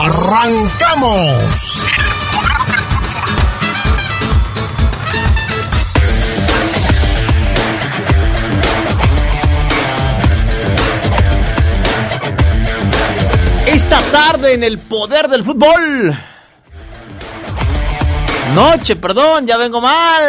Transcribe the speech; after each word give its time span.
¡Arrancamos! 0.00 1.42
Esta 13.66 14.00
tarde 14.12 14.54
en 14.54 14.62
el 14.62 14.78
poder 14.78 15.26
del 15.26 15.42
fútbol. 15.42 16.16
Noche, 18.54 18.94
perdón, 18.94 19.48
ya 19.48 19.56
vengo 19.56 19.80
mal. 19.80 20.22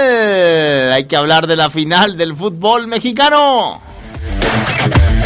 Hay 0.94 1.06
que 1.06 1.16
hablar 1.16 1.46
de 1.46 1.56
la 1.56 1.70
final 1.70 2.18
del 2.18 2.36
fútbol 2.36 2.88
mexicano. 2.88 3.84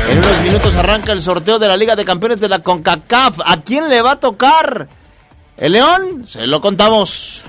En 0.10 0.18
unos 0.18 0.42
minutos 0.42 0.76
arranca 0.76 1.12
el 1.12 1.22
sorteo 1.22 1.60
de 1.60 1.68
la 1.68 1.78
Liga 1.78 1.96
de 1.96 2.06
Campeones 2.06 2.40
de 2.40 2.50
la 2.50 2.60
CONCACAF. 2.60 3.40
¿A 3.46 3.62
quién 3.62 3.90
le 3.90 4.02
va 4.02 4.12
a 4.12 4.20
tocar? 4.20 4.88
¿El 5.58 5.74
León? 5.74 6.26
Se 6.28 6.46
lo 6.46 6.60
contamos. 6.62 7.42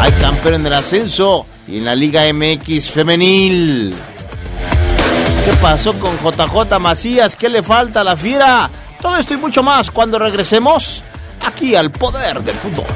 Hay 0.00 0.12
campeón 0.12 0.54
en 0.54 0.66
el 0.66 0.72
ascenso 0.72 1.46
y 1.68 1.78
en 1.78 1.84
la 1.84 1.94
Liga 1.94 2.22
MX 2.32 2.90
femenil. 2.90 3.94
¿Qué 5.44 5.52
pasó 5.60 5.94
con 5.98 6.16
JJ 6.18 6.78
Macías? 6.78 7.36
¿Qué 7.36 7.48
le 7.48 7.62
falta 7.62 8.00
a 8.00 8.04
la 8.04 8.16
fiera? 8.16 8.70
Todo 9.00 9.16
esto 9.16 9.34
y 9.34 9.36
mucho 9.38 9.62
más 9.62 9.90
cuando 9.90 10.18
regresemos 10.18 11.02
aquí 11.46 11.74
al 11.74 11.90
poder 11.90 12.42
del 12.42 12.54
fútbol. 12.56 12.86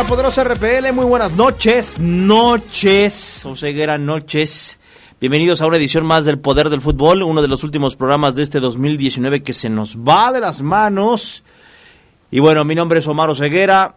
La 0.00 0.06
poderosa 0.06 0.44
RPL? 0.44 0.94
Muy 0.94 1.04
buenas 1.04 1.32
noches, 1.32 1.98
noches, 1.98 3.44
Oseguera, 3.44 3.98
noches. 3.98 4.78
Bienvenidos 5.20 5.60
a 5.60 5.66
una 5.66 5.76
edición 5.76 6.06
más 6.06 6.24
del 6.24 6.38
Poder 6.38 6.70
del 6.70 6.80
Fútbol, 6.80 7.22
uno 7.22 7.42
de 7.42 7.48
los 7.48 7.64
últimos 7.64 7.96
programas 7.96 8.34
de 8.34 8.42
este 8.42 8.60
2019 8.60 9.42
que 9.42 9.52
se 9.52 9.68
nos 9.68 9.98
va 9.98 10.32
de 10.32 10.40
las 10.40 10.62
manos. 10.62 11.42
Y 12.30 12.40
bueno, 12.40 12.64
mi 12.64 12.74
nombre 12.74 13.00
es 13.00 13.08
Omar 13.08 13.28
Oseguera. 13.28 13.96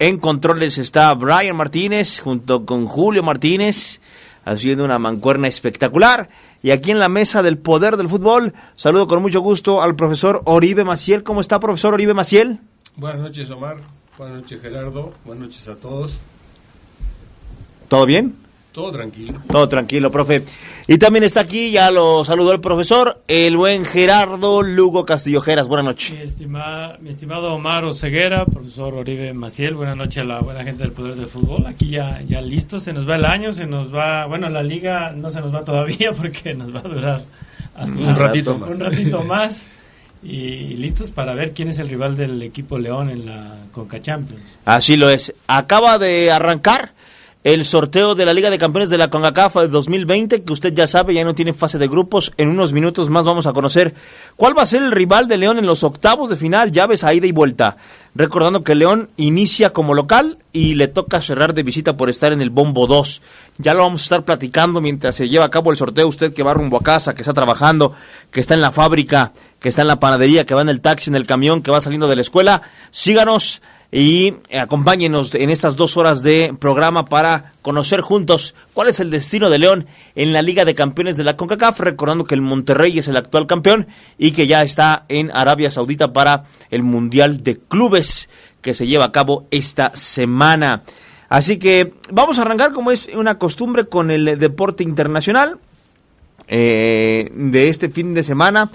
En 0.00 0.18
controles 0.18 0.78
está 0.78 1.14
Brian 1.14 1.54
Martínez 1.54 2.18
junto 2.18 2.66
con 2.66 2.86
Julio 2.86 3.22
Martínez 3.22 4.00
haciendo 4.44 4.84
una 4.84 4.98
mancuerna 4.98 5.46
espectacular. 5.46 6.28
Y 6.60 6.72
aquí 6.72 6.90
en 6.90 6.98
la 6.98 7.08
mesa 7.08 7.44
del 7.44 7.56
Poder 7.56 7.96
del 7.96 8.08
Fútbol, 8.08 8.52
saludo 8.74 9.06
con 9.06 9.22
mucho 9.22 9.42
gusto 9.42 9.80
al 9.80 9.94
profesor 9.94 10.42
Oribe 10.46 10.82
Maciel. 10.82 11.22
¿Cómo 11.22 11.40
está, 11.40 11.60
profesor 11.60 11.94
Oribe 11.94 12.14
Maciel? 12.14 12.58
Buenas 12.96 13.20
noches, 13.20 13.48
Omar. 13.50 13.76
Buenas 14.20 14.42
noches, 14.42 14.60
Gerardo. 14.60 15.14
Buenas 15.24 15.46
noches 15.48 15.66
a 15.68 15.76
todos. 15.76 16.18
¿Todo 17.88 18.04
bien? 18.04 18.34
Todo 18.72 18.92
tranquilo. 18.92 19.38
Todo 19.48 19.66
tranquilo, 19.66 20.10
profe. 20.10 20.42
Y 20.86 20.98
también 20.98 21.24
está 21.24 21.40
aquí, 21.40 21.70
ya 21.70 21.90
lo 21.90 22.22
saludó 22.26 22.52
el 22.52 22.60
profesor, 22.60 23.22
el 23.28 23.56
buen 23.56 23.86
Gerardo 23.86 24.60
Lugo 24.60 25.06
Castillojeras. 25.06 25.68
Buenas 25.68 25.86
noches. 25.86 26.10
Mi, 26.12 26.18
estima- 26.20 26.98
mi 27.00 27.08
estimado 27.08 27.54
Omar 27.54 27.86
Oseguera, 27.86 28.44
profesor 28.44 28.92
Oribe 28.92 29.32
Maciel, 29.32 29.74
buenas 29.74 29.96
noches 29.96 30.18
a 30.18 30.24
la 30.26 30.40
buena 30.40 30.64
gente 30.64 30.82
del 30.82 30.92
Poder 30.92 31.14
del 31.16 31.26
Fútbol. 31.28 31.64
Aquí 31.66 31.88
ya, 31.88 32.20
ya 32.28 32.42
listo, 32.42 32.78
se 32.78 32.92
nos 32.92 33.08
va 33.08 33.16
el 33.16 33.24
año, 33.24 33.52
se 33.52 33.64
nos 33.66 33.90
va, 33.94 34.26
bueno, 34.26 34.50
la 34.50 34.62
liga 34.62 35.12
no 35.12 35.30
se 35.30 35.40
nos 35.40 35.54
va 35.54 35.64
todavía 35.64 36.12
porque 36.16 36.52
nos 36.52 36.74
va 36.74 36.80
a 36.80 36.82
durar 36.82 37.22
hasta 37.74 37.96
Un 37.96 38.16
ratito 38.16 38.58
más. 38.58 38.68
un 38.68 38.80
ratito 38.80 39.24
más. 39.24 39.66
Y 40.22 40.76
listos 40.76 41.10
para 41.10 41.34
ver 41.34 41.52
quién 41.52 41.68
es 41.68 41.78
el 41.78 41.88
rival 41.88 42.16
del 42.16 42.42
equipo 42.42 42.78
León 42.78 43.08
en 43.08 43.26
la 43.26 43.56
Conca 43.72 44.02
Champions. 44.02 44.58
Así 44.66 44.96
lo 44.96 45.08
es. 45.08 45.32
Acaba 45.46 45.98
de 45.98 46.30
arrancar 46.30 46.92
el 47.42 47.64
sorteo 47.64 48.14
de 48.14 48.26
la 48.26 48.34
Liga 48.34 48.50
de 48.50 48.58
Campeones 48.58 48.90
de 48.90 48.98
la 48.98 49.08
CONCACAF 49.08 49.56
de 49.56 49.68
2020, 49.68 50.42
que 50.42 50.52
usted 50.52 50.74
ya 50.74 50.86
sabe, 50.86 51.14
ya 51.14 51.24
no 51.24 51.34
tiene 51.34 51.54
fase 51.54 51.78
de 51.78 51.88
grupos. 51.88 52.32
En 52.36 52.48
unos 52.48 52.74
minutos 52.74 53.08
más 53.08 53.24
vamos 53.24 53.46
a 53.46 53.54
conocer 53.54 53.94
cuál 54.36 54.56
va 54.56 54.62
a 54.62 54.66
ser 54.66 54.82
el 54.82 54.92
rival 54.92 55.26
de 55.26 55.38
León 55.38 55.58
en 55.58 55.66
los 55.66 55.82
octavos 55.82 56.28
de 56.28 56.36
final, 56.36 56.70
llaves 56.70 57.02
a 57.02 57.14
ida 57.14 57.26
y 57.26 57.32
vuelta. 57.32 57.78
Recordando 58.14 58.62
que 58.62 58.74
León 58.74 59.08
inicia 59.16 59.72
como 59.72 59.94
local 59.94 60.36
y 60.52 60.74
le 60.74 60.88
toca 60.88 61.22
cerrar 61.22 61.54
de 61.54 61.62
visita 61.62 61.96
por 61.96 62.10
estar 62.10 62.32
en 62.32 62.42
el 62.42 62.50
Bombo 62.50 62.86
2. 62.86 63.22
Ya 63.56 63.72
lo 63.72 63.84
vamos 63.84 64.02
a 64.02 64.04
estar 64.04 64.24
platicando 64.24 64.82
mientras 64.82 65.16
se 65.16 65.28
lleva 65.30 65.46
a 65.46 65.50
cabo 65.50 65.70
el 65.70 65.78
sorteo. 65.78 66.08
Usted 66.08 66.34
que 66.34 66.42
va 66.42 66.52
rumbo 66.52 66.76
a 66.76 66.82
casa, 66.82 67.14
que 67.14 67.22
está 67.22 67.32
trabajando, 67.32 67.94
que 68.30 68.40
está 68.40 68.52
en 68.52 68.60
la 68.60 68.70
fábrica, 68.70 69.32
que 69.60 69.70
está 69.70 69.80
en 69.80 69.88
la 69.88 69.98
panadería, 69.98 70.44
que 70.44 70.54
va 70.54 70.60
en 70.60 70.68
el 70.68 70.82
taxi, 70.82 71.08
en 71.08 71.16
el 71.16 71.26
camión, 71.26 71.62
que 71.62 71.70
va 71.70 71.80
saliendo 71.80 72.08
de 72.08 72.16
la 72.16 72.22
escuela, 72.22 72.60
síganos 72.90 73.62
y 73.92 74.34
eh, 74.48 74.60
acompáñenos 74.60 75.34
en 75.34 75.50
estas 75.50 75.76
dos 75.76 75.96
horas 75.96 76.22
de 76.22 76.54
programa 76.58 77.04
para 77.06 77.52
conocer 77.62 78.00
juntos 78.00 78.54
cuál 78.72 78.88
es 78.88 79.00
el 79.00 79.10
destino 79.10 79.50
de 79.50 79.58
León 79.58 79.86
en 80.14 80.32
la 80.32 80.42
Liga 80.42 80.64
de 80.64 80.74
Campeones 80.74 81.16
de 81.16 81.24
la 81.24 81.36
CONCACAF, 81.36 81.80
recordando 81.80 82.24
que 82.24 82.34
el 82.34 82.40
Monterrey 82.40 82.98
es 82.98 83.08
el 83.08 83.16
actual 83.16 83.46
campeón 83.46 83.88
y 84.16 84.30
que 84.30 84.46
ya 84.46 84.62
está 84.62 85.04
en 85.08 85.30
Arabia 85.34 85.70
Saudita 85.70 86.12
para 86.12 86.44
el 86.70 86.82
Mundial 86.82 87.42
de 87.42 87.58
Clubes 87.58 88.28
que 88.60 88.74
se 88.74 88.86
lleva 88.86 89.06
a 89.06 89.12
cabo 89.12 89.46
esta 89.50 89.96
semana. 89.96 90.82
Así 91.28 91.58
que 91.58 91.94
vamos 92.12 92.38
a 92.38 92.42
arrancar 92.42 92.72
como 92.72 92.90
es 92.90 93.08
una 93.14 93.38
costumbre 93.38 93.86
con 93.86 94.10
el 94.10 94.38
deporte 94.38 94.82
internacional 94.82 95.58
eh, 96.48 97.30
de 97.34 97.68
este 97.68 97.88
fin 97.88 98.14
de 98.14 98.22
semana. 98.22 98.70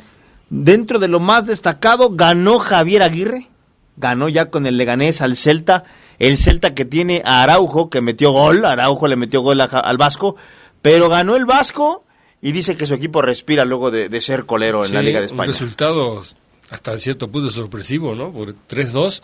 Dentro 0.50 1.00
de 1.00 1.08
lo 1.08 1.20
más 1.20 1.46
destacado, 1.46 2.12
ganó 2.12 2.60
Javier 2.60 3.04
Aguirre, 3.04 3.50
ganó 3.98 4.30
ya 4.30 4.50
con 4.50 4.66
el 4.68 4.78
Leganés 4.78 5.22
al 5.22 5.36
Celta, 5.36 5.84
el 6.20 6.38
Celta 6.38 6.74
que 6.74 6.86
tiene 6.86 7.22
a 7.26 7.44
Araujo, 7.44 7.90
que 7.90 8.02
metió 8.02 8.32
gol, 8.32 8.66
Araujo 8.66 9.08
le 9.08 9.16
metió 9.16 9.42
gol 9.42 9.62
a 9.62 9.66
al 9.66 9.98
Vasco, 9.98 10.36
pero 10.82 11.10
ganó 11.10 11.36
el 11.36 11.46
Vasco 11.46 12.04
y 12.42 12.52
dice 12.52 12.76
que 12.78 12.86
su 12.86 12.94
equipo 12.94 13.22
respira 13.22 13.66
luego 13.66 13.92
de, 13.92 14.10
de 14.10 14.22
ser 14.22 14.46
colero 14.46 14.86
en 14.86 14.94
la 14.94 15.02
Liga 15.02 15.20
de 15.20 15.26
Un 15.26 15.32
España. 15.32 15.48
resultado 15.52 16.24
hasta 16.70 16.98
cierto 16.98 17.30
punto 17.30 17.50
sorpresivo, 17.50 18.16
¿no? 18.16 18.32
Por 18.32 18.54
3-2 18.70 19.22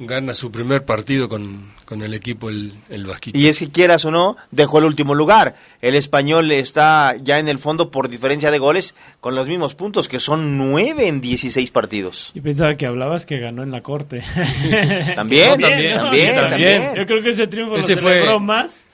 gana 0.00 0.32
su 0.34 0.50
primer 0.52 0.84
partido 0.84 1.28
con, 1.28 1.72
con 1.84 2.02
el 2.02 2.14
equipo 2.14 2.50
el, 2.50 2.72
el 2.88 3.06
Vasquito. 3.06 3.38
Y 3.38 3.48
es 3.48 3.58
que 3.58 3.70
quieras 3.70 4.04
o 4.04 4.10
no, 4.10 4.36
dejó 4.50 4.78
el 4.78 4.84
último 4.84 5.14
lugar. 5.14 5.56
El 5.82 5.94
español 5.94 6.50
está 6.52 7.16
ya 7.22 7.38
en 7.38 7.48
el 7.48 7.58
fondo 7.58 7.90
por 7.90 8.08
diferencia 8.08 8.50
de 8.50 8.58
goles 8.58 8.94
con 9.20 9.34
los 9.34 9.48
mismos 9.48 9.74
puntos, 9.74 10.08
que 10.08 10.20
son 10.20 10.56
nueve 10.56 11.08
en 11.08 11.20
16 11.20 11.70
partidos. 11.70 12.30
Y 12.34 12.40
pensaba 12.40 12.76
que 12.76 12.86
hablabas 12.86 13.26
que 13.26 13.38
ganó 13.38 13.62
en 13.62 13.70
la 13.70 13.82
corte. 13.82 14.22
También, 15.14 15.60
No, 15.60 15.68
también, 15.68 15.94
también, 15.96 15.96
también. 15.96 16.34
también. 16.34 16.94
Yo 16.94 17.06
creo 17.06 17.22
que 17.22 17.30
ese 17.30 17.46
triunfo 17.46 17.76
Ese 17.76 17.96
lo 17.96 18.02
fue- 18.02 18.40
más. 18.40 18.84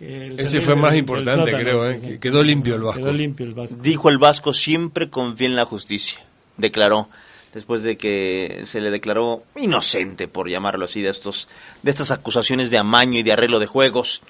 Ese 0.00 0.60
fue 0.60 0.74
más 0.74 0.96
importante, 0.96 1.44
sótano, 1.52 1.58
creo, 1.62 1.88
¿eh? 1.90 1.98
sí. 2.00 2.18
Quedó 2.18 2.42
limpio 2.42 2.74
el 2.74 2.82
Vasco. 2.82 3.00
Quedó 3.00 3.12
limpio 3.12 3.46
el 3.46 3.52
Vasco. 3.54 3.76
Dijo 3.80 4.08
el 4.08 4.18
Vasco, 4.18 4.52
siempre 4.52 5.08
confía 5.10 5.46
en 5.46 5.54
la 5.54 5.64
justicia, 5.64 6.18
declaró, 6.56 7.08
después 7.54 7.82
de 7.82 7.96
que 7.96 8.62
se 8.64 8.80
le 8.80 8.90
declaró 8.90 9.42
inocente, 9.56 10.28
por 10.28 10.48
llamarlo 10.48 10.86
así, 10.86 11.02
de, 11.02 11.10
estos, 11.10 11.48
de 11.82 11.90
estas 11.90 12.10
acusaciones 12.10 12.70
de 12.70 12.78
amaño 12.78 13.18
y 13.18 13.22
de 13.22 13.32
arreglo 13.32 13.58
de 13.58 13.66
juegos. 13.66 14.22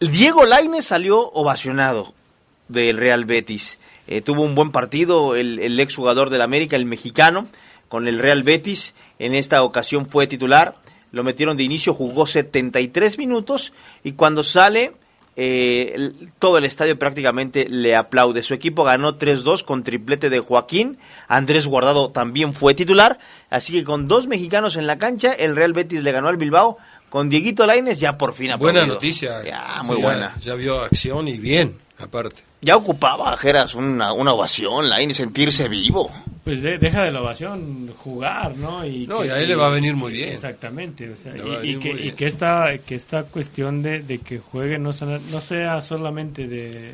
Diego 0.00 0.44
Lainez 0.44 0.86
salió 0.86 1.30
ovacionado 1.32 2.14
del 2.68 2.96
Real 2.96 3.24
Betis. 3.24 3.78
Eh, 4.06 4.20
tuvo 4.20 4.42
un 4.42 4.54
buen 4.54 4.70
partido 4.70 5.34
el, 5.34 5.58
el 5.58 5.80
exjugador 5.80 6.30
del 6.30 6.42
América, 6.42 6.76
el 6.76 6.86
mexicano, 6.86 7.48
con 7.88 8.06
el 8.06 8.18
Real 8.18 8.42
Betis. 8.42 8.94
En 9.18 9.34
esta 9.34 9.62
ocasión 9.62 10.06
fue 10.06 10.26
titular. 10.26 10.76
Lo 11.12 11.24
metieron 11.24 11.56
de 11.56 11.64
inicio, 11.64 11.94
jugó 11.94 12.26
73 12.26 13.18
minutos 13.18 13.72
y 14.04 14.12
cuando 14.12 14.42
sale 14.42 14.92
eh, 15.36 15.92
el- 15.94 16.30
todo 16.38 16.58
el 16.58 16.64
estadio 16.64 16.98
prácticamente 16.98 17.66
le 17.68 17.94
aplaude. 17.94 18.42
Su 18.42 18.54
equipo 18.54 18.84
ganó 18.84 19.16
3-2 19.18 19.62
con 19.64 19.84
triplete 19.84 20.30
de 20.30 20.40
Joaquín. 20.40 20.98
Andrés 21.28 21.66
Guardado 21.66 22.10
también 22.10 22.54
fue 22.54 22.74
titular. 22.74 23.18
Así 23.50 23.72
que 23.74 23.84
con 23.84 24.08
dos 24.08 24.26
mexicanos 24.26 24.76
en 24.76 24.86
la 24.86 24.98
cancha, 24.98 25.32
el 25.32 25.54
Real 25.54 25.72
Betis 25.72 26.02
le 26.02 26.12
ganó 26.12 26.28
al 26.28 26.36
Bilbao. 26.36 26.78
Con 27.10 27.30
Dieguito 27.30 27.66
Laines 27.66 28.00
ya 28.00 28.18
por 28.18 28.34
fin 28.34 28.48
Buena 28.58 28.80
aplaudido. 28.80 28.94
noticia. 28.94 29.44
Ya, 29.44 29.82
muy 29.84 29.98
ya- 29.98 30.02
buena. 30.02 30.36
Ya 30.40 30.54
vio 30.54 30.80
acción 30.82 31.28
y 31.28 31.38
bien, 31.38 31.76
aparte. 31.98 32.42
Ya 32.62 32.76
ocupaba, 32.76 33.36
Geras, 33.36 33.74
una, 33.74 34.12
una 34.12 34.32
ovación, 34.32 34.88
Laines, 34.88 35.16
sentirse 35.16 35.68
vivo. 35.68 36.10
Pues 36.44 36.62
de- 36.62 36.78
deja 36.78 37.02
de 37.02 37.10
la 37.10 37.22
ovación 37.22 37.90
jugar, 37.96 38.56
¿no? 38.56 38.86
Y 38.86 39.06
No, 39.06 39.24
y 39.24 39.28
a 39.28 39.38
él 39.38 39.48
le 39.48 39.56
va 39.56 39.66
a 39.66 39.70
venir 39.70 39.94
muy 39.96 40.12
bien. 40.12 40.28
Exactamente, 40.30 41.10
o 41.10 41.16
sea, 41.16 41.34
y, 41.36 41.70
y 41.70 41.78
que, 41.78 41.88
muy 41.90 41.98
y 41.98 42.02
bien. 42.04 42.16
que 42.16 42.26
esta 42.26 42.68
que 42.86 42.94
esta 42.94 43.24
cuestión 43.24 43.82
de, 43.82 44.00
de 44.02 44.18
que 44.18 44.38
juegue 44.38 44.78
no, 44.78 44.92
sea- 44.92 45.18
no 45.32 45.40
sea 45.40 45.80
solamente 45.80 46.46
de, 46.46 46.92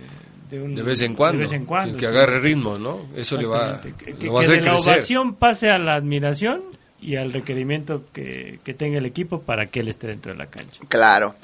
de, 0.51 0.63
un- 0.63 0.75
De 0.75 0.83
vez 0.83 1.03
en 1.03 1.15
cuando. 1.15 1.37
de 1.39 1.45
vez 1.45 1.53
en 1.53 1.67
cuando, 1.67 1.95
que 1.99 2.01
sí. 2.01 2.07
agarre 2.07 2.41
ritmo, 2.41 2.79
¿no? 2.79 3.01
Eso 3.15 3.37
le 3.37 3.47
va. 3.47 3.81
Que, 3.83 3.93
que- 4.15 4.27
lo 4.27 4.33
va 4.33 4.41
a 4.41 4.43
que 4.43 4.47
hacer 4.47 4.61
de 4.61 4.67
la 4.67 4.73
crecer. 4.73 4.95
ovación 4.95 5.35
pase 5.35 5.71
a 5.71 5.79
la 5.79 5.97
admiración 5.97 6.63
y 7.01 7.17
al 7.17 7.33
requerimiento 7.33 8.05
que, 8.13 8.59
que 8.65 8.73
tenga 8.73 8.99
el 8.99 9.07
equipo 9.07 9.43
para 9.43 9.67
que 9.67 9.81
él 9.81 9.89
esté 9.89 10.07
dentro 10.07 10.33
de 10.33 10.39
la 10.39 10.47
cancha. 10.47 10.81
Claro. 10.89 11.35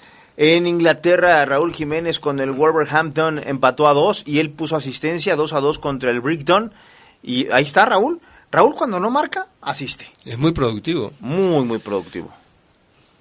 En 0.41 0.69
Inglaterra, 0.69 1.45
Raúl 1.47 1.75
Jiménez 1.75 2.21
con 2.21 2.39
el 2.39 2.53
Wolverhampton 2.53 3.41
empató 3.45 3.89
a 3.89 3.93
dos 3.93 4.23
y 4.25 4.39
él 4.39 4.51
puso 4.51 4.77
asistencia 4.77 5.35
2 5.35 5.53
a 5.53 5.59
2 5.59 5.81
contra 5.81 6.13
el 6.13 6.21
Brighton. 6.21 6.73
Y 7.25 7.51
ahí 7.51 7.65
está 7.65 7.87
Raúl. 7.87 8.21
Raúl 8.53 8.77
cuando 8.77 9.01
no 9.01 9.11
marca, 9.11 9.49
asiste. 9.61 10.07
Es 10.25 10.39
muy 10.39 10.53
productivo. 10.53 11.11
Muy, 11.19 11.65
muy 11.65 11.81
productivo. 11.81 12.33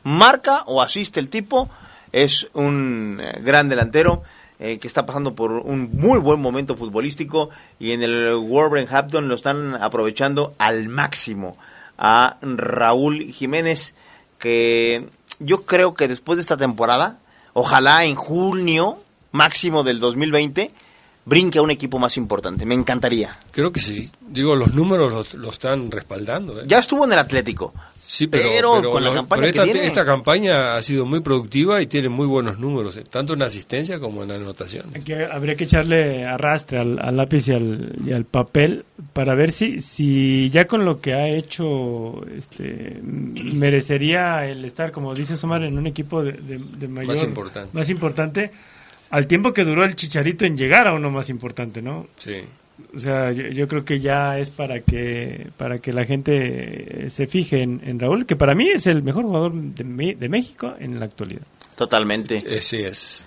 Marca 0.04 0.62
o 0.68 0.80
asiste 0.80 1.20
el 1.20 1.30
tipo. 1.30 1.72
Es 2.12 2.50
un 2.54 3.20
eh, 3.20 3.42
gran 3.42 3.68
delantero 3.68 4.22
eh, 4.60 4.78
que 4.78 4.88
está 4.88 5.08
pasando 5.08 5.34
por 5.34 5.54
un 5.54 5.90
muy 5.94 6.20
buen 6.20 6.40
momento 6.40 6.78
futbolístico 6.78 7.50
y 7.80 7.94
en 7.94 8.04
el 8.04 8.36
Wolverhampton 8.36 9.28
lo 9.28 9.34
están 9.34 9.74
aprovechando 9.74 10.54
al 10.60 10.88
máximo 10.88 11.58
a 11.98 12.38
Raúl 12.44 13.24
Jiménez 13.32 13.96
que 14.38 15.10
yo 15.40 15.66
creo 15.66 15.94
que 15.94 16.08
después 16.08 16.38
de 16.38 16.42
esta 16.42 16.58
temporada, 16.58 17.20
ojalá 17.54 18.06
en 18.06 18.16
junio 18.16 19.00
máximo 19.32 19.84
del 19.84 20.00
2020 20.00 20.72
brinque 21.26 21.60
a 21.60 21.62
un 21.62 21.72
equipo 21.72 22.00
más 22.00 22.16
importante. 22.18 22.66
Me 22.66 22.74
encantaría. 22.74 23.38
Creo 23.52 23.72
que 23.72 23.80
sí. 23.80 24.10
Digo, 24.22 24.56
los 24.56 24.74
números 24.74 25.34
lo, 25.34 25.50
están 25.50 25.92
respaldando. 25.92 26.62
¿eh? 26.62 26.64
Ya 26.68 26.80
estuvo 26.80 27.04
en 27.04 27.12
el 27.12 27.20
Atlético. 27.20 27.74
Sí, 28.10 28.28
pero, 28.28 28.46
Pero 28.48 28.72
pero 28.78 28.92
con 28.92 29.04
la 29.04 29.10
lo- 29.10 29.16
campaña 29.16 29.42
pero 29.42 29.54
que 29.54 29.60
esta, 29.60 29.72
tiene. 29.72 29.88
esta 29.88 30.06
campaña 30.06 30.76
ha 30.78 30.82
sido 30.82 31.06
muy 31.06 31.20
productiva 31.20 31.82
y 31.82 31.88
tiene 31.88 32.08
muy 32.08 32.26
buenos 32.26 32.58
números, 32.58 32.96
eh, 32.96 33.04
tanto 33.10 33.34
en 33.34 33.42
asistencia 33.42 34.00
como 34.00 34.24
en 34.24 34.32
anotación. 34.32 34.86
Habría 35.30 35.56
que 35.56 35.66
echarle 35.66 36.24
arrastre 36.26 36.80
al, 36.80 37.00
al 37.00 37.18
lápiz 37.18 37.50
y 37.50 37.54
al, 37.54 37.96
y 38.06 38.14
al 38.14 38.24
papel 38.24 38.86
para 39.12 39.36
ver 39.36 39.52
si, 39.52 39.82
si 39.82 40.50
ya 40.52 40.64
con 40.66 40.86
lo 40.86 41.02
que 41.02 41.14
ha 41.16 41.28
hecho 41.28 42.26
este, 42.38 43.02
merecería 43.58 44.46
el 44.48 44.64
estar, 44.66 44.92
como 44.92 45.14
dice 45.14 45.36
Somar, 45.36 45.64
en 45.64 45.78
un 45.78 45.88
equipo 45.88 46.24
de, 46.24 46.32
de- 46.34 46.60
de 46.60 46.88
mayor... 46.88 47.14
Más 47.16 47.24
importante. 47.24 47.70
más 47.78 47.90
importante, 47.90 48.52
al 49.10 49.28
tiempo 49.28 49.52
que 49.54 49.64
duró 49.66 49.84
el 49.84 49.96
Chicharito 49.96 50.46
en 50.46 50.56
llegar 50.58 50.88
a 50.88 50.94
uno 50.94 51.10
más 51.12 51.30
importante, 51.30 51.82
¿no? 51.82 52.08
Sí. 52.18 52.38
O 52.96 53.00
sea, 53.00 53.32
yo, 53.32 53.48
yo 53.48 53.68
creo 53.68 53.84
que 53.84 54.00
ya 54.00 54.38
es 54.40 54.50
para 54.50 54.82
que 54.82 55.50
para 55.58 55.80
que 55.80 55.92
la 55.94 56.06
gente 56.06 57.06
eh, 57.06 57.10
se 57.10 57.26
fije 57.28 57.62
en, 57.64 57.82
en 57.84 58.00
Raúl, 58.00 58.26
que 58.26 58.36
para 58.36 58.54
mí 58.56 58.70
es 58.70 58.86
el 58.88 59.02
mejor 59.04 59.24
jugador 59.24 59.54
de, 59.54 59.84
Me- 59.84 60.16
de 60.16 60.30
México 60.30 60.74
en 60.80 61.00
la 61.00 61.06
actualidad. 61.06 61.42
Totalmente. 61.76 62.44
Eh, 62.46 62.62
sí 62.62 62.78
es. 62.78 63.26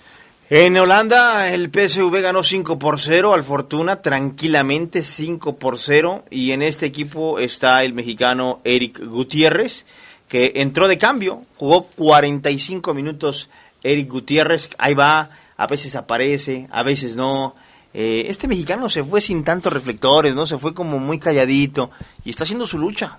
En 0.49 0.77
Holanda 0.77 1.49
el 1.53 1.69
PSV 1.69 2.21
ganó 2.21 2.43
5 2.43 2.77
por 2.77 2.99
0 2.99 3.33
al 3.33 3.43
Fortuna, 3.45 4.01
tranquilamente 4.01 5.03
5 5.03 5.55
por 5.57 5.79
0. 5.79 6.25
Y 6.29 6.51
en 6.51 6.61
este 6.61 6.85
equipo 6.85 7.39
está 7.39 7.83
el 7.83 7.93
mexicano 7.93 8.59
Eric 8.65 8.99
Gutiérrez, 9.05 9.85
que 10.27 10.53
entró 10.55 10.87
de 10.89 10.97
cambio, 10.97 11.43
jugó 11.57 11.83
45 11.85 12.93
minutos 12.93 13.49
Eric 13.83 14.09
Gutiérrez, 14.09 14.69
ahí 14.77 14.93
va, 14.93 15.29
a 15.57 15.67
veces 15.67 15.95
aparece, 15.95 16.67
a 16.71 16.83
veces 16.83 17.15
no. 17.15 17.55
Eh, 17.93 18.25
este 18.27 18.47
mexicano 18.47 18.89
se 18.89 19.03
fue 19.03 19.19
sin 19.21 19.43
tantos 19.43 19.73
reflectores, 19.73 20.33
¿no? 20.33 20.47
Se 20.47 20.57
fue 20.57 20.73
como 20.73 20.97
muy 20.99 21.19
calladito 21.19 21.91
y 22.23 22.29
está 22.29 22.43
haciendo 22.43 22.65
su 22.65 22.77
lucha. 22.77 23.17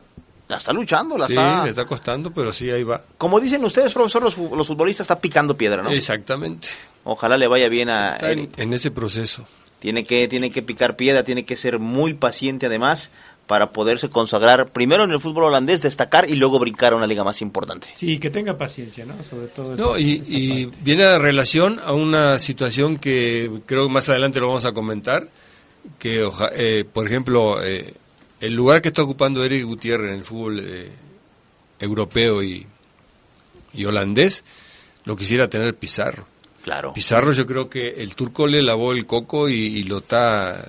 La 0.49 0.57
está 0.57 0.73
luchando, 0.73 1.17
la 1.17 1.27
Sí, 1.29 1.35
está... 1.35 1.65
le 1.65 1.71
está 1.71 1.85
costando, 1.85 2.31
pero 2.33 2.53
sí, 2.53 2.71
ahí 2.71 2.83
va. 2.83 3.03
Como 3.17 3.41
dicen 3.41 3.65
ustedes, 3.65 3.93
profesor, 3.93 4.23
los, 4.23 4.37
los 4.37 4.67
futbolistas 4.67 5.05
está 5.05 5.19
picando 5.21 5.57
piedra, 5.57 5.83
¿no? 5.83 5.91
Exactamente. 5.91 6.69
Ojalá 7.05 7.37
le 7.37 7.47
vaya 7.47 7.69
bien 7.69 7.89
a 7.91 8.17
en, 8.21 8.51
en 8.57 8.73
ese 8.73 8.91
proceso. 8.91 9.47
Tiene 9.79 10.05
que, 10.05 10.29
tiene 10.29 10.51
que 10.51 10.63
picar 10.63 10.95
piedra, 10.97 11.25
tiene 11.25 11.45
que 11.45 11.57
ser 11.57 11.79
muy 11.79 12.15
paciente 12.15 12.67
además 12.67 13.11
para 13.53 13.71
poderse 13.71 14.09
consagrar 14.09 14.71
primero 14.73 15.05
en 15.05 15.11
el 15.11 15.21
fútbol 15.21 15.45
holandés, 15.45 15.83
destacar 15.83 16.31
y 16.31 16.37
luego 16.37 16.59
brincar 16.59 16.95
a 16.95 16.97
una 16.97 17.07
liga 17.07 17.23
más 17.23 17.43
importante. 17.43 17.89
Sí, 17.95 18.19
que 18.19 18.31
tenga 18.31 18.57
paciencia, 18.57 19.05
¿no? 19.05 19.23
Sobre 19.23 19.49
todo. 19.49 19.77
No, 19.77 19.95
esa- 19.97 20.01
y, 20.01 20.13
esa 20.23 20.25
y 20.31 20.65
parte. 20.69 20.79
viene 20.83 21.05
a 21.05 21.19
relación 21.19 21.79
a 21.85 21.93
una 21.93 22.39
situación 22.39 22.97
que 22.97 23.51
creo 23.67 23.89
que 23.89 23.93
más 23.93 24.09
adelante 24.09 24.41
lo 24.41 24.47
vamos 24.49 24.65
a 24.65 24.73
comentar, 24.73 25.29
que 25.99 26.23
oja- 26.25 26.49
eh, 26.55 26.87
por 26.91 27.07
ejemplo, 27.07 27.63
eh, 27.63 27.93
el 28.41 28.55
lugar 28.55 28.81
que 28.81 28.89
está 28.89 29.03
ocupando 29.03 29.45
Eric 29.45 29.67
Gutiérrez 29.67 30.13
en 30.13 30.19
el 30.21 30.25
fútbol 30.25 30.59
eh, 30.65 30.91
europeo 31.79 32.43
y, 32.43 32.67
y 33.75 33.85
holandés, 33.85 34.45
lo 35.05 35.15
quisiera 35.15 35.51
tener 35.51 35.75
Pizarro. 35.77 36.27
Claro. 36.65 36.95
Pizarro 36.95 37.33
yo 37.33 37.45
creo 37.45 37.69
que 37.69 38.01
el 38.03 38.15
turco 38.15 38.47
le 38.47 38.63
lavó 38.63 38.93
el 38.93 39.05
coco 39.05 39.51
y, 39.51 39.55
y 39.57 39.83
lo 39.83 39.99
está 39.99 40.67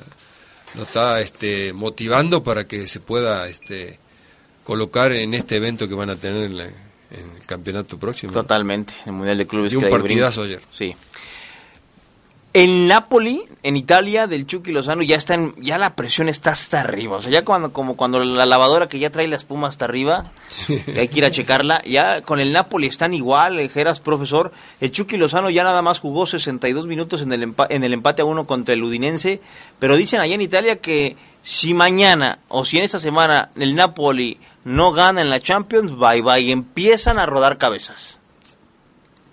lo 0.75 0.83
está 0.83 1.19
este 1.21 1.73
motivando 1.73 2.43
para 2.43 2.65
que 2.67 2.87
se 2.87 2.99
pueda 2.99 3.47
este 3.47 3.99
colocar 4.63 5.11
en 5.11 5.33
este 5.33 5.57
evento 5.57 5.87
que 5.87 5.93
van 5.95 6.09
a 6.09 6.15
tener 6.15 6.43
en, 6.43 6.57
la- 6.57 6.65
en 6.65 7.31
el 7.39 7.45
campeonato 7.45 7.97
próximo. 7.99 8.33
Totalmente. 8.33 8.93
El 9.05 9.11
Mundial 9.11 9.37
de 9.37 9.45
Clubes. 9.45 9.73
Y 9.73 9.75
un 9.75 9.89
partidazo 9.89 10.43
ayer. 10.43 10.61
Sí. 10.71 10.95
En 12.55 12.87
Napoli, 12.87 13.41
en 13.63 13.75
Italia, 13.75 14.27
del 14.27 14.45
Chucky 14.45 14.71
Lozano, 14.71 15.01
ya 15.01 15.15
está 15.15 15.33
en- 15.33 15.55
ya 15.59 15.79
la 15.79 15.95
presión 15.95 16.29
está 16.29 16.51
hasta 16.51 16.81
arriba. 16.81 17.17
O 17.17 17.21
sea, 17.21 17.31
ya 17.31 17.43
cuando, 17.43 17.73
como 17.73 17.97
cuando 17.97 18.19
la 18.23 18.45
lavadora 18.45 18.87
que 18.87 18.99
ya 18.99 19.09
trae 19.09 19.27
la 19.27 19.37
espuma 19.37 19.69
hasta 19.69 19.85
arriba, 19.85 20.25
que 20.67 20.99
hay 20.99 21.07
que 21.07 21.17
ir 21.17 21.25
a 21.25 21.31
checarla. 21.31 21.81
Ya 21.83 22.21
con 22.21 22.39
el 22.39 22.53
Napoli 22.53 22.85
están 22.85 23.15
igual, 23.15 23.67
Geras, 23.71 23.99
profesor. 23.99 24.51
El 24.81 24.91
Chucky 24.91 25.17
Lozano 25.17 25.49
ya 25.49 25.63
nada 25.63 25.81
más 25.81 25.99
jugó 25.99 26.27
62 26.27 26.85
minutos 26.85 27.23
en 27.23 27.33
el, 27.33 27.41
empa- 27.55 27.65
en 27.71 27.83
el 27.83 27.91
empate 27.91 28.21
a 28.21 28.25
uno 28.25 28.45
contra 28.45 28.75
el 28.75 28.83
Udinense. 28.83 29.41
Pero 29.79 29.95
dicen 29.97 30.21
allá 30.21 30.35
en 30.35 30.41
Italia 30.41 30.75
que 30.79 31.17
si 31.41 31.73
mañana 31.73 32.37
o 32.49 32.65
si 32.65 32.77
en 32.77 32.83
esta 32.83 32.99
semana 32.99 33.49
el 33.55 33.73
Napoli 33.73 34.37
no 34.63 34.91
gana 34.91 35.21
en 35.21 35.31
la 35.31 35.41
Champions, 35.41 35.97
bye 35.97 36.21
bye, 36.21 36.51
empiezan 36.51 37.17
a 37.17 37.25
rodar 37.25 37.57
cabezas. 37.57 38.19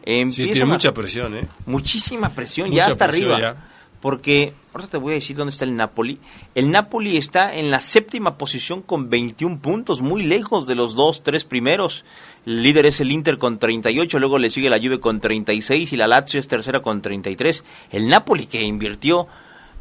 Sí, 0.05 0.45
tiene 0.45 0.63
a- 0.63 0.67
mucha 0.67 0.93
presión, 0.93 1.37
¿eh? 1.37 1.49
muchísima 1.67 2.31
presión, 2.31 2.69
Mucha 2.71 2.77
ya 2.87 2.87
hasta 2.93 3.07
presión 3.09 3.33
arriba. 3.33 3.55
ya. 3.55 3.67
Porque, 4.01 4.55
ahorita 4.73 4.93
te 4.93 4.97
voy 4.97 5.13
a 5.13 5.15
decir 5.17 5.37
dónde 5.37 5.51
está 5.51 5.67
el 5.67 5.77
Napoli. 5.77 6.19
El 6.55 6.71
Napoli 6.71 7.19
está 7.19 7.55
en 7.55 7.71
la 7.71 7.83
séptima 7.83 8.39
posición 8.39 8.81
con 8.81 9.11
21 9.11 9.59
puntos, 9.61 10.01
muy 10.01 10.23
lejos 10.23 10.67
de 10.67 10.75
los 10.75 10.95
dos, 10.95 11.23
tres 11.23 11.45
primeros. 11.45 12.05
El 12.47 12.63
líder 12.63 12.87
es 12.87 13.03
el 13.03 13.13
Inter 13.13 13.37
con 13.37 13.59
38, 13.59 14.19
luego 14.19 14.39
le 14.39 14.49
sigue 14.51 14.71
la 14.71 14.79
Juve 14.79 15.01
con 15.01 15.21
36 15.21 15.93
y 15.93 15.97
la 15.99 16.07
Lazio 16.07 16.41
es 16.41 16.49
tercera 16.49 16.81
con 16.81 17.03
33. 17.03 17.63
El 17.93 18.09
Napoli 18.09 18.47
que 18.47 18.63
invirtió 18.63 19.29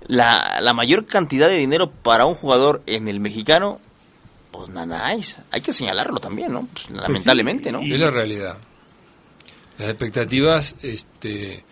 la, 0.07 0.59
la 0.61 0.73
mayor 0.73 1.05
cantidad 1.05 1.47
de 1.47 1.55
dinero 1.55 1.89
para 1.89 2.25
un 2.25 2.35
jugador 2.35 2.83
en 2.87 3.07
el 3.07 3.21
mexicano, 3.21 3.79
pues 4.51 4.67
nanáis. 4.67 5.37
Hay 5.51 5.61
que 5.61 5.71
señalarlo 5.71 6.19
también, 6.19 6.51
¿no? 6.51 6.67
Pues, 6.73 6.89
lamentablemente, 6.89 7.71
¿no? 7.71 7.81
y- 7.81 7.93
Es 7.93 7.99
la 8.01 8.11
realidad. 8.11 8.57
Las 9.79 9.89
expectativas 9.89 10.75
este, 10.83 11.63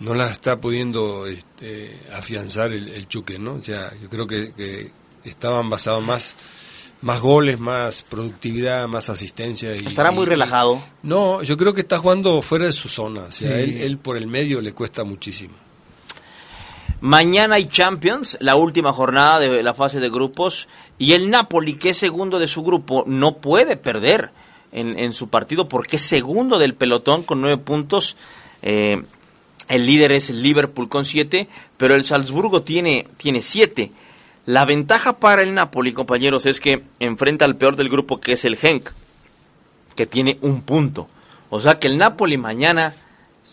no 0.00 0.14
las 0.14 0.32
está 0.32 0.60
pudiendo 0.60 1.26
este, 1.26 2.00
afianzar 2.12 2.72
el, 2.72 2.88
el 2.88 3.06
Chuque, 3.06 3.38
¿no? 3.38 3.52
O 3.54 3.62
sea, 3.62 3.92
yo 4.02 4.08
creo 4.08 4.26
que, 4.26 4.52
que 4.54 4.90
estaban 5.24 5.70
basados 5.70 6.02
más 6.02 6.36
más 7.02 7.20
goles, 7.20 7.58
más 7.58 8.04
productividad, 8.08 8.86
más 8.86 9.10
asistencia. 9.10 9.74
Y, 9.74 9.84
Estará 9.86 10.12
muy 10.12 10.22
y- 10.22 10.28
relajado. 10.28 10.80
No, 11.02 11.42
yo 11.42 11.56
creo 11.56 11.74
que 11.74 11.80
está 11.80 11.98
jugando 11.98 12.40
fuera 12.42 12.66
de 12.66 12.70
su 12.72 12.88
zona. 12.88 13.22
O 13.22 13.32
sea, 13.32 13.56
Sí. 13.56 13.62
él, 13.64 13.76
él 13.78 13.98
por 13.98 14.16
el 14.16 14.28
medio 14.28 14.60
le 14.60 14.72
cuesta 14.72 15.02
muchísimo. 15.02 15.54
Mañana 17.00 17.56
hay 17.56 17.66
Champions, 17.66 18.36
la 18.40 18.54
última 18.54 18.92
jornada 18.92 19.40
de 19.40 19.62
la 19.64 19.74
fase 19.74 19.98
de 19.98 20.08
grupos, 20.10 20.68
y 20.98 21.14
el 21.14 21.28
Napoli, 21.30 21.74
que 21.74 21.90
es 21.90 21.98
segundo 21.98 22.38
de 22.38 22.46
su 22.46 22.62
grupo, 22.62 23.02
no 23.06 23.38
puede 23.38 23.76
perder 23.76 24.30
en, 24.72 24.98
en 24.98 25.12
su 25.12 25.28
partido 25.28 25.68
porque 25.68 25.96
es 25.96 26.02
segundo 26.02 26.58
del 26.58 26.74
pelotón 26.74 27.22
con 27.22 27.40
nueve 27.40 27.58
puntos. 27.58 28.16
Eh, 28.62 29.02
el 29.68 29.86
líder 29.86 30.12
es 30.12 30.30
el 30.30 30.42
Liverpool 30.42 30.88
con 30.88 31.04
siete, 31.04 31.48
pero 31.76 31.94
el 31.94 32.04
Salzburgo 32.04 32.62
tiene, 32.62 33.06
tiene 33.16 33.42
siete. 33.42 33.92
La 34.44 34.64
ventaja 34.64 35.18
para 35.18 35.42
el 35.42 35.54
Napoli, 35.54 35.92
compañeros, 35.92 36.46
es 36.46 36.60
que 36.60 36.82
enfrenta 36.98 37.44
al 37.44 37.56
peor 37.56 37.76
del 37.76 37.88
grupo, 37.88 38.20
que 38.20 38.32
es 38.32 38.44
el 38.44 38.56
Genk, 38.56 38.90
que 39.94 40.06
tiene 40.06 40.36
un 40.42 40.62
punto. 40.62 41.06
O 41.48 41.60
sea 41.60 41.78
que 41.78 41.86
el 41.86 41.96
Napoli 41.96 42.38
mañana, 42.38 42.94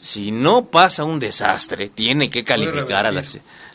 si 0.02 0.32
no 0.32 0.66
pasa 0.66 1.04
un 1.04 1.20
desastre, 1.20 1.90
tiene 1.90 2.30
que 2.30 2.44
calificar 2.44 3.06
a 3.06 3.12
la. 3.12 3.24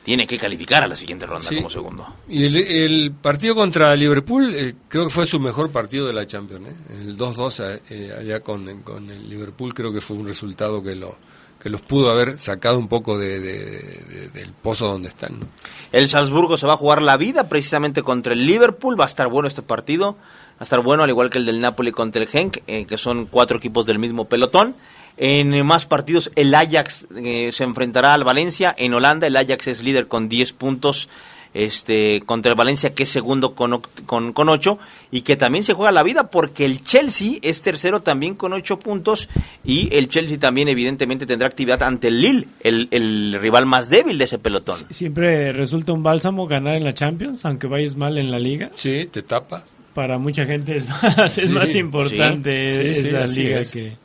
Tiene 0.04 0.26
que 0.26 0.38
calificar 0.38 0.84
a 0.84 0.86
la 0.88 0.94
siguiente 0.96 1.26
ronda 1.26 1.48
Sí. 1.48 1.56
como 1.56 1.70
segundo. 1.70 2.06
Y 2.28 2.44
el, 2.44 2.56
el 2.56 3.12
partido 3.12 3.54
contra 3.54 3.94
Liverpool 3.96 4.54
eh, 4.54 4.74
creo 4.88 5.04
que 5.08 5.10
fue 5.14 5.24
su 5.26 5.40
mejor 5.40 5.70
partido 5.72 6.06
de 6.06 6.12
la 6.12 6.26
Champions. 6.26 6.68
¿eh? 6.68 6.74
El 6.90 7.16
2-2 7.16 7.80
eh, 7.88 8.14
allá 8.20 8.40
con, 8.40 8.82
con 8.82 9.10
el 9.10 9.28
Liverpool 9.28 9.72
creo 9.74 9.92
que 9.92 10.00
fue 10.02 10.16
un 10.16 10.26
resultado 10.28 10.82
que 10.82 10.94
lo 10.94 11.16
que 11.62 11.70
los 11.70 11.80
pudo 11.80 12.10
haber 12.10 12.38
sacado 12.38 12.78
un 12.78 12.88
poco 12.88 13.16
de, 13.18 13.40
de- 13.40 13.80
de- 13.80 14.28
del 14.34 14.50
pozo 14.52 14.86
donde 14.86 15.08
están. 15.08 15.40
¿no? 15.40 15.46
El 15.92 16.10
Salzburgo 16.10 16.58
se 16.58 16.66
va 16.66 16.74
a 16.74 16.76
jugar 16.76 17.00
la 17.00 17.16
vida 17.16 17.48
precisamente 17.48 18.02
contra 18.02 18.34
el 18.34 18.44
Liverpool. 18.46 19.00
Va 19.00 19.04
a 19.04 19.08
estar 19.08 19.28
bueno 19.28 19.48
este 19.48 19.62
partido. 19.62 20.12
Va 20.12 20.56
a 20.60 20.64
estar 20.64 20.80
bueno, 20.82 21.04
al 21.04 21.08
igual 21.08 21.30
que 21.30 21.38
el 21.38 21.46
del 21.46 21.62
Napoli 21.62 21.90
contra 21.90 22.20
el 22.20 22.28
Genk, 22.28 22.58
eh, 22.66 22.84
que 22.84 22.98
son 22.98 23.24
cuatro 23.24 23.56
equipos 23.56 23.86
del 23.86 23.98
mismo 23.98 24.26
pelotón. 24.26 24.74
En 25.16 25.64
más 25.64 25.86
partidos, 25.86 26.32
el 26.34 26.54
Ajax 26.54 27.06
eh, 27.16 27.50
se 27.52 27.64
enfrentará 27.64 28.14
al 28.14 28.24
Valencia. 28.24 28.74
En 28.76 28.94
Holanda, 28.94 29.26
el 29.26 29.36
Ajax 29.36 29.68
es 29.68 29.82
líder 29.84 30.08
con 30.08 30.28
10 30.28 30.52
puntos 30.54 31.08
este, 31.54 32.20
contra 32.26 32.50
el 32.50 32.58
Valencia, 32.58 32.94
que 32.94 33.04
es 33.04 33.08
segundo 33.10 33.54
con, 33.54 33.80
con, 34.06 34.32
con 34.32 34.48
8. 34.48 34.78
Y 35.12 35.20
que 35.20 35.36
también 35.36 35.62
se 35.62 35.72
juega 35.72 35.92
la 35.92 36.02
vida 36.02 36.30
porque 36.30 36.64
el 36.64 36.82
Chelsea 36.82 37.38
es 37.42 37.62
tercero 37.62 38.00
también 38.00 38.34
con 38.34 38.52
8 38.52 38.80
puntos. 38.80 39.28
Y 39.64 39.94
el 39.96 40.08
Chelsea 40.08 40.38
también, 40.38 40.66
evidentemente, 40.68 41.26
tendrá 41.26 41.46
actividad 41.46 41.84
ante 41.84 42.08
el 42.08 42.20
Lille, 42.20 42.48
el, 42.60 42.88
el 42.90 43.38
rival 43.40 43.66
más 43.66 43.88
débil 43.88 44.18
de 44.18 44.24
ese 44.24 44.40
pelotón. 44.40 44.80
Siempre 44.90 45.52
resulta 45.52 45.92
un 45.92 46.02
bálsamo 46.02 46.48
ganar 46.48 46.74
en 46.74 46.82
la 46.82 46.92
Champions, 46.92 47.44
aunque 47.44 47.68
vayas 47.68 47.94
mal 47.94 48.18
en 48.18 48.32
la 48.32 48.40
liga. 48.40 48.70
Sí, 48.74 49.08
te 49.12 49.22
tapa. 49.22 49.64
Para 49.94 50.18
mucha 50.18 50.44
gente 50.44 50.78
es 50.78 50.88
más, 51.16 51.38
es 51.38 51.50
más 51.50 51.72
importante 51.76 52.94
sí, 52.94 53.06
esa 53.06 53.26
liga 53.26 53.60
es. 53.60 53.70
que... 53.70 54.03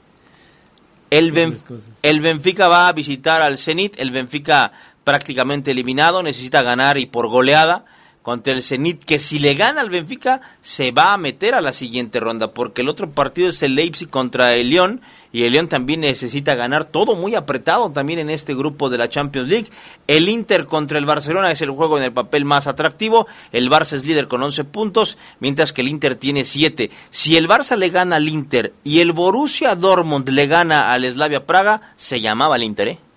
El, 1.10 1.32
Ben- 1.32 1.58
el 2.04 2.22
Benfica 2.22 2.68
va 2.68 2.88
a 2.88 2.94
visitar 2.94 3.42
al 3.42 3.58
Zenit, 3.58 4.00
el 4.00 4.12
Benfica 4.12 4.72
prácticamente 5.04 5.72
eliminado, 5.72 6.22
necesita 6.22 6.62
ganar 6.62 6.98
y 6.98 7.06
por 7.08 7.28
goleada 7.28 7.86
contra 8.30 8.54
el 8.54 8.62
Zenit, 8.62 9.04
que 9.06 9.18
si 9.18 9.40
le 9.40 9.56
gana 9.56 9.82
al 9.82 9.90
Benfica 9.90 10.40
se 10.62 10.92
va 10.92 11.14
a 11.14 11.18
meter 11.18 11.56
a 11.56 11.62
la 11.62 11.74
siguiente 11.74 12.20
ronda, 12.20 12.52
porque 12.52 12.84
el 12.84 12.90
otro 12.90 13.10
partido 13.10 13.50
es 13.50 13.64
el 13.64 13.74
Leipzig 13.74 14.08
contra 14.08 14.54
el 14.54 14.70
Lyon, 14.70 15.02
y 15.32 15.46
el 15.46 15.54
Lyon 15.54 15.68
también 15.68 16.02
necesita 16.02 16.54
ganar, 16.54 16.86
todo 16.86 17.16
muy 17.16 17.34
apretado 17.34 17.90
también 17.90 18.20
en 18.20 18.30
este 18.30 18.54
grupo 18.54 18.92
de 18.92 19.00
la 19.00 19.10
Champions 19.10 19.50
League. 19.50 19.70
El 20.06 20.30
Inter 20.30 20.68
contra 20.68 21.00
el 21.00 21.08
Barcelona 21.08 21.50
es 21.52 21.64
el 21.64 21.72
juego 21.72 21.98
en 21.98 22.04
el 22.04 22.14
papel 22.14 22.46
más 22.46 22.68
atractivo, 22.68 23.26
el 23.52 23.68
Barça 23.72 23.94
es 23.94 24.06
líder 24.06 24.28
con 24.28 24.44
11 24.44 24.64
puntos, 24.66 25.18
mientras 25.40 25.74
que 25.74 25.82
el 25.82 25.88
Inter 25.88 26.16
tiene 26.16 26.46
7. 26.46 26.92
Si 27.10 27.36
el 27.36 27.48
Barça 27.48 27.78
le 27.78 27.90
gana 27.90 28.18
al 28.18 28.30
Inter 28.30 28.74
y 28.84 29.00
el 29.00 29.12
Borussia 29.12 29.74
Dortmund 29.74 30.30
le 30.30 30.46
gana 30.46 30.92
al 30.92 31.12
Slavia 31.12 31.48
Praga, 31.48 31.94
se 31.98 32.22
llamaba 32.22 32.58
el 32.58 32.62
Inter, 32.62 32.88
¿eh? 32.90 33.09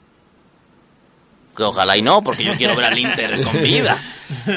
Que 1.57 1.63
ojalá 1.65 1.97
y 1.97 2.03
no, 2.03 2.23
porque 2.23 2.45
yo 2.45 2.55
quiero 2.55 2.75
ver 2.75 2.87
al 2.87 2.99
Inter 2.99 3.43
con 3.43 3.63
vida. 3.63 4.03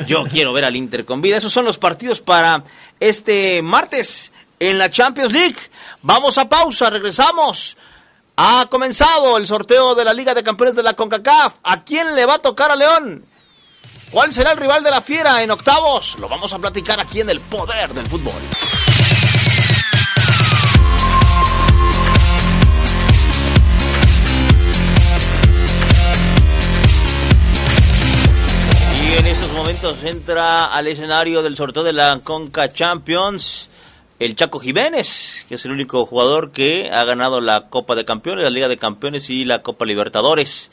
Yo 0.08 0.24
quiero 0.24 0.54
ver 0.54 0.66
al 0.66 0.75
Inter 0.75 1.06
con 1.06 1.22
vida. 1.22 1.38
Esos 1.38 1.52
son 1.52 1.66
los 1.66 1.78
partidos 1.78 2.22
para 2.22 2.64
este 3.00 3.62
martes 3.62 4.32
en 4.60 4.78
la 4.78 4.90
Champions 4.90 5.34
League. 5.34 5.58
Vamos 6.02 6.38
a 6.38 6.48
pausa, 6.48 6.90
regresamos. 6.90 7.75
Ha 8.38 8.68
comenzado 8.70 9.38
el 9.38 9.48
sorteo 9.48 9.96
de 9.96 10.06
la 10.06 10.14
Liga 10.14 10.34
de 10.34 10.44
Campeones 10.44 10.75
de 10.75 10.84
la 10.84 10.94
CONCACAF. 10.94 11.56
¿A 11.64 11.84
quién 11.84 12.16
le 12.16 12.25
va 12.25 12.36
a 12.36 12.42
tocar 12.42 12.72
a 12.72 12.75
León? 12.75 13.25
¿Cuál 14.12 14.32
será 14.32 14.52
el 14.52 14.58
rival 14.58 14.84
de 14.84 14.92
la 14.92 15.02
Fiera 15.02 15.42
en 15.44 15.52
octavos? 15.52 16.18
Lo 16.20 16.30
vamos 16.30 16.54
a 16.54 16.60
platicar 16.60 17.00
aquí 17.00 17.22
en 17.22 17.30
el 17.30 17.40
Poder 17.42 17.94
del 17.94 18.08
Fútbol. 18.08 18.34
Y 29.05 29.17
en 29.19 29.27
estos 29.27 29.53
momentos 29.53 30.03
entra 30.03 30.65
al 30.65 30.88
escenario 30.88 31.43
del 31.43 31.55
sorteo 31.55 31.83
de 31.83 31.93
la 31.93 32.19
Conca 32.24 32.74
Champions 32.74 33.69
el 34.17 34.35
Chaco 34.35 34.59
Jiménez, 34.59 35.45
que 35.47 35.55
es 35.55 35.65
el 35.65 35.71
único 35.71 36.05
jugador 36.05 36.51
que 36.51 36.89
ha 36.91 37.03
ganado 37.03 37.39
la 37.39 37.67
Copa 37.69 37.95
de 37.95 38.05
Campeones, 38.05 38.43
la 38.43 38.50
Liga 38.50 38.67
de 38.67 38.77
Campeones 38.77 39.29
y 39.29 39.45
la 39.45 39.62
Copa 39.62 39.85
Libertadores. 39.85 40.71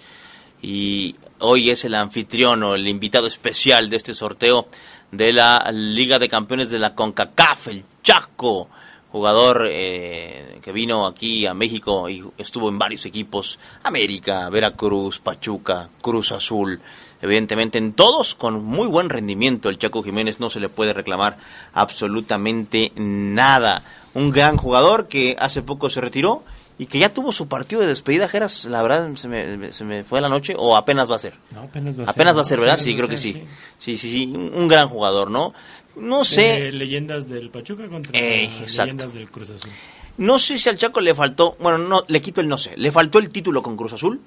Y 0.63 1.17
hoy 1.41 1.71
es 1.71 1.85
el 1.85 1.95
anfitrión 1.95 2.63
o 2.63 2.75
el 2.75 2.89
invitado 2.89 3.27
especial 3.27 3.91
de 3.91 3.97
este 3.97 4.15
sorteo 4.15 4.69
de 5.11 5.33
la 5.33 5.71
Liga 5.73 6.19
de 6.19 6.29
Campeones 6.29 6.71
de 6.71 6.79
la 6.79 6.95
CONCACAF, 6.95 7.69
el 7.69 7.85
Chaco, 8.03 8.69
jugador 9.11 9.69
eh, 9.71 10.59
que 10.63 10.73
vino 10.73 11.07
aquí 11.07 11.45
a 11.45 11.53
México 11.53 12.09
y 12.09 12.25
estuvo 12.39 12.71
en 12.71 12.79
varios 12.79 13.05
equipos, 13.05 13.59
América, 13.83 14.49
Veracruz, 14.49 15.19
Pachuca, 15.19 15.91
Cruz 16.01 16.33
Azul, 16.33 16.81
evidentemente 17.23 17.79
en 17.79 17.93
todos 17.95 18.35
con 18.35 18.63
muy 18.63 18.89
buen 18.89 19.09
rendimiento. 19.09 19.71
El 19.71 19.79
Chaco 19.79 20.03
Jiménez 20.03 20.41
no 20.41 20.51
se 20.51 20.61
le 20.61 20.69
puede 20.69 20.93
reclamar 20.93 21.39
absolutamente 21.73 22.93
nada. 22.97 23.83
Un 24.15 24.31
gran 24.31 24.57
jugador 24.57 25.09
que 25.09 25.37
hace 25.39 25.63
poco 25.63 25.89
se 25.89 26.01
retiró 26.01 26.43
y 26.79 26.87
que 26.87 26.99
ya 26.99 27.11
tuvo 27.15 27.33
su 27.33 27.49
partido 27.49 27.81
de 27.81 27.87
despedida, 27.87 28.29
Geras, 28.29 28.65
la 28.65 28.83
verdad 28.83 29.15
se 29.15 29.29
me, 29.29 29.73
se 29.73 29.85
me 29.85 30.05
fue 30.05 30.21
la 30.21 30.29
noche 30.29 30.55
o 30.59 30.77
apenas 30.77 31.11
va 31.11 31.17
a 31.17 31.19
ser. 31.19 31.35
No, 31.53 31.61
apenas 31.63 31.99
va 31.99 32.05
a 32.05 32.11
Apenas 32.11 32.33
ser, 32.33 32.39
va 32.39 32.43
a 32.43 32.45
ser, 32.45 32.61
¿verdad? 32.61 32.79
Sí, 32.79 32.97
creo 32.97 33.09
que 33.09 33.19
sí. 33.19 33.45
Sí, 33.79 33.97
sí, 33.97 34.11
sí, 34.11 34.33
un 34.35 34.53
un 34.55 34.69
gran 34.69 34.89
jugador, 34.89 35.31
¿no? 35.31 35.55
No 35.97 36.25
sé, 36.25 36.69
Eh, 36.69 36.73
leyendas 36.73 37.29
del 37.29 37.51
Pachuca 37.51 37.87
contra 37.87 38.19
Eh, 38.19 38.51
leyendas 38.67 39.13
del 39.15 39.31
Cruz 39.31 39.51
Azul. 39.51 39.71
no 40.17 40.39
sé 40.39 40.59
si 40.59 40.69
al 40.69 40.79
Chaco 40.79 41.01
le 41.01 41.15
faltó, 41.15 41.57
bueno, 41.61 41.79
no, 41.79 42.05
le 42.09 42.21
quito 42.21 42.41
el 42.41 42.49
no 42.49 42.57
sé, 42.59 42.73
le 42.77 42.91
faltó 42.91 43.19
el 43.19 43.29
título 43.31 43.63
con 43.63 43.77
Cruz 43.77 43.93
Azul, 43.93 44.21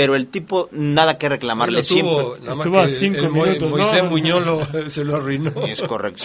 pero 0.00 0.16
el 0.16 0.28
tipo 0.28 0.70
nada 0.72 1.18
que 1.18 1.28
reclamarle 1.28 1.82
tuvo, 1.82 2.34
siempre. 2.38 2.40
nada 2.46 2.54
más 2.54 2.66
Estuvo 2.66 2.78
a 2.80 2.86
que 2.86 2.88
cinco 2.88 3.18
el 3.18 3.28
Mo- 3.28 3.42
minutos, 3.44 3.62
¿no? 3.70 3.76
Moisés 3.76 4.04
Muñoz 4.04 4.46
lo- 4.46 4.90
se 4.90 5.04
lo 5.04 5.16
arruinó. 5.16 5.50
Es 5.66 5.82
correcto. 5.82 6.24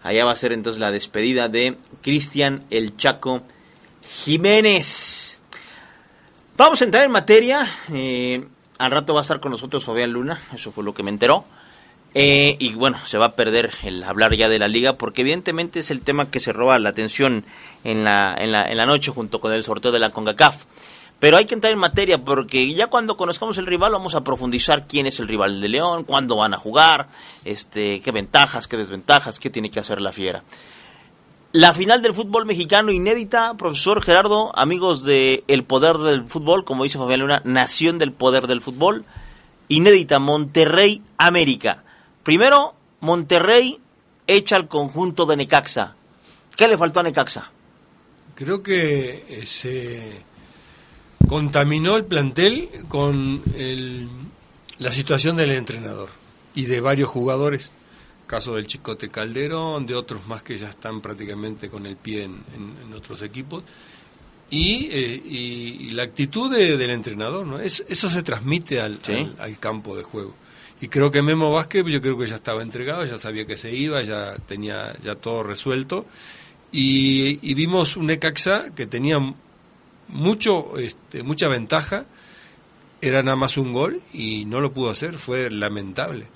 Allá 0.01 0.23
va 0.23 0.31
a 0.31 0.35
ser 0.35 0.53
entonces 0.53 0.79
la 0.79 0.91
despedida 0.91 1.49
de 1.49 1.75
Cristian 2.01 2.63
El 2.69 2.95
Chaco 2.95 3.43
Jiménez. 4.09 5.41
Vamos 6.57 6.81
a 6.81 6.85
entrar 6.85 7.03
en 7.03 7.11
materia. 7.11 7.67
eh, 7.93 8.45
al 8.77 8.91
rato 8.91 9.13
va 9.13 9.21
a 9.21 9.23
estar 9.23 9.39
con 9.39 9.51
nosotros 9.51 9.85
Fabián 9.85 10.11
Luna, 10.11 10.41
eso 10.53 10.71
fue 10.71 10.83
lo 10.83 10.93
que 10.93 11.03
me 11.03 11.09
enteró. 11.09 11.45
Eh, 12.13 12.55
y 12.59 12.73
bueno, 12.75 12.97
se 13.05 13.17
va 13.17 13.25
a 13.25 13.35
perder 13.35 13.71
el 13.83 14.01
hablar 14.03 14.33
ya 14.35 14.47
de 14.47 14.57
la 14.57 14.69
liga 14.69 14.93
porque 14.93 15.21
evidentemente 15.21 15.79
es 15.79 15.91
el 15.91 16.01
tema 16.01 16.29
que 16.31 16.39
se 16.39 16.53
roba 16.53 16.79
la 16.79 16.89
atención 16.89 17.43
en 17.83 18.05
la, 18.05 18.35
en 18.39 18.53
la, 18.53 18.69
en 18.69 18.77
la 18.77 18.85
noche 18.85 19.11
junto 19.11 19.41
con 19.41 19.51
el 19.51 19.65
sorteo 19.65 19.91
de 19.91 19.99
la 19.99 20.11
CONCACAF. 20.11 20.63
Pero 21.19 21.37
hay 21.37 21.45
que 21.45 21.55
entrar 21.55 21.73
en 21.73 21.79
materia 21.79 22.17
porque 22.17 22.73
ya 22.73 22.87
cuando 22.87 23.17
conozcamos 23.17 23.57
el 23.57 23.65
rival 23.65 23.91
vamos 23.91 24.15
a 24.15 24.23
profundizar 24.23 24.87
quién 24.87 25.07
es 25.07 25.19
el 25.19 25.27
rival 25.27 25.59
de 25.59 25.69
León, 25.69 26.03
cuándo 26.03 26.37
van 26.37 26.53
a 26.53 26.57
jugar, 26.57 27.07
este, 27.43 28.01
qué 28.01 28.11
ventajas, 28.11 28.67
qué 28.67 28.77
desventajas, 28.77 29.39
qué 29.39 29.49
tiene 29.49 29.69
que 29.69 29.79
hacer 29.79 29.99
la 29.99 30.11
fiera. 30.11 30.43
La 31.55 31.73
final 31.73 32.01
del 32.01 32.13
fútbol 32.13 32.45
mexicano 32.45 32.91
inédita, 32.91 33.53
profesor 33.55 34.01
Gerardo, 34.03 34.51
amigos 34.59 35.05
de 35.05 35.45
El 35.47 35.63
Poder 35.63 35.95
del 35.99 36.25
Fútbol, 36.25 36.65
como 36.65 36.83
dice 36.83 36.97
Fabián 36.97 37.21
Luna, 37.21 37.41
Nación 37.45 37.97
del 37.97 38.11
Poder 38.11 38.47
del 38.47 38.59
Fútbol, 38.59 39.05
inédita, 39.69 40.19
Monterrey, 40.19 41.01
América. 41.17 41.85
Primero, 42.23 42.75
Monterrey 42.99 43.79
echa 44.27 44.57
al 44.57 44.67
conjunto 44.67 45.25
de 45.25 45.37
Necaxa. 45.37 45.95
¿Qué 46.57 46.67
le 46.67 46.77
faltó 46.77 46.99
a 46.99 47.03
Necaxa? 47.03 47.49
Creo 48.35 48.61
que 48.61 49.23
eh, 49.29 49.45
se 49.45 50.23
contaminó 51.29 51.95
el 51.95 52.03
plantel 52.03 52.67
con 52.89 53.41
el- 53.55 54.09
la 54.77 54.91
situación 54.91 55.37
del 55.37 55.51
entrenador 55.51 56.09
y 56.53 56.65
de 56.65 56.81
varios 56.81 57.07
jugadores. 57.07 57.71
Caso 58.27 58.55
del 58.55 58.65
Chicote 58.67 59.09
Calderón, 59.09 59.85
de 59.85 59.95
otros 59.95 60.25
más 60.27 60.41
que 60.43 60.57
ya 60.57 60.69
están 60.69 60.99
prácticamente 61.01 61.69
con 61.69 61.85
el 61.85 61.95
pie 61.95 62.23
en, 62.23 62.43
en- 62.55 62.75
en 62.87 62.93
otros 62.93 63.21
equipos. 63.21 63.63
y, 64.49 64.87
eh, 64.91 65.21
y, 65.25 65.87
y 65.87 65.89
la 65.91 66.03
actitud 66.03 66.55
de- 66.55 66.77
del 66.77 66.91
entrenador, 66.91 67.47
¿no? 67.47 67.59
Es, 67.59 67.83
eso 67.89 68.07
se 68.09 68.21
transmite 68.21 68.79
al, 68.79 68.99
Sí. 69.01 69.13
al, 69.13 69.35
al 69.39 69.59
campo 69.59 69.95
de 69.97 70.03
juego. 70.03 70.35
Y 70.81 70.87
creo 70.87 71.09
que 71.11 71.21
Memo 71.23 71.51
Vázquez, 71.51 71.83
yo 71.87 71.99
creo 72.01 72.15
que 72.17 72.27
ya 72.27 72.35
estaba 72.35 72.61
entregado, 72.61 73.03
ya 73.05 73.17
sabía 73.17 73.45
que 73.47 73.57
se 73.57 73.73
iba, 73.73 74.03
ya 74.03 74.35
tenía 74.47 74.93
ya 75.03 75.15
todo 75.15 75.41
resuelto. 75.41 76.05
Y, 76.71 77.39
y 77.49 77.53
vimos 77.55 77.97
un 77.97 78.05
Necaxa 78.07 78.69
que 78.75 78.85
tenía 78.85 79.17
mucho, 80.09 80.77
este, 80.77 81.23
mucha 81.23 81.47
ventaja, 81.47 82.05
era 83.01 83.23
nada 83.23 83.35
más 83.37 83.57
un 83.57 83.73
gol 83.73 84.01
y 84.13 84.45
no 84.45 84.59
lo 84.61 84.73
pudo 84.73 84.89
hacer, 84.91 85.17
fue 85.17 85.49
lamentable. 85.49 86.27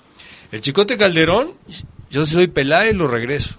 El 0.52 0.60
Chicote 0.60 0.96
Calderón, 0.96 1.52
yo 2.10 2.24
soy 2.24 2.48
Peláez, 2.48 2.94
lo 2.96 3.06
regreso, 3.06 3.56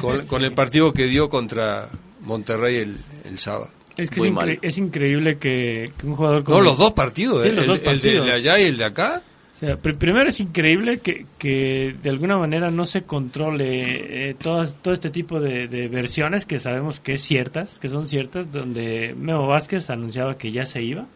con, 0.00 0.24
con 0.26 0.44
el 0.44 0.52
partido 0.52 0.92
que 0.92 1.06
dio 1.06 1.28
contra 1.28 1.88
Monterrey 2.20 2.76
el, 2.76 2.96
el 3.24 3.38
sábado. 3.38 3.70
Es 3.96 4.08
que 4.08 4.20
es, 4.20 4.26
incre- 4.26 4.32
mal. 4.32 4.58
es 4.62 4.78
increíble 4.78 5.38
que, 5.38 5.90
que 5.98 6.06
un 6.06 6.16
jugador 6.16 6.44
como... 6.44 6.58
No, 6.58 6.64
los 6.64 6.78
dos 6.78 6.92
partidos, 6.92 7.42
Sí, 7.42 7.48
¿eh? 7.48 7.52
los 7.52 7.62
el, 7.64 7.68
dos 7.68 7.78
el 7.78 7.84
partidos. 7.84 8.24
de, 8.24 8.30
de 8.30 8.36
allá 8.36 8.58
y 8.58 8.64
el 8.64 8.76
de 8.78 8.84
acá. 8.84 9.22
O 9.54 9.58
sea, 9.58 9.78
pr- 9.78 9.96
primero 9.96 10.28
es 10.28 10.40
increíble 10.40 10.98
que, 11.00 11.26
que 11.38 11.94
de 12.02 12.08
alguna 12.10 12.36
manera 12.38 12.70
no 12.70 12.84
se 12.86 13.02
controle 13.02 14.30
eh, 14.30 14.34
todas, 14.34 14.74
todo 14.80 14.94
este 14.94 15.10
tipo 15.10 15.40
de, 15.40 15.68
de 15.68 15.88
versiones 15.88 16.46
que 16.46 16.58
sabemos 16.58 17.00
que 17.00 17.14
es 17.14 17.22
ciertas, 17.22 17.78
que 17.78 17.88
son 17.88 18.06
ciertas, 18.06 18.50
donde 18.50 19.14
Memo 19.18 19.46
Vázquez 19.46 19.90
anunciaba 19.90 20.38
que 20.38 20.52
ya 20.52 20.64
se 20.64 20.82
iba. 20.82 21.06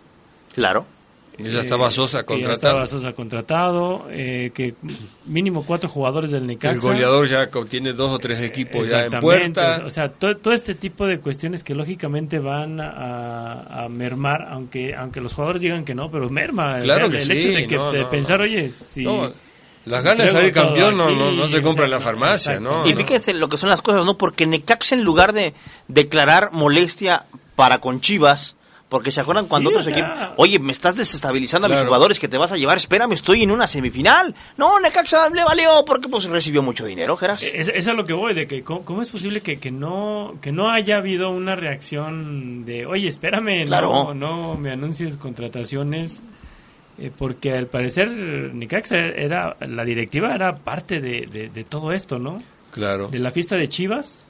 Claro. 0.54 0.86
Y 1.38 1.50
ya 1.50 1.60
estaba 1.60 1.90
Sosa 1.90 2.24
que 2.24 2.40
ya 2.40 2.46
contratado. 2.46 2.54
estaba 2.54 2.86
Sosa 2.86 3.12
contratado, 3.12 4.06
eh, 4.10 4.50
que 4.54 4.74
mínimo 5.26 5.64
cuatro 5.64 5.88
jugadores 5.88 6.30
del 6.30 6.46
Necaxa. 6.46 6.74
El 6.74 6.80
goleador 6.80 7.28
ya 7.28 7.50
tiene 7.68 7.92
dos 7.92 8.10
o 8.10 8.18
tres 8.18 8.40
equipos 8.40 8.88
ya 8.88 9.04
en 9.04 9.20
puerta. 9.20 9.82
O 9.84 9.90
sea, 9.90 10.08
todo, 10.10 10.36
todo 10.38 10.54
este 10.54 10.74
tipo 10.74 11.06
de 11.06 11.18
cuestiones 11.20 11.62
que 11.62 11.74
lógicamente 11.74 12.38
van 12.38 12.80
a, 12.80 13.84
a 13.84 13.88
mermar, 13.88 14.46
aunque 14.48 14.94
aunque 14.94 15.20
los 15.20 15.34
jugadores 15.34 15.62
digan 15.62 15.84
que 15.84 15.94
no, 15.94 16.10
pero 16.10 16.30
merma. 16.30 16.78
Claro 16.80 17.06
el, 17.06 17.12
que 17.12 17.18
el 17.18 17.24
sí, 17.24 17.32
hecho 17.32 17.48
de, 17.50 17.66
que, 17.66 17.76
no, 17.76 17.92
de 17.92 18.00
no, 18.00 18.10
pensar, 18.10 18.38
no. 18.38 18.44
oye, 18.44 18.70
si. 18.70 19.04
No, 19.04 19.32
las 19.84 20.02
ganas 20.02 20.26
de 20.26 20.28
salir 20.28 20.52
campeón 20.52 20.96
no, 20.96 21.10
no, 21.10 21.30
no 21.30 21.46
se 21.46 21.62
compra 21.62 21.84
en 21.84 21.92
la 21.92 21.98
exacto, 21.98 22.18
farmacia, 22.18 22.60
¿no? 22.60 22.86
Y 22.88 22.94
fíjense 22.94 23.32
lo 23.34 23.48
que 23.48 23.56
son 23.56 23.70
las 23.70 23.82
cosas, 23.82 24.04
¿no? 24.04 24.18
Porque 24.18 24.44
Necaxa 24.44 24.96
en 24.96 25.04
lugar 25.04 25.32
de 25.32 25.54
declarar 25.86 26.50
molestia 26.52 27.26
para 27.54 27.78
con 27.78 28.00
Chivas, 28.00 28.55
porque 28.88 29.10
se 29.10 29.20
acuerdan 29.20 29.46
cuando 29.46 29.70
Sí, 29.70 29.74
otros 29.76 29.86
o 29.88 29.90
sea- 29.90 29.98
equipos, 29.98 30.28
oye, 30.36 30.58
me 30.60 30.70
estás 30.70 30.94
desestabilizando 30.94 31.66
a 31.66 31.70
mis 31.70 31.82
jugadores 31.82 32.20
que 32.20 32.28
te 32.28 32.38
vas 32.38 32.52
a 32.52 32.56
llevar, 32.56 32.76
espérame, 32.76 33.12
estoy 33.12 33.42
en 33.42 33.50
una 33.50 33.66
semifinal. 33.66 34.34
No, 34.56 34.78
Necaxa 34.78 35.28
le 35.30 35.42
valió 35.42 35.84
porque 35.84 36.08
pues 36.08 36.24
recibió 36.26 36.62
mucho 36.62 36.86
dinero, 36.86 37.16
Geras. 37.16 37.42
Es, 37.42 37.68
es 37.68 37.88
a 37.88 37.94
lo 37.94 38.04
que 38.06 38.12
voy, 38.12 38.32
de 38.34 38.46
que 38.46 38.62
cómo, 38.62 38.84
cómo 38.84 39.02
es 39.02 39.10
posible 39.10 39.40
que, 39.40 39.58
que 39.58 39.72
no 39.72 40.34
que 40.40 40.52
no 40.52 40.70
haya 40.70 40.98
habido 40.98 41.30
una 41.30 41.56
reacción 41.56 42.64
de, 42.64 42.86
oye, 42.86 43.08
espérame, 43.08 43.66
Claro. 43.66 43.90
no, 43.90 44.14
no 44.14 44.54
me 44.56 44.70
anuncies 44.70 45.16
contrataciones, 45.16 46.22
eh, 46.98 47.10
porque 47.16 47.52
al 47.54 47.66
parecer 47.66 48.08
Necaxa 48.08 48.98
era, 48.98 49.56
la 49.60 49.84
directiva 49.84 50.34
era 50.34 50.56
parte 50.58 51.00
de, 51.00 51.26
de, 51.30 51.48
de 51.48 51.64
todo 51.64 51.92
esto, 51.92 52.18
¿no? 52.18 52.42
Claro. 52.70 53.08
De 53.08 53.18
la 53.18 53.30
fiesta 53.30 53.56
de 53.56 53.68
Chivas. 53.68 54.25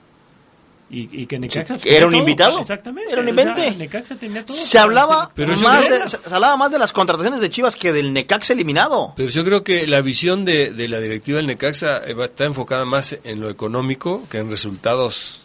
Y, 0.88 1.23
y 1.23 1.26
que 1.26 1.38
Necaxa 1.38 1.81
Sí, 1.81 1.88
era 1.88 2.07
un 2.07 2.12
todo, 2.12 2.21
invitado. 2.21 2.61
Exactamente. 2.61 3.12
Era 3.12 3.21
un 3.21 3.28
o 3.28 3.35
sea, 3.35 3.43
invente. 3.43 3.76
Necaxa 3.76 4.14
tenía 4.14 4.47
todo. 4.47 4.57
Se 4.57 4.78
hablaba, 4.78 5.33
Pero 5.35 5.57
más 5.57 5.88
de, 5.88 6.09
se 6.09 6.35
hablaba 6.35 6.57
más 6.57 6.71
de 6.71 6.78
las 6.78 6.93
contrataciones 6.93 7.40
de 7.40 7.50
Chivas 7.50 7.75
que 7.75 7.93
del 7.93 8.12
Necaxa 8.12 8.52
eliminado. 8.52 9.12
Pero 9.16 9.28
yo 9.28 9.45
creo 9.45 9.64
que 9.64 9.87
la 9.88 10.00
visión 10.00 10.45
de, 10.45 10.73
de 10.73 10.88
la 10.88 11.00
directiva 11.00 11.38
del 11.38 11.49
Necaxa 11.49 11.99
eh, 12.07 12.14
está 12.23 12.45
enfocada 12.45 12.85
más 12.85 13.19
en 13.25 13.40
lo 13.40 13.50
económico 13.50 14.23
que 14.31 14.38
en 14.38 14.49
resultados 14.49 15.40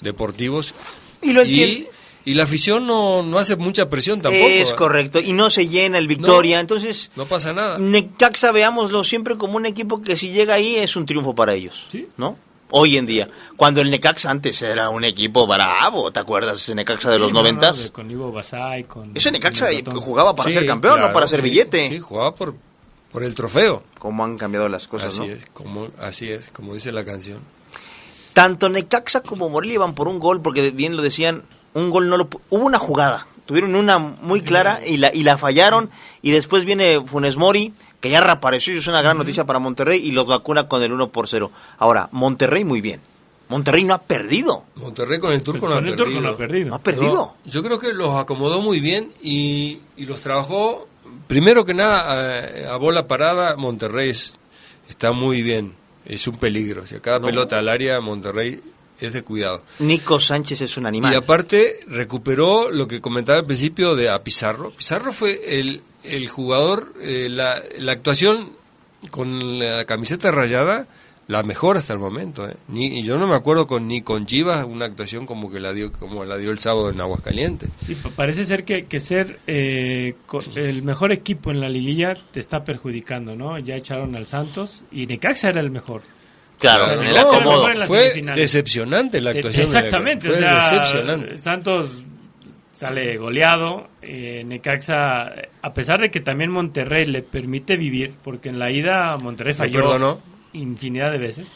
deportivos. 0.00 0.74
Y 1.20 1.32
lo 1.34 1.44
Y, 1.44 1.88
la 2.24 2.44
afición 2.44 2.86
no, 2.86 3.22
no 3.22 3.38
hace 3.38 3.56
mucha 3.56 3.88
presión 3.90 4.22
tampoco. 4.22 4.46
Es 4.46 4.70
¿eh? 4.70 4.74
correcto. 4.74 5.20
Y 5.20 5.32
no 5.32 5.50
se 5.50 5.66
llena 5.68 5.98
el 5.98 6.06
Victoria. 6.06 6.56
No. 6.56 6.60
Entonces, 6.60 7.10
No 7.16 7.26
pasa 7.26 7.52
nada. 7.52 7.78
Necaxa, 7.78 8.52
veámoslo 8.52 9.04
siempre 9.04 9.36
como 9.36 9.56
un 9.56 9.66
equipo 9.66 10.00
que 10.00 10.16
si 10.16 10.30
llega 10.30 10.54
ahí 10.54 10.76
es 10.76 10.96
un 10.96 11.04
triunfo 11.04 11.34
para 11.34 11.52
ellos. 11.52 11.86
Sí. 11.90 12.08
¿No? 12.16 12.38
Hoy 12.72 12.96
en 12.96 13.06
día. 13.06 13.28
Cuando 13.56 13.80
el 13.80 13.90
Necaxa 13.90 14.30
antes 14.30 14.60
era 14.62 14.88
un 14.88 15.04
equipo 15.04 15.46
bravo, 15.46 16.10
¿te 16.10 16.20
acuerdas? 16.20 16.56
Ese 16.58 16.74
Necaxa 16.74 17.10
de 17.10 17.18
los 17.18 17.28
Sí, 17.28 17.32
no, 17.34 17.38
no, 17.40 17.42
noventas. 17.44 17.90
con 17.90 18.10
Ivo 18.10 18.32
Basay, 18.32 18.84
con... 18.84 19.12
Ese 19.14 19.30
Necaxa 19.30 19.66
con 19.84 20.00
jugaba 20.00 20.34
para 20.34 20.48
Sí, 20.48 20.54
ser 20.54 20.66
campeón, 20.66 20.94
claro, 20.94 21.08
no 21.08 21.14
para 21.14 21.26
sí, 21.26 21.36
billete. 21.40 21.88
Sí, 21.88 21.98
jugaba 22.00 22.34
por, 22.34 22.54
por 23.12 23.22
el 23.22 23.34
trofeo. 23.34 23.82
Cómo 23.98 24.24
han 24.24 24.36
cambiado 24.38 24.68
las 24.68 24.88
cosas, 24.88 25.08
así 25.08 25.20
¿no? 25.20 25.24
es, 25.26 25.46
como, 25.52 25.88
así 26.00 26.30
es, 26.30 26.48
como 26.48 26.74
dice 26.74 26.90
la 26.92 27.04
canción. 27.04 27.40
Tanto 28.32 28.68
Necaxa 28.68 29.20
como 29.20 29.48
Morelia 29.50 29.74
iban 29.74 29.94
por 29.94 30.08
un 30.08 30.18
gol, 30.18 30.40
porque 30.40 30.70
bien 30.70 30.96
lo 30.96 31.02
decían, 31.02 31.42
un 31.74 31.90
gol 31.90 32.08
no 32.08 32.16
lo... 32.16 32.30
pu- 32.30 32.40
Hubo 32.48 32.64
una 32.64 32.78
jugada, 32.78 33.26
tuvieron 33.44 33.74
una 33.74 33.98
muy 33.98 34.40
clara 34.40 34.80
y 34.86 34.96
la, 34.96 35.14
y 35.14 35.22
la 35.24 35.36
fallaron, 35.36 35.90
y 36.22 36.30
después 36.30 36.64
viene 36.64 37.02
Funes 37.04 37.36
Mori, 37.36 37.74
que 38.02 38.10
ya 38.10 38.20
reapareció 38.20 38.74
y 38.74 38.78
es 38.78 38.86
una 38.86 39.00
gran 39.00 39.16
noticia 39.16 39.44
para 39.46 39.58
Monterrey, 39.58 40.06
y 40.06 40.10
los 40.12 40.26
vacuna 40.26 40.68
con 40.68 40.82
el 40.82 40.92
1 40.92 41.08
por 41.10 41.26
0. 41.28 41.50
Ahora, 41.78 42.10
Monterrey 42.12 42.64
muy 42.64 42.82
bien. 42.82 43.00
Monterrey 43.48 43.84
no 43.84 43.94
ha 43.94 44.02
perdido, 44.02 44.64
Monterrey 44.76 45.18
con 45.18 45.32
el 45.32 45.42
turco 45.42 45.60
Pues 45.60 45.70
no 45.70 45.76
ha 45.76 45.80
con 45.80 45.88
el 45.88 45.96
Turco 45.96 46.10
perdido. 46.10 46.22
no 46.22 46.34
ha 46.34 46.36
perdido. 46.36 46.68
no 46.68 46.74
ha 46.74 46.78
perdido. 46.82 47.12
No, 47.14 47.36
yo 47.44 47.62
creo 47.62 47.78
que 47.78 47.92
los 47.92 48.14
acomodó 48.18 48.60
muy 48.62 48.80
bien 48.80 49.12
y, 49.22 49.78
y 49.96 50.04
los 50.06 50.20
trabajó. 50.22 50.88
Primero 51.26 51.64
que 51.64 51.74
nada, 51.74 52.00
a, 52.70 52.74
a 52.74 52.76
bola 52.76 53.06
parada, 53.06 53.56
Monterrey 53.56 54.10
es- 54.10 54.34
está 54.88 55.12
muy 55.12 55.42
bien. 55.42 55.74
Es 56.06 56.26
un 56.26 56.36
peligro. 56.36 56.86
Si 56.86 56.94
a 56.96 57.00
cada 57.00 57.20
pelota 57.20 57.58
al 57.58 57.68
área, 57.68 58.00
Monterrey 58.00 58.60
es 58.98 59.12
de 59.12 59.22
cuidado. 59.22 59.62
Nico 59.80 60.18
Sánchez 60.18 60.62
es 60.62 60.76
un 60.78 60.86
animal. 60.86 61.12
Y 61.12 61.16
aparte, 61.16 61.80
recuperó 61.88 62.70
lo 62.70 62.88
que 62.88 63.00
comentaba 63.00 63.38
al 63.38 63.44
principio 63.44 63.94
de 63.94 64.08
a 64.08 64.22
Pizarro. 64.24 64.70
Pizarro 64.70 65.12
fue 65.12 65.58
el, 65.60 65.82
el 66.04 66.28
jugador, 66.28 66.94
eh, 67.00 67.28
la, 67.30 67.62
la 67.78 67.92
actuación 67.92 68.52
con 69.10 69.58
la 69.58 69.84
camiseta 69.84 70.30
rayada, 70.30 70.86
la 71.28 71.42
mejor 71.42 71.76
hasta 71.76 71.92
el 71.92 71.98
momento. 71.98 72.48
eh. 72.48 72.54
Ni, 72.68 72.98
y 72.98 73.02
yo 73.04 73.16
no 73.16 73.26
me 73.26 73.34
acuerdo 73.36 73.66
con, 73.66 73.86
ni 73.88 74.02
con 74.02 74.26
Chivas 74.26 74.64
una 74.66 74.84
actuación 74.86 75.24
como 75.26 75.50
que 75.50 75.60
la 75.60 75.72
dio 75.72 75.92
como 75.92 76.24
la 76.24 76.36
dio 76.36 76.50
el 76.50 76.58
sábado 76.58 76.90
en 76.90 77.00
Aguascalientes. 77.00 77.70
Sí, 77.86 77.96
parece 78.16 78.44
ser 78.44 78.64
que, 78.64 78.84
que 78.86 79.00
ser 79.00 79.38
eh, 79.46 80.14
el 80.56 80.82
mejor 80.82 81.12
equipo 81.12 81.50
en 81.50 81.60
la 81.60 81.68
liguilla 81.68 82.16
te 82.32 82.40
está 82.40 82.64
perjudicando, 82.64 83.34
¿no? 83.36 83.58
Ya 83.58 83.76
echaron 83.76 84.14
al 84.16 84.26
Santos 84.26 84.82
y 84.90 85.06
Necaxa 85.06 85.48
era 85.50 85.60
el 85.60 85.70
mejor. 85.70 86.02
claro, 86.58 86.84
Claro, 86.84 87.02
en 87.02 87.08
el 87.08 87.14
no, 87.14 87.20
acomodo. 87.20 87.86
fue 87.86 88.22
decepcionante 88.36 89.20
la 89.20 89.30
actuación. 89.30 89.70
de 89.70 89.78
Exactamente, 89.78 90.28
o 90.28 90.30
Fue 90.32 90.38
sea, 90.40 90.56
decepcionante. 90.56 91.38
Santos 91.38 92.02
sale 92.82 93.16
goleado, 93.16 93.88
eh, 94.02 94.42
Necaxa, 94.46 95.32
a 95.62 95.74
pesar 95.74 96.00
de 96.00 96.10
que 96.10 96.20
también 96.20 96.50
Monterrey 96.50 97.04
le 97.04 97.22
permite 97.22 97.76
vivir, 97.76 98.14
porque 98.22 98.48
en 98.48 98.58
la 98.58 98.70
ida 98.70 99.16
Monterrey 99.16 99.54
falló 99.54 99.80
perdonó. 99.80 100.20
infinidad 100.52 101.10
de 101.12 101.18
veces. 101.18 101.52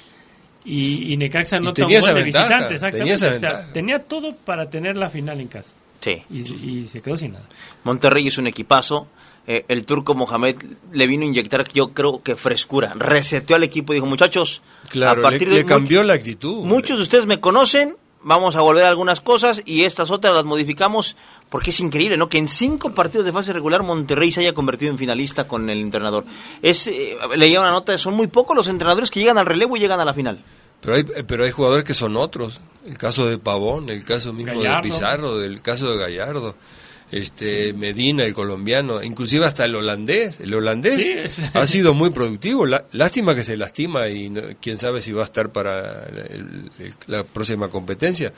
Y, 0.65 1.13
y 1.13 1.17
Necaxa 1.17 1.61
no 1.61 1.73
de 1.73 1.85
ventaja, 1.85 2.13
visitante, 2.15 2.75
exactamente. 2.75 2.99
tenía 2.99 3.15
esa 3.15 3.37
o 3.37 3.39
sea, 3.39 3.73
tenía 3.73 3.99
todo 4.01 4.35
para 4.35 4.69
tener 4.69 4.97
la 4.97 5.09
final 5.09 5.41
en 5.41 5.49
casa. 5.49 5.75
Sí. 6.01 6.23
Y, 6.31 6.81
y 6.81 6.85
se 6.85 7.01
quedó 7.01 7.17
sin 7.17 7.33
nada. 7.33 7.45
Monterrey 7.85 8.27
es 8.27 8.39
un 8.39 8.47
equipazo. 8.47 9.09
Eh, 9.49 9.65
el 9.69 9.87
turco 9.87 10.15
Mohamed 10.15 10.57
le 10.93 11.07
vino 11.07 11.23
a 11.23 11.27
inyectar, 11.27 11.65
yo 11.73 11.93
creo 11.93 12.21
que 12.23 12.35
frescura. 12.35 12.93
Reseteó 12.95 13.55
al 13.55 13.63
equipo 13.63 13.93
y 13.93 13.97
dijo, 13.97 14.07
muchachos, 14.07 14.61
Claro, 14.89 15.21
a 15.21 15.23
partir 15.23 15.49
le, 15.49 15.55
de 15.55 15.63
le 15.63 15.67
cambió 15.67 16.03
la 16.03 16.15
actitud. 16.15 16.65
Muchos 16.65 16.99
de 16.99 17.03
ustedes 17.05 17.27
me 17.27 17.39
conocen, 17.39 17.97
vamos 18.27 18.57
a 18.57 18.61
volver 18.61 18.85
a 18.85 18.89
algunas 18.89 19.21
cosas 19.21 19.63
y 19.65 19.85
estas 19.85 20.11
otras 20.11 20.35
las 20.35 20.45
modificamos 20.45 21.17
porque 21.49 21.71
es 21.71 21.79
increíble, 21.79 22.17
¿no? 22.17 22.29
Que 22.29 22.39
en 22.39 22.49
cinco 22.49 22.91
partidos 22.91 23.25
de 23.25 23.31
fase 23.31 23.53
regular 23.53 23.85
Monterrey 23.85 24.33
se 24.33 24.41
haya 24.41 24.53
convertido 24.53 24.91
en 24.91 24.99
finalista 24.99 25.47
con 25.47 25.71
el 25.71 25.81
entrenador. 25.81 26.25
Es, 26.61 26.89
eh, 26.89 27.17
leía 27.37 27.61
una 27.61 27.71
nota, 27.71 27.97
son 27.99 28.15
muy 28.15 28.27
pocos 28.27 28.57
los 28.57 28.67
entrenadores 28.67 29.13
que 29.13 29.21
llegan 29.21 29.39
al 29.39 29.47
relevo 29.47 29.77
y 29.77 29.81
llegan 29.81 30.01
a 30.01 30.05
la 30.05 30.13
final. 30.13 30.41
Pero 30.81 30.97
hay, 30.97 31.05
pero 31.25 31.45
hay 31.45 31.53
jugadores 31.53 31.85
que 31.85 31.95
son 31.95 32.17
otros. 32.17 32.61
El 32.85 32.99
caso 32.99 33.27
de 33.27 33.39
Pavón, 33.39 33.89
el 33.91 34.05
caso 34.05 34.33
mismo 34.33 34.55
Gallardo. 34.55 34.77
de 34.77 34.83
Pizarro, 34.83 35.43
el 35.43 35.63
caso 35.63 35.91
de 35.91 35.97
Gallardo, 35.97 36.57
este 37.11 37.73
Medina, 37.73 38.25
el 38.25 38.35
colombiano, 38.35 39.03
inclusive 39.03 39.47
hasta 39.47 39.65
el 39.65 39.75
holandés. 39.77 40.41
El 40.41 40.53
holandés 40.55 41.03
Sí, 41.03 41.13
es- 41.13 41.41
ha 41.55 41.65
sido 41.67 41.95
muy 41.95 42.11
productivo. 42.11 42.67
La- 42.67 42.85
lástima 42.93 43.35
que 43.35 43.43
se 43.43 43.57
lastima 43.57 44.09
y 44.09 44.29
no- 44.31 44.43
quién 44.61 44.77
sabe 44.79 45.01
si 45.01 45.13
va 45.13 45.23
a 45.23 45.25
estar 45.27 45.51
para 45.51 46.05
el- 46.07 46.71
el- 46.79 46.95
la 47.07 47.23
próxima 47.25 47.69
competencia. 47.69 48.33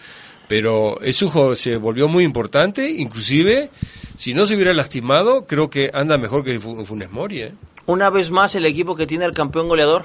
Pero 0.48 1.00
eso 1.02 1.54
se 1.54 1.76
volvió 1.76 2.08
muy 2.08 2.24
importante, 2.24 2.90
inclusive 2.90 3.70
si 4.16 4.32
no 4.34 4.46
se 4.46 4.54
hubiera 4.54 4.72
lastimado, 4.72 5.46
creo 5.46 5.68
que 5.70 5.90
anda 5.92 6.16
mejor 6.18 6.44
que 6.44 6.58
Fu- 6.58 6.84
Funes 6.84 7.10
Mori. 7.10 7.42
¿eh? 7.42 7.52
Una 7.86 8.10
vez 8.10 8.30
más, 8.30 8.54
el 8.54 8.66
equipo 8.66 8.96
que 8.96 9.06
tiene 9.06 9.24
el 9.24 9.32
campeón 9.32 9.68
goleador 9.68 10.04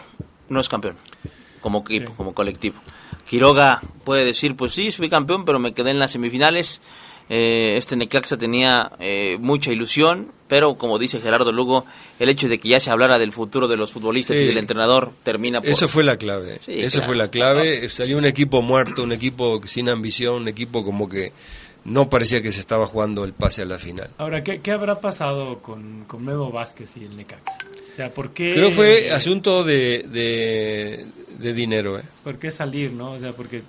no 0.50 0.60
es 0.60 0.68
campeón, 0.70 0.96
como 1.62 1.80
equipo, 1.80 2.12
Sí. 2.12 2.14
como 2.18 2.34
colectivo. 2.34 2.76
Quiroga 3.30 3.82
puede 4.04 4.26
decir, 4.26 4.56
pues 4.56 4.74
sí, 4.74 4.92
fui 4.92 5.10
campeón, 5.10 5.46
pero 5.46 5.60
me 5.60 5.74
quedé 5.74 5.92
en 5.92 6.00
las 6.00 6.12
semifinales. 6.12 6.82
Eh, 7.30 7.76
este 7.78 7.96
Necaxa 7.96 8.38
tenía 8.38 8.92
eh, 9.00 9.38
mucha 9.40 9.72
ilusión, 9.72 10.32
pero 10.48 10.76
como 10.76 11.00
dice 11.00 11.20
Gerardo 11.20 11.52
Lugo, 11.52 11.86
el 12.20 12.30
hecho 12.30 12.48
de 12.50 12.60
que 12.60 12.70
ya 12.70 12.80
se 12.80 12.92
hablara 12.92 13.18
del 13.18 13.32
futuro 13.32 13.68
de 13.68 13.78
los 13.78 13.94
futbolistas 13.94 14.38
y 14.38 14.46
del 14.46 14.58
entrenador 14.58 15.12
termina 15.24 15.62
por... 15.62 15.70
Eso 15.70 15.88
fue 15.88 16.04
la 16.04 16.18
clave. 16.18 16.60
Sí, 16.66 16.80
Eso 16.82 17.00
claro. 17.00 17.08
fue 17.08 17.16
la 17.16 17.28
clave. 17.30 17.90
Salió 17.90 18.18
un 18.18 18.26
equipo 18.26 18.62
muerto, 18.62 19.04
un 19.04 19.14
equipo 19.14 19.62
sin 19.66 19.90
ambición, 19.90 20.44
un 20.44 20.48
equipo 20.48 20.84
como 20.84 21.08
que 21.10 21.32
no 21.86 22.10
parecía 22.10 22.42
que 22.42 22.52
se 22.52 22.60
estaba 22.60 22.86
jugando 22.86 23.24
el 23.24 23.34
pase 23.34 23.62
a 23.62 23.66
la 23.66 23.80
final. 23.80 24.10
Ahora, 24.18 24.44
¿qué, 24.44 24.60
qué 24.60 24.72
habrá 24.72 25.00
pasado 25.00 25.60
con, 25.60 26.06
con 26.06 26.24
Memo 26.24 26.52
Vázquez 26.52 26.96
y 26.98 27.06
el 27.06 27.16
Necaxa? 27.18 27.58
O 27.90 27.96
sea, 27.96 28.10
¿por 28.14 28.32
qué, 28.32 28.54
Creo 28.54 28.72
fue 28.72 29.12
asunto 29.12 29.64
de, 29.64 30.04
de, 30.08 31.06
de 31.40 31.54
dinero. 31.54 32.00
¿eh? 32.00 32.04
¿Por 32.24 32.38
qué 32.38 32.52
salir, 32.52 32.92
no? 32.92 33.12
O 33.12 33.20
sea, 33.20 33.34
porque 33.34 33.64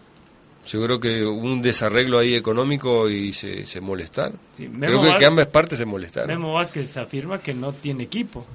Seguro 0.65 0.99
que 0.99 1.25
hubo 1.25 1.41
un 1.41 1.61
desarreglo 1.61 2.19
ahí 2.19 2.35
económico 2.35 3.11
y 3.11 3.33
se, 3.33 3.67
se 3.67 3.81
molestaron. 3.81 4.39
Sí, 4.57 4.69
Creo 4.69 5.19
que, 5.19 5.25
ambas 5.25 5.49
partes 5.49 5.79
se 5.79 5.85
molestaron. 5.85 6.29
Memo 6.29 6.55
Vázquez 6.55 6.97
afirma 6.97 7.39
que 7.39 7.53
no 7.53 7.73
tiene 7.73 8.05
equipo. 8.05 8.47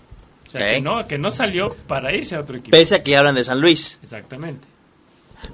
O 0.47 0.51
sea, 0.51 0.69
que, 0.69 0.81
no, 0.81 1.05
que 1.07 1.19
no 1.19 1.29
salió 1.29 1.75
para 1.87 2.15
irse 2.15 2.35
a 2.35 2.39
otro 2.39 2.57
equipo. 2.57 2.71
Pese 2.71 2.95
a 2.95 3.03
que 3.03 3.15
hablan 3.15 3.35
de 3.35 3.43
San 3.43 3.61
Luis. 3.61 3.99
Exactamente. 4.01 4.65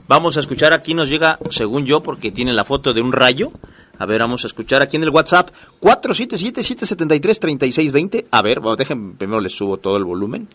Vamos 0.07 0.37
a 0.37 0.39
escuchar, 0.39 0.71
aquí 0.71 0.93
nos 0.93 1.09
llega, 1.09 1.37
según 1.49 1.85
yo, 1.85 2.01
porque 2.01 2.31
tiene 2.31 2.53
la 2.53 2.63
foto 2.63 2.93
de 2.93 3.01
un 3.01 3.11
rayo. 3.11 3.51
A 3.97 4.05
ver, 4.05 4.21
vamos 4.21 4.45
a 4.45 4.47
escuchar 4.47 4.81
aquí 4.81 4.95
en 4.97 5.03
el 5.03 5.09
WhatsApp 5.09 5.49
477-773-3620. 5.81 8.27
A 8.31 8.41
ver, 8.41 8.61
bueno, 8.61 8.77
déjenme, 8.77 9.15
primero 9.15 9.41
les 9.41 9.53
subo 9.53 9.77
todo 9.77 9.97
el 9.97 10.05
volumen 10.05 10.47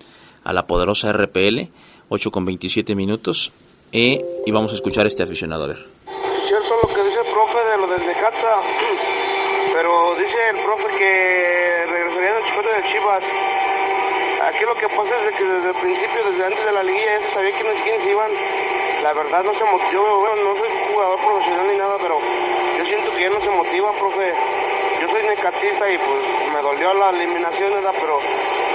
a 0.44 0.52
la 0.52 0.66
poderosa 0.66 1.12
RPL, 1.12 1.68
8 2.08 2.30
con 2.30 2.44
27 2.44 2.94
minutos. 2.94 3.52
Eh, 3.92 4.24
y 4.46 4.50
vamos 4.52 4.72
a 4.72 4.74
escuchar 4.76 5.06
este 5.06 5.22
aficionado, 5.22 5.64
a 5.64 5.68
ver. 5.68 5.78
cierto 6.46 6.76
lo 6.82 6.88
que 6.88 7.02
dice 7.02 7.20
el 7.20 7.32
profe 7.32 7.58
de 7.58 7.76
lo 7.76 7.86
del 7.86 8.06
Necaxa, 8.06 8.56
pero 9.72 10.14
dice 10.16 10.38
el 10.50 10.58
profe 10.64 10.86
que 10.98 11.86
regresaría 11.88 12.38
el 12.38 12.44
chicote 12.44 12.68
de 12.68 12.82
Chivas. 12.88 13.24
Aquí 14.48 14.64
lo 14.64 14.74
que 14.74 14.88
pasa 14.88 15.14
es 15.28 15.36
que 15.36 15.44
desde 15.44 15.68
el 15.68 15.74
principio, 15.76 16.24
desde 16.30 16.44
antes 16.46 16.64
de 16.64 16.72
la 16.72 16.82
liguilla, 16.82 17.20
ya 17.20 17.26
se 17.26 17.34
sabía 17.34 17.50
quiénes, 17.52 17.80
quiénes 17.82 18.06
iban. 18.06 18.30
La 19.02 19.12
verdad 19.12 19.44
no 19.44 19.54
se 19.54 19.64
motiva, 19.64 20.02
bueno, 20.02 20.36
no 20.44 20.56
soy 20.56 20.68
jugador 20.92 21.20
profesional 21.20 21.66
ni 21.68 21.76
nada, 21.78 21.96
pero 22.00 22.18
yo 22.78 22.84
siento 22.86 23.10
que 23.12 23.20
ya 23.20 23.30
no 23.30 23.40
se 23.40 23.50
motivan, 23.50 23.94
profe. 23.96 24.32
Yo 25.00 25.08
soy 25.08 25.22
necaxista 25.22 25.90
y 25.90 25.96
pues 25.98 26.52
me 26.52 26.60
dolió 26.62 26.92
la 26.94 27.10
eliminación, 27.10 27.72
¿verdad? 27.72 27.94
pero 28.00 28.18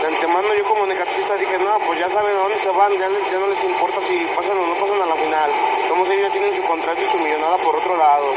de 0.05 0.15
antemano 0.15 0.53
yo 0.53 0.63
como 0.65 0.85
necaxista 0.85 1.35
dije, 1.35 1.57
no, 1.57 1.79
pues 1.87 1.97
ya 1.99 2.09
saben 2.09 2.35
a 2.35 2.39
dónde 2.45 2.59
se 2.59 2.69
van, 2.69 2.91
ya, 2.93 3.09
ya 3.09 3.39
no 3.39 3.47
les 3.47 3.63
importa 3.63 3.97
si 4.05 4.13
pasan 4.35 4.57
o 4.57 4.67
no 4.67 4.75
pasan 4.77 5.01
a 5.01 5.05
la 5.05 5.15
final. 5.15 5.49
Somos 5.87 6.07
ellos 6.09 6.27
ya 6.27 6.31
tienen 6.31 6.53
su 6.53 6.61
contrato 6.67 7.01
y 7.01 7.09
su 7.09 7.17
millonada 7.17 7.57
por 7.57 7.75
otro 7.75 7.97
lado. 7.97 8.33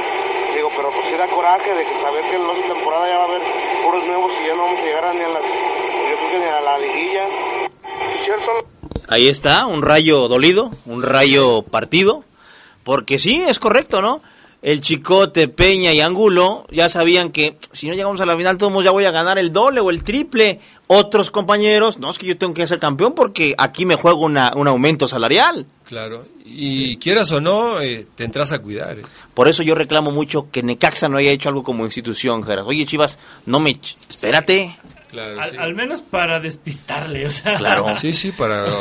Digo, 0.55 0.71
pero 0.75 0.91
pues 0.91 1.19
da 1.19 1.27
coraje 1.29 1.75
de 1.75 1.85
que 1.85 1.95
saber 2.01 2.25
que 2.25 2.37
en 2.37 2.47
la 2.47 2.55
temporada 2.55 3.09
ya 3.09 3.19
va 3.19 3.25
a 3.25 3.29
haber 3.29 3.43
puros 3.85 4.07
nuevos 4.07 4.33
y 4.41 4.47
ya 4.47 4.55
no 4.55 4.63
vamos 4.65 4.81
a 4.81 4.85
llegar 4.85 5.05
a 5.05 5.13
ni 5.13 5.21
a 5.21 5.29
las, 5.29 5.45
yo 5.45 6.17
creo 6.17 6.31
que 6.31 6.39
ni 6.39 6.47
a 6.47 6.61
la 6.61 6.79
liguilla. 6.79 7.25
Ahí 9.09 9.29
está, 9.29 9.67
un 9.67 9.83
rayo 9.83 10.29
dolido, 10.29 10.71
un 10.87 11.03
rayo 11.03 11.63
partido, 11.63 12.25
porque 12.83 13.19
sí, 13.19 13.45
es 13.47 13.59
correcto, 13.59 14.01
¿no? 14.01 14.23
El 14.61 14.81
Chicote, 14.81 15.47
Peña 15.47 15.93
y 15.93 16.01
Angulo 16.01 16.67
ya 16.71 16.89
sabían 16.89 17.31
que 17.31 17.57
si 17.73 17.87
no 17.89 17.95
llegamos 17.95 18.21
a 18.21 18.27
la 18.27 18.37
final, 18.37 18.59
todos 18.59 18.85
ya 18.85 18.91
voy 18.91 19.05
a 19.05 19.13
ganar 19.13 19.39
el 19.39 19.53
doble 19.53 19.81
o 19.81 19.91
el 19.91 20.03
triple. 20.03 20.59
Otros 20.89 21.31
compañeros, 21.31 21.99
no, 21.99 22.11
es 22.11 22.19
que 22.19 22.27
yo 22.27 22.37
tengo 22.37 22.55
que 22.55 22.67
ser 22.67 22.79
campeón 22.81 23.15
porque 23.15 23.55
aquí 23.57 23.85
me 23.87 23.95
juego 23.95 24.25
una- 24.25 24.53
un 24.57 24.67
aumento 24.67 25.07
salarial. 25.07 25.65
Claro. 25.85 26.25
Y 26.45 26.97
quieras 26.97 27.31
o 27.31 27.41
no, 27.41 27.81
eh, 27.81 28.07
te 28.17 28.25
entras 28.25 28.51
a 28.53 28.59
cuidar. 28.59 28.99
eh. 28.99 29.03
Por 29.33 29.47
eso 29.49 29.63
yo 29.63 29.75
reclamo 29.77 30.11
mucho 30.11 30.49
que 30.51 30.63
Necaxa 30.65 31.09
no 31.09 31.19
haya 31.19 31.31
hecho 31.31 31.49
algo 31.51 31.63
como 31.63 31.85
institución, 31.85 32.43
Geras. 32.43 32.67
Oye, 32.67 32.85
Chivas, 32.85 33.17
no 33.47 33.61
me... 33.61 33.77
Espérate. 34.09 34.77
Claro, 35.11 35.41
Al, 35.41 35.51
sí. 35.51 35.57
al 35.57 35.75
menos 35.75 36.03
para 36.03 36.39
despistarle, 36.41 37.27
o 37.27 37.31
sea. 37.31 37.57
Claro. 37.57 37.93
Sí, 37.97 38.13
sí, 38.13 38.33
para... 38.33 38.67
O 38.67 38.79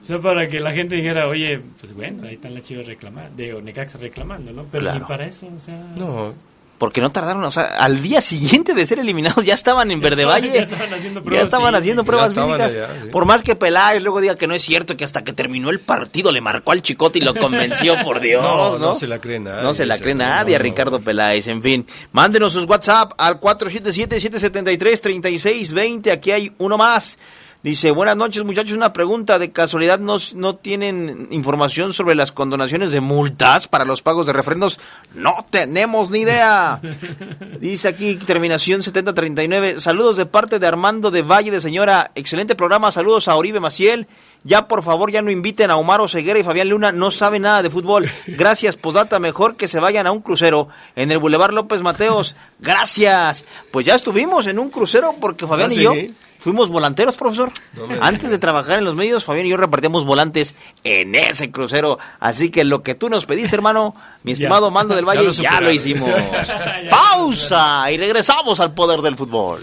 sea, 0.00 0.18
para 0.18 0.48
que 0.48 0.58
la 0.60 0.72
gente 0.72 0.94
dijera, 0.96 1.26
oye, 1.28 1.60
pues 1.80 1.92
bueno, 1.94 2.26
ahí 2.26 2.34
están 2.34 2.54
las 2.54 2.62
chivas 2.64 2.86
reclamando, 2.86 3.36
de 3.36 3.60
Necaxa 3.62 3.98
reclamando, 3.98 4.52
¿no? 4.52 4.64
Pero 4.70 4.82
Claro. 4.84 4.98
ni 5.00 5.04
para 5.06 5.26
eso, 5.26 5.48
o 5.54 5.58
sea. 5.58 5.76
No, 5.96 6.34
Porque 6.78 7.00
no 7.00 7.10
tardaron, 7.10 7.42
o 7.42 7.50
sea, 7.50 7.64
al 7.78 8.00
día 8.00 8.20
siguiente 8.20 8.72
de 8.72 8.86
ser 8.86 9.00
eliminados 9.00 9.44
ya 9.44 9.54
estaban 9.54 9.90
en 9.90 10.00
Ya 10.00 10.08
Verde 10.08 10.24
Valle. 10.24 10.52
ya 10.54 10.62
estaban 10.62 10.94
haciendo 10.94 11.20
Ya 11.20 11.24
pruebas 11.24 11.44
estaban 11.46 11.74
haciendo 11.74 12.04
pruebas 12.04 12.28
Ya 12.28 12.30
estaban 12.42 12.60
físicas. 12.60 12.88
allá, 12.90 13.02
sí. 13.04 13.08
Por 13.10 13.24
más 13.26 13.42
que 13.42 13.56
Peláez 13.56 14.00
luego 14.02 14.20
diga 14.20 14.36
que 14.36 14.46
no 14.46 14.54
es 14.54 14.62
cierto, 14.62 14.96
que 14.96 15.04
hasta 15.04 15.24
que 15.24 15.32
terminó 15.32 15.70
el 15.70 15.80
partido 15.80 16.30
le 16.30 16.40
marcó 16.40 16.70
al 16.72 16.82
chicote 16.82 17.18
y 17.18 17.22
lo 17.22 17.34
convenció, 17.34 17.96
por 18.04 18.20
Dios, 18.20 18.42
¿no? 18.42 18.78
No, 18.78 18.80
no 18.90 18.94
se 18.94 19.08
la 19.08 19.18
cree 19.20 19.40
nadie, 19.40 19.62
No 19.62 19.74
se 19.74 19.86
la 19.86 19.98
cree 19.98 20.14
no, 20.14 20.24
nadie 20.24 20.54
a 20.54 20.58
no. 20.58 20.62
Ricardo 20.62 21.00
Peláez, 21.00 21.48
en 21.48 21.62
fin. 21.62 21.84
Mándenos 22.12 22.52
sus 22.52 22.64
WhatsApp 22.66 23.12
al 23.18 23.40
477-773-3620. 23.40 26.12
Aquí 26.12 26.30
hay 26.30 26.52
uno 26.58 26.78
más. 26.78 27.18
Dice, 27.60 27.90
buenas 27.90 28.16
noches 28.16 28.44
muchachos, 28.44 28.76
una 28.76 28.92
pregunta, 28.92 29.40
¿de 29.40 29.50
casualidad 29.50 29.98
no, 29.98 30.18
no 30.34 30.54
tienen 30.54 31.26
información 31.32 31.92
sobre 31.92 32.14
las 32.14 32.30
condonaciones 32.30 32.92
de 32.92 33.00
multas 33.00 33.66
para 33.66 33.84
los 33.84 34.00
pagos 34.00 34.26
de 34.26 34.32
refrendos? 34.32 34.78
No 35.16 35.44
tenemos 35.50 36.08
ni 36.12 36.20
idea. 36.20 36.80
Dice 37.60 37.88
aquí, 37.88 38.14
terminación 38.14 38.84
7039, 38.84 39.80
saludos 39.80 40.16
de 40.16 40.26
parte 40.26 40.60
de 40.60 40.68
Armando 40.68 41.10
de 41.10 41.22
Valle 41.22 41.50
de 41.50 41.60
Señora, 41.60 42.12
excelente 42.14 42.54
programa, 42.54 42.92
saludos 42.92 43.26
a 43.26 43.34
Oribe 43.34 43.58
Maciel, 43.58 44.06
ya 44.44 44.68
por 44.68 44.84
favor 44.84 45.10
ya 45.10 45.20
no 45.20 45.32
inviten 45.32 45.72
a 45.72 45.78
Omar 45.78 46.00
Oseguera 46.00 46.38
y 46.38 46.44
Fabián 46.44 46.68
Luna, 46.68 46.92
no 46.92 47.10
saben 47.10 47.42
nada 47.42 47.64
de 47.64 47.70
fútbol, 47.70 48.08
gracias, 48.28 48.76
posdata, 48.76 49.18
mejor 49.18 49.56
que 49.56 49.66
se 49.66 49.80
vayan 49.80 50.06
a 50.06 50.12
un 50.12 50.20
crucero 50.20 50.68
en 50.94 51.10
el 51.10 51.18
Boulevard 51.18 51.52
López 51.52 51.82
Mateos, 51.82 52.36
gracias, 52.60 53.44
pues 53.72 53.84
ya 53.84 53.96
estuvimos 53.96 54.46
en 54.46 54.60
un 54.60 54.70
crucero 54.70 55.16
porque 55.20 55.48
Fabián 55.48 55.70
¿Ah, 55.70 55.74
y 55.74 55.82
yo 55.82 55.92
sí? 55.92 56.14
Fuimos 56.38 56.68
volanteros, 56.68 57.16
profesor. 57.16 57.50
No 57.74 57.86
Antes 58.00 58.30
de 58.30 58.38
trabajar 58.38 58.78
en 58.78 58.84
los 58.84 58.94
medios, 58.94 59.24
Fabián 59.24 59.46
y 59.46 59.50
yo 59.50 59.56
repartíamos 59.56 60.04
volantes 60.04 60.54
en 60.84 61.14
ese 61.14 61.50
crucero. 61.50 61.98
Así 62.20 62.50
que 62.50 62.64
lo 62.64 62.82
que 62.82 62.94
tú 62.94 63.08
nos 63.08 63.26
pediste, 63.26 63.56
hermano, 63.56 63.94
mi 64.22 64.32
estimado 64.32 64.70
Mando 64.70 64.94
del 64.94 65.04
Ya 65.04 65.08
Valle, 65.08 65.24
lo 65.24 65.30
ya 65.30 65.60
lo 65.60 65.70
hicimos. 65.70 66.10
Pausa 66.90 67.90
y 67.90 67.98
regresamos 67.98 68.60
al 68.60 68.72
poder 68.72 69.00
del 69.02 69.16
fútbol. 69.16 69.62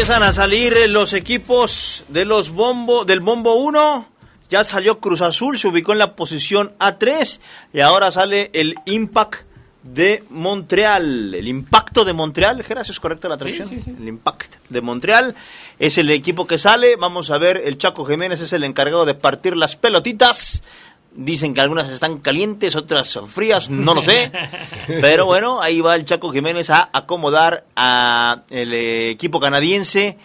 Empiezan 0.00 0.22
a 0.22 0.32
salir 0.32 0.72
eh, 0.72 0.88
los 0.88 1.12
equipos 1.12 2.06
de 2.08 2.24
los 2.24 2.52
bombo, 2.52 3.04
del 3.04 3.20
bombo 3.20 3.56
1. 3.56 4.08
Ya 4.48 4.64
salió 4.64 4.98
Cruz 4.98 5.20
Azul, 5.20 5.58
se 5.58 5.68
ubicó 5.68 5.92
en 5.92 5.98
la 5.98 6.16
posición 6.16 6.72
A3 6.78 7.38
y 7.74 7.80
ahora 7.80 8.10
sale 8.10 8.50
el 8.54 8.76
Impact 8.86 9.42
de 9.82 10.24
Montreal. 10.30 11.34
El 11.34 11.46
impacto 11.46 12.06
de 12.06 12.14
Montreal, 12.14 12.62
Geras, 12.62 12.88
¿es 12.88 12.98
correcta 12.98 13.28
la 13.28 13.36
traducción? 13.36 13.68
sí, 13.68 13.78
sí. 13.78 13.90
El 13.90 14.08
Impact 14.08 14.54
de 14.70 14.80
Montreal 14.80 15.34
es 15.78 15.98
el 15.98 16.10
equipo 16.10 16.46
que 16.46 16.56
sale. 16.56 16.96
Vamos 16.96 17.30
a 17.30 17.36
ver, 17.36 17.60
el 17.62 17.76
Chaco 17.76 18.06
Jiménez 18.06 18.40
es 18.40 18.54
el 18.54 18.64
encargado 18.64 19.04
de 19.04 19.12
partir 19.12 19.54
las 19.54 19.76
pelotitas. 19.76 20.62
Dicen 21.12 21.54
que 21.54 21.60
algunas 21.60 21.90
están 21.90 22.18
calientes, 22.18 22.76
otras 22.76 23.18
frías, 23.26 23.68
no 23.68 23.94
lo 23.94 24.02
sé. 24.02 24.30
Pero 24.86 25.26
bueno, 25.26 25.60
ahí 25.60 25.80
va 25.80 25.96
el 25.96 26.04
Chaco 26.04 26.32
Jiménez 26.32 26.70
a 26.70 26.88
acomodar 26.92 27.64
a 27.74 28.42
el 28.50 28.72
eh, 28.72 29.10
equipo 29.10 29.40
canadiense. 29.40 30.16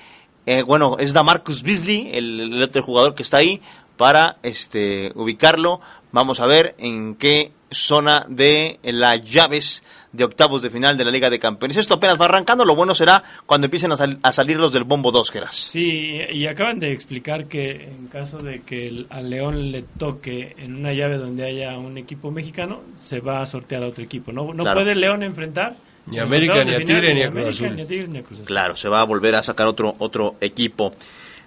Eh, 0.45 0.62
bueno, 0.62 0.98
es 1.00 1.13
Damarcus 1.13 1.63
Beasley, 1.63 2.12
el, 2.13 2.54
el 2.54 2.62
otro 2.62 2.84
jugador 2.84 3.15
que 3.15 3.24
está 3.24 3.38
ahí, 3.38 3.62
para 3.98 4.38
este 4.43 5.12
ubicarlo. 5.15 5.82
Vamos 6.12 6.39
a 6.39 6.45
ver 6.45 6.76
en 6.78 7.15
qué 7.15 7.52
zona 7.71 8.26
de 8.30 8.80
las 8.84 9.24
llaves 9.24 9.84
de 10.15 10.23
octavos 10.23 10.62
de 10.62 10.69
final 10.69 10.97
de 10.97 11.06
la 11.06 11.12
Liga 11.12 11.30
de 11.30 11.39
Campeones. 11.39 11.78
Esto 11.78 11.95
apenas 11.95 12.19
va 12.19 12.25
arrancando, 12.25 12.65
lo 12.65 12.75
bueno 12.75 12.95
será 12.95 13.23
cuando 13.45 13.65
empiecen 13.65 13.91
a, 13.91 13.97
sal- 13.97 14.17
a 14.23 14.32
salir 14.32 14.58
los 14.58 14.71
del 14.73 14.84
bombo 14.84 15.12
2, 15.12 15.32
Geras. 15.32 15.56
Sí, 15.56 16.19
y 16.32 16.47
acaban 16.47 16.80
de 16.80 16.91
explicar 16.91 17.47
que 17.47 17.86
en 17.86 18.08
caso 18.08 18.38
de 18.38 18.62
que 18.62 18.88
el- 18.88 19.08
al 19.10 19.30
León 19.30 19.71
le 19.71 19.82
toque 19.84 20.56
en 20.58 20.75
una 20.75 20.93
llave 20.93 21.17
donde 21.17 21.45
haya 21.45 21.78
un 21.78 21.97
equipo 21.97 22.32
mexicano, 22.32 22.82
se 23.01 23.19
va 23.19 23.41
a 23.41 23.45
sortear 23.45 23.84
a 23.84 23.88
otro 23.88 24.04
equipo. 24.04 24.32
No, 24.32 24.54
no 24.54 24.63
Claro. 24.63 24.82
puede 24.82 24.95
León 24.95 25.23
enfrentar 25.23 25.75
Ni 26.08 26.19
América, 26.19 26.63
ni 26.63 26.73
a 26.75 26.78
Tigre, 26.84 27.13
ni 27.15 27.23
a 27.23 27.30
Cruz 27.32 27.41
América, 27.41 27.65
Azul. 27.65 27.75
ni 27.75 27.82
a 27.82 27.88
Tigre, 27.88 28.08
ni 28.08 28.17
a 28.19 28.21
Cruz 28.21 28.34
Azul. 28.34 28.45
Claro, 28.45 28.75
se 28.75 28.88
va 28.89 29.01
a 29.01 29.06
volver 29.06 29.36
a 29.36 29.41
sacar 29.43 29.65
otro, 29.67 29.95
otro 29.99 30.36
equipo. 30.39 30.91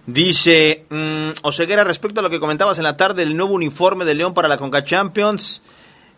Dice 0.07 0.85
mm, 0.89 1.31
Oseguera, 1.43 1.85
respecto 1.85 2.21
a 2.21 2.23
lo 2.23 2.31
que 2.31 2.41
comentabas 2.41 2.79
en 2.79 2.85
la 2.85 2.97
tarde, 2.97 3.23
el 3.23 3.37
nuevo 3.37 3.53
uniforme 3.55 4.05
de 4.05 4.15
León 4.15 4.33
para 4.35 4.49
la 4.49 4.57
Conca 4.57 4.83
Champions. 4.85 5.61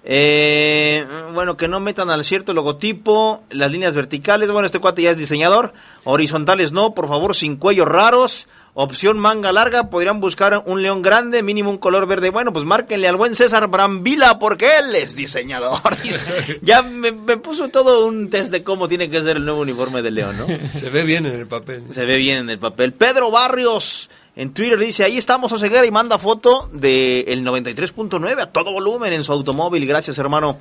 Eh, 0.04 1.06
bueno, 1.34 1.56
que 1.56 1.68
no 1.68 1.80
metan 1.80 2.10
al 2.10 2.24
cierto 2.24 2.52
logotipo, 2.52 3.42
las 3.50 3.70
líneas 3.70 3.94
verticales. 3.94 4.50
Bueno, 4.50 4.66
este 4.66 4.78
cuate 4.78 5.02
ya 5.02 5.10
es 5.10 5.18
diseñador. 5.18 5.72
Horizontales 6.04 6.72
no, 6.72 6.94
por 6.94 7.08
favor, 7.08 7.36
sin 7.36 7.56
cuellos 7.56 7.88
raros. 7.88 8.46
Opción 8.72 9.18
manga 9.18 9.50
larga, 9.52 9.90
podrían 9.90 10.20
buscar 10.20 10.62
un 10.64 10.80
león 10.80 11.02
grande, 11.02 11.42
mínimo 11.42 11.70
un 11.70 11.78
color 11.78 12.06
verde. 12.06 12.30
Bueno, 12.30 12.52
pues 12.52 12.64
márquenle 12.64 13.08
al 13.08 13.16
buen 13.16 13.34
César 13.34 13.66
Brambila 13.66 14.38
porque 14.38 14.68
él 14.78 14.94
es 14.94 15.16
diseñador. 15.16 15.80
ya 16.62 16.80
me, 16.82 17.10
me, 17.10 17.36
puso 17.36 17.68
todo 17.68 18.06
un 18.06 18.30
test 18.30 18.52
de 18.52 18.62
cómo 18.62 18.86
tiene 18.86 19.10
que 19.10 19.22
ser 19.22 19.38
el 19.38 19.44
nuevo 19.44 19.60
uniforme 19.60 20.02
del 20.02 20.14
león, 20.14 20.36
¿no? 20.38 20.46
Se 20.70 20.88
ve 20.88 21.02
bien 21.02 21.26
en 21.26 21.34
el 21.34 21.48
papel. 21.48 21.82
Se 21.90 22.04
ve 22.04 22.14
bien 22.16 22.38
en 22.38 22.50
el 22.50 22.60
papel. 22.60 22.92
Pedro 22.92 23.32
Barrios 23.32 24.08
en 24.40 24.54
Twitter 24.54 24.78
dice, 24.78 25.04
ahí 25.04 25.18
estamos 25.18 25.52
Oseguera 25.52 25.84
y 25.84 25.90
manda 25.90 26.16
foto 26.16 26.70
del 26.72 27.28
el 27.28 27.44
93.9 27.44 28.40
a 28.40 28.46
todo 28.46 28.72
volumen 28.72 29.12
en 29.12 29.22
su 29.22 29.32
automóvil. 29.32 29.86
Gracias, 29.86 30.18
hermano. 30.18 30.56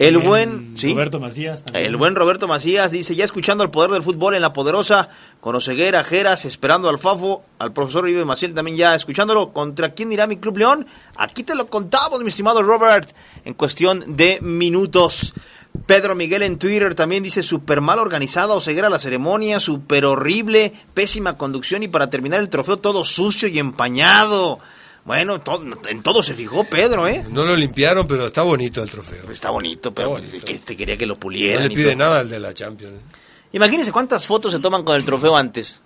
El 0.00 0.18
buen 0.18 0.76
¿sí? 0.76 0.92
Roberto 0.92 1.20
Macías 1.20 1.62
también. 1.62 1.86
El 1.86 1.94
buen 1.94 2.16
Roberto 2.16 2.48
Macías 2.48 2.90
dice, 2.90 3.14
ya 3.14 3.24
escuchando 3.24 3.62
el 3.62 3.70
poder 3.70 3.92
del 3.92 4.02
fútbol 4.02 4.34
en 4.34 4.42
la 4.42 4.52
poderosa, 4.52 5.10
con 5.40 5.54
Oseguera, 5.54 6.02
Jeras, 6.02 6.44
esperando 6.44 6.88
al 6.88 6.98
Fafo, 6.98 7.44
al 7.60 7.72
profesor 7.72 8.08
Ibe 8.08 8.24
Maciel 8.24 8.52
también 8.52 8.76
ya 8.76 8.96
escuchándolo. 8.96 9.52
¿Contra 9.52 9.94
quién 9.94 10.10
irá 10.10 10.26
mi 10.26 10.38
Club 10.38 10.58
León? 10.58 10.84
Aquí 11.14 11.44
te 11.44 11.54
lo 11.54 11.68
contamos, 11.68 12.20
mi 12.20 12.30
estimado 12.30 12.64
Robert, 12.64 13.08
en 13.44 13.54
cuestión 13.54 14.16
de 14.16 14.40
minutos. 14.40 15.34
Pedro 15.86 16.14
Miguel 16.14 16.42
en 16.42 16.58
Twitter 16.58 16.94
también 16.94 17.22
dice 17.22 17.42
súper 17.42 17.80
mal 17.80 17.98
organizada 17.98 18.54
Oseguera 18.54 18.88
la 18.88 18.98
ceremonia, 18.98 19.60
súper 19.60 20.06
horrible, 20.06 20.72
pésima 20.94 21.36
conducción 21.36 21.82
y 21.82 21.88
para 21.88 22.08
terminar 22.08 22.40
el 22.40 22.48
trofeo 22.48 22.78
todo 22.78 23.04
sucio 23.04 23.48
y 23.48 23.58
empañado. 23.58 24.60
Bueno, 25.04 25.42
en 25.88 26.02
todo 26.02 26.22
se 26.22 26.32
fijó 26.32 26.64
Pedro, 26.64 27.06
¿eh? 27.06 27.22
No 27.30 27.44
lo 27.44 27.54
limpiaron, 27.54 28.06
pero 28.06 28.24
está 28.26 28.42
bonito 28.42 28.82
el 28.82 28.90
trofeo. 28.90 29.30
Está 29.30 29.50
bonito, 29.50 29.92
pero 29.92 30.16
Está 30.16 30.28
bonito. 30.30 30.46
que 30.46 30.54
te 30.58 30.76
quería 30.76 30.96
que 30.96 31.04
lo 31.04 31.16
pulieran. 31.18 31.64
No 31.64 31.68
le 31.68 31.74
pide 31.74 31.94
nada 31.94 32.20
al 32.20 32.30
de 32.30 32.40
la 32.40 32.54
Champions. 32.54 32.94
¿eh? 33.02 33.04
Imagínense 33.52 33.92
cuántas 33.92 34.26
fotos 34.26 34.52
se 34.52 34.60
toman 34.60 34.82
con 34.84 34.96
el 34.96 35.04
trofeo 35.04 35.36
antes. 35.36 35.82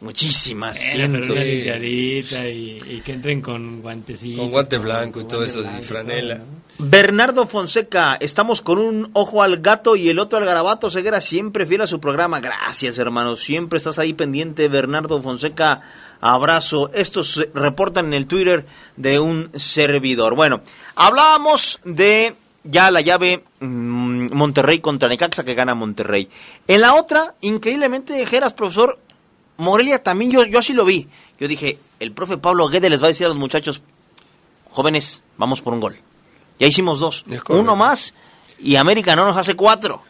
Muchísimas. 0.00 0.78
Bueno, 0.78 1.18
pero 1.20 1.24
cientos. 1.24 1.30
una 1.30 1.44
limpiadita 1.44 2.48
y, 2.48 2.82
y 2.88 3.00
que 3.04 3.12
entren 3.12 3.40
con 3.40 3.82
guantecitos. 3.82 4.40
Con 4.40 4.50
guante 4.50 4.78
blanco 4.78 5.20
y 5.20 5.24
todo 5.24 5.44
guante 5.44 5.60
eso, 5.60 5.78
y 5.78 5.82
franela. 5.82 6.36
todo, 6.36 6.46
¿no? 6.46 6.64
Bernardo 6.76 7.46
Fonseca, 7.46 8.16
estamos 8.18 8.60
con 8.60 8.78
un 8.78 9.10
ojo 9.12 9.42
al 9.42 9.60
gato 9.60 9.94
y 9.94 10.08
el 10.08 10.18
otro 10.18 10.38
al 10.38 10.44
garabato. 10.44 10.90
Ceguera 10.90 11.20
siempre 11.20 11.66
fiel 11.66 11.82
a 11.82 11.86
su 11.86 12.00
programa. 12.00 12.40
Gracias, 12.40 12.98
hermano. 12.98 13.36
Siempre 13.36 13.76
estás 13.78 13.98
ahí 13.98 14.12
pendiente, 14.12 14.68
Bernardo 14.68 15.22
Fonseca. 15.22 15.82
Abrazo. 16.20 16.90
Estos 16.92 17.46
reportan 17.54 18.06
en 18.06 18.14
el 18.14 18.26
Twitter 18.26 18.66
de 18.96 19.20
un 19.20 19.50
servidor. 19.54 20.34
Bueno, 20.34 20.62
hablábamos 20.96 21.80
de 21.84 22.34
ya 22.64 22.90
la 22.90 23.02
llave 23.02 23.44
mm, 23.60 24.34
Monterrey 24.34 24.80
contra 24.80 25.08
Necaxa 25.08 25.44
que 25.44 25.54
gana 25.54 25.74
Monterrey. 25.74 26.28
En 26.66 26.80
la 26.80 26.94
otra, 26.94 27.34
increíblemente, 27.42 28.24
Geras, 28.26 28.54
profesor, 28.54 28.98
Morelia 29.56 30.02
también 30.02 30.30
yo, 30.30 30.44
yo 30.44 30.58
así 30.58 30.72
lo 30.72 30.84
vi. 30.84 31.08
Yo 31.38 31.48
dije, 31.48 31.78
el 32.00 32.12
profe 32.12 32.38
Pablo 32.38 32.68
Guede 32.68 32.90
les 32.90 33.02
va 33.02 33.06
a 33.06 33.08
decir 33.08 33.26
a 33.26 33.28
los 33.28 33.38
muchachos, 33.38 33.82
jóvenes, 34.70 35.22
vamos 35.36 35.60
por 35.60 35.72
un 35.74 35.80
gol. 35.80 35.96
Ya 36.58 36.66
hicimos 36.66 37.00
dos. 37.00 37.24
Uno 37.48 37.76
más 37.76 38.14
y 38.60 38.76
América 38.76 39.16
no 39.16 39.24
nos 39.24 39.36
hace 39.36 39.54
cuatro. 39.54 40.02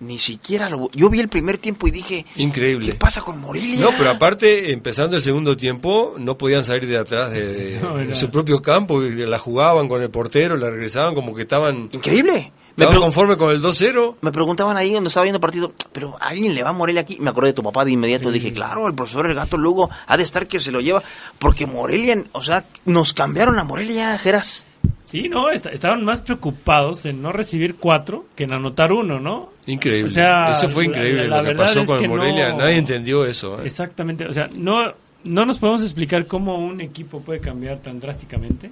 Ni 0.00 0.18
siquiera 0.18 0.68
lo... 0.68 0.90
Yo 0.90 1.08
vi 1.08 1.20
el 1.20 1.28
primer 1.28 1.56
tiempo 1.58 1.86
y 1.86 1.90
dije, 1.92 2.26
Increíble. 2.36 2.86
¿qué 2.86 2.94
pasa 2.94 3.20
con 3.22 3.40
Morelia? 3.40 3.80
No, 3.80 3.90
pero 3.96 4.10
aparte, 4.10 4.72
empezando 4.72 5.16
el 5.16 5.22
segundo 5.22 5.56
tiempo, 5.56 6.14
no 6.18 6.36
podían 6.36 6.64
salir 6.64 6.86
de 6.86 6.98
atrás 6.98 7.30
de, 7.30 7.46
de- 7.46 7.80
No, 7.82 7.96
de 7.96 8.04
era- 8.06 8.14
su 8.14 8.28
propio 8.28 8.60
campo, 8.60 9.02
y 9.02 9.14
la 9.24 9.38
jugaban 9.38 9.88
con 9.88 10.02
el 10.02 10.10
portero, 10.10 10.56
la 10.56 10.68
regresaban 10.68 11.14
como 11.14 11.34
que 11.34 11.42
estaban, 11.42 11.88
Increíble. 11.92 12.52
Me, 12.76 12.84
estaban 12.84 12.94
pre- 12.94 13.04
conformes 13.04 13.36
con 13.36 13.50
el 13.50 13.62
2-0. 13.62 14.16
me 14.20 14.32
preguntaban 14.32 14.76
ahí 14.76 14.90
cuando 14.90 15.08
estaba 15.08 15.22
viendo 15.24 15.38
partido, 15.40 15.72
pero 15.92 16.16
¿a 16.20 16.28
alguien 16.28 16.54
le 16.54 16.62
va 16.62 16.70
a 16.70 16.72
Morelia 16.72 17.02
aquí? 17.02 17.18
Me 17.20 17.30
acordé 17.30 17.48
de 17.50 17.52
tu 17.54 17.62
papá 17.62 17.84
de 17.84 17.92
inmediato. 17.92 18.30
Dije, 18.32 18.52
claro, 18.52 18.86
el 18.88 18.94
profesor 18.94 19.26
El 19.26 19.34
Gato 19.34 19.56
Lugo 19.56 19.90
ha 20.06 20.16
de 20.16 20.22
estar 20.24 20.46
que 20.48 20.58
se 20.60 20.72
lo 20.72 20.80
lleva. 20.80 21.02
Porque 21.38 21.66
Morelia, 21.66 22.22
o 22.32 22.42
sea, 22.42 22.64
nos 22.84 23.12
cambiaron 23.12 23.58
a 23.58 23.64
Morelia, 23.64 24.18
Geras. 24.18 24.64
Sí, 25.06 25.28
no, 25.28 25.50
est- 25.50 25.66
estaban 25.66 26.04
más 26.04 26.20
preocupados 26.22 27.04
en 27.06 27.22
no 27.22 27.30
recibir 27.30 27.76
cuatro 27.76 28.24
que 28.34 28.44
en 28.44 28.52
anotar 28.52 28.92
uno, 28.92 29.20
¿no? 29.20 29.50
Increíble. 29.66 30.10
O 30.10 30.12
sea, 30.12 30.50
eso 30.50 30.68
fue 30.68 30.84
la- 30.84 30.88
increíble 30.90 31.28
la 31.28 31.42
lo 31.42 31.48
que 31.50 31.54
pasó 31.54 31.84
con 31.86 31.98
que 31.98 32.08
Morelia. 32.08 32.48
no- 32.50 32.58
Nadie 32.58 32.76
entendió 32.78 33.24
eso. 33.24 33.60
¿eh? 33.62 33.66
Exactamente, 33.66 34.26
o 34.26 34.32
sea, 34.32 34.48
no, 34.52 34.92
no 35.22 35.46
nos 35.46 35.58
podemos 35.60 35.82
explicar 35.82 36.26
cómo 36.26 36.58
un 36.58 36.80
equipo 36.80 37.20
puede 37.20 37.38
cambiar 37.38 37.78
tan 37.78 38.00
drásticamente 38.00 38.70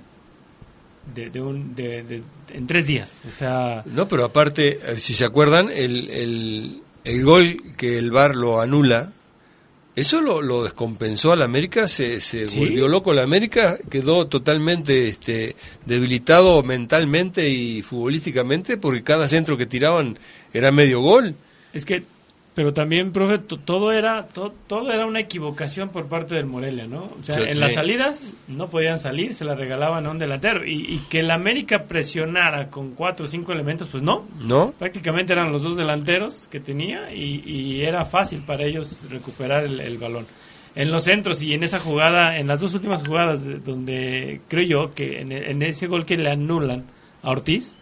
de, 1.14 1.30
de 1.30 1.40
un, 1.40 1.74
de, 1.74 2.22
en 2.52 2.66
tres 2.66 2.86
días. 2.86 3.22
O 3.26 3.30
sea, 3.30 3.82
No, 3.86 4.08
pero 4.08 4.24
aparte, 4.24 4.78
eh, 4.82 4.98
si 4.98 5.14
se 5.14 5.24
acuerdan, 5.24 5.68
el, 5.70 6.08
el, 6.10 6.80
el 7.04 7.24
gol 7.24 7.62
que 7.76 7.98
el 7.98 8.10
VAR 8.10 8.36
lo 8.36 8.60
anula, 8.60 9.12
eso 9.94 10.20
lo, 10.22 10.40
lo 10.40 10.64
descompensó 10.64 11.32
al 11.32 11.42
América, 11.42 11.86
se, 11.86 12.20
se 12.20 12.48
Sí. 12.48 12.58
volvió 12.58 12.88
loco 12.88 13.12
la 13.12 13.22
América, 13.24 13.76
quedó 13.90 14.26
totalmente 14.26 15.08
este, 15.08 15.54
debilitado 15.84 16.62
mentalmente 16.62 17.48
y 17.50 17.82
futbolísticamente 17.82 18.76
porque 18.78 19.02
cada 19.02 19.28
centro 19.28 19.56
que 19.58 19.66
tiraban 19.66 20.18
era 20.54 20.72
medio 20.72 21.00
gol. 21.00 21.34
es 21.74 21.84
que, 21.84 22.02
pero 22.54 22.72
también, 22.74 23.12
profe, 23.12 23.38
to- 23.38 23.58
todo 23.58 23.92
era, 23.92 24.28
to- 24.28 24.52
todo 24.66 24.92
era 24.92 25.06
una 25.06 25.20
equivocación 25.20 25.88
por 25.88 26.06
parte 26.06 26.34
del 26.34 26.44
Morelia, 26.46 26.86
¿no? 26.86 27.04
O 27.04 27.22
sea, 27.22 27.36
Sí, 27.36 27.40
en 27.42 27.54
sí. 27.54 27.60
las 27.60 27.74
salidas 27.74 28.34
no 28.48 28.66
podían 28.68 28.98
salir, 28.98 29.32
se 29.32 29.44
la 29.46 29.54
regalaban 29.54 30.04
a 30.06 30.10
un 30.10 30.18
delantero. 30.18 30.66
Y, 30.66 30.72
y 30.94 30.98
que 31.08 31.20
el 31.20 31.30
América 31.30 31.84
presionara 31.84 32.68
con 32.68 32.90
cuatro 32.90 33.24
o 33.24 33.28
cinco 33.28 33.52
elementos, 33.52 33.88
pues 33.90 34.02
no. 34.02 34.26
¿No? 34.44 34.72
Prácticamente 34.78 35.32
eran 35.32 35.50
los 35.50 35.62
dos 35.62 35.76
delanteros 35.76 36.46
que 36.48 36.60
tenía 36.60 37.12
y, 37.14 37.42
y 37.46 37.82
era 37.84 38.04
fácil 38.04 38.40
para 38.40 38.64
ellos 38.64 39.00
recuperar 39.10 39.64
el, 39.64 39.80
el 39.80 39.96
balón. 39.98 40.26
En 40.74 40.90
los 40.90 41.04
centros 41.04 41.42
y 41.42 41.52
en 41.54 41.64
esa 41.64 41.78
jugada, 41.80 42.38
en 42.38 42.46
las 42.48 42.60
dos 42.60 42.72
últimas 42.74 43.06
jugadas 43.06 43.44
de- 43.44 43.58
donde 43.60 44.40
creo 44.48 44.64
yo 44.64 44.94
que 44.94 45.20
en, 45.20 45.32
en 45.32 45.62
ese 45.62 45.86
gol 45.86 46.04
que 46.06 46.16
le 46.16 46.30
anulan 46.30 46.84
a 47.22 47.30
Ortiz, 47.30 47.76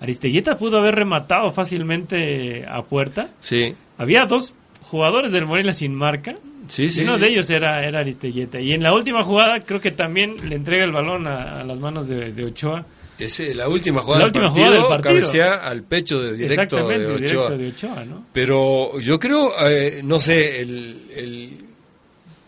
Aristeguieta 0.00 0.56
pudo 0.58 0.78
haber 0.78 0.94
rematado 0.94 1.50
fácilmente 1.50 2.64
a 2.68 2.82
puerta. 2.82 3.30
Sí, 3.40 3.74
Había 3.96 4.26
dos 4.26 4.54
jugadores 4.82 5.32
del 5.32 5.44
Morelia 5.46 5.72
sin 5.72 5.94
marca. 5.94 6.36
sí, 6.68 6.84
y 6.84 6.88
sí. 6.88 7.02
uno 7.02 7.14
sí. 7.16 7.20
de 7.22 7.26
ellos 7.28 7.50
era, 7.50 7.84
era 7.84 8.00
Aristeguieta. 8.00 8.60
Y 8.60 8.72
en 8.72 8.82
la 8.82 8.92
última 8.94 9.24
jugada 9.24 9.60
creo 9.60 9.80
que 9.80 9.90
también 9.90 10.36
le 10.48 10.54
entrega 10.56 10.84
el 10.84 10.92
balón 10.92 11.26
a, 11.26 11.60
a 11.60 11.64
las 11.64 11.78
manos 11.80 12.08
de, 12.08 12.32
de 12.32 12.46
Ochoa. 12.46 12.84
Ese, 13.18 13.52
la 13.56 13.68
última 13.68 14.00
jugada, 14.02 14.26
La 14.26 14.30
del, 14.30 14.42
última 14.42 14.46
partido, 14.54 14.66
jugada 14.66 14.80
del 14.80 14.88
partido. 15.02 15.12
cabecea 15.14 15.54
al 15.54 15.82
pecho 15.82 16.20
de 16.22 16.34
directo 16.36 16.76
de 16.76 16.82
Ochoa. 17.06 17.16
directo 17.18 17.58
de 17.58 17.68
Ochoa, 17.68 18.04
¿no? 18.04 18.26
Pero 18.32 19.00
yo 19.00 19.18
creo, 19.18 19.50
eh, 19.68 20.00
no 20.04 20.20
sé, 20.20 20.60
el, 20.60 21.02
el 21.16 21.50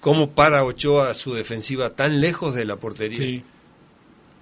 cómo 0.01 0.31
para 0.31 0.63
Ochoa 0.65 1.13
su 1.15 1.35
defensiva 1.35 1.91
tan 1.91 2.21
lejos 2.21 2.55
de 2.55 2.65
la 2.67 2.77
portería. 2.77 3.19
Sí. 3.19 3.43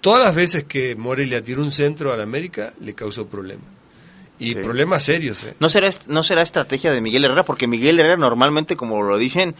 Todas 0.01 0.23
las 0.25 0.35
veces 0.35 0.65
que 0.65 0.95
Morelia 0.97 1.43
tiró 1.43 1.63
un 1.63 1.73
centro 1.73 2.13
al 2.13 2.21
América, 2.21 2.73
le 2.81 2.95
causó 2.95 3.27
problemas. 3.27 3.67
Y 4.39 4.51
Sí. 4.53 4.55
problemas 4.57 5.03
serios, 5.03 5.43
¿eh? 5.43 5.55
¿No 5.59 5.69
será, 5.69 5.91
¿No 6.07 6.23
será 6.23 6.43
estrategia 6.43 6.93
de 6.93 7.01
Miguel 7.01 7.25
Herrera? 7.25 7.43
Porque 7.45 7.67
Miguel 7.67 7.99
Herrera 7.99 8.17
normalmente, 8.17 8.77
como 8.77 9.03
lo 9.03 9.19
dicen, 9.19 9.57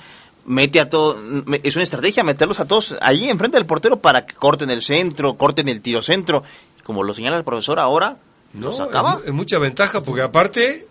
mete 0.47 0.79
a 0.79 0.89
todo, 0.89 1.19
es 1.65 1.75
una 1.75 1.83
estrategia 1.83 2.23
meterlos 2.23 2.61
a 2.61 2.67
todos 2.67 2.95
ahí 3.01 3.29
enfrente 3.29 3.57
del 3.57 3.67
portero 3.67 3.99
para 4.01 4.25
que 4.25 4.37
corten 4.37 4.71
el 4.71 4.83
centro, 4.83 5.35
corten 5.37 5.69
el 5.69 5.81
tiro 5.81 6.01
centro. 6.03 6.45
Como 6.85 7.03
lo 7.03 7.13
señala 7.13 7.37
el 7.37 7.45
profesor 7.45 7.81
ahora, 7.81 8.19
No, 8.55 8.71
es, 8.71 8.79
acaba. 8.81 9.17
mu- 9.19 9.25
es 9.25 9.33
mucha 9.33 9.59
ventaja 9.59 10.01
porque 10.03 10.23
aparte 10.23 10.87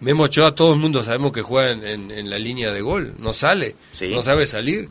Memo 0.00 0.22
Ochoa, 0.24 0.54
todo 0.54 0.72
el 0.72 0.78
mundo 0.80 1.02
sabemos 1.02 1.30
que 1.32 1.42
juega 1.42 1.72
en, 1.72 1.86
en- 1.86 2.10
en 2.10 2.30
la 2.30 2.38
línea 2.38 2.72
de 2.72 2.80
gol, 2.80 3.14
no 3.18 3.34
sale, 3.34 3.76
Sí. 3.92 4.08
no 4.08 4.22
sabe 4.22 4.46
salir. 4.46 4.88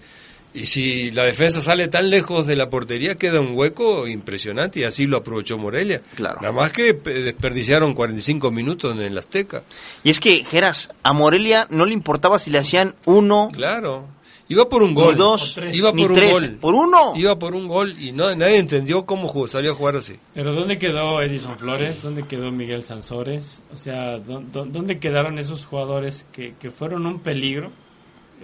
Y 0.54 0.66
si 0.66 1.12
la 1.12 1.26
defensa 1.26 1.62
sale 1.62 1.88
tan 1.90 2.10
lejos 2.10 2.48
de 2.48 2.56
la 2.56 2.70
portería, 2.72 3.16
queda 3.16 3.40
un 3.40 3.52
hueco 3.56 4.08
impresionante 4.08 4.80
y 4.80 4.84
así 4.84 5.06
lo 5.06 5.18
aprovechó 5.18 5.58
Morelia. 5.60 6.02
Claro. 6.16 6.40
Nada 6.42 6.52
más 6.54 6.72
que 6.72 6.94
pe- 6.96 7.22
desperdiciaron 7.22 7.94
45 7.94 8.50
minutos 8.52 8.92
en 8.94 9.00
el 9.02 9.18
Azteca. 9.18 9.62
Y 10.04 10.10
es 10.10 10.20
que, 10.20 10.44
Geras, 10.44 10.90
a 11.04 11.14
Morelia 11.14 11.68
no 11.70 11.86
le 11.86 11.94
importaba 11.94 12.40
si 12.40 12.50
le 12.50 12.58
hacían 12.58 12.96
uno, 13.06 13.50
Claro. 13.54 14.08
Iba 14.52 14.68
por 14.68 14.82
un 14.82 14.90
ni 14.90 14.96
gol. 14.96 15.16
dos, 15.16 15.52
O 15.52 15.54
tres. 15.62 15.76
Iba 15.76 15.92
ni 15.92 16.02
por 16.02 16.12
un 16.14 16.18
tres, 16.18 16.32
gol. 16.32 16.50
por 16.60 16.74
uno. 16.74 17.14
Iba 17.16 17.38
por 17.38 17.54
un 17.54 17.68
gol 17.68 17.96
y 18.02 18.12
no, 18.14 18.36
nadie 18.36 18.58
entendió 18.58 19.06
cómo 19.06 19.28
jugó, 19.28 19.48
salió 19.48 19.74
a 19.74 19.76
jugar 19.76 19.98
así. 19.98 20.16
Pero 20.34 20.54
¿dónde 20.56 20.80
quedó 20.80 21.22
Edison 21.22 21.60
Flores? 21.60 22.02
¿Dónde 22.02 22.26
quedó 22.26 22.52
Miguel 22.52 22.84
Sansores? 22.84 23.62
O 23.72 23.78
sea, 23.78 24.18
¿dó- 24.18 24.42
dó- 24.52 24.66
¿dónde 24.66 24.98
quedaron 24.98 25.38
esos 25.38 25.68
jugadores 25.68 26.26
que, 26.34 26.56
que 26.60 26.72
fueron 26.72 27.06
un 27.06 27.20
peligro 27.20 27.72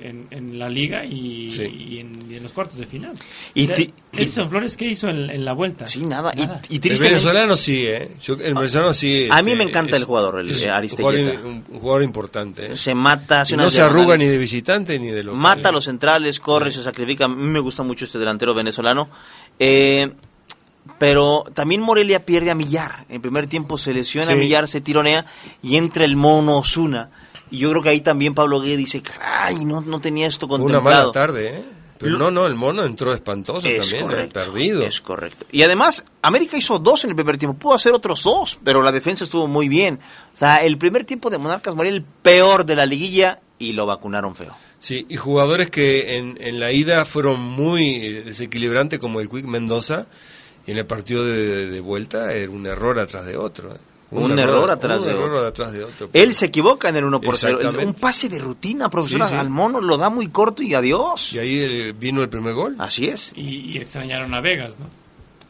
en, 0.02 0.28
en 0.32 0.60
la 0.60 0.70
liga 0.70 1.06
y, 1.06 1.52
Sí. 1.52 1.62
y 1.64 2.00
en, 2.00 2.30
y 2.32 2.36
en 2.36 2.44
los 2.44 2.54
cuartos 2.54 2.78
de 2.78 2.86
final? 2.86 3.14
Y 3.54 3.64
O 3.64 3.66
sea, 3.68 3.76
ti- 3.76 3.94
Edison 4.14 4.50
Flores, 4.50 4.76
¿qué 4.78 4.86
hizo 4.88 5.08
en, 5.10 5.30
en 5.30 5.46
la 5.46 5.54
vuelta? 5.54 5.88
Sí, 5.88 6.06
nada. 6.06 6.32
Y- 6.36 6.42
Nada. 6.42 6.62
Y, 6.70 6.76
El 6.88 6.98
venezolano 7.00 7.56
sí, 7.56 7.86
¿eh? 7.88 8.16
Yo- 8.22 8.34
el 8.36 8.54
venezolano 8.54 8.94
sí. 8.94 9.28
A 9.32 9.42
mí 9.42 9.52
este, 9.52 9.64
me 9.64 9.70
encanta 9.70 9.96
es- 9.96 10.02
el 10.02 10.06
jugador, 10.06 10.40
el, 10.40 10.50
es 10.52 10.64
un 10.64 10.70
Aristeguieta. 10.70 11.42
un, 11.42 11.64
un 11.70 11.80
jugador 11.80 12.04
importante, 12.04 12.74
¿eh? 12.74 12.76
se 12.76 12.94
mata, 12.96 13.42
hace 13.42 13.54
Y 13.54 13.58
no 13.58 13.70
se 13.70 13.82
arruga 13.82 14.18
ni 14.18 14.26
de 14.26 14.38
visitante 14.38 14.98
ni 15.00 15.08
de 15.08 15.24
local. 15.24 15.40
Mata 15.40 15.70
a 15.70 15.72
los 15.72 15.86
centrales, 15.86 16.40
corre, 16.40 16.72
se 16.72 16.84
sacrifica. 16.84 17.26
A 17.26 17.28
mí 17.28 17.36
me 17.48 17.60
gusta 17.60 17.84
mucho 17.84 18.06
este 18.06 18.20
delantero 18.20 18.54
venezolano. 18.54 19.10
Eh, 19.60 20.12
pero 21.00 21.44
también 21.54 21.82
Morelia 21.82 22.26
pierde 22.26 22.52
a 22.52 22.56
Millar. 22.56 23.06
En 23.10 23.22
primer 23.22 23.48
tiempo 23.48 23.78
se 23.78 23.94
lesiona 23.94 24.32
a 24.32 24.36
Sí. 24.36 24.40
Millar, 24.40 24.68
se 24.68 24.82
tironea 24.82 25.26
y 25.64 25.78
entra 25.78 26.06
el 26.06 26.16
mono 26.16 26.58
Osuna. 26.60 27.10
Y 27.56 27.60
yo 27.60 27.70
creo 27.70 27.82
que 27.82 27.88
ahí 27.88 28.02
también 28.02 28.34
Pablo 28.34 28.60
Guede 28.60 28.76
dice, 28.76 29.02
caray, 29.02 29.64
no, 29.64 29.80
no 29.80 30.02
tenía 30.02 30.28
esto 30.28 30.46
contemplado. 30.46 30.82
una 30.82 30.92
mala 30.92 31.12
tarde, 31.14 31.56
¿eh? 31.56 31.66
Pero 31.98 32.18
no, 32.18 32.30
no, 32.30 32.46
el 32.46 32.56
mono 32.56 32.84
entró 32.84 33.14
espantoso 33.14 33.66
Es 33.70 33.92
también, 33.92 33.96
eh, 33.96 34.14
correcto, 34.14 34.40
perdido. 34.42 34.84
Es 34.84 35.00
correcto. 35.00 35.46
Y 35.54 35.64
además, 35.64 36.04
América 36.22 36.58
hizo 36.58 36.80
dos 36.80 37.06
en 37.06 37.12
el 37.12 37.16
primer 37.16 37.38
tiempo. 37.38 37.58
Pudo 37.58 37.76
hacer 37.76 37.94
otros 37.94 38.24
dos, 38.24 38.60
pero 38.62 38.84
la 38.84 38.92
defensa 38.92 39.24
estuvo 39.24 39.48
muy 39.48 39.70
bien. 39.70 40.02
O 40.34 40.36
sea, 40.36 40.58
el 40.66 40.78
primer 40.78 41.06
tiempo 41.06 41.30
de 41.30 41.38
Monarcas 41.38 41.74
Morelia, 41.74 41.96
el 41.96 42.04
peor 42.04 42.66
de 42.66 42.76
la 42.76 42.86
liguilla, 42.86 43.40
y 43.58 43.72
lo 43.72 43.86
vacunaron 43.86 44.36
feo. 44.36 44.54
Sí, 44.78 45.06
y 45.08 45.16
jugadores 45.16 45.70
que 45.72 46.18
en, 46.18 46.38
en 46.42 46.60
la 46.60 46.74
ida 46.74 47.06
fueron 47.06 47.40
muy 47.40 47.96
eh, 47.96 48.24
desequilibrantes, 48.24 49.00
como 49.00 49.22
el 49.22 49.30
Quick 49.30 49.46
Mendoza, 49.46 50.08
y 50.68 50.72
en 50.72 50.80
el 50.80 50.86
partido 50.86 51.24
de, 51.24 51.68
de 51.70 51.80
vuelta 51.80 52.34
era 52.34 52.52
un 52.52 52.66
error 52.66 53.00
atrás 53.00 53.26
de 53.26 53.38
otro. 53.38 53.74
¿eh? 53.76 53.80
Un 54.12 54.38
error 54.40 54.70
atrás 54.70 55.00
un 55.00 55.06
de 55.06 55.12
error 55.12 55.32
otro. 55.32 55.48
atrás 55.48 55.72
de 55.74 55.84
otro. 55.84 56.10
Él 56.14 56.34
se 56.34 56.46
equivoca 56.46 56.90
en 56.90 56.96
el 56.98 57.06
1 57.06 57.22
por 57.22 57.38
0. 57.38 57.58
Exactamente. 57.58 57.86
Un 57.88 57.94
pase 57.96 58.30
de 58.30 58.40
rutina, 58.40 58.90
profesor, 58.90 59.24
Sí, 59.24 59.30
sí. 59.30 59.36
al 59.36 59.50
mono 59.50 59.82
lo 59.82 59.98
da 59.98 60.10
muy 60.10 60.28
corto 60.30 60.62
y 60.64 60.74
adiós. 60.76 61.34
Y 61.34 61.40
ahí 61.40 61.92
vino 61.94 62.22
el 62.22 62.30
primer 62.30 62.54
gol. 62.54 62.76
Así 62.80 63.08
es. 63.08 63.32
Y, 63.36 63.72
y 63.72 63.78
extrañaron 63.78 64.34
a 64.34 64.42
Vegas, 64.42 64.78
¿no? 64.80 64.88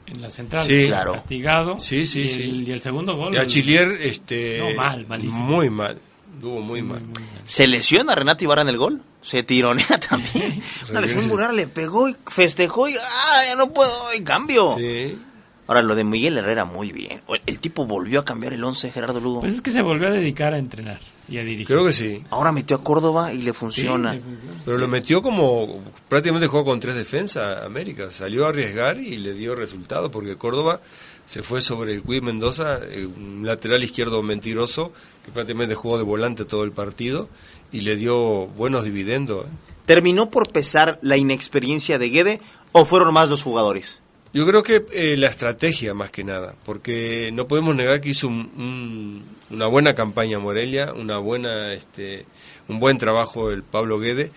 En 0.07 0.21
la 0.21 0.29
central. 0.29 0.63
Sí. 0.65 0.85
Claro. 0.87 1.13
Castigado. 1.13 1.79
Sí, 1.79 2.05
sí, 2.05 2.21
y 2.21 2.29
sí. 2.29 2.41
El, 2.43 2.67
y 2.67 2.71
el 2.71 2.81
segundo 2.81 3.15
gol. 3.17 3.33
Y 3.33 3.37
a 3.37 3.45
Chilier, 3.45 3.91
este... 4.01 4.59
No, 4.59 4.73
mal, 4.75 5.05
malísimo. 5.07 5.43
Muy 5.43 5.69
mal, 5.69 5.99
estuvo 6.35 6.61
muy 6.61 6.81
mal. 6.81 7.01
Se 7.45 7.67
lesiona 7.67 8.15
Renato 8.15 8.43
Ibarra 8.43 8.61
en 8.61 8.69
el 8.69 8.77
gol. 8.77 9.01
Se 9.21 9.41
tironea 9.43 9.87
también. 10.09 10.61
Una 10.89 11.01
lesión 11.01 11.27
muy 11.27 11.37
rara, 11.37 11.51
le 11.53 11.67
pegó 11.67 12.07
y 12.07 12.15
festejó 12.27 12.87
y 12.87 12.95
¡ah, 12.95 13.41
ya 13.47 13.55
no 13.55 13.73
puedo! 13.73 13.91
Y 14.17 14.23
cambio. 14.23 14.75
Sí. 14.77 15.17
Ahora, 15.67 15.81
lo 15.81 15.95
de 15.95 16.03
Miguel 16.03 16.37
Herrera, 16.37 16.65
muy 16.65 16.91
bien. 16.91 17.21
El 17.45 17.59
tipo 17.59 17.85
volvió 17.85 18.19
a 18.19 18.25
cambiar 18.25 18.53
el 18.53 18.63
11, 18.63 18.91
Gerardo 18.91 19.19
Lugo. 19.19 19.41
Pues 19.41 19.53
es 19.53 19.61
que 19.61 19.71
se 19.71 19.81
volvió 19.81 20.07
a 20.07 20.11
dedicar 20.11 20.53
a 20.53 20.59
entrenar 20.59 20.99
y 21.27 21.39
a 21.39 21.43
dirigir. 21.43 21.65
Creo 21.65 21.83
que 21.83 21.91
sí. 21.91 22.23
Ahora 22.29 22.51
metió 22.51 22.75
a 22.77 22.83
Córdoba 22.83 23.33
y 23.33 23.37
le 23.37 23.51
Sí, 23.51 23.53
funciona. 23.53 24.13
le 24.13 24.21
funciona. 24.21 24.61
Pero 24.63 24.77
lo 24.77 24.87
metió 24.87 25.23
como 25.23 25.79
prácticamente 26.07 26.47
jugó 26.47 26.65
con 26.65 26.79
tres 26.79 26.95
defensas 26.95 27.63
América. 27.63 28.11
Salió 28.11 28.45
a 28.45 28.49
arriesgar 28.49 28.99
y 28.99 29.17
le 29.17 29.33
dio 29.33 29.55
resultado 29.55 30.11
porque 30.11 30.35
Córdoba 30.35 30.81
se 31.25 31.41
fue 31.41 31.61
sobre 31.61 31.93
el 31.93 32.03
Cuy 32.03 32.21
Mendoza, 32.21 32.77
eh, 32.83 33.07
un 33.07 33.41
lateral 33.43 33.83
izquierdo 33.83 34.21
mentiroso 34.21 34.93
que 35.25 35.31
prácticamente 35.31 35.73
jugó 35.73 35.97
de 35.97 36.03
volante 36.03 36.45
todo 36.45 36.63
el 36.63 36.71
partido 36.73 37.27
y 37.71 37.81
le 37.81 37.95
dio 37.95 38.45
buenos 38.45 38.83
dividendos. 38.85 39.47
¿eh? 39.47 39.49
¿Terminó 39.87 40.29
por 40.29 40.51
pesar 40.51 40.99
la 41.01 41.17
inexperiencia 41.17 41.97
de 41.97 42.09
Guede 42.09 42.41
o 42.71 42.85
fueron 42.85 43.11
más 43.15 43.29
los 43.29 43.41
jugadores? 43.41 44.01
Yo 44.35 44.45
creo 44.45 44.63
que 44.63 44.85
eh, 44.91 45.15
la 45.17 45.27
estrategia 45.27 45.93
más 45.93 46.11
que 46.11 46.25
nada, 46.25 46.55
porque 46.65 47.29
no 47.31 47.47
podemos 47.47 47.73
negar 47.73 48.01
que 48.01 48.09
hizo 48.09 48.27
un- 48.27 48.51
un- 48.57 49.23
una 49.49 49.67
buena 49.67 49.95
campaña 49.95 50.39
Morelia, 50.39 50.91
una 50.93 51.17
buena, 51.19 51.71
este, 51.71 52.25
un 52.67 52.79
buen 52.81 52.97
trabajo 52.97 53.49
el 53.51 53.63
Pablo 53.63 53.97
Guede, 53.97 54.33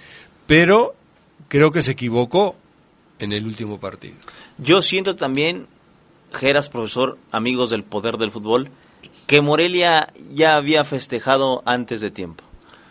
pero 0.47 0.95
creo 1.49 1.73
que 1.73 1.83
se 1.83 1.91
equivocó 1.93 2.55
en 3.19 3.33
el 3.33 3.45
último 3.45 3.81
partido. 3.81 4.15
Yo 4.59 4.83
siento 4.83 5.17
también, 5.17 5.67
Geras, 6.33 6.69
profesor, 6.69 7.19
amigos 7.33 7.71
del 7.71 7.83
poder 7.83 8.19
del 8.19 8.31
fútbol, 8.31 8.69
que 9.27 9.41
Morelia 9.41 10.13
ya 10.33 10.55
había 10.55 10.85
festejado 10.85 11.65
antes 11.67 12.01
de 12.01 12.13
tiempo. 12.13 12.45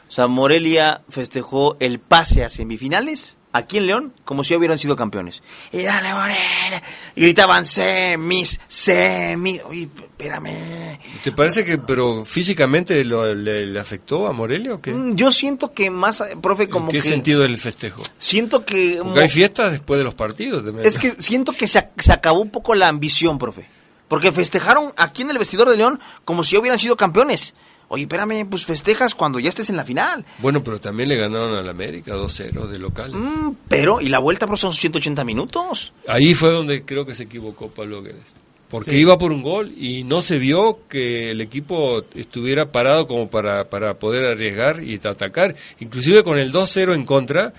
O 0.10 0.12
sea, 0.12 0.28
Morelia 0.28 1.04
festejó 1.08 1.78
el 1.80 2.00
pase 2.00 2.44
a 2.44 2.50
semifinales 2.50 3.37
aquí 3.58 3.78
en 3.78 3.88
León 3.88 4.14
como 4.26 4.44
si 4.44 4.56
hubieran 4.56 4.78
sido 4.78 4.96
campeones. 4.96 5.42
Y 5.72 5.84
dale 5.84 6.14
Morelia. 6.14 6.84
Y 7.16 7.22
gritaban 7.22 7.66
semis, 7.66 8.60
semis. 8.68 9.62
Oye, 9.66 9.90
espérame. 9.94 11.00
¿Te 11.24 11.32
parece 11.32 11.66
que, 11.66 11.78
pero 11.78 12.26
físicamente 12.26 13.04
lo- 13.06 13.34
le, 13.34 13.66
le 13.66 13.80
afectó 13.80 14.28
a 14.28 14.34
Morelia 14.34 14.76
o 14.76 14.82
qué? 14.82 14.92
Mm, 14.92 15.16
Yo 15.16 15.32
siento 15.32 15.74
que 15.74 15.90
más, 15.90 16.24
profe, 16.42 16.70
como 16.70 16.88
¿En 16.88 16.92
qué 16.92 17.02
que... 17.02 17.10
sentido 17.10 17.42
del 17.42 17.58
festejo? 17.58 18.02
Siento 18.18 18.66
que... 18.66 19.00
Porque 19.04 19.22
hay 19.22 19.30
fiestas 19.30 19.72
después 19.72 19.98
de 19.98 20.04
los 20.04 20.16
partidos. 20.16 20.64
Es 20.84 20.98
que 20.98 21.16
siento 21.20 21.52
que 21.54 21.68
se, 21.68 21.90
se 21.98 22.14
acabó 22.14 22.40
un 22.42 22.50
poco 22.50 22.76
la 22.76 22.88
ambición, 22.88 23.38
profe. 23.38 23.68
Porque 24.08 24.32
festejaron 24.32 24.94
aquí 24.96 25.24
en 25.24 25.32
el 25.32 25.38
vestidor 25.38 25.70
de 25.70 25.76
León 25.78 26.00
como 26.24 26.44
si 26.44 26.56
hubieran 26.58 26.80
sido 26.80 26.96
campeones. 26.96 27.54
Oye, 27.90 28.04
espérame, 28.04 28.46
pues 28.50 28.66
festejas 28.66 29.16
cuando 29.16 29.40
ya 29.40 29.50
estés 29.50 29.70
en 29.70 29.78
la 29.78 29.86
final. 29.86 30.26
Bueno, 30.40 30.64
pero 30.64 30.80
también 30.80 31.08
le 31.10 31.16
ganaron 31.16 31.56
al 31.56 31.70
América 31.70 32.16
2-0 32.16 32.68
de 32.68 32.80
locales. 32.80 33.16
Mm, 33.16 33.52
pero, 33.70 34.02
y 34.02 34.10
la 34.10 34.20
vuelta, 34.20 34.46
pero 34.46 34.58
son 34.58 34.74
180 34.74 35.24
minutos. 35.24 35.94
Ahí 36.08 36.34
fue 36.34 36.52
donde 36.52 36.84
creo 36.84 37.06
que 37.06 37.16
se 37.16 37.24
equivocó 37.24 37.70
Pablo 37.70 38.02
Guedes. 38.04 38.36
Porque 38.70 38.92
Sí. 38.92 38.98
iba 38.98 39.18
por 39.18 39.32
un 39.32 39.42
gol 39.42 39.72
y 39.78 40.04
no 40.04 40.20
se 40.20 40.40
vio 40.40 40.80
que 40.90 41.32
el 41.32 41.40
equipo 41.40 42.04
estuviera 42.16 42.70
parado 42.74 43.08
como 43.08 43.30
para, 43.30 43.70
para 43.70 43.98
poder 43.98 44.26
arriesgar 44.26 44.84
y 44.84 44.96
atacar. 45.02 45.56
Inclusive 45.80 46.22
con 46.26 46.38
el 46.38 46.52
2-0 46.52 46.94
en 46.94 47.06
contra, 47.06 47.54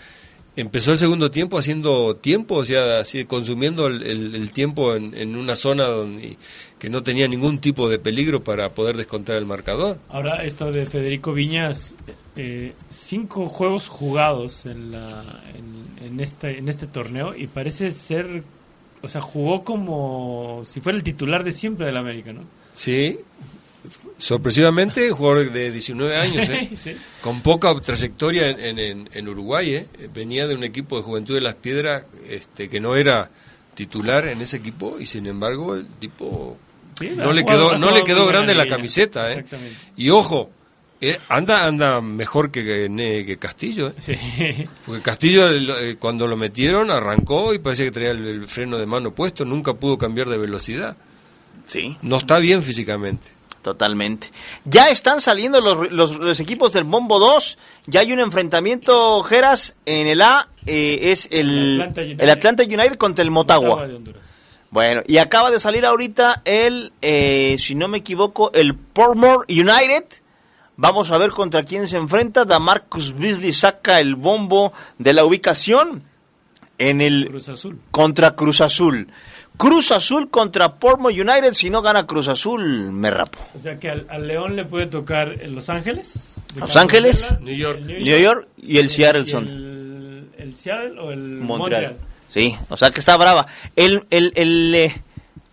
empezó 0.54 0.92
el 0.92 0.98
segundo 0.98 1.30
tiempo 1.30 1.56
haciendo 1.56 2.16
tiempo, 2.16 2.56
o 2.56 2.64
sea, 2.66 2.98
así 3.00 3.24
consumiendo 3.24 3.86
el, 3.86 4.02
el- 4.02 4.34
el 4.34 4.52
tiempo 4.52 4.94
en, 4.94 5.16
en 5.16 5.34
una 5.36 5.56
zona 5.56 5.84
donde, 5.84 6.36
que 6.78 6.88
no 6.90 7.02
tenía 7.02 7.26
ningún 7.28 7.58
tipo 7.58 7.88
de 7.88 7.98
peligro 7.98 8.44
para 8.44 8.70
poder 8.70 8.96
descontar 8.96 9.36
el 9.36 9.46
marcador. 9.46 9.98
Ahora, 10.08 10.44
esto 10.44 10.70
de 10.70 10.86
Federico 10.86 11.32
Viñas, 11.32 11.94
eh, 12.36 12.74
cinco 12.90 13.48
juegos 13.48 13.88
jugados 13.88 14.64
en, 14.66 14.92
la, 14.92 15.42
en, 15.56 16.06
en 16.06 16.20
este, 16.20 16.58
en 16.58 16.68
este 16.68 16.86
torneo 16.86 17.34
y 17.36 17.48
parece 17.48 17.90
ser, 17.90 18.44
o 19.02 19.08
sea, 19.08 19.20
jugó 19.20 19.64
como 19.64 20.62
si 20.66 20.80
fuera 20.80 20.96
el 20.96 21.02
titular 21.04 21.42
de 21.44 21.52
siempre 21.52 21.86
del 21.86 21.96
América, 21.96 22.32
¿no? 22.32 22.42
Sí, 22.74 23.18
sorpresivamente, 24.18 25.10
jugador 25.10 25.50
de 25.52 25.70
19 25.72 26.16
años, 26.16 26.48
¿eh? 26.48 26.68
Sí. 26.76 26.96
con 27.22 27.40
poca 27.42 27.74
trayectoria 27.80 28.48
en, 28.50 28.78
en- 28.78 29.08
en 29.12 29.28
Uruguay, 29.28 29.74
¿eh? 29.74 29.88
venía 30.12 30.46
de 30.46 30.54
un 30.54 30.64
equipo 30.64 30.96
de 30.96 31.02
Juventud 31.02 31.34
de 31.34 31.40
las 31.40 31.54
Piedras 31.56 32.04
este, 32.28 32.68
que 32.68 32.80
no 32.80 32.96
era 32.96 33.30
titular 33.74 34.26
en 34.26 34.40
ese 34.42 34.56
equipo 34.56 34.98
y 34.98 35.06
sin 35.06 35.26
embargo 35.26 35.74
el 35.76 35.86
tipo 35.86 36.56
Sí, 36.98 37.10
no 37.14 37.32
le 37.32 37.42
jugado- 37.42 37.70
quedó 37.70 37.78
no 37.78 37.90
le 37.90 38.04
quedó 38.04 38.26
grande 38.26 38.54
la 38.54 38.66
camiseta 38.66 39.30
¿eh? 39.30 39.38
Exactamente. 39.40 39.76
y 39.96 40.10
ojo 40.10 40.50
eh, 41.00 41.18
anda 41.28 41.64
anda 41.66 42.00
mejor 42.00 42.50
que, 42.50 42.64
que, 42.64 43.24
que 43.26 43.36
Castillo 43.38 43.88
¿eh? 43.88 43.94
Sí. 43.98 44.14
porque 44.86 45.02
Castillo 45.02 45.48
eh, 45.50 45.96
cuando 45.98 46.26
lo 46.26 46.36
metieron 46.36 46.90
arrancó 46.90 47.54
y 47.54 47.58
parece 47.60 47.84
que 47.84 47.90
traía 47.92 48.10
el, 48.10 48.26
el 48.26 48.46
freno 48.48 48.78
de 48.78 48.86
mano 48.86 49.14
puesto 49.14 49.44
nunca 49.44 49.74
pudo 49.74 49.96
cambiar 49.98 50.28
de 50.28 50.38
velocidad 50.38 50.96
Sí, 51.66 51.96
no 52.02 52.16
está 52.16 52.38
bien 52.38 52.62
físicamente 52.62 53.36
totalmente. 53.60 54.30
Ya 54.64 54.88
están 54.88 55.20
saliendo 55.20 55.60
los, 55.60 55.92
los- 55.92 56.16
los 56.18 56.40
equipos 56.40 56.72
del 56.72 56.84
Bombo 56.84 57.18
2. 57.18 57.58
Ya 57.86 58.00
hay 58.00 58.12
un 58.12 58.20
enfrentamiento, 58.20 59.22
Geras, 59.24 59.76
en 59.84 60.06
el 60.06 60.22
A. 60.22 60.48
eh, 60.64 61.00
es 61.12 61.28
el, 61.30 61.50
El 61.74 61.80
Atlanta 61.82 62.00
United. 62.00 62.22
el 62.24 62.30
Atlanta 62.30 62.62
United 62.62 62.96
contra 62.96 63.22
el 63.24 63.30
Motagua. 63.30 63.68
Motagua 63.70 63.88
de 63.88 63.94
Honduras. 63.96 64.27
Bueno, 64.70 65.02
y 65.06 65.18
acaba 65.18 65.50
de 65.50 65.60
salir 65.60 65.86
ahorita 65.86 66.42
el, 66.44 66.92
eh, 67.00 67.56
si 67.58 67.74
no 67.74 67.88
me 67.88 67.98
equivoco, 67.98 68.52
el 68.52 68.74
Portmore 68.74 69.46
United. 69.48 70.04
Vamos 70.76 71.10
a 71.10 71.18
ver 71.18 71.30
contra 71.30 71.64
quién 71.64 71.88
se 71.88 71.96
enfrenta. 71.96 72.44
Damarcus 72.44 73.16
Beasley 73.16 73.52
saca 73.52 73.98
el 73.98 74.14
bombo 74.14 74.72
de 74.98 75.12
la 75.12 75.24
ubicación 75.24 76.02
en 76.76 77.00
el 77.00 77.26
Cruz 77.28 77.48
Azul. 77.48 77.80
contra 77.90 78.32
Cruz 78.36 78.60
Azul. 78.60 79.08
Cruz 79.56 79.90
Azul 79.90 80.30
contra 80.30 80.76
Portmore 80.76 81.20
United. 81.20 81.52
Si 81.54 81.68
no 81.70 81.82
gana 81.82 82.06
Cruz 82.06 82.28
Azul, 82.28 82.92
me 82.92 83.10
rapo. 83.10 83.38
O 83.56 83.58
sea 83.58 83.80
que 83.80 83.90
al, 83.90 84.06
al 84.08 84.28
León 84.28 84.54
le 84.54 84.64
puede 84.64 84.86
tocar 84.86 85.34
en 85.40 85.54
Los 85.56 85.68
Ángeles. 85.68 86.36
Los 86.56 86.76
Ángeles, 86.76 87.26
Vela, 87.28 87.40
New 87.40 87.56
York. 87.56 87.80
New 87.80 88.18
York 88.18 88.48
y 88.58 88.78
el 88.78 88.88
Seattle 88.90 89.26
Sound. 89.26 89.48
El, 89.48 90.30
el 90.38 90.54
Seattle 90.54 91.00
o 91.00 91.10
el 91.10 91.18
Montreal. 91.40 91.82
Montreal. 91.82 91.96
Sí, 92.28 92.54
o 92.68 92.76
sea 92.76 92.90
que 92.90 93.00
está 93.00 93.16
brava. 93.16 93.46
El, 93.74 94.06
el, 94.10 94.32
el, 94.36 94.74
eh, 94.74 95.02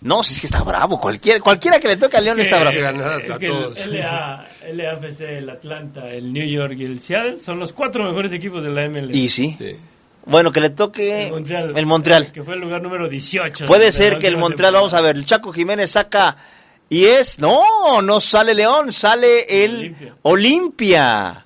no, 0.02 0.22
si 0.24 0.34
es 0.34 0.42
que 0.42 0.48
está 0.48 0.62
bravo. 0.62 1.00
Cualquiera, 1.00 1.40
cualquiera 1.40 1.80
que 1.80 1.88
le 1.88 1.96
toque 1.98 2.18
al 2.18 2.26
León 2.26 2.38
Que- 2.38 2.44
está 2.44 2.60
bravo. 2.60 2.76
es 2.78 3.32
a 3.32 3.38
que 3.40 3.48
el 3.48 4.00
LA, 4.00 4.46
LAFC, 4.74 5.22
el 5.22 5.50
Atlanta, 5.50 6.08
el 6.10 6.32
New 6.34 6.46
York 6.48 6.76
y 6.78 6.84
el 6.86 7.00
Seattle 7.00 7.40
son 7.42 7.60
los 7.60 7.74
cuatro 7.74 8.04
mejores 8.04 8.32
equipos 8.34 8.64
de 8.64 8.70
la 8.72 8.88
MLS. 8.90 9.16
Y 9.16 9.30
sí. 9.30 9.56
Sí. 9.58 9.78
Bueno, 10.28 10.52
que 10.52 10.60
le 10.60 10.72
toque 10.72 11.26
el 11.28 11.32
Montreal. 11.32 11.78
el 11.78 11.86
Montreal. 11.86 12.32
Que 12.32 12.44
fue 12.44 12.56
el 12.56 12.62
lugar 12.62 12.82
número 12.82 13.08
18. 13.08 13.68
Puede 13.68 13.86
de 13.86 13.92
ser 13.92 14.18
que 14.18 14.28
el 14.28 14.38
Montreal, 14.38 14.74
vamos 14.74 14.94
a 14.96 15.02
ver, 15.02 15.16
el 15.16 15.26
Chaco 15.26 15.54
Jiménez 15.54 15.92
saca 15.92 16.36
y 16.90 17.06
es, 17.06 17.40
no, 17.40 18.02
no 18.02 18.20
sale 18.20 18.54
León, 18.56 18.92
sale 18.92 19.64
el 19.64 19.76
Olimpia. 19.76 20.16
Olimpia. 20.24 21.46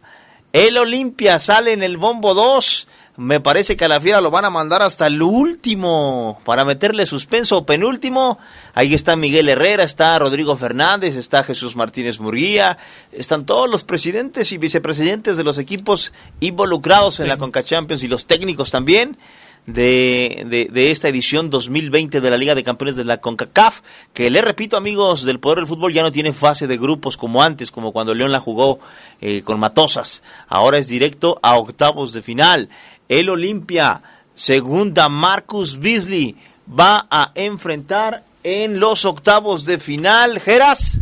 El 0.51 0.77
Olimpia 0.77 1.39
sale 1.39 1.73
en 1.73 1.83
el 1.83 1.97
bombo 1.97 2.33
2. 2.33 2.87
Me 3.19 3.41
parece 3.41 3.75
que 3.75 3.83
a 3.83 3.89
la 3.89 3.99
fiera 3.99 4.21
lo 4.21 4.31
van 4.31 4.45
a 4.45 4.49
mandar 4.49 4.81
hasta 4.81 5.07
el 5.07 5.21
último 5.21 6.39
para 6.45 6.63
meterle 6.63 7.05
suspenso 7.05 7.65
penúltimo. 7.65 8.39
Ahí 8.73 8.93
está 8.93 9.17
Miguel 9.17 9.49
Herrera, 9.49 9.83
está 9.83 10.17
Rodrigo 10.17 10.55
Fernández, 10.55 11.17
está 11.17 11.43
Jesús 11.43 11.75
Martínez 11.75 12.21
Murguía, 12.21 12.77
están 13.11 13.45
todos 13.45 13.69
los 13.69 13.83
presidentes 13.83 14.53
y 14.53 14.57
vicepresidentes 14.57 15.35
de 15.35 15.43
los 15.43 15.57
equipos 15.57 16.13
involucrados 16.39 17.19
en 17.19 17.27
la 17.27 17.35
Conca 17.35 17.61
Champions 17.61 18.03
y 18.03 18.07
los 18.07 18.25
técnicos 18.25 18.71
también 18.71 19.17
de, 19.65 20.45
de, 20.47 20.69
de, 20.71 20.91
esta 20.91 21.09
edición 21.09 21.49
2020 21.49 22.21
de 22.21 22.29
la 22.29 22.37
Liga 22.37 22.55
de 22.55 22.63
Campeones 22.63 22.95
de 22.95 23.03
la 23.03 23.19
CONCACAF, 23.19 23.81
que 24.13 24.29
le 24.29 24.41
repito 24.41 24.77
amigos 24.77 25.23
del 25.23 25.39
Poder 25.39 25.57
del 25.57 25.67
Fútbol 25.67 25.93
ya 25.93 26.01
no 26.01 26.11
tiene 26.11 26.33
fase 26.33 26.67
de 26.67 26.77
grupos 26.77 27.17
como 27.17 27.43
antes, 27.43 27.69
como 27.69 27.91
cuando 27.91 28.13
León 28.13 28.31
la 28.31 28.39
jugó 28.39 28.79
eh, 29.21 29.41
con 29.43 29.59
Matosas, 29.59 30.23
ahora 30.47 30.77
es 30.77 30.87
directo 30.87 31.37
a 31.43 31.57
octavos 31.57 32.13
de 32.13 32.21
final. 32.21 32.69
El 33.09 33.29
Olimpia, 33.29 34.03
segunda 34.35 35.09
Marcus 35.09 35.79
Beasley, 35.79 36.35
va 36.69 37.07
a 37.09 37.31
enfrentar 37.33 38.23
en 38.43 38.79
los 38.79 39.03
octavos 39.03 39.65
de 39.65 39.79
final, 39.79 40.39
Geras. 40.39 40.99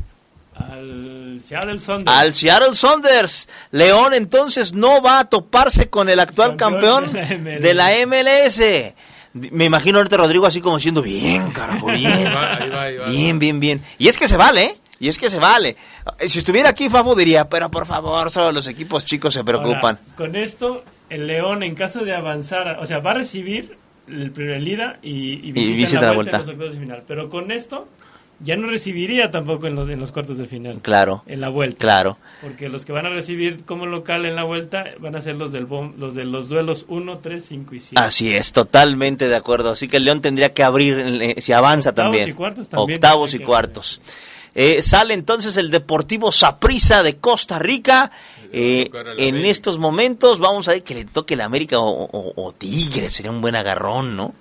Al 0.56 1.42
Seattle 1.44 1.80
Saunders. 1.80 2.18
Al 2.18 2.34
Seattle 2.34 2.76
Saunders. 2.76 3.50
León 3.72 4.14
entonces 4.14 4.72
no 4.72 5.02
va 5.02 5.20
a 5.20 5.26
toparse 5.26 5.90
con 5.90 6.10
el 6.10 6.22
actual 6.22 6.56
campeón, 6.56 7.12
campeón 7.12 7.44
de, 7.44 7.74
la 7.74 7.88
de, 7.90 8.06
la 8.06 8.08
MLS. 8.08 8.62
Me 9.34 9.66
imagino 9.66 9.98
ahorita 9.98 10.16
Rodrigo 10.16 10.48
así 10.48 10.62
como 10.62 10.78
diciendo, 10.78 11.02
bien, 11.02 11.52
carajo, 11.52 11.88
bien. 11.92 12.12
Ahí 12.12 12.24
va, 12.24 12.56
ahí 12.56 12.70
va, 12.70 12.82
ahí 12.84 12.98
va, 12.98 13.10
bien, 13.10 13.38
bien, 13.38 13.60
bien. 13.60 13.84
Y 13.98 14.08
es 14.08 14.16
que 14.16 14.30
se 14.30 14.38
vale, 14.38 14.64
¿eh? 14.64 14.78
Y 15.00 15.10
es 15.10 15.18
que 15.18 15.30
se 15.30 15.38
vale. 15.38 15.76
Si 16.28 16.40
estuviera 16.40 16.70
aquí, 16.70 16.90
Fafo 16.90 17.16
diría, 17.16 17.48
pero 17.48 17.70
por 17.70 17.86
favor, 17.86 18.32
solo 18.32 18.52
los 18.52 18.68
equipos 18.68 19.06
chicos 19.06 19.34
se 19.34 19.44
preocupan. 19.44 20.00
Ahora, 20.00 20.16
con 20.16 20.36
esto, 20.36 20.84
el 21.10 21.28
León, 21.28 21.64
en 21.64 21.76
caso 21.76 22.04
de 22.04 22.14
avanzar, 22.14 22.78
o 22.80 22.86
sea, 22.86 23.00
va 23.00 23.12
a 23.12 23.16
recibir 23.16 23.78
el 24.08 24.32
primer 24.32 24.66
ida 24.66 25.00
y, 25.02 25.34
y 25.48 25.52
visita, 25.52 25.74
y 25.74 25.76
visita 25.76 26.02
la, 26.02 26.08
la 26.08 26.14
vuelta. 26.14 26.38
En 26.38 26.42
los 26.42 26.50
octavos 26.50 26.74
de 26.74 26.80
final. 26.80 27.04
Pero 27.08 27.30
con 27.30 27.52
esto 27.52 27.88
ya 28.40 28.56
no 28.56 28.68
recibiría 28.68 29.32
tampoco 29.32 29.68
en 29.68 29.76
los, 29.76 29.90
en 29.90 30.00
los 30.00 30.12
cuartos 30.12 30.38
de 30.38 30.46
final. 30.46 30.80
Claro. 30.82 31.24
En 31.26 31.42
la 31.42 31.50
vuelta. 31.50 31.80
Claro. 31.80 32.18
Porque 32.42 32.70
los 32.70 32.86
que 32.86 32.92
van 32.92 33.06
a 33.06 33.10
recibir 33.10 33.64
como 33.66 33.86
local 33.86 34.26
en 34.26 34.36
la 34.36 34.44
vuelta 34.44 34.86
van 35.00 35.16
a 35.16 35.22
ser 35.22 35.36
los, 35.36 35.52
del 35.52 35.66
bom, 35.66 35.94
los 35.98 36.14
de 36.14 36.26
los 36.26 36.48
duelos 36.50 36.86
1, 36.88 37.18
3, 37.20 37.46
5 37.46 37.76
y 37.76 37.80
7. 37.80 38.02
Así 38.02 38.34
es, 38.34 38.54
totalmente 38.54 39.28
de 39.28 39.36
acuerdo. 39.36 39.72
Así 39.72 39.88
que 39.88 39.98
el 39.98 40.06
León 40.06 40.22
tendría 40.22 40.54
que 40.54 40.64
abrir, 40.64 41.00
eh, 41.00 41.42
si 41.42 41.52
avanza 41.54 41.90
Octavos 41.90 42.12
también. 42.12 42.30
y 42.30 42.34
cuartos 42.34 42.70
también 42.70 42.98
Octavos 42.98 43.34
y 43.34 43.40
cuartos. 43.40 44.02
Eh, 44.54 44.82
sale 44.82 45.14
entonces 45.14 45.58
el 45.58 45.72
Deportivo 45.72 46.32
Saprissa 46.32 47.04
de 47.04 47.18
Costa 47.18 47.60
Rica. 47.60 48.12
Eh, 48.54 48.90
la 48.92 49.14
en 49.18 49.46
estos 49.46 49.78
momentos 49.80 50.40
vamos 50.40 50.68
a 50.68 50.72
ver 50.72 50.84
que 50.84 50.96
le 50.96 51.06
toque 51.06 51.34
el 51.36 51.42
América 51.42 51.80
o, 51.80 51.90
o- 52.06 52.34
o 52.36 52.52
Tigres, 52.52 53.14
sería 53.14 53.32
un 53.32 53.42
buen 53.42 53.56
agarrón, 53.56 54.16
¿no? 54.16 54.34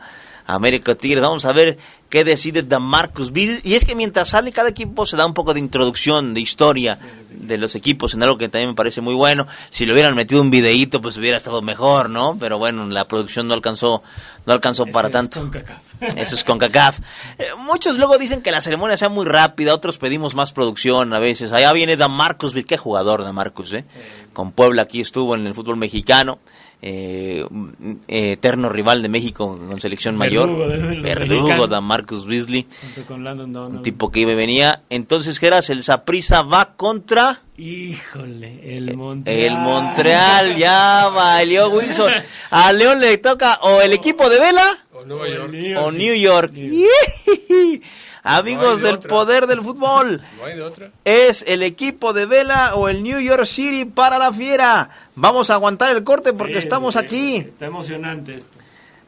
América 0.47 0.93
o 0.93 0.97
Tigres, 0.97 1.23
vamos 1.23 1.45
a 1.45 1.53
ver 1.53 1.77
qué 2.09 2.25
decide 2.25 2.63
Marcus 2.79 3.33
Bill. 3.33 3.61
Y 3.65 3.75
es 3.75 3.85
que 3.85 3.95
mientras 3.95 4.29
sale 4.29 4.53
cada 4.53 4.69
equipo 4.69 5.07
se 5.07 5.17
da 5.17 5.27
un 5.27 5.35
poco 5.35 5.55
de 5.55 5.61
introducción, 5.61 6.35
de 6.35 6.41
historia 6.41 6.99
de 7.31 7.59
los 7.59 7.75
equipos, 7.75 8.15
en 8.15 8.23
algo 8.23 8.39
que 8.39 8.49
también 8.49 8.71
me 8.71 8.75
parece 8.75 9.01
muy 9.01 9.15
bueno. 9.15 9.47
Si 9.71 9.87
le 9.87 9.93
hubieran 9.93 10.15
metido 10.15 10.41
un 10.41 10.51
videíto, 10.51 11.01
pues 11.01 11.17
hubiera 11.17 11.37
estado 11.37 11.63
mejor, 11.63 12.09
¿no? 12.11 12.37
Pero 12.39 12.59
bueno, 12.59 12.87
la 12.87 13.07
producción 13.07 13.49
no 13.49 13.55
alcanzó, 13.55 14.03
no 14.47 14.53
alcanzó 14.53 14.87
para 14.87 15.09
es 15.09 15.13
tanto. 15.13 15.41
CONCACAF. 15.41 15.83
Eso 16.17 16.35
es 16.35 16.45
con 16.45 16.59
CACAF. 16.59 16.99
muchos 17.59 17.99
luego 17.99 18.19
dicen 18.19 18.43
que 18.43 18.51
la 18.51 18.61
ceremonia 18.61 18.97
sea 18.97 19.09
muy 19.09 19.27
rápida, 19.27 19.75
otros 19.75 19.99
pedimos 19.99 20.35
más 20.35 20.53
producción 20.53 21.13
a 21.13 21.19
veces. 21.19 21.53
Allá 21.53 21.73
viene 21.73 21.97
Damarcus, 21.97 22.55
qué 22.67 22.77
jugador 22.77 23.23
Damarcus, 23.23 23.73
¿eh? 23.73 23.85
Con 24.33 24.53
Puebla 24.53 24.83
aquí 24.83 25.01
estuvo 25.01 25.35
en 25.35 25.47
el 25.47 25.55
fútbol 25.55 25.77
mexicano. 25.77 26.39
Eh, 26.89 27.45
eh, 28.07 28.33
eterno 28.33 28.69
rival 28.69 29.03
de 29.03 29.09
México 29.09 29.59
con 29.59 29.81
selección 29.81 30.17
mayor. 30.17 30.49
Verdugo 31.03 31.43
mexicanos. 31.43 31.69
Damarcus 31.71 32.27
Beasley. 32.27 32.67
Junto 32.81 33.07
con 33.09 33.25
Landon 33.25 33.53
Donovan. 33.53 33.77
Un 33.79 33.83
tipo 33.83 34.11
que 34.13 34.21
iba 34.21 34.31
y 34.33 34.37
venía. 34.37 34.83
Entonces, 34.89 35.39
Geras, 35.39 35.69
el 35.71 35.83
Saprisa 35.83 36.43
va 36.43 36.77
contra 36.77 37.41
Híjole, 37.59 38.77
el 38.77 38.97
Montreal. 38.97 39.41
el 39.41 39.59
Montreal. 39.59 40.57
Ya 40.57 41.09
valió 41.09 41.71
Wilson. 41.77 42.13
A 42.51 42.73
León 42.73 43.01
le 43.01 43.19
toca 43.19 43.59
o 43.63 43.81
el 43.81 43.93
equipo 43.93 44.29
de 44.31 44.39
Vela 44.39 44.79
O 44.93 45.05
Nueva 45.05 45.29
York. 45.29 45.55
o 45.83 45.91
New 45.91 46.15
York. 46.15 46.53
Amigos 48.29 48.65
No 48.65 48.71
hay 48.73 48.77
de 48.79 48.87
del 48.87 48.97
otra. 48.97 49.09
poder 49.09 49.47
del 49.47 49.63
fútbol, 49.63 50.23
No 50.39 50.45
hay 50.45 50.57
de 50.57 50.63
otra. 50.63 50.91
es 51.05 51.45
el 51.49 51.63
equipo 51.63 52.13
de 52.13 52.27
Vela 52.27 52.75
o 52.75 52.89
el 52.89 53.03
New 53.03 53.21
York 53.21 53.45
City 53.47 53.85
para 53.85 54.19
la 54.19 54.33
fiera. 54.33 54.91
Vamos 55.15 55.49
a 55.51 55.55
aguantar 55.55 55.97
el 55.97 56.05
corte 56.05 56.33
porque 56.33 56.55
Sí, 56.55 56.59
estamos 56.61 56.95
sí, 56.95 57.01
aquí. 57.01 57.37
Está 57.37 57.67
emocionante 57.67 58.35
esto. 58.37 58.59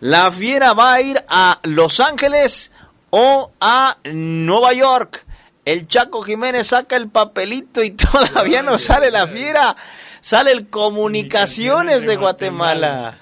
La 0.01 0.31
fiera 0.31 0.73
va 0.75 0.93
a 0.95 1.01
ir 1.03 1.23
a 1.29 1.59
Los 1.65 1.99
Ángeles 2.01 2.71
o 3.11 3.51
a 3.61 3.97
Nueva 4.13 4.73
York. 4.73 5.25
El 5.65 5.87
Chaco 5.87 6.23
Jiménez 6.23 6.69
saca 6.69 6.97
el 6.97 7.09
papelito 7.09 7.83
y 7.83 7.91
todavía 7.93 8.63
no 8.63 8.79
sale 8.79 9.11
la 9.11 9.27
fiera. 9.27 9.75
Sale 10.21 10.53
el 10.53 10.69
Comunicaciones 10.69 12.07
de 12.07 12.17
Guatemala. 12.17 13.19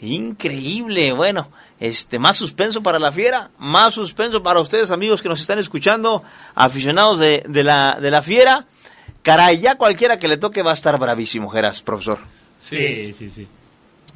Increíble, 0.00 1.12
bueno, 1.12 1.48
este 1.80 2.18
más 2.18 2.36
suspenso 2.36 2.82
para 2.82 2.98
la 2.98 3.12
fiera, 3.12 3.50
más 3.58 3.94
suspenso 3.94 4.42
para 4.42 4.60
ustedes 4.60 4.90
amigos 4.90 5.22
que 5.22 5.28
nos 5.28 5.40
están 5.40 5.58
escuchando, 5.58 6.22
aficionados 6.54 7.20
de, 7.20 7.44
de 7.46 7.64
la, 7.64 7.98
de 8.00 8.10
la 8.10 8.22
fiera. 8.22 8.66
Caray, 9.22 9.60
ya 9.60 9.76
cualquiera 9.76 10.18
que 10.18 10.28
le 10.28 10.36
toque 10.36 10.62
va 10.62 10.70
a 10.70 10.74
estar 10.74 10.98
bravísimo, 10.98 11.50
Geras, 11.50 11.82
profesor. 11.82 12.18
Sí, 12.60 13.12
sí, 13.12 13.30
sí. 13.30 13.46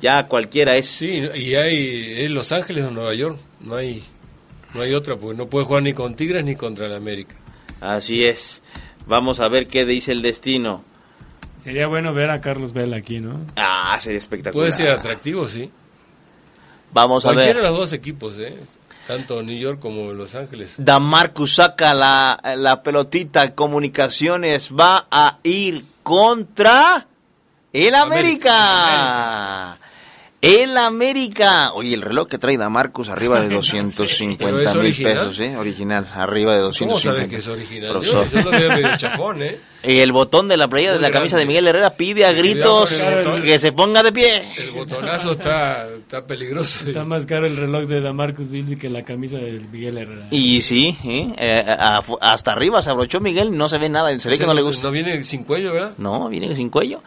Ya 0.01 0.27
cualquiera 0.27 0.77
es. 0.77 0.87
Sí, 0.87 1.29
y 1.35 1.55
hay 1.55 2.23
es 2.25 2.31
Los 2.31 2.51
Ángeles 2.51 2.85
o 2.87 2.91
Nueva 2.91 3.15
York. 3.15 3.39
No 3.61 3.77
hay 3.77 4.03
no 4.75 4.81
hay 4.81 4.95
otra, 4.95 5.17
porque 5.17 5.37
no 5.37 5.47
puede 5.47 5.67
jugar 5.67 5.83
ni 5.83 5.93
con 5.93 6.15
Tigres 6.15 6.45
ni 6.45 6.57
contra 6.57 6.87
el 6.87 6.95
América. 6.95 7.35
Así 7.81 8.25
es. 8.25 8.63
Vamos 9.07 9.41
a 9.41 9.49
ver 9.49 9.67
qué 9.67 9.85
dice 9.85 10.13
el 10.13 10.23
destino. 10.23 10.85
Sería 11.57 11.87
bueno 11.87 12.13
ver 12.15 12.31
a 12.31 12.41
Carlos 12.41 12.73
Vela 12.73 12.97
aquí, 12.97 13.21
¿no? 13.21 13.45
Ah, 13.57 13.97
sería 14.01 14.19
espectacular. 14.19 14.63
Puede 14.63 14.73
ser 14.73 14.91
atractivo, 14.91 15.47
sí. 15.47 15.71
Vamos 16.93 17.25
a 17.25 17.33
ver. 17.33 17.57
de 17.57 17.63
los 17.63 17.77
dos 17.77 17.93
equipos, 17.93 18.39
¿eh? 18.39 18.57
Tanto 19.07 19.43
New 19.43 19.59
York 19.59 19.81
como 19.81 20.13
Los 20.13 20.35
Ángeles. 20.35 20.77
Damarcus 20.79 21.57
saca 21.57 21.93
la, 21.93 22.39
la 22.57 22.83
pelotita. 22.83 23.55
Comunicaciones 23.55 24.71
va 24.71 25.09
a 25.11 25.39
ir 25.43 25.85
contra 26.03 27.07
el 27.73 27.95
América. 27.95 29.77
El 30.43 30.77
América. 30.77 31.73
Oye, 31.73 31.95
el 31.95 32.03
reloj 32.03 32.27
que 32.29 32.37
trae 32.37 32.59
Damarcus 32.59 33.09
arriba 33.09 33.37
de 33.41 33.47
Pero 33.47 33.57
250 33.61 34.61
es 34.61 34.75
mil 34.77 34.95
pesos, 34.95 35.39
¿eh? 35.41 35.57
Original, 35.57 36.07
arriba 36.15 36.53
de 36.57 36.59
¿Cómo 36.63 36.69
250. 36.99 37.01
sabes 37.01 37.29
que 37.29 37.37
es 37.37 37.47
original? 37.49 37.91
Profesor. 37.93 38.29
Yo, 38.29 38.41
yo 38.41 38.45
lo 38.45 38.51
veo 38.51 38.69
medio 38.71 38.97
chafón, 38.97 39.43
¿eh? 39.43 39.61
Y 39.85 39.99
el 39.99 40.13
botón 40.13 40.47
de 40.47 40.57
la 40.57 40.69
playera 40.69 40.93
de 40.95 41.01
la 41.01 41.11
camisa 41.11 41.37
de 41.37 41.45
Miguel 41.47 41.67
Herrera 41.67 41.91
pide 41.91 42.25
a 42.25 42.33
gritos 42.33 42.89
que 43.43 43.59
se 43.59 43.73
ponga 43.73 44.03
de 44.05 44.13
pie. 44.13 44.53
El 44.57 44.71
botonazo 44.73 45.33
está, 45.33 45.89
está 45.89 46.25
peligroso. 46.25 46.87
Está 46.87 47.05
más 47.05 47.27
caro 47.27 47.47
el 47.47 47.57
reloj 47.57 47.85
de 47.89 48.01
Damarcus 48.01 48.49
Billy 48.49 48.77
que 48.77 48.89
la 48.89 49.03
camisa 49.05 49.39
de 49.39 49.61
Miguel 49.73 49.99
Herrera. 49.99 50.27
Y 50.31 50.61
sí, 50.63 50.97
¿eh? 51.05 51.33
Eh, 51.37 51.65
a- 51.69 52.01
hasta 52.21 52.53
arriba 52.53 52.81
se 52.83 52.91
abrochó 52.91 53.19
Miguel, 53.21 53.57
no 53.57 53.69
se 53.69 53.79
ve 53.79 53.89
nada, 53.89 54.17
se 54.21 54.29
ve 54.29 54.39
que 54.39 54.47
no 54.47 54.55
le 54.55 54.63
gusta. 54.63 54.87
No 54.87 54.93
viene 54.93 55.23
sin 55.25 55.43
cuello, 55.43 55.73
¿verdad? 55.73 55.95
No, 55.99 56.29
viene 56.29 56.55
sin 56.55 56.69
cuello. 56.71 57.03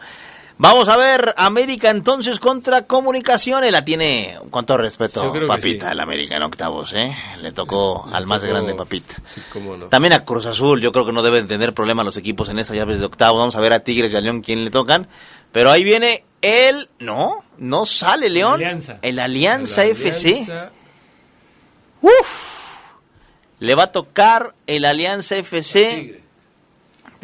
Vamos 0.58 0.88
a 0.88 0.96
ver, 0.96 1.34
América 1.36 1.90
entonces 1.90 2.40
contra 2.40 2.86
Comunicaciones. 2.86 3.70
La 3.70 3.84
tiene, 3.84 4.38
con 4.50 4.64
todo 4.64 4.78
respeto, 4.78 5.30
Papita, 5.46 5.86
sí. 5.86 5.92
el 5.92 6.00
América 6.00 6.36
en 6.36 6.42
octavos, 6.44 6.94
¿eh? 6.94 7.14
Le 7.42 7.52
tocó 7.52 8.08
al 8.10 8.26
más 8.26 8.42
grande, 8.42 8.74
Papita. 8.74 9.16
Sí, 9.34 9.42
cómo 9.52 9.76
no. 9.76 9.86
También 9.86 10.14
a 10.14 10.24
Cruz 10.24 10.46
Azul, 10.46 10.80
yo 10.80 10.92
creo 10.92 11.04
que 11.04 11.12
no 11.12 11.22
deben 11.22 11.46
tener 11.46 11.74
problema 11.74 12.04
los 12.04 12.16
equipos 12.16 12.48
en 12.48 12.58
esas 12.58 12.74
llaves 12.74 13.00
de 13.00 13.06
octavo. 13.06 13.38
Vamos 13.38 13.54
a 13.54 13.60
ver 13.60 13.74
a 13.74 13.80
Tigres 13.80 14.12
y 14.12 14.16
a 14.16 14.20
León 14.22 14.40
quién 14.40 14.64
le 14.64 14.70
tocan. 14.70 15.08
Pero 15.52 15.70
ahí 15.70 15.84
viene 15.84 16.24
el... 16.40 16.88
No, 17.00 17.44
no 17.58 17.84
sale 17.84 18.30
León. 18.30 18.54
Alianza. 18.54 18.98
El 19.02 19.18
Alianza 19.18 19.84
FC. 19.84 20.28
Alianza, 20.28 20.70
Uf. 22.00 22.56
Le 23.58 23.74
va 23.74 23.84
a 23.84 23.92
tocar 23.92 24.54
el 24.66 24.86
Alianza 24.86 25.36
FC. 25.36 26.22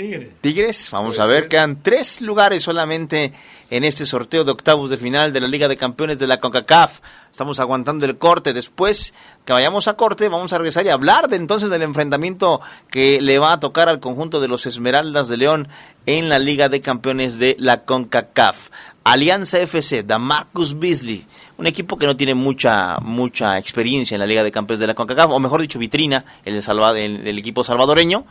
Tigre. 0.02 0.18
Tigre. 0.18 0.32
Tigres, 0.40 0.88
vamos 0.90 1.20
a 1.20 1.26
ver, 1.26 1.46
quedan 1.46 1.80
tres 1.80 2.20
lugares 2.20 2.64
solamente 2.64 3.32
en 3.70 3.84
este 3.84 4.04
sorteo 4.04 4.42
de 4.42 4.50
octavos 4.50 4.90
de 4.90 4.96
final 4.96 5.32
de 5.32 5.40
la 5.40 5.46
Liga 5.46 5.68
de 5.68 5.76
Campeones 5.76 6.18
de 6.18 6.26
la 6.26 6.40
CONCACAF. 6.40 6.98
Estamos 7.30 7.60
aguantando 7.60 8.04
el 8.04 8.18
corte. 8.18 8.52
Después 8.52 9.14
que 9.44 9.52
vayamos 9.52 9.86
a 9.86 9.94
corte, 9.94 10.28
vamos 10.28 10.52
a 10.52 10.58
regresar 10.58 10.84
y 10.86 10.88
hablar 10.88 11.28
de 11.28 11.36
entonces 11.36 11.70
del 11.70 11.82
enfrentamiento 11.82 12.60
que 12.90 13.20
le 13.20 13.38
va 13.38 13.52
a 13.52 13.60
tocar 13.60 13.88
al 13.88 14.00
conjunto 14.00 14.40
de 14.40 14.48
los 14.48 14.66
Esmeraldas 14.66 15.28
de 15.28 15.36
León 15.36 15.68
en 16.04 16.28
la 16.28 16.40
Liga 16.40 16.68
de 16.68 16.80
Campeones 16.80 17.38
de 17.38 17.54
la 17.60 17.84
CONCACAF. 17.84 18.70
Alianza 19.04 19.60
FC, 19.60 20.02
Damarcus 20.02 20.78
Beasley, 20.78 21.26
un 21.58 21.66
equipo 21.66 21.96
que 21.96 22.06
no 22.06 22.16
tiene 22.16 22.34
mucha 22.34 22.98
mucha 23.00 23.58
experiencia 23.58 24.16
en 24.16 24.20
la 24.20 24.26
Liga 24.26 24.42
de 24.42 24.52
Campeones 24.52 24.80
de 24.80 24.86
la 24.88 24.94
CONCACAF, 24.94 25.30
o 25.30 25.38
mejor 25.38 25.60
dicho, 25.60 25.78
vitrina, 25.78 26.24
el, 26.44 26.56
el, 26.56 27.26
el 27.26 27.38
equipo 27.38 27.64
salvadoreño, 27.64 28.26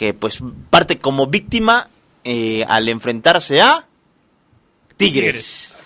que 0.00 0.14
pues 0.14 0.42
parte 0.70 0.96
como 0.96 1.26
víctima 1.26 1.90
eh, 2.24 2.64
al 2.66 2.88
enfrentarse 2.88 3.60
a 3.60 3.84
Tigres. 4.96 5.76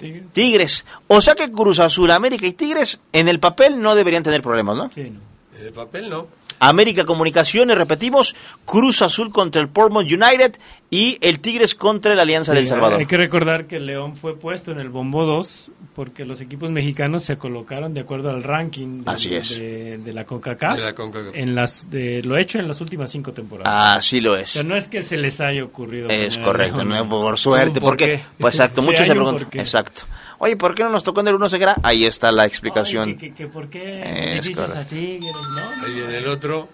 Tigre. 0.00 0.24
Tigres. 0.32 0.86
O 1.06 1.20
sea 1.20 1.34
que 1.34 1.52
Cruz 1.52 1.78
Azul, 1.78 2.10
América 2.12 2.46
y 2.46 2.54
Tigres 2.54 3.00
en 3.12 3.28
el 3.28 3.40
papel 3.40 3.78
no 3.82 3.94
deberían 3.94 4.22
tener 4.22 4.40
problemas, 4.40 4.78
¿no? 4.78 4.90
Sí, 4.90 5.10
no. 5.10 5.20
En 5.58 5.66
el 5.66 5.72
papel 5.74 6.08
no. 6.08 6.28
América 6.68 7.04
Comunicaciones, 7.04 7.76
repetimos, 7.76 8.34
Cruz 8.64 9.02
Azul 9.02 9.30
contra 9.30 9.60
el 9.60 9.68
Portmont 9.68 10.10
United 10.10 10.56
y 10.90 11.18
el 11.20 11.40
Tigres 11.40 11.74
contra 11.74 12.14
la 12.14 12.22
Alianza 12.22 12.52
del 12.54 12.68
Salvador. 12.68 13.00
Hay 13.00 13.06
que 13.06 13.16
recordar 13.16 13.66
que 13.66 13.80
León 13.80 14.14
fue 14.16 14.38
puesto 14.38 14.70
en 14.72 14.78
el 14.78 14.88
bombo 14.88 15.24
2 15.24 15.70
porque 15.94 16.24
los 16.24 16.40
equipos 16.40 16.70
mexicanos 16.70 17.24
se 17.24 17.36
colocaron 17.36 17.92
de 17.94 18.02
acuerdo 18.02 18.30
al 18.30 18.42
ranking 18.42 19.02
de, 19.04 19.10
Así 19.10 19.34
es. 19.34 19.58
de, 19.58 19.98
de 19.98 20.12
la 20.12 20.24
CONCACAF, 20.24 20.76
De 20.78 20.84
la 20.84 20.94
CONCACAF. 20.94 21.34
en 21.36 21.54
las 21.54 21.90
de 21.90 22.22
lo 22.22 22.36
hecho 22.36 22.58
en 22.58 22.68
las 22.68 22.80
últimas 22.80 23.10
cinco 23.10 23.32
temporadas. 23.32 23.98
Así 23.98 24.20
lo 24.20 24.32
O 24.32 24.36
es. 24.36 24.50
sea, 24.50 24.62
no 24.62 24.76
es 24.76 24.86
que 24.86 25.02
se 25.02 25.16
les 25.16 25.40
haya 25.40 25.64
ocurrido. 25.64 26.08
Es 26.10 26.38
correcto, 26.38 26.82
por 27.08 27.38
suerte, 27.38 27.80
¿Por 27.80 27.90
porque 27.90 28.06
qué? 28.06 28.24
pues 28.38 28.54
exacto, 28.54 28.80
Sí, 28.82 28.86
muchos 28.86 29.06
se 29.06 29.12
un 29.12 29.18
preguntan, 29.18 29.48
exacto. 29.60 30.02
Oye, 30.44 30.56
¿por 30.56 30.74
qué 30.74 30.82
no 30.82 30.90
nos 30.90 31.04
tocó 31.04 31.20
en 31.20 31.28
el 31.28 31.34
1 31.36 31.48
Segura? 31.48 31.76
Ahí 31.84 32.04
está 32.04 32.32
la 32.32 32.46
explicación. 32.46 33.10
Ay, 33.10 33.14
que, 33.14 33.28
que- 33.28 33.34
que 33.34 33.46
¿Por 33.46 33.70
qué 33.70 34.38
Es 34.38 34.44
dices 34.44 34.72
así? 34.72 35.20
¿no? 35.20 35.86
Ahí 35.86 35.94
viene 35.94 36.18
el 36.18 36.26
otro. 36.26 36.68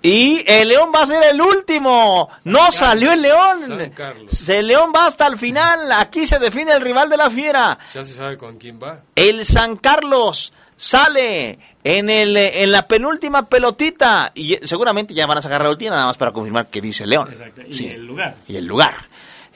Y 0.00 0.42
el 0.46 0.68
León 0.68 0.90
va 0.94 1.02
a 1.02 1.06
ser 1.06 1.22
el 1.24 1.38
último. 1.40 2.30
No 2.44 2.72
salió 2.72 3.12
el 3.12 3.20
León. 3.22 3.60
San 3.66 3.90
Carlos. 3.90 4.30
Se- 4.32 4.58
El 4.58 4.66
León 4.68 4.90
va 4.94 5.06
hasta 5.06 5.26
el 5.26 5.36
final. 5.38 5.92
Aquí 5.92 6.26
se 6.26 6.38
define 6.38 6.72
el 6.72 6.80
rival 6.80 7.10
de 7.10 7.16
la 7.18 7.28
fiera. 7.30 7.78
Ya 7.94 8.02
se 8.04 8.14
sabe 8.14 8.36
con 8.38 8.56
quién 8.58 8.78
va. 8.82 9.00
El 9.14 9.44
San 9.44 9.76
Carlos 9.76 10.52
sale 10.76 11.58
en 11.84 12.08
el 12.10 12.36
en 12.36 12.72
la 12.72 12.86
penúltima 12.88 13.48
pelotita 13.48 14.30
y 14.34 14.58
seguramente 14.64 15.14
ya 15.14 15.26
van 15.26 15.38
a 15.38 15.42
sacar 15.42 15.62
la 15.62 15.70
última 15.70 15.90
nada 15.92 16.06
más 16.06 16.16
para 16.16 16.32
confirmar 16.32 16.66
que 16.68 16.80
dice 16.80 17.06
León. 17.06 17.28
Exacto. 17.30 17.62
Y 17.66 17.72
Sí. 17.74 17.86
el 17.86 18.06
lugar. 18.06 18.36
y 18.48 18.56
el 18.56 18.64
lugar. 18.66 18.94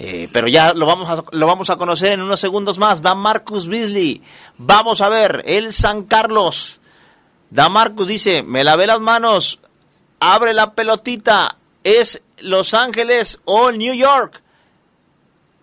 Eh, 0.01 0.29
pero 0.33 0.47
ya 0.47 0.75
lo 0.75 0.87
vamos, 0.87 1.11
a, 1.11 1.25
lo 1.33 1.47
vamos 1.47 1.71
a 1.71 1.77
conocer 1.77 2.13
en 2.13 2.23
unos 2.23 2.39
segundos 2.39 2.79
más. 2.79 3.03
Da 3.03 3.15
Marcus 3.15 3.67
Beasley. 3.67 4.23
Vamos 4.57 5.01
a 5.01 5.09
ver, 5.09 5.43
el 5.47 5.73
San 5.73 6.05
Carlos. 6.05 6.81
Da 7.51 7.69
Marcus 7.69 8.07
dice, 8.07 8.43
me 8.43 8.63
lavé 8.63 8.87
las 8.87 9.01
manos, 9.01 9.61
abre 10.21 10.53
la 10.53 10.75
pelotita. 10.75 11.57
Es 11.83 12.23
Los 12.39 12.75
Ángeles 12.75 13.41
o 13.45 13.73
New 13.73 13.95
York. 13.95 14.43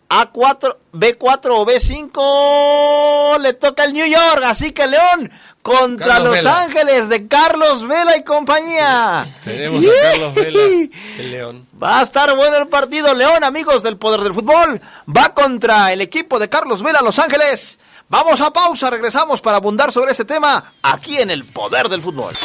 A4, 0.10 0.78
B4 0.94 1.50
o 1.52 1.66
B5 1.66 3.40
le 3.40 3.54
toca 3.54 3.86
el 3.86 3.94
New 3.94 4.06
York, 4.06 4.44
así 4.44 4.72
que 4.72 4.88
León 4.88 5.32
contra 5.66 6.06
Carlos 6.06 6.36
Los 6.36 6.44
Vela. 6.44 6.62
Ángeles 6.62 7.10
de 7.10 7.28
Carlos 7.28 7.88
Vela 7.88 8.16
y 8.16 8.24
compañía. 8.24 9.28
Tenemos 9.44 9.84
a 9.84 9.90
Carlos 10.12 10.36
Vela, 10.36 10.60
el 11.18 11.32
León. 11.32 11.68
Va 11.82 12.00
a 12.00 12.04
estar 12.04 12.36
bueno 12.36 12.58
el 12.58 12.68
partido. 12.68 13.16
León, 13.16 13.44
amigos 13.44 13.82
del 13.82 13.98
poder 13.98 14.22
del 14.22 14.36
fútbol, 14.36 14.80
va 15.10 15.34
contra 15.34 15.92
el 15.92 16.02
equipo 16.02 16.38
de 16.38 16.50
Carlos 16.50 16.84
Vela, 16.84 17.02
Los 17.02 17.18
Ángeles. 17.18 17.80
Vamos 18.08 18.42
a 18.42 18.54
pausa, 18.54 18.92
regresamos 18.92 19.42
para 19.42 19.58
abundar 19.58 19.92
sobre 19.92 20.12
este 20.12 20.24
tema 20.24 20.64
aquí 20.84 21.18
en 21.18 21.32
el 21.32 21.44
poder 21.44 21.90
del 21.90 22.04
fútbol. 22.04 22.36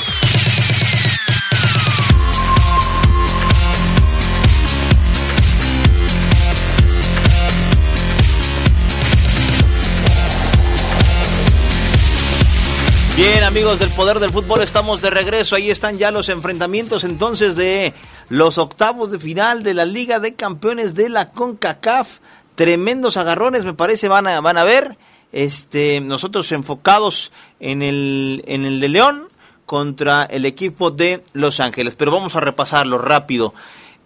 Bien, 13.17 13.43
amigos 13.43 13.81
del 13.81 13.91
Poder 13.91 14.19
del 14.19 14.31
Fútbol, 14.31 14.63
estamos 14.63 15.03
de 15.03 15.11
regreso. 15.11 15.57
Ahí 15.57 15.71
están 15.71 15.99
ya 15.99 16.11
los 16.11 16.29
enfrentamientos 16.29 17.05
entonces 17.05 17.57
de 17.57 17.93
los 18.29 18.57
octavos 18.57 19.11
de 19.11 19.19
final 19.19 19.63
de 19.63 19.75
la 19.75 19.85
Liga 19.85 20.21
de 20.21 20.35
Campeones 20.35 20.95
de 20.95 21.09
la 21.09 21.31
CONCACAF. 21.31 22.21
Tremendos 22.55 23.17
agarrones, 23.17 23.65
me 23.65 23.75
parece, 23.75 24.09
van 24.09 24.27
a, 24.27 24.41
van 24.41 24.57
a 24.57 24.65
ver. 24.65 24.97
Este, 25.33 26.01
nosotros 26.01 26.51
enfocados 26.53 27.31
en 27.59 27.83
el, 27.83 28.43
en 28.47 28.65
el 28.65 28.81
de 28.81 28.89
León 28.89 29.29
contra 29.67 30.25
el 30.25 30.47
equipo 30.47 30.91
de 30.91 31.23
Los 31.33 31.61
Ángeles. 31.61 31.97
Pero 31.97 32.13
vamos 32.13 32.37
a 32.37 32.41
repasarlo 32.41 32.97
rápido. 32.99 33.55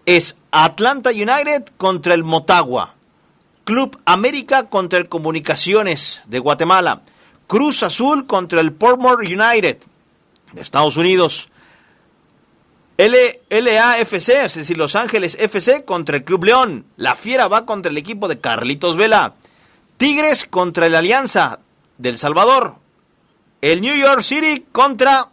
Es 0.07 0.36
Atlanta 0.50 1.11
United 1.11 1.64
contra 1.76 2.14
el 2.14 2.24
Motagua. 2.24 2.94
Club 3.64 3.98
América 4.05 4.68
contra 4.68 4.98
el 4.98 5.09
Comunicaciones 5.09 6.22
de 6.26 6.38
Guatemala. 6.38 7.02
Cruz 7.47 7.82
Azul 7.82 8.26
contra 8.26 8.61
el 8.61 8.72
Portmore 8.72 9.26
United 9.26 9.78
de 10.53 10.61
Estados 10.61 10.97
Unidos. 10.97 11.49
LAFC, 12.97 14.28
es 14.45 14.55
decir, 14.55 14.78
Los 14.78 14.95
Ángeles 14.95 15.36
FC 15.40 15.84
contra 15.84 16.16
el 16.16 16.24
Club 16.24 16.45
León. 16.45 16.86
La 16.97 17.16
Fiera 17.16 17.49
va 17.49 17.66
contra 17.66 17.90
el 17.90 17.99
equipo 17.99 18.28
de 18.28 18.38
Carlitos 18.38 18.97
Vela. 18.97 19.34
Tigres 19.97 20.45
contra 20.47 20.86
el 20.86 20.95
Alianza 20.95 21.59
del 21.99 22.18
Salvador. 22.18 22.76
El 23.61 23.80
New 23.80 23.97
York 23.97 24.22
City 24.22 24.66
contra 24.70 25.28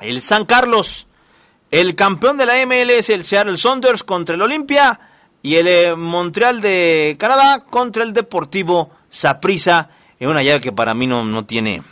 el 0.00 0.22
San 0.22 0.44
Carlos. 0.44 1.06
El 1.70 1.96
campeón 1.96 2.36
de 2.36 2.46
la 2.46 2.64
MLS, 2.64 3.10
el 3.10 3.24
Seattle 3.24 3.58
Saunders 3.58 4.04
contra 4.04 4.36
el 4.36 4.42
Olimpia. 4.42 5.00
Y 5.42 5.56
el 5.56 5.66
eh, 5.66 5.96
Montreal 5.96 6.60
de 6.60 7.16
Canadá 7.18 7.64
contra 7.68 8.04
el 8.04 8.12
Deportivo 8.12 8.90
Saprissa. 9.10 9.90
En 10.18 10.28
una 10.28 10.42
llave 10.42 10.60
que 10.60 10.72
para 10.72 10.94
mí 10.94 11.06
no, 11.06 11.24
no 11.24 11.44
tiene. 11.44 11.82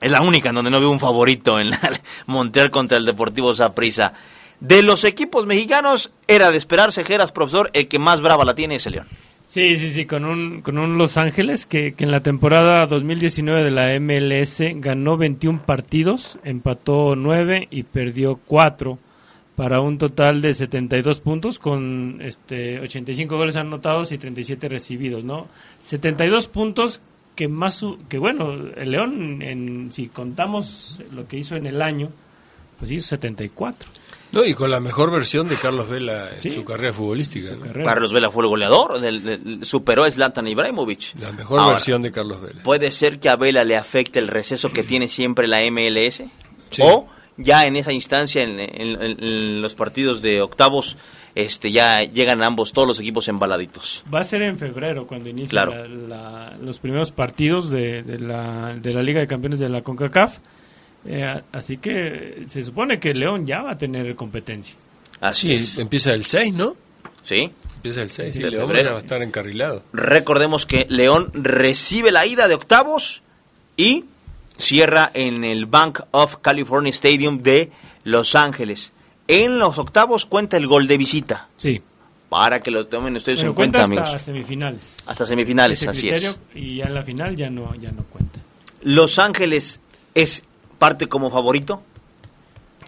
Es 0.00 0.10
la 0.10 0.22
única 0.22 0.48
en 0.50 0.56
donde 0.56 0.70
no 0.70 0.80
veo 0.80 0.90
un 0.90 1.00
favorito 1.00 1.58
en 1.60 1.70
la 1.70 1.80
Montreal 2.26 2.70
contra 2.70 2.98
el 2.98 3.04
Deportivo 3.04 3.54
Saprissa. 3.54 4.12
De 4.60 4.82
los 4.82 5.04
equipos 5.04 5.46
mexicanos, 5.46 6.12
era 6.26 6.50
de 6.50 6.56
esperarse, 6.56 7.04
Geras, 7.04 7.32
profesor, 7.32 7.70
el 7.72 7.88
que 7.88 7.98
más 7.98 8.20
brava 8.20 8.44
la 8.44 8.54
tiene 8.54 8.76
es 8.76 8.86
el 8.86 8.94
León. 8.94 9.06
Sí, 9.46 9.76
sí, 9.76 9.92
sí, 9.92 10.06
con 10.06 10.24
un, 10.24 10.62
con 10.62 10.78
un 10.78 10.96
Los 10.96 11.16
Ángeles 11.16 11.66
que, 11.66 11.92
que 11.92 12.04
en 12.04 12.10
la 12.10 12.20
temporada 12.20 12.86
2019 12.86 13.62
de 13.62 13.70
la 13.70 14.00
MLS 14.00 14.58
ganó 14.80 15.16
21 15.16 15.62
partidos, 15.64 16.38
empató 16.44 17.14
9 17.14 17.68
y 17.70 17.82
perdió 17.82 18.40
4 18.46 18.98
para 19.54 19.80
un 19.80 19.98
total 19.98 20.42
de 20.42 20.54
72 20.54 21.20
puntos 21.20 21.58
con 21.58 22.18
este 22.22 22.80
85 22.80 23.36
goles 23.36 23.56
anotados 23.56 24.12
y 24.12 24.18
37 24.18 24.68
recibidos, 24.68 25.24
¿no? 25.24 25.46
72 25.80 26.48
puntos 26.48 27.00
que 27.34 27.48
más 27.48 27.74
su- 27.74 27.98
que 28.08 28.18
bueno, 28.18 28.52
el 28.76 28.90
León 28.90 29.42
en, 29.42 29.90
si 29.92 30.08
contamos 30.08 31.00
lo 31.12 31.26
que 31.26 31.36
hizo 31.38 31.56
en 31.56 31.66
el 31.66 31.82
año, 31.82 32.10
pues 32.78 32.90
hizo 32.90 33.08
74. 33.08 33.88
No, 34.32 34.44
y 34.44 34.52
con 34.54 34.68
la 34.70 34.80
mejor 34.80 35.12
versión 35.12 35.48
de 35.48 35.54
Carlos 35.56 35.88
Vela 35.88 36.30
en 36.34 36.40
Sí. 36.40 36.50
su 36.50 36.64
carrera 36.64 36.92
futbolística. 36.92 37.54
¿no? 37.54 37.60
Carrera. 37.66 37.84
Carlos 37.84 38.12
Vela 38.12 38.30
fue 38.32 38.42
el 38.42 38.48
goleador, 38.48 39.00
del- 39.00 39.22
del- 39.22 39.64
superó 39.64 40.02
a 40.04 40.10
Zlatan 40.10 40.48
Ibrahimovic. 40.48 41.14
La 41.20 41.30
mejor 41.32 41.60
Ahora, 41.60 41.74
versión 41.74 42.02
de 42.02 42.10
Carlos 42.10 42.40
Vela. 42.42 42.62
¿Puede 42.64 42.90
ser 42.90 43.20
que 43.20 43.28
a 43.28 43.36
Vela 43.36 43.62
le 43.62 43.76
afecte 43.76 44.18
el 44.18 44.26
receso 44.28 44.72
que 44.72 44.82
tiene 44.82 45.06
siempre 45.08 45.46
la 45.46 45.62
MLS? 45.62 46.24
Sí. 46.70 46.82
¿O 46.82 47.06
ya 47.36 47.64
en 47.66 47.76
esa 47.76 47.92
instancia, 47.92 48.42
en, 48.42 48.58
en- 48.58 49.00
en- 49.02 49.22
en 49.24 49.62
los 49.62 49.76
partidos 49.76 50.20
de 50.20 50.42
octavos, 50.42 50.96
este 51.34 51.72
ya 51.72 52.02
llegan 52.04 52.42
ambos, 52.42 52.72
todos 52.72 52.86
los 52.88 53.00
equipos 53.00 53.28
embaladitos? 53.28 54.04
Va 54.12 54.20
a 54.20 54.24
ser 54.24 54.42
en 54.42 54.58
febrero 54.58 55.06
cuando 55.06 55.28
inicie 55.28 55.48
Claro. 55.50 55.74
la- 55.74 55.88
la- 55.88 56.56
los 56.60 56.78
primeros 56.78 57.10
partidos 57.12 57.70
de, 57.70 58.02
de 58.02 58.18
la, 58.18 58.74
de 58.80 58.92
la 58.94 59.02
Liga 59.02 59.20
de 59.20 59.26
Campeones 59.26 59.58
de 59.58 59.68
la 59.68 59.82
CONCACAF. 59.82 60.38
Eh, 61.06 61.42
así 61.52 61.76
que 61.76 62.44
se 62.46 62.62
supone 62.62 62.98
que 62.98 63.12
León 63.12 63.46
ya 63.46 63.60
va 63.62 63.72
a 63.72 63.78
tener 63.78 64.14
competencia. 64.16 64.74
Así 65.20 65.48
Sí, 65.48 65.54
es. 65.54 65.78
empieza 65.78 66.12
el 66.12 66.24
6, 66.24 66.54
¿no? 66.54 66.76
¿Sí? 67.22 67.50
Empieza 67.76 68.02
el 68.02 68.10
6. 68.10 68.34
Sí, 68.34 68.40
De 68.42 68.50
León 68.50 68.66
febrero. 68.66 68.90
va 68.92 68.96
a 68.96 69.00
estar 69.00 69.22
encarrilado. 69.22 69.82
Recordemos 69.92 70.64
que 70.64 70.86
León 70.88 71.30
recibe 71.34 72.10
la 72.10 72.24
ida 72.26 72.48
de 72.48 72.54
octavos 72.54 73.22
y 73.76 74.04
cierra 74.56 75.10
en 75.12 75.44
el 75.44 75.66
Bank 75.66 76.00
of 76.12 76.36
California 76.40 76.90
Stadium 76.90 77.42
de 77.42 77.70
Los 78.04 78.34
Ángeles. 78.34 78.92
En 79.28 79.58
los 79.58 79.78
octavos 79.78 80.26
cuenta 80.26 80.56
el 80.56 80.66
gol 80.66 80.86
de 80.86 80.98
visita. 80.98 81.48
Sí. 81.56 81.80
Para 82.28 82.60
que 82.60 82.70
lo 82.70 82.86
tomen 82.86 83.16
ustedes 83.16 83.42
en 83.42 83.54
cuenta, 83.54 83.80
cuenta 83.80 84.02
hasta 84.02 84.06
amigos. 84.12 84.22
semifinales. 84.22 84.96
Hasta 85.06 85.24
semifinales, 85.26 85.80
Ese 85.82 85.90
así 85.90 86.00
criterio, 86.00 86.30
es. 86.30 86.36
Y 86.56 86.76
ya 86.76 86.86
en 86.86 86.94
la 86.94 87.02
final 87.02 87.36
ya 87.36 87.48
no, 87.48 87.74
ya 87.76 87.92
no 87.92 88.02
cuenta. 88.04 88.40
Los 88.82 89.18
Ángeles 89.18 89.80
es 90.14 90.42
parte 90.78 91.06
como 91.08 91.30
favorito, 91.30 91.82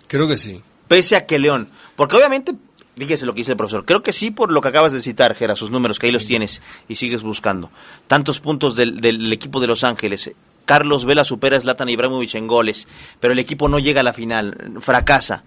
Creo 0.08 0.28
que 0.28 0.36
sí. 0.36 0.62
pese 0.88 1.16
a 1.16 1.26
que 1.26 1.38
León. 1.38 1.68
Porque 1.94 2.16
obviamente, 2.16 2.54
fíjese 2.96 3.24
lo 3.24 3.34
que 3.34 3.38
dice 3.40 3.52
el 3.52 3.56
profesor. 3.56 3.84
Creo 3.84 4.02
que 4.02 4.12
sí, 4.12 4.30
por 4.30 4.50
lo 4.52 4.60
que 4.60 4.68
acabas 4.68 4.92
de 4.92 5.00
citar, 5.00 5.34
Gera, 5.34 5.56
sus 5.56 5.70
números, 5.70 5.98
que 5.98 6.06
ahí 6.06 6.12
los 6.12 6.26
tienes 6.26 6.60
y 6.88 6.96
sigues 6.96 7.22
buscando. 7.22 7.70
Tantos 8.08 8.40
puntos 8.40 8.74
del, 8.76 9.00
del 9.00 9.32
equipo 9.32 9.60
de 9.60 9.68
Los 9.68 9.84
Ángeles. 9.84 10.30
Carlos 10.64 11.04
Vela 11.04 11.24
supera 11.24 11.56
a 11.56 11.60
Zlatan 11.60 11.88
Ibrahimovic 11.88 12.34
en 12.34 12.46
goles, 12.48 12.88
pero 13.20 13.32
el 13.32 13.38
equipo 13.38 13.68
no 13.68 13.78
llega 13.78 14.00
a 14.00 14.04
la 14.04 14.12
final, 14.12 14.74
fracasa. 14.80 15.44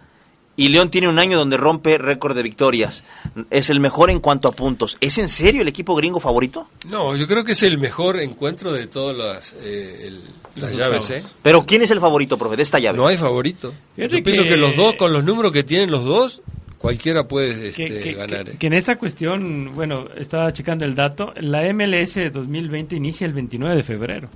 Y 0.60 0.68
León 0.70 0.90
tiene 0.92 1.08
un 1.08 1.20
año 1.20 1.38
donde 1.38 1.56
rompe 1.56 1.98
récord 1.98 2.36
de 2.36 2.44
victorias. 2.44 3.04
Es 3.50 3.70
el 3.70 3.80
mejor 3.80 4.10
en 4.10 4.20
cuanto 4.20 4.48
a 4.50 4.52
puntos. 4.52 4.98
¿Es 5.00 5.18
en 5.18 5.30
serio 5.30 5.62
el 5.62 5.68
equipo 5.70 5.96
gringo 5.96 6.20
favorito? 6.20 6.68
No, 6.90 7.16
yo 7.16 7.28
creo 7.28 7.46
que 7.46 7.54
es 7.54 7.64
el 7.64 7.78
mejor 7.78 8.20
encuentro 8.20 8.74
de 8.74 8.88
todas 8.88 9.16
las, 9.16 9.54
eh, 9.64 10.08
el- 10.08 10.22
las 10.62 10.76
llaves, 10.76 11.10
¿eh? 11.12 11.24
Pero 11.42 11.66
¿quién 11.66 11.82
es 11.82 11.92
el 11.92 12.02
favorito, 12.02 12.38
profe, 12.38 12.58
de 12.58 12.64
esta 12.64 12.78
llave? 12.80 12.98
No 12.98 13.08
hay 13.08 13.16
favorito. 13.16 13.74
Fíjate 13.96 14.18
Yo 14.18 14.24
pienso 14.24 14.44
que- 14.44 14.50
que 14.50 14.58
los 14.58 14.76
dos, 14.76 14.96
con 14.96 15.14
los 15.14 15.24
números 15.24 15.54
que 15.54 15.64
tienen 15.64 15.92
los 15.92 16.04
dos, 16.04 16.42
cualquiera 16.78 17.26
puede 17.28 17.72
Que, 17.72 17.84
este, 17.86 18.02
que- 18.02 18.14
ganar. 18.16 18.44
que- 18.46 18.52
¿eh? 18.52 18.56
que 18.60 18.68
en 18.68 18.74
esta 18.74 18.98
cuestión, 18.98 19.72
bueno, 19.74 20.08
estaba 20.18 20.52
checando 20.52 20.84
el 20.84 20.94
dato, 20.94 21.34
la 21.38 21.64
MLS 21.74 22.30
2020 22.32 22.98
inicia 22.98 23.26
el 23.26 23.32
29 23.34 23.78
de 23.78 23.84
febrero. 23.84 24.28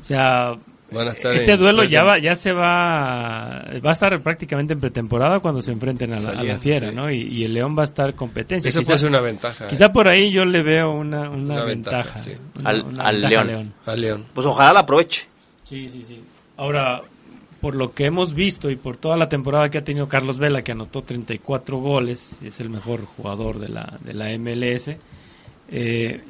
O 0.00 0.04
sea, 0.04 0.56
Van 0.92 1.08
a 1.08 1.10
estar 1.12 1.34
Este 1.34 1.52
en- 1.52 1.58
duelo 1.60 1.84
ya 1.84 2.02
va, 2.04 2.18
ya 2.18 2.34
se 2.34 2.52
va, 2.52 3.64
va 3.84 3.88
a 3.90 3.92
estar 3.92 4.20
prácticamente 4.20 4.74
en 4.74 4.80
pretemporada 4.80 5.40
cuando 5.40 5.60
se 5.60 5.72
enfrenten 5.72 6.12
a 6.12 6.16
la, 6.16 6.22
a 6.22 6.32
la 6.32 6.38
Saliendo, 6.38 6.62
fiera, 6.62 6.88
sí. 6.90 6.94
¿no? 6.94 7.10
Y, 7.10 7.20
y 7.22 7.44
el 7.44 7.54
León 7.54 7.76
va 7.76 7.82
a 7.82 7.84
estar 7.84 8.14
competencia. 8.14 8.68
Eso 8.68 8.80
Quizá- 8.80 8.86
puede 8.86 8.98
ser 8.98 9.08
una 9.08 9.20
ventaja. 9.20 9.66
Quizá 9.66 9.92
por 9.92 10.08
ahí 10.08 10.30
yo 10.30 10.44
le 10.44 10.62
veo 10.62 10.92
una, 10.92 11.30
una, 11.30 11.54
Una 11.54 11.64
ventaja. 11.64 11.96
ventaja, 11.96 12.18
sí. 12.18 12.32
Una- 12.60 12.70
Al- 12.70 12.82
una 12.82 13.04
al 13.04 13.14
ventaja 13.20 13.44
León. 13.44 13.72
A 13.86 13.96
León. 13.96 14.24
Pues 14.34 14.46
ojalá 14.46 14.72
la 14.72 14.80
aproveche. 14.80 15.26
Sí, 15.64 15.88
sí, 15.92 16.04
sí. 16.06 16.20
Ahora, 16.56 17.00
por 17.60 17.74
lo 17.76 17.92
que 17.94 18.04
hemos 18.06 18.34
visto 18.34 18.70
y 18.70 18.76
por 18.76 18.96
toda 18.96 19.16
la 19.16 19.28
temporada 19.28 19.70
que 19.70 19.78
ha 19.78 19.84
tenido 19.84 20.08
Carlos 20.08 20.36
Vela, 20.38 20.62
que 20.62 20.72
anotó 20.72 21.02
34 21.02 21.78
goles, 21.78 22.38
es 22.42 22.60
el 22.60 22.68
mejor 22.70 23.04
jugador 23.04 23.58
de 23.60 23.68
la, 23.68 23.98
de 24.00 24.12
la 24.14 24.30
MLS, 24.36 24.96
eh, 25.70 26.20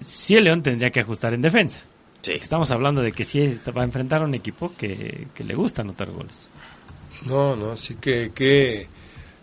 sí 0.00 0.36
el 0.36 0.44
León 0.44 0.62
tendría 0.62 0.90
que 0.90 1.00
ajustar 1.00 1.34
en 1.34 1.40
defensa. 1.42 1.80
Sí. 2.24 2.32
Estamos 2.32 2.70
hablando 2.70 3.02
de 3.02 3.12
que 3.12 3.24
sí 3.24 3.40
es- 3.42 3.68
va 3.76 3.82
a 3.82 3.84
enfrentar 3.84 4.22
a 4.22 4.24
un 4.24 4.34
equipo 4.34 4.72
que, 4.76 5.28
que 5.34 5.44
le 5.44 5.54
gusta 5.54 5.82
anotar 5.82 6.10
goles. 6.10 6.48
No, 7.26 7.54
no, 7.54 7.76
sí 7.76 7.96
que, 7.96 8.32
que 8.34 8.88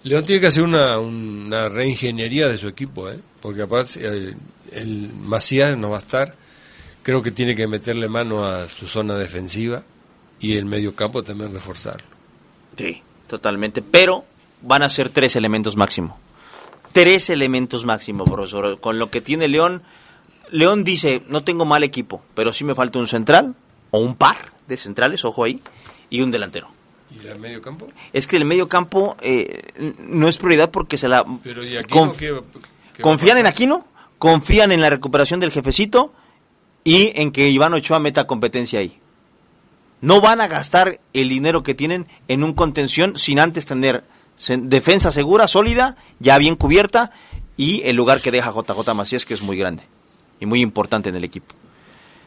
León 0.03 0.25
tiene 0.25 0.41
que 0.41 0.47
hacer 0.47 0.63
una, 0.63 0.97
una 0.97 1.69
reingeniería 1.69 2.47
de 2.47 2.57
su 2.57 2.67
equipo, 2.67 3.07
¿eh? 3.09 3.19
porque 3.39 3.61
aparte 3.61 4.03
el, 4.05 4.35
el 4.71 5.09
Macías 5.23 5.77
no 5.77 5.91
va 5.91 5.97
a 5.97 6.01
estar, 6.01 6.35
creo 7.03 7.21
que 7.21 7.29
tiene 7.31 7.55
que 7.55 7.67
meterle 7.67 8.07
mano 8.09 8.43
a 8.45 8.67
su 8.67 8.87
zona 8.87 9.15
defensiva 9.15 9.83
y 10.39 10.55
el 10.57 10.65
medio 10.65 10.95
campo 10.95 11.21
también 11.21 11.53
reforzarlo. 11.53 12.07
Sí, 12.75 12.99
totalmente. 13.27 13.83
Pero 13.83 14.25
van 14.63 14.81
a 14.81 14.89
ser 14.89 15.09
tres 15.11 15.35
elementos 15.35 15.75
máximo. 15.77 16.17
Tres 16.93 17.29
elementos 17.29 17.85
máximo, 17.85 18.25
profesor. 18.25 18.79
Con 18.79 18.97
lo 18.99 19.09
que 19.11 19.21
tiene 19.21 19.47
León, 19.47 19.81
León 20.51 20.83
dice, 20.83 21.23
no 21.27 21.43
tengo 21.43 21.65
mal 21.65 21.83
equipo, 21.83 22.21
pero 22.35 22.53
sí 22.53 22.63
me 22.63 22.75
falta 22.75 22.99
un 22.99 23.07
central, 23.07 23.55
o 23.91 23.99
un 23.99 24.15
par 24.15 24.37
de 24.67 24.77
centrales, 24.77 25.25
ojo 25.25 25.43
ahí, 25.43 25.59
y 26.09 26.21
un 26.21 26.31
delantero. 26.31 26.69
¿Y 27.13 27.25
el 27.27 27.39
medio 27.39 27.61
campo? 27.61 27.87
Es 28.13 28.25
que 28.27 28.37
el 28.37 28.45
medio 28.45 28.69
campo 28.69 29.17
eh, 29.21 29.93
no 29.99 30.27
es 30.29 30.37
prioridad 30.37 30.71
porque 30.71 30.97
se 30.97 31.09
la... 31.09 31.25
Pero 31.43 31.63
¿y 31.63 31.75
aquí 31.75 31.93
conf- 31.93 32.15
qué, 32.15 32.31
va- 32.31 32.41
qué 32.41 32.53
va 32.63 32.99
a 32.99 33.01
confían 33.01 33.37
en? 33.37 33.47
Aquino, 33.47 33.85
confían 34.17 34.71
en 34.71 34.79
la 34.81 34.89
recuperación 34.89 35.39
del 35.41 35.51
jefecito 35.51 36.13
y 36.83 37.11
en 37.19 37.31
que 37.31 37.49
Iván 37.49 37.73
Ochoa 37.73 37.99
meta 37.99 38.27
competencia 38.27 38.79
ahí. 38.79 38.97
No 39.99 40.19
van 40.21 40.41
a 40.41 40.47
gastar 40.47 40.99
el 41.13 41.29
dinero 41.29 41.63
que 41.63 41.75
tienen 41.75 42.07
en 42.27 42.43
un 42.43 42.53
contención 42.53 43.17
sin 43.17 43.39
antes 43.39 43.65
tener 43.65 44.03
defensa 44.47 45.11
segura, 45.11 45.47
sólida, 45.47 45.97
ya 46.19 46.37
bien 46.37 46.55
cubierta 46.55 47.11
y 47.57 47.81
el 47.83 47.95
lugar 47.97 48.21
que 48.21 48.31
deja 48.31 48.51
JJ 48.51 48.93
Macías 48.95 49.25
que 49.25 49.33
es 49.35 49.41
muy 49.41 49.57
grande 49.57 49.83
y 50.41 50.45
muy 50.45 50.59
importante 50.59 51.07
en 51.07 51.15
el 51.15 51.23
equipo. 51.23 51.55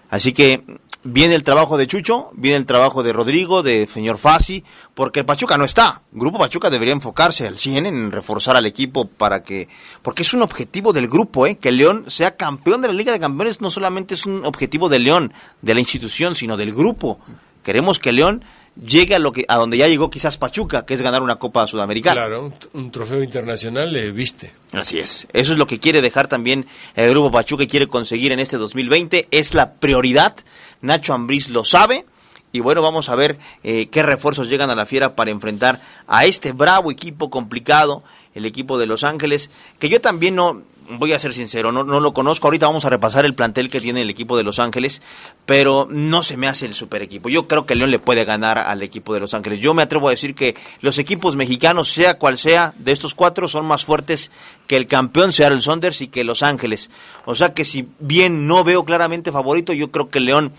Así 0.09 0.33
que 0.33 0.63
viene 1.03 1.35
el 1.35 1.45
trabajo 1.45 1.77
de 1.77 1.87
Chucho, 1.87 2.31
viene 2.35 2.57
el 2.57 2.67
trabajo 2.67 3.03
de 3.03 3.13
Rodrigo, 3.13 3.63
de 3.63 3.87
señor 3.87 4.17
Fasi, 4.19 4.65
porque 4.95 5.21
el 5.21 5.27
Pachuca 5.27 5.59
no 5.59 5.65
está. 5.65 6.03
Grupo 6.13 6.39
Pachuca 6.39 6.71
debería 6.71 6.95
enfocarse 6.95 7.47
al 7.47 7.59
100 7.59 7.87
en 7.87 8.13
reforzar 8.13 8.57
al 8.57 8.67
equipo 8.67 9.07
para 9.07 9.43
que... 9.43 9.69
Porque 10.03 10.23
es 10.23 10.33
un 10.33 10.43
objetivo 10.43 10.93
del 10.93 11.09
grupo, 11.09 11.47
¿eh? 11.47 11.57
Que 11.57 11.73
León 11.73 12.05
sea 12.09 12.37
campeón 12.37 12.81
de 12.81 12.89
la 12.89 12.95
Liga 12.95 13.13
de 13.13 13.21
Campeones 13.21 13.61
no 13.61 13.71
solamente 13.71 14.15
es 14.15 14.25
un 14.25 14.45
objetivo 14.45 14.89
de 14.89 15.01
León, 15.01 15.33
de 15.63 15.75
la 15.75 15.81
institución, 15.81 16.35
sino 16.35 16.57
del 16.57 16.73
grupo. 16.73 17.19
Queremos 17.63 17.99
que 17.99 18.13
León 18.13 18.45
llegue 18.83 19.15
a, 19.15 19.19
lo 19.19 19.33
que, 19.33 19.45
a 19.49 19.57
donde 19.57 19.77
ya 19.77 19.89
llegó 19.89 20.11
quizás 20.11 20.37
Pachuca, 20.37 20.85
que 20.85 20.95
es 20.95 21.03
ganar 21.03 21.23
una 21.23 21.37
Copa 21.37 21.67
Sudamericana. 21.67 22.23
Claro, 22.23 22.47
un, 22.47 22.55
un 22.73 22.91
trofeo 22.91 23.23
internacional 23.23 23.93
le 23.93 24.11
viste. 24.11 24.53
Así 24.73 24.99
es. 24.99 25.27
Eso 25.33 25.53
es 25.53 25.59
lo 25.59 25.67
que 25.67 25.79
quiere 25.79 26.03
dejar 26.03 26.29
también 26.29 26.67
el 26.95 27.11
Grupo 27.11 27.31
Pachuca 27.31 27.65
y 27.65 27.69
quiere 27.69 27.87
conseguir 27.87 28.33
en 28.33 28.41
este 28.41 28.57
2020. 28.57 29.29
Es 29.31 29.55
la 29.55 29.75
prioridad. 29.75 30.37
Nacho 30.81 31.15
Ambriz 31.15 31.49
lo 31.49 31.65
sabe. 31.65 32.05
Y 32.53 32.61
bueno, 32.61 32.83
vamos 32.83 33.09
a 33.09 33.17
ver 33.17 33.39
eh, 33.65 33.89
qué 33.89 34.05
refuerzos 34.05 34.49
llegan 34.49 34.71
a 34.71 34.77
la 34.77 34.87
fiera 34.87 35.17
para 35.17 35.33
enfrentar 35.33 35.81
a 36.07 36.25
este 36.25 36.53
bravo 36.53 36.93
equipo 36.93 37.29
complicado, 37.29 38.05
el 38.33 38.47
equipo 38.47 38.79
de 38.79 38.87
Los 38.87 39.03
Ángeles, 39.03 39.51
que 39.81 39.89
yo 39.89 40.01
también 40.01 40.37
no, 40.37 40.63
voy 40.91 41.13
a 41.13 41.19
ser 41.19 41.35
sincero, 41.35 41.73
no, 41.73 41.85
no 41.85 42.01
lo 42.01 42.13
conozco. 42.13 42.47
Ahorita 42.47 42.67
vamos 42.67 42.85
a 42.85 42.91
repasar 42.91 43.25
el 43.25 43.35
plantel 43.35 43.69
que 43.69 43.81
tiene 43.81 44.03
el 44.03 44.11
equipo 44.11 44.37
de 44.37 44.45
Los 44.45 44.59
Ángeles, 44.59 45.03
pero 45.47 45.87
no 45.91 46.23
se 46.23 46.37
me 46.37 46.49
hace 46.49 46.67
el 46.67 46.75
super 46.75 47.03
equipo. 47.03 47.29
Yo 47.29 47.49
creo 47.49 47.67
que 47.67 47.75
León 47.75 47.91
le 47.91 47.99
puede 47.99 48.25
ganar 48.25 48.59
al 48.59 48.83
equipo 48.83 49.15
de 49.15 49.21
Los 49.21 49.35
Ángeles. 49.35 49.61
Yo 49.61 49.75
me 49.75 49.83
atrevo 49.83 50.09
a 50.09 50.13
decir 50.13 50.35
que 50.35 50.55
los 50.81 50.99
equipos 50.99 51.37
mexicanos, 51.37 51.91
sea 51.93 52.19
cual 52.19 52.39
sea, 52.39 52.75
de 52.79 52.93
estos 52.93 53.15
cuatro, 53.15 53.49
son 53.49 53.67
más 53.67 53.85
fuertes 53.85 54.31
que 54.67 54.77
el 54.77 54.87
campeón 54.87 55.33
Seattle 55.33 55.61
Saunders 55.61 56.01
y 56.01 56.09
que 56.09 56.25
Los 56.25 56.43
Ángeles. 56.43 56.91
O 57.25 57.35
sea 57.35 57.55
que 57.55 57.65
si 57.65 57.89
bien 57.99 58.47
no 58.47 58.65
veo 58.65 58.85
claramente 58.85 59.33
favorito, 59.33 59.73
yo 59.73 59.91
creo 59.91 60.09
que 60.09 60.21
León 60.21 60.53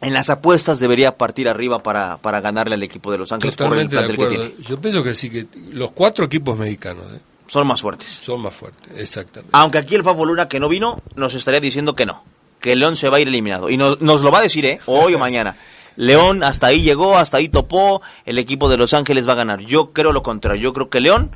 en 0.00 0.12
las 0.12 0.30
apuestas 0.30 0.78
debería 0.78 1.16
partir 1.16 1.48
arriba 1.48 1.82
para, 1.82 2.18
para 2.18 2.40
ganarle 2.40 2.74
al 2.74 2.82
equipo 2.82 3.10
de 3.10 3.18
Los 3.18 3.32
Ángeles 3.32 3.56
Totalmente 3.56 3.96
por 3.96 4.04
de 4.06 4.10
el 4.10 4.16
plantel 4.16 4.28
que 4.28 4.36
acuerdo. 4.36 4.54
tiene. 4.54 4.68
Yo 4.68 4.80
pienso 4.80 5.02
que 5.02 5.14
sí, 5.14 5.30
que 5.30 5.46
los 5.72 5.90
cuatro 5.92 6.24
equipos 6.24 6.56
mexicanos 6.56 7.06
¿eh? 7.14 7.20
Son 7.48 7.66
más 7.66 7.82
fuertes. 7.82 8.08
son 8.08 8.42
más 8.42 8.54
fuertes, 8.54 8.88
exactamente. 8.96 9.50
Aunque 9.52 9.78
aquí 9.78 9.94
el 9.94 10.04
Fafo 10.04 10.24
Luna 10.24 10.48
que 10.48 10.60
no 10.60 10.68
vino 10.68 11.02
nos 11.16 11.34
estaría 11.34 11.60
diciendo 11.60 11.96
que 11.96 12.06
no, 12.06 12.22
que 12.60 12.76
León 12.76 12.94
se 12.94 13.08
va 13.08 13.16
a 13.16 13.20
ir 13.20 13.28
eliminado. 13.28 13.70
Y 13.70 13.76
nos, 13.76 14.00
nos 14.00 14.22
lo 14.22 14.30
va 14.30 14.38
a 14.38 14.42
decir, 14.42 14.64
¿eh? 14.66 14.80
Hoy 14.86 15.14
o 15.14 15.18
mañana. 15.18 15.56
León 15.96 16.44
hasta 16.44 16.68
ahí 16.68 16.82
llegó, 16.82 17.18
hasta 17.18 17.38
ahí 17.38 17.48
topó, 17.48 18.02
el 18.24 18.38
equipo 18.38 18.68
de 18.68 18.76
Los 18.76 18.94
Ángeles 18.94 19.26
va 19.26 19.32
a 19.32 19.36
ganar. 19.36 19.60
Yo 19.62 19.92
creo 19.92 20.12
lo 20.12 20.22
contrario, 20.22 20.62
yo 20.62 20.72
creo 20.72 20.90
que 20.90 21.00
León 21.00 21.34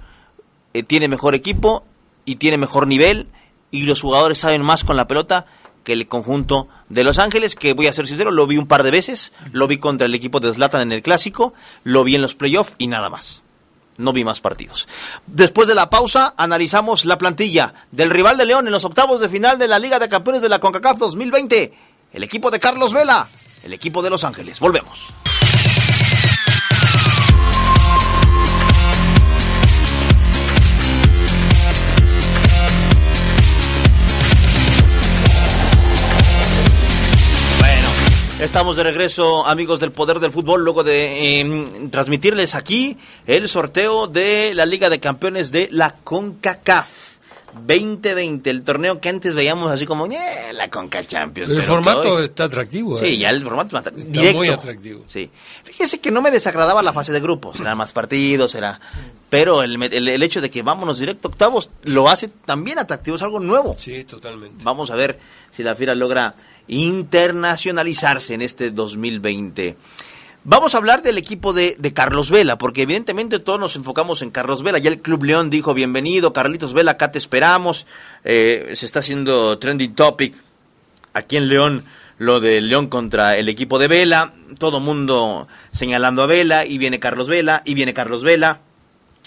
eh, 0.73 0.85
tiene 0.85 1.09
mejor 1.09 1.35
equipo 1.35 1.85
y 2.25 2.37
tiene 2.37 2.59
mejor 2.59 2.87
nivel 2.87 3.27
y 3.73 3.83
los 3.83 4.01
jugadores 4.03 4.39
saben 4.39 4.63
más 4.63 4.85
con 4.85 4.97
la 4.97 5.09
pelota 5.09 5.47
que 5.83 5.93
el 5.93 6.07
conjunto 6.07 6.69
de 6.89 7.03
Los 7.03 7.19
Ángeles, 7.19 7.57
que 7.57 7.73
voy 7.73 7.89
a 7.89 7.93
ser 7.93 8.07
sincero, 8.07 8.31
lo 8.31 8.47
vi 8.47 8.57
un 8.57 8.69
par 8.69 8.83
de 8.83 8.91
veces, 8.91 9.33
lo 9.51 9.67
vi 9.67 9.79
contra 9.79 10.07
el 10.07 10.15
equipo 10.15 10.39
de 10.39 10.53
Zlatan 10.53 10.83
en 10.83 10.93
el 10.93 11.03
clásico, 11.03 11.55
lo 11.83 12.05
vi 12.05 12.15
en 12.15 12.23
los 12.23 12.35
playoffs 12.35 12.75
y 12.79 12.87
nada 12.87 13.11
más. 13.11 13.42
No 13.99 14.13
vi 14.13 14.25
más 14.25 14.41
partidos. 14.41 14.89
Después 15.27 15.69
de 15.69 15.75
la 15.75 15.91
pausa, 15.91 16.35
analizamos 16.37 17.05
la 17.05 17.19
plantilla 17.19 17.75
del 17.91 18.11
rival 18.11 18.37
de 18.37 18.47
León 18.47 18.67
en 18.67 18.73
los 18.73 18.85
octavos 18.85 19.21
de 19.21 19.29
final 19.29 19.59
de 19.59 19.69
la 19.69 19.79
Liga 19.79 19.99
de 19.99 20.09
Campeones 20.09 20.43
de 20.43 20.49
la 20.49 20.59
CONCACAF 20.61 20.99
2020. 20.99 21.73
El 22.13 22.23
equipo 22.23 22.51
de 22.51 22.61
Carlos 22.61 22.93
Vela, 22.93 23.29
el 23.65 23.73
equipo 23.73 24.03
de 24.03 24.11
Los 24.11 24.25
Ángeles. 24.25 24.61
Volvemos. 24.61 25.09
Estamos 38.43 38.77
de 38.77 38.83
regreso, 38.83 39.47
amigos 39.47 39.81
del 39.81 39.93
Poder 39.93 40.19
del 40.21 40.33
Fútbol, 40.33 40.63
luego 40.65 40.83
de 40.85 41.41
eh, 41.41 41.89
transmitirles 41.91 42.55
aquí 42.55 42.97
el 43.27 43.49
sorteo 43.49 44.07
de 44.07 44.53
la 44.55 44.67
Liga 44.67 44.91
de 44.91 45.01
Campeones 45.01 45.53
de 45.53 45.69
la 45.71 45.95
CONCACAF 46.03 46.89
2020, 47.67 48.49
el 48.51 48.63
torneo 48.65 49.01
que 49.01 49.11
antes 49.11 49.35
veíamos 49.35 49.71
así 49.71 49.85
como 49.87 50.07
"Eh, 50.07 50.19
la 50.55 50.69
CONCA 50.71 51.05
Champions. 51.05 51.51
el 51.51 51.63
formato 51.63 52.15
hoy- 52.15 52.25
está 52.25 52.45
atractivo. 52.45 52.99
Sí, 52.99 53.07
¿eh? 53.07 53.19
ya 53.19 53.31
el 53.31 53.43
formato 53.43 53.77
está 53.77 53.91
directo. 53.91 54.39
muy 54.39 54.49
atractivo. 54.49 55.03
Sí. 55.07 55.31
Fíjese 55.63 56.01
que 56.01 56.11
no 56.11 56.23
me 56.23 56.31
desagradaba 56.31 56.83
la 56.83 56.93
fase 56.93 57.13
de 57.13 57.21
grupos, 57.21 57.61
eran 57.61 57.77
más 57.77 57.93
partidos, 57.93 58.55
era... 58.55 58.81
Pero 59.33 59.63
el, 59.63 59.83
el- 59.83 60.09
el 60.09 60.23
hecho 60.23 60.43
de 60.43 60.51
que 60.51 60.61
vámonos 60.61 60.99
directo 60.99 61.27
a 61.27 61.31
octavos 61.31 61.71
lo 61.85 62.11
hace 62.11 62.29
también 62.29 62.79
atractivo, 62.79 63.17
es 63.17 63.23
algo 63.23 63.41
nuevo. 63.41 63.75
Sí, 63.79 64.05
totalmente. 64.05 64.63
Vamos 64.63 64.91
a 64.91 64.95
ver 64.95 65.19
si 65.51 65.63
la 65.63 65.75
Fiera 65.75 65.95
logra 65.95 66.35
internacionalizarse 66.69 68.35
en 68.35 68.43
este 68.43 68.71
2020. 68.71 69.77
Vamos 70.45 70.75
a 70.75 70.79
hablar 70.79 71.03
del 71.03 71.17
equipo 71.17 71.55
de, 71.55 71.77
de 71.79 71.93
Carlos 71.95 72.31
Vela, 72.31 72.59
porque 72.59 72.83
evidentemente 72.83 73.39
todos 73.39 73.59
nos 73.59 73.75
enfocamos 73.75 74.21
en 74.21 74.31
Carlos 74.31 74.63
Vela. 74.63 74.79
Ya 74.79 74.91
el 74.91 75.01
Club 75.01 75.25
León 75.25 75.49
dijo, 75.49 75.73
bienvenido, 75.73 76.35
Carlitos 76.35 76.75
Vela, 76.75 76.91
acá 76.93 77.11
te 77.11 77.19
esperamos. 77.19 77.87
Eh, 78.25 78.73
se 78.75 78.85
está 78.85 78.99
haciendo 78.99 79.59
trending 79.59 79.95
topic 79.95 80.35
aquí 81.15 81.39
en 81.39 81.49
León 81.49 81.85
lo 82.19 82.39
de 82.41 82.61
León 82.61 82.89
contra 82.89 83.39
el 83.39 83.49
equipo 83.49 83.79
de 83.79 83.89
Vela. 83.89 84.35
Todo 84.59 84.79
mundo 84.79 85.49
señalando 85.73 86.23
a 86.23 86.27
Vela, 86.27 86.67
y 86.67 86.77
viene 86.77 87.01
Carlos 87.01 87.29
Vela, 87.29 87.63
y 87.65 87.73
viene 87.73 87.95
Carlos 87.95 88.23
Vela. 88.23 88.61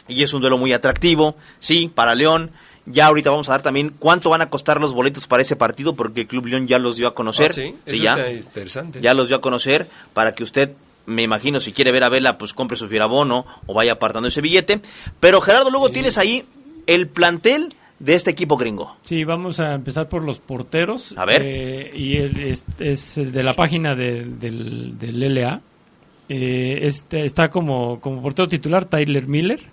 Y 0.08 0.22
es 0.24 0.34
un 0.34 0.42
duelo 0.42 0.58
muy 0.58 0.72
atractivo, 0.74 1.36
sí, 1.60 1.92
para 1.94 2.14
León. 2.16 2.52
Ya 2.86 3.08
ahorita 3.08 3.32
vamos 3.32 3.50
a 3.50 3.54
dar 3.54 3.64
también 3.64 3.92
cuánto 3.98 4.30
van 4.30 4.42
a 4.42 4.50
costar 4.52 4.80
los 4.80 4.94
boletos 4.94 5.26
para 5.26 5.42
ese 5.42 5.56
partido, 5.56 5.96
porque 5.96 6.22
el 6.22 6.28
Club 6.28 6.46
León 6.46 6.68
ya 6.68 6.78
los 6.78 6.98
dio 6.98 7.08
a 7.08 7.16
conocer. 7.16 7.50
Ah, 7.50 7.54
sí, 7.54 7.76
ya, 8.00 8.12
está 8.16 8.32
interesante. 8.32 9.02
ya 9.02 9.14
los 9.16 9.28
dio 9.28 9.38
a 9.38 9.42
conocer 9.42 9.88
para 10.14 10.36
que 10.36 10.44
usted, 10.44 10.74
me 11.08 11.24
imagino, 11.24 11.60
si 11.60 11.72
quiere 11.72 11.92
ver 11.92 12.04
a 12.04 12.10
Vela, 12.10 12.38
pues 12.38 12.54
compre 12.54 12.78
su 12.78 12.88
fierabono 12.88 13.46
o 13.66 13.74
vaya 13.74 13.94
apartando 13.94 14.28
ese 14.30 14.42
billete. 14.42 14.82
Pero 15.20 15.42
Gerardo, 15.42 15.72
luego 15.72 15.90
tienes 15.90 16.20
ahí 16.20 16.44
el 16.86 17.08
plantel 17.08 17.74
de 17.98 18.14
este 18.14 18.30
equipo 18.30 18.56
gringo. 18.58 18.96
Sí, 19.02 19.24
vamos 19.24 19.60
a 19.60 19.74
empezar 19.74 20.08
por 20.08 20.22
los 20.24 20.38
porteros. 20.40 21.16
A 21.18 21.26
ver. 21.26 21.42
Eh, 21.44 21.92
y 21.96 22.18
el- 22.18 22.40
es, 22.40 22.66
es 22.78 23.18
el 23.18 23.32
de 23.32 23.42
la 23.42 23.56
página 23.56 23.96
de- 23.96 24.26
del, 24.26 25.00
del 25.00 25.24
LA. 25.34 25.60
Eh, 26.30 26.80
este, 26.84 27.24
está 27.26 27.50
como, 27.50 28.00
como 28.00 28.22
portero 28.22 28.48
titular 28.48 28.86
Tyler 28.86 29.28
Miller, 29.28 29.64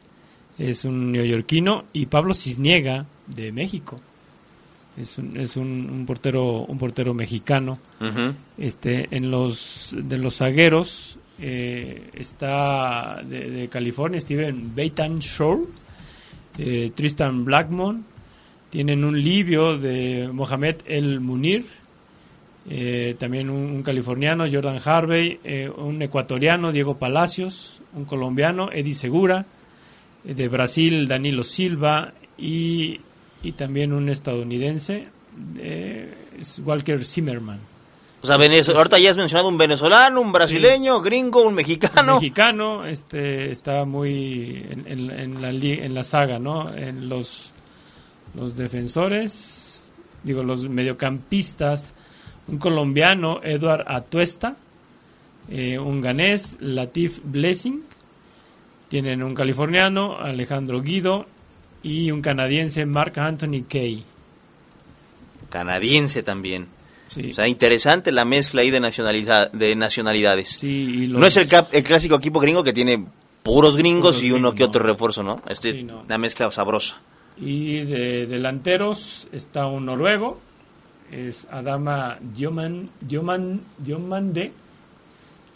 es 0.58 0.84
un 0.84 1.12
neoyorquino, 1.12 1.84
y 1.92 2.06
Pablo 2.06 2.34
Cisniega, 2.34 3.06
de 3.26 3.52
México. 3.52 4.00
Es 4.96 5.16
un, 5.16 5.36
es 5.38 5.56
un, 5.56 5.88
un 5.90 6.04
portero 6.04 6.64
un 6.64 6.76
portero 6.76 7.14
mexicano. 7.14 7.78
Este, 8.58 9.08
en 9.10 9.30
los 9.30 9.96
de 9.98 10.18
los 10.18 10.36
zagueros 10.36 11.18
eh, 11.40 12.10
está 12.14 13.22
de, 13.22 13.50
de 13.50 13.68
California 13.68 14.20
Steven 14.20 14.74
Beitan 14.74 15.18
Shore, 15.18 15.62
eh, 16.58 16.92
Tristan 16.94 17.44
Blackmon, 17.44 18.04
tienen 18.68 19.04
un 19.04 19.18
libio 19.20 19.78
de 19.78 20.28
Mohamed 20.30 20.76
El 20.84 21.20
Munir, 21.20 21.64
eh, 22.68 23.16
también 23.18 23.48
un, 23.48 23.72
un 23.72 23.82
californiano 23.82 24.44
Jordan 24.50 24.78
Harvey, 24.84 25.40
eh, 25.42 25.70
un 25.74 26.02
ecuatoriano 26.02 26.70
Diego 26.70 26.98
Palacios, 26.98 27.80
un 27.94 28.04
colombiano 28.04 28.70
Eddie 28.70 28.94
Segura, 28.94 29.46
de 30.24 30.48
Brasil 30.48 31.08
Danilo 31.08 31.44
Silva 31.44 32.12
y, 32.38 33.00
y 33.42 33.52
también 33.52 33.92
un 33.92 34.08
estadounidense 34.08 35.08
eh, 35.58 36.14
es 36.40 36.60
Walker 36.64 37.04
Zimmerman. 37.04 37.60
O 38.22 38.26
sea, 38.26 38.36
Venez- 38.36 38.68
ahorita 38.72 39.00
ya 39.00 39.10
has 39.10 39.16
mencionado 39.16 39.48
un 39.48 39.58
venezolano, 39.58 40.20
un 40.20 40.30
brasileño, 40.30 41.00
gringo, 41.00 41.44
un 41.44 41.54
mexicano. 41.54 42.14
mexicano 42.14 42.86
este 42.86 43.50
está 43.50 43.84
muy 43.84 44.64
en, 44.70 44.84
en- 44.86 45.10
en 45.10 45.42
la 45.42 45.48
en 45.50 45.92
la 45.94 46.04
saga 46.04 46.38
no 46.38 46.72
en 46.72 47.08
los 47.08 47.50
los 48.34 48.56
defensores 48.56 49.90
digo 50.22 50.42
los 50.44 50.68
mediocampistas 50.68 51.94
un 52.46 52.58
colombiano 52.58 53.40
Eduard 53.42 53.84
Atuesta 53.88 54.56
eh, 55.50 55.78
un 55.78 56.00
ganés 56.00 56.56
Latif 56.60 57.18
Blessing 57.24 57.82
tienen 58.92 59.22
un 59.22 59.32
californiano 59.34 60.18
Alejandro 60.20 60.82
Guido 60.82 61.24
y 61.82 62.10
un 62.10 62.20
canadiense 62.20 62.84
Mark 62.84 63.18
Anthony 63.18 63.62
Kay 63.66 64.04
Canadiense 65.48 66.22
también. 66.22 66.66
sí, 67.06 67.30
O 67.30 67.34
sea, 67.34 67.48
interesante 67.48 68.12
la 68.12 68.26
mezcla 68.26 68.60
ahí 68.60 68.70
de, 68.70 68.80
nacionaliza- 68.80 69.50
de 69.50 69.74
nacionalidades. 69.76 70.58
sí, 70.60 70.68
y 70.68 71.06
los- 71.06 71.18
No 71.20 71.26
es 71.26 71.36
el, 71.38 71.48
cap- 71.48 71.68
el 71.72 71.82
clásico 71.82 72.16
equipo 72.16 72.38
gringo 72.38 72.62
que 72.62 72.74
tiene 72.74 73.02
puros 73.42 73.78
gringos 73.78 74.16
Puros 74.16 74.22
y 74.24 74.30
uno 74.30 74.50
gringos, 74.50 74.54
que 74.56 74.62
no. 74.64 74.68
otro 74.68 74.82
refuerzo, 74.84 75.22
¿no? 75.22 75.42
Este 75.48 75.72
Sí, 75.72 75.82
no. 75.84 76.02
una 76.02 76.18
mezcla 76.18 76.50
sabrosa. 76.50 77.00
Y 77.38 77.80
de 77.84 78.26
delanteros 78.26 79.26
está 79.32 79.66
un 79.68 79.86
noruego, 79.86 80.38
es 81.10 81.46
Adama 81.50 82.18
Dioman, 82.20 82.90
Dioman, 83.00 83.62
Diomande, 83.78 84.52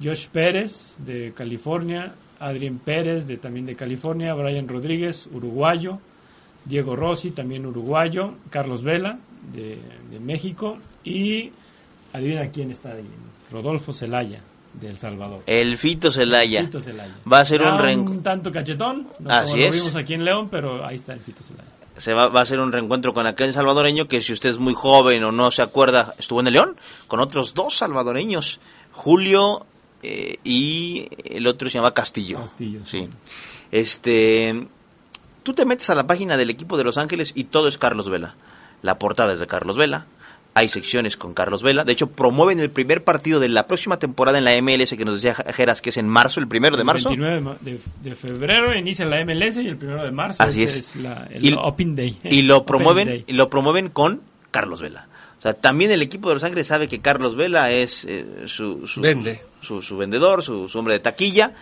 Josh 0.03 0.26
Pérez 0.28 0.97
de 1.01 1.32
California, 1.37 2.14
Adrien 2.41 2.78
Pérez 2.78 3.26
de, 3.26 3.37
también 3.37 3.66
de 3.66 3.74
California, 3.76 4.34
Brian 4.34 4.68
Rodríguez, 4.68 5.28
uruguayo, 5.32 5.99
Diego 6.64 6.97
Rossi, 6.97 7.30
también 7.30 7.64
uruguayo, 7.66 8.32
Carlos 8.51 8.82
Vela 8.82 9.18
de, 9.53 9.78
de 10.11 10.20
México 10.20 10.78
y 11.05 11.51
adivina 12.12 12.49
quién 12.51 12.70
está 12.70 12.93
ahí, 12.93 13.05
Rodolfo 13.53 13.93
Zelaya 13.93 14.41
de 14.74 14.89
El 14.91 14.99
Salvador. 14.99 15.43
El 15.47 15.78
Fito 15.78 16.11
Celaya. 16.12 16.62
Fito 16.64 16.80
Zelaya. 16.80 17.14
Va 17.30 17.41
a 17.41 17.45
ser 17.45 17.62
un 17.62 17.78
reencu- 17.78 18.22
tanto 18.22 18.53
cachetón, 18.53 19.07
no 19.20 19.30
Así 19.30 19.53
como 19.53 19.62
lo 19.62 19.68
es. 19.70 19.74
vimos 19.76 19.97
aquí 19.97 20.14
en 20.14 20.24
León, 20.24 20.49
pero 20.51 20.84
ahí 20.84 20.97
está 20.97 21.12
el 21.14 21.20
Fito 21.20 21.43
Zelaya. 21.43 21.68
Se 21.97 22.12
va, 22.12 22.28
va 22.28 22.43
a 22.43 22.45
ser 22.45 22.61
un 22.61 22.72
reencuentro 22.72 23.14
con 23.14 23.26
aquel 23.26 23.55
salvadoreño 23.55 24.07
que 24.07 24.20
si 24.20 24.34
usted 24.34 24.51
es 24.51 24.59
muy 24.59 24.74
joven 24.74 25.24
o 25.24 25.32
no 25.32 25.51
se 25.51 25.62
acuerda, 25.62 26.14
estuvo 26.18 26.41
en 26.41 26.49
el 26.49 26.53
León 26.53 26.76
con 27.07 27.20
otros 27.20 27.55
dos 27.55 27.74
salvadoreños, 27.78 28.61
Julio 28.93 29.64
eh, 30.03 30.36
y 30.44 31.09
el 31.24 31.47
otro 31.47 31.68
se 31.70 31.78
llama 31.78 31.94
Castillo. 31.94 32.38
Castillo, 32.40 32.80
sí. 32.84 33.01
sí. 33.01 33.09
Este, 33.72 34.66
tú 35.42 35.53
te 35.55 35.64
metes 35.64 35.90
a 35.90 35.94
la 35.94 36.07
página 36.07 36.36
del 36.36 36.51
equipo 36.51 36.76
de 36.76 36.84
Los 36.84 36.99
Ángeles 36.99 37.32
y 37.34 37.44
todo 37.44 37.68
es 37.68 37.78
Carlos 37.78 38.09
Vela. 38.09 38.34
La 38.82 38.99
portada 38.99 39.32
es 39.32 39.38
de 39.38 39.47
Carlos 39.47 39.76
Vela. 39.76 40.07
Hay 40.55 40.68
secciones 40.68 41.18
con 41.18 41.34
Carlos 41.34 41.62
Vela. 41.62 41.84
De 41.84 41.92
hecho, 41.92 42.07
promueven 42.11 42.61
el 42.61 42.70
primer 42.70 43.05
partido 43.05 43.40
de 43.40 43.49
la 43.51 43.66
próxima 43.66 43.99
temporada 43.99 44.38
en 44.38 44.44
la 44.44 44.53
MLS 44.62 44.94
que 44.97 45.05
nos 45.05 45.20
decía 45.20 45.34
Jeras 45.53 45.82
que 45.82 45.90
es 45.90 45.99
en 45.99 46.09
marzo, 46.09 46.40
el 46.40 46.49
primero 46.49 46.78
de 46.78 46.84
marzo. 46.84 47.11
El 47.11 47.18
29 47.20 47.78
de, 48.03 48.14
febrero 48.14 48.74
inicia 48.74 49.05
la 49.05 49.22
MLS 49.24 49.57
y 49.59 49.68
el 49.68 49.74
1 49.74 50.05
de 50.05 50.11
marzo 50.12 50.42
Así 50.42 50.62
es. 50.62 50.97
la- 50.97 51.28
el 51.30 51.44
Y- 51.44 51.53
Open 51.59 51.94
Day. 51.94 52.18
y 52.24 52.40
lo 52.42 52.64
promueven 52.66 53.09
Day. 53.09 53.24
y 53.26 53.34
lo 53.34 53.51
promueven 53.51 53.88
con 53.88 54.22
Carlos 54.51 54.80
Vela. 54.80 55.09
O 55.39 55.43
sea, 55.43 55.55
también 55.55 55.91
el 55.91 56.03
equipo 56.03 56.28
de 56.28 56.34
Los 56.34 56.45
Ángeles 56.45 56.66
sabe 56.66 56.89
que 56.89 57.01
Carlos 57.01 57.37
Vela 57.37 57.70
es 57.70 58.05
eh, 58.05 58.24
su, 58.47 58.87
su, 58.87 59.01
Vende. 59.01 59.43
su, 59.61 59.82
su 59.82 59.97
vendedor, 59.97 60.43
su, 60.43 60.68
su 60.68 60.78
hombre 60.78 60.95
de 60.95 61.01
taquilla 61.01 61.53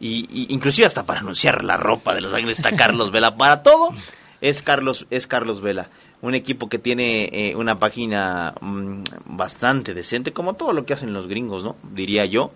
y, 0.00 0.28
y 0.30 0.54
inclusive 0.54 0.86
hasta 0.86 1.04
para 1.04 1.20
anunciar 1.20 1.64
la 1.64 1.76
ropa 1.76 2.14
de 2.14 2.20
Los 2.20 2.32
Ángeles 2.32 2.58
está 2.58 2.74
Carlos 2.76 3.10
Vela. 3.10 3.36
Para 3.36 3.62
todo 3.62 3.92
es 4.40 4.62
Carlos 4.62 5.06
es 5.10 5.26
Carlos 5.26 5.60
Vela. 5.60 5.88
Un 6.20 6.34
equipo 6.34 6.68
que 6.68 6.78
tiene 6.78 7.28
eh, 7.32 7.54
una 7.54 7.78
página 7.78 8.54
mm, 8.60 9.02
bastante 9.26 9.94
decente, 9.94 10.32
como 10.32 10.54
todo 10.54 10.72
lo 10.72 10.84
que 10.84 10.94
hacen 10.94 11.12
los 11.12 11.28
gringos, 11.28 11.62
¿no? 11.64 11.76
Diría 11.92 12.24
yo. 12.24 12.52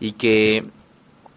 Y 0.00 0.12
que 0.12 0.64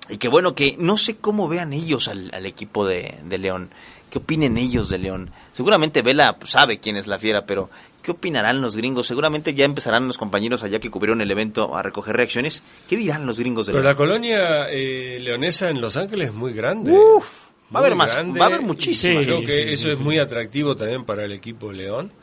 y 0.09 0.17
que 0.17 0.27
bueno, 0.29 0.55
que 0.55 0.75
no 0.79 0.97
sé 0.97 1.17
cómo 1.17 1.47
vean 1.47 1.73
ellos 1.73 2.07
al, 2.07 2.31
al 2.33 2.45
equipo 2.45 2.85
de, 2.85 3.17
de 3.23 3.37
León. 3.37 3.69
¿Qué 4.09 4.19
opinen 4.19 4.57
ellos 4.57 4.87
de 4.89 4.99
León? 4.99 5.31
Seguramente 5.51 6.01
Vela 6.01 6.37
sabe 6.45 6.79
quién 6.79 6.95
es 6.95 7.07
la 7.07 7.19
fiera, 7.19 7.45
pero 7.45 7.69
¿qué 8.07 8.11
opinarán 8.13 8.61
los 8.61 8.77
gringos? 8.77 9.05
Seguramente 9.05 9.53
ya 9.53 9.65
empezarán 9.65 10.07
los 10.07 10.17
compañeros 10.17 10.63
allá 10.63 10.79
que 10.79 10.89
cubrieron 10.89 11.19
el 11.19 11.29
evento 11.29 11.75
a 11.75 11.83
recoger 11.83 12.15
reacciones. 12.15 12.63
¿Qué 12.87 12.95
dirán 12.95 13.25
los 13.25 13.37
gringos 13.37 13.67
de 13.67 13.73
Pero 13.73 13.83
la 13.83 13.95
colonia 13.95 14.69
eh, 14.69 15.19
leonesa 15.21 15.69
en 15.69 15.81
Los 15.81 15.97
Ángeles 15.97 16.29
es 16.29 16.33
muy 16.33 16.53
grande. 16.53 16.93
Uf, 16.93 17.49
va 17.75 17.79
a 17.79 17.83
haber 17.83 17.95
más, 17.95 18.13
grande. 18.13 18.39
va 18.39 18.45
a 18.45 18.47
haber 18.47 18.61
muchísima. 18.61 19.19
Sí. 19.19 19.25
Creo 19.25 19.41
que 19.41 19.55
sí, 19.67 19.73
eso 19.73 19.83
sí, 19.83 19.89
es 19.89 19.97
sí. 19.97 20.03
muy 20.05 20.19
atractivo 20.19 20.73
también 20.77 21.03
para 21.03 21.25
el 21.25 21.33
equipo 21.33 21.73
León. 21.73 22.13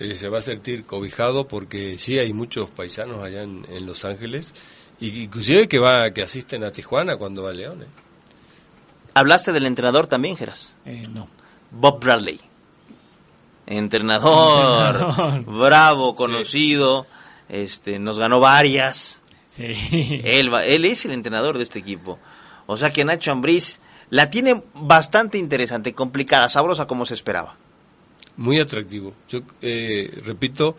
Eh, 0.00 0.16
se 0.16 0.28
va 0.28 0.38
a 0.38 0.42
sentir 0.42 0.84
cobijado 0.84 1.46
porque 1.46 1.96
sí 2.00 2.18
hay 2.18 2.32
muchos 2.32 2.68
paisanos 2.68 3.22
allá 3.22 3.44
en, 3.44 3.64
en 3.70 3.86
Los 3.86 4.04
Ángeles 4.04 4.52
y 4.98 5.22
inclusive 5.22 5.68
que 5.68 5.78
va 5.78 6.10
que 6.12 6.22
asisten 6.22 6.64
a 6.64 6.72
Tijuana 6.72 7.16
cuando 7.16 7.44
va 7.44 7.50
a 7.50 7.52
León. 7.52 7.82
eh. 7.82 7.86
Hablaste 9.14 9.52
del 9.52 9.66
entrenador 9.66 10.08
también, 10.08 10.36
Geras. 10.36 10.74
Eh, 10.86 11.06
no. 11.08 11.28
Bob 11.70 12.00
Bradley. 12.02 12.40
Entrenador, 13.70 14.96
Entrenador. 14.96 15.44
bravo, 15.44 16.14
conocido, 16.16 17.06
este, 17.48 17.98
nos 17.98 18.18
ganó 18.18 18.40
varias. 18.40 19.20
Sí. 19.48 20.20
Él, 20.24 20.52
va- 20.52 20.64
él 20.64 20.84
es 20.84 21.04
el 21.04 21.12
entrenador 21.12 21.56
de 21.56 21.64
este 21.64 21.78
equipo. 21.78 22.18
O 22.66 22.76
sea 22.76 22.92
que 22.92 23.04
Nacho 23.04 23.32
Ambriz 23.32 23.80
la 24.10 24.28
tiene 24.30 24.62
bastante 24.74 25.38
interesante, 25.38 25.94
complicada, 25.94 26.48
sabrosa 26.48 26.86
como 26.86 27.06
se 27.06 27.14
esperaba. 27.14 27.56
Muy 28.36 28.58
atractivo. 28.58 29.14
Yo 29.28 29.40
eh, 29.60 30.10
repito, 30.24 30.76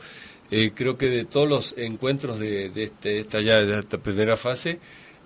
eh, 0.50 0.72
creo 0.76 0.98
que 0.98 1.08
de 1.08 1.26
todos 1.26 1.48
los 1.48 1.76
encuentros 1.78 2.40
de, 2.40 2.70
de 2.70 2.84
este, 2.84 3.20
esta 3.20 3.40
ya 3.42 3.56
de 3.56 3.80
esta 3.80 3.98
primera 4.00 4.36
fase, 4.36 4.80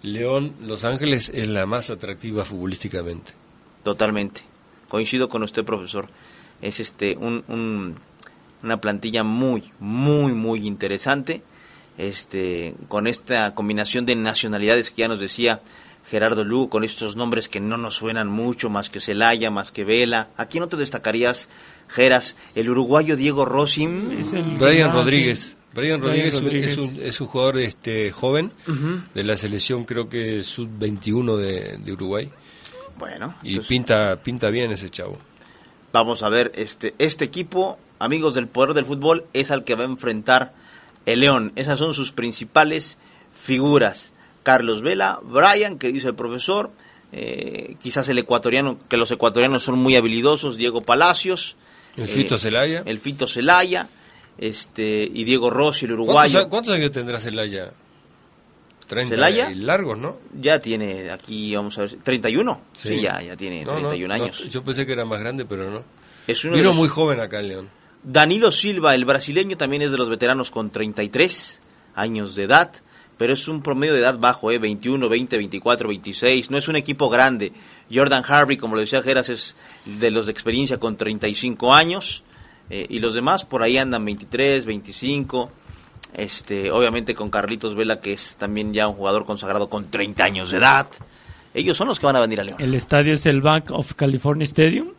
León 0.03 0.53
Los 0.61 0.85
Ángeles 0.85 1.29
es 1.29 1.47
la 1.47 1.65
más 1.65 1.89
atractiva 1.89 2.45
futbolísticamente. 2.45 3.31
Totalmente. 3.83 4.41
Coincido 4.89 5.27
con 5.29 5.41
usted, 5.43 5.63
profesor. 5.63 6.07
Es 6.61 6.79
este 6.79 7.15
un, 7.17 7.43
un- 7.47 7.95
una 8.63 8.81
plantilla 8.81 9.23
muy, 9.23 9.71
muy, 9.79 10.33
muy 10.33 10.65
interesante. 10.65 11.41
Este, 11.97 12.75
con 12.89 13.07
esta 13.07 13.55
combinación 13.55 14.05
de 14.05 14.15
nacionalidades 14.15 14.91
que 14.91 15.01
ya 15.01 15.07
nos 15.07 15.19
decía 15.19 15.61
Gerardo 16.09 16.43
Lugo, 16.43 16.69
con 16.69 16.83
estos 16.83 17.15
nombres 17.15 17.47
que 17.47 17.59
no 17.61 17.77
nos 17.77 17.95
suenan 17.95 18.27
mucho, 18.27 18.69
más 18.69 18.89
que 18.89 18.99
Celaya, 18.99 19.49
más 19.49 19.71
que 19.71 19.83
Vela. 19.85 20.29
¿A 20.37 20.47
quién 20.47 20.61
no 20.61 20.67
te 20.67 20.75
destacarías, 20.77 21.47
Geras? 21.87 22.35
El 22.53 22.69
uruguayo 22.69 23.15
Diego 23.15 23.45
Rossi. 23.45 23.85
Es 24.19 24.33
el- 24.33 24.43
Brian 24.43 24.93
Rodríguez. 24.93 25.55
Brian 25.73 26.01
Rodríguez, 26.01 26.33
es 26.33 26.39
un- 26.39 26.45
Rodríguez. 26.45 26.71
Es, 26.71 26.77
un, 26.77 27.03
es 27.03 27.21
un 27.21 27.27
jugador 27.27 27.57
este, 27.59 28.11
joven 28.11 28.51
de 29.13 29.23
la 29.23 29.35
selección, 29.37 29.83
creo 29.85 30.07
que 30.09 30.41
sub-21 30.43 31.37
de, 31.37 31.77
de 31.77 31.91
Uruguay. 31.93 32.29
Bueno, 32.97 33.35
Y 33.43 33.49
entonces- 33.49 33.67
pinta, 33.69 34.15
pinta 34.21 34.49
bien 34.49 34.71
ese 34.71 34.89
chavo. 34.89 35.17
Vamos 35.95 36.23
a 36.23 36.27
ver, 36.29 36.51
este, 36.55 36.93
este 36.99 37.23
equipo, 37.23 37.79
amigos 37.99 38.33
del 38.33 38.49
poder 38.49 38.73
del 38.73 38.83
fútbol, 38.83 39.23
es 39.31 39.49
al 39.49 39.63
que 39.63 39.75
va 39.75 39.83
a 39.83 39.87
enfrentar 39.87 40.51
el 41.05 41.21
León. 41.21 41.53
Esas 41.55 41.79
son 41.79 41.93
sus 41.93 42.11
principales 42.11 42.97
figuras. 43.33 44.11
Carlos 44.43 44.81
Vela, 44.81 45.21
Brian, 45.23 45.79
que 45.79 45.93
dice 45.93 46.09
el 46.09 46.15
profesor, 46.15 46.69
eh, 47.13 47.77
quizás 47.81 48.09
el 48.09 48.17
ecuatoriano, 48.17 48.77
que 48.89 48.97
los 48.97 49.09
ecuatorianos 49.11 49.63
son 49.63 49.79
muy 49.79 49.95
habilidosos, 49.95 50.57
Diego 50.57 50.81
Palacios, 50.81 51.55
El 51.95 52.09
Fito 52.09 52.35
eh, 52.35 52.39
Celaya. 52.39 52.83
el 52.85 52.99
Fito 52.99 53.25
Celaya, 53.25 53.87
este, 54.37 55.09
y 55.13 55.23
Diego 55.23 55.49
Rossi, 55.49 55.85
el 55.85 55.91
¿Cuántos, 55.91 56.05
uruguayo. 56.07 56.39
a- 56.41 56.49
cuántos 56.49 56.73
años 56.73 56.91
tendrá 56.91 57.21
Celaya? 57.21 57.71
30 58.87 59.15
¿Celaya? 59.15 59.51
y 59.51 59.55
largos, 59.55 59.97
¿no? 59.97 60.17
Ya 60.39 60.59
tiene 60.59 61.09
aquí, 61.11 61.55
vamos 61.55 61.77
a 61.77 61.81
ver, 61.81 61.95
31. 62.03 62.61
Sí, 62.73 62.89
Sí. 62.89 63.01
ya, 63.01 63.21
ya 63.21 63.35
tiene 63.35 63.63
No, 63.65 63.73
no, 63.73 63.79
31 63.89 64.17
no, 64.17 64.23
años. 64.23 64.43
yo 64.47 64.63
pensé 64.63 64.85
que 64.85 64.91
era 64.93 65.05
más 65.05 65.19
grande, 65.19 65.45
pero 65.45 65.69
no. 65.71 65.83
Es 66.27 66.43
uno 66.45 66.53
Vino 66.55 66.69
los- 66.69 66.75
muy 66.75 66.87
joven 66.87 67.19
acá 67.19 67.39
en 67.39 67.47
León. 67.47 67.69
Danilo 68.03 68.51
Silva, 68.51 68.93
el 68.95 69.05
brasileño, 69.05 69.57
también 69.57 69.81
es 69.81 69.91
de 69.91 69.97
los 69.97 70.09
veteranos 70.09 70.51
con 70.51 70.69
33 70.69 71.61
años 71.95 72.35
de 72.35 72.43
edad, 72.43 72.71
pero 73.17 73.33
es 73.33 73.47
un 73.47 73.61
promedio 73.63 73.93
de 73.93 73.99
edad 74.01 74.19
bajo, 74.19 74.51
¿eh? 74.51 74.59
21, 74.59 75.09
20, 75.09 75.37
24, 75.37 75.87
26. 75.87 76.51
No 76.51 76.57
es 76.57 76.67
un 76.67 76.75
equipo 76.75 77.09
grande. 77.09 77.51
Jordan 77.91 78.23
Harvey, 78.27 78.57
como 78.57 78.75
lo 78.75 78.81
decía 78.81 79.01
Geras, 79.01 79.29
es 79.29 79.55
de 79.85 80.11
los 80.11 80.25
de 80.27 80.31
experiencia 80.31 80.79
con 80.79 80.97
35 80.97 81.73
años. 81.73 82.23
eh, 82.67 82.87
y 82.89 82.97
los 82.97 83.13
demás 83.13 83.45
por 83.45 83.61
ahí 83.61 83.77
andan 83.77 84.03
23, 84.03 84.65
25. 84.65 85.51
Este, 86.15 86.71
obviamente 86.71 87.13
con 87.13 87.29
Carlitos 87.29 87.75
Vela, 87.75 87.99
que 87.99 88.13
es 88.13 88.37
también 88.37 88.73
ya 88.73 88.87
un 88.87 88.95
jugador 88.95 89.25
consagrado 89.25 89.69
con 89.69 89.91
30 89.91 90.23
años 90.23 90.51
de 90.51 90.57
edad. 90.57 90.87
Ellos 91.53 91.77
son 91.77 91.87
los 91.87 91.99
que 91.99 92.05
van 92.05 92.15
a 92.15 92.21
venir 92.21 92.39
a 92.39 92.43
León. 92.43 92.57
El 92.59 92.73
estadio 92.73 93.13
es 93.13 93.25
el 93.25 93.41
Bank 93.41 93.71
of 93.71 93.93
California 93.93 94.43
Stadium, 94.43 94.89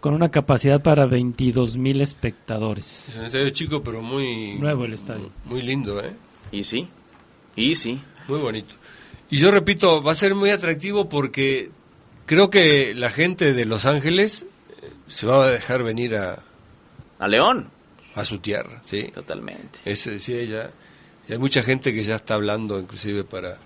con 0.00 0.14
una 0.14 0.30
capacidad 0.30 0.80
para 0.80 1.06
22 1.06 1.76
mil 1.78 2.00
espectadores. 2.00 3.08
Es 3.08 3.16
un 3.16 3.24
estadio 3.24 3.50
chico, 3.50 3.82
pero 3.82 4.02
muy... 4.02 4.54
Nuevo 4.54 4.84
el 4.84 4.92
estadio. 4.92 5.30
Muy 5.44 5.62
lindo, 5.62 6.00
¿eh? 6.00 6.12
Y 6.52 6.62
sí, 6.62 6.88
y 7.56 7.74
sí. 7.74 8.00
Muy 8.28 8.38
bonito. 8.38 8.74
Y 9.30 9.38
yo 9.38 9.50
repito, 9.50 10.02
va 10.02 10.12
a 10.12 10.14
ser 10.14 10.34
muy 10.34 10.50
atractivo 10.50 11.08
porque 11.08 11.70
creo 12.26 12.50
que 12.50 12.94
la 12.94 13.10
gente 13.10 13.52
de 13.52 13.66
Los 13.66 13.86
Ángeles 13.86 14.46
eh, 14.82 14.90
se 15.08 15.26
va 15.26 15.44
a 15.44 15.50
dejar 15.50 15.82
venir 15.82 16.16
a, 16.16 16.38
A 17.18 17.28
León, 17.28 17.70
a 18.16 18.24
su 18.24 18.38
tierra, 18.38 18.80
¿sí? 18.82 19.10
totalmente. 19.14 19.78
Es, 19.84 20.00
sí, 20.00 20.34
ella, 20.34 20.70
y 21.28 21.32
hay 21.32 21.38
mucha 21.38 21.62
gente 21.62 21.94
que 21.94 22.02
ya 22.02 22.16
está 22.16 22.34
hablando 22.34 22.80
inclusive 22.80 23.24
para, 23.24 23.58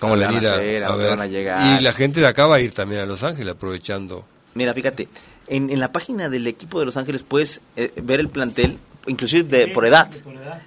¿Cómo 0.00 0.16
le 0.16 0.24
van 0.24 0.34
a 0.34 0.38
venir 0.38 0.48
hacer? 0.50 0.84
¿A 0.84 0.88
dónde 0.88 1.04
ver. 1.04 1.16
van 1.16 1.20
a 1.20 1.26
llegar? 1.26 1.80
Y 1.80 1.82
la 1.82 1.92
gente 1.92 2.20
de 2.20 2.26
acá 2.26 2.46
va 2.46 2.56
a 2.56 2.60
ir 2.60 2.72
también 2.72 3.02
a 3.02 3.06
Los 3.06 3.22
Ángeles 3.22 3.54
aprovechando. 3.54 4.24
Mira, 4.54 4.74
fíjate, 4.74 5.08
en, 5.46 5.70
en 5.70 5.78
la 5.78 5.92
página 5.92 6.28
del 6.28 6.46
equipo 6.46 6.80
de 6.80 6.86
Los 6.86 6.96
Ángeles 6.96 7.22
puedes 7.22 7.60
eh, 7.76 7.92
ver 8.02 8.18
el 8.20 8.28
plantel, 8.28 8.78
inclusive 9.06 9.44
de, 9.44 9.68
por 9.68 9.86
edad. 9.86 10.10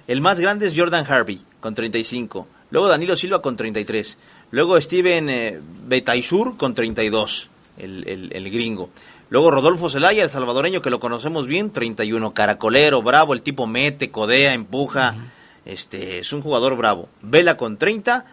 El 0.06 0.20
más 0.20 0.40
grande 0.40 0.68
es 0.68 0.74
Jordan 0.76 1.04
Harvey, 1.08 1.40
con 1.60 1.74
35. 1.74 2.46
Luego 2.70 2.88
Danilo 2.88 3.16
Silva 3.16 3.42
con 3.42 3.56
33. 3.56 4.18
Luego 4.52 4.80
Steven 4.80 5.28
eh, 5.28 5.60
Betaisur 5.86 6.56
con 6.56 6.74
32, 6.74 7.48
el, 7.78 8.08
el, 8.08 8.32
el 8.32 8.50
gringo. 8.50 8.90
Luego 9.30 9.50
Rodolfo 9.50 9.88
Zelaya, 9.90 10.22
el 10.22 10.30
salvadoreño 10.30 10.82
que 10.82 10.90
lo 10.90 11.00
conocemos 11.00 11.46
bien, 11.46 11.70
31. 11.70 12.34
Caracolero, 12.34 13.02
bravo, 13.02 13.34
el 13.34 13.42
tipo 13.42 13.66
mete, 13.66 14.10
codea, 14.10 14.54
empuja. 14.54 15.16
Este 15.64 16.18
es 16.18 16.32
un 16.32 16.42
jugador 16.42 16.76
bravo. 16.76 17.08
Vela 17.22 17.56
con 17.56 17.76
30. 17.78 18.24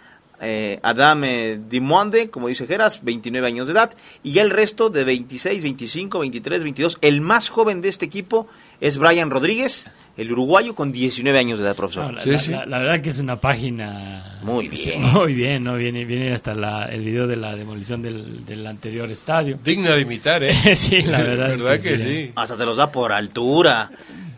eh, 0.42 0.80
Adam 0.84 1.24
eh, 1.24 1.60
Dimonde, 1.70 2.30
como 2.30 2.48
dice 2.48 2.68
Geras, 2.68 3.04
29 3.04 3.48
años 3.48 3.68
de 3.68 3.74
edad. 3.74 3.94
Y 4.24 4.34
ya 4.34 4.42
el 4.42 4.50
resto 4.50 4.90
de 4.90 5.04
26, 5.04 5.64
25, 5.64 6.20
23, 6.20 6.64
22. 6.64 6.98
El 7.02 7.22
más 7.22 7.50
joven 7.50 7.82
de 7.82 7.90
este 7.90 8.06
equipo 8.06 8.48
es 8.80 8.98
Brian 8.98 9.30
Rodríguez, 9.30 9.88
el 10.18 10.32
uruguayo 10.32 10.76
con 10.76 10.92
19 10.92 11.38
años 11.40 11.58
de 11.60 11.66
edad, 11.66 11.76
profesor. 11.76 12.06
No, 12.06 12.12
la, 12.14 12.22
Sí, 12.22 12.30
la- 12.32 12.38
sí. 12.38 12.52
la- 12.52 12.66
la 12.66 12.78
verdad 12.80 13.02
que 13.02 13.10
es 13.10 13.20
una 13.20 13.40
página 13.40 14.38
Muy 14.44 14.68
bien. 14.68 15.02
muy 15.14 15.34
bien, 15.34 15.64
no 15.64 15.76
viene 15.76 16.06
viene 16.06 16.34
hasta 16.34 16.54
la, 16.54 16.86
el 16.86 17.02
video 17.04 17.28
de 17.28 17.36
la 17.38 17.56
demolición 17.56 18.02
del, 18.02 18.46
del 18.46 18.66
anterior 18.68 19.10
estadio. 19.10 19.58
Digna 19.64 19.92
de 19.96 20.02
imitar, 20.02 20.44
¿eh? 20.44 20.54
sí, 20.76 21.02
la 21.02 21.22
verdad, 21.24 21.54
es 21.54 21.62
¿Verdad 21.62 21.82
que 21.82 21.90
que 21.92 21.98
sí. 21.98 22.04
sí? 22.26 22.32
Hasta 22.36 22.58
te 22.58 22.66
los 22.66 22.78
da 22.78 22.92
por 22.92 23.12
altura, 23.14 23.90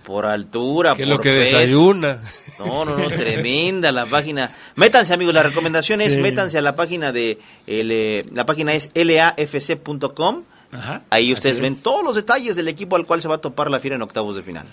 por 0.05 0.26
altura, 0.26 0.95
Que 0.95 1.03
es 1.03 1.07
por 1.09 1.17
lo 1.17 1.21
que 1.21 1.30
peso. 1.32 1.57
desayuna. 1.57 2.21
No, 2.59 2.86
no, 2.86 2.95
no, 2.97 3.09
tremenda 3.09 3.91
la 3.91 4.05
página. 4.05 4.49
Métanse, 4.76 5.13
amigos, 5.13 5.34
la 5.34 5.41
recomendación 5.43 6.01
es 6.01 6.17
métanse 6.17 6.59
a 6.59 6.61
la 6.61 6.76
página 6.76 7.11
de 7.11 7.39
el, 7.65 7.91
eh, 7.91 8.24
la 8.32 8.45
página 8.45 8.74
es 8.74 8.91
lafc.com. 8.93 10.43
Ajá, 10.71 11.01
Ahí 11.09 11.34
ustedes 11.34 11.57
es. 11.57 11.61
ven 11.61 11.82
todos 11.82 12.03
los 12.03 12.15
detalles 12.15 12.55
del 12.55 12.67
equipo 12.67 12.95
al 12.95 13.05
cual 13.05 13.21
se 13.21 13.28
va 13.28 13.36
a 13.36 13.38
topar 13.39 13.69
la 13.69 13.80
fiera 13.80 13.95
en 13.95 14.01
octavos 14.01 14.36
de 14.36 14.41
final. 14.43 14.65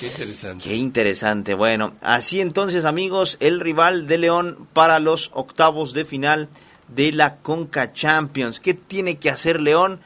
Qué 0.00 0.06
interesante. 0.06 0.64
Qué 0.64 0.76
interesante. 0.76 1.54
Bueno, 1.54 1.94
así 2.00 2.40
entonces, 2.40 2.84
amigos, 2.84 3.36
el 3.40 3.60
rival 3.60 4.06
de 4.06 4.18
León 4.18 4.68
para 4.72 4.98
los 4.98 5.30
octavos 5.34 5.92
de 5.94 6.04
final 6.04 6.48
de 6.88 7.12
la 7.12 7.36
Conca 7.36 7.92
Champions. 7.92 8.60
¿Qué 8.60 8.74
tiene 8.74 9.16
que 9.18 9.30
hacer 9.30 9.60
León? 9.60 10.00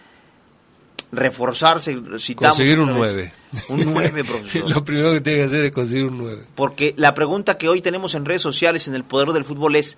Reforzarse, 1.11 1.99
citamos 2.19 2.59
Conseguir 2.59 2.81
un 2.81 2.91
otra 2.91 3.13
vez. 3.13 3.33
9. 3.69 3.85
Un 3.87 3.95
9, 3.95 4.25
profesor. 4.29 4.71
Lo 4.71 4.85
primero 4.85 5.13
que 5.13 5.23
tiene 5.23 5.39
que 5.39 5.45
hacer 5.47 5.65
es 5.65 5.73
conseguir 5.73 6.05
un 6.05 6.19
9. 6.19 6.45
Porque 6.55 6.95
la 6.99 7.15
pregunta 7.15 7.57
que 7.57 7.69
hoy 7.69 7.81
tenemos 7.81 8.15
en 8.15 8.27
redes 8.27 8.43
sociales 8.43 8.89
en 8.89 8.95
el 8.95 9.05
Poder 9.05 9.33
del 9.33 9.45
Fútbol 9.45 9.77
es, 9.77 9.97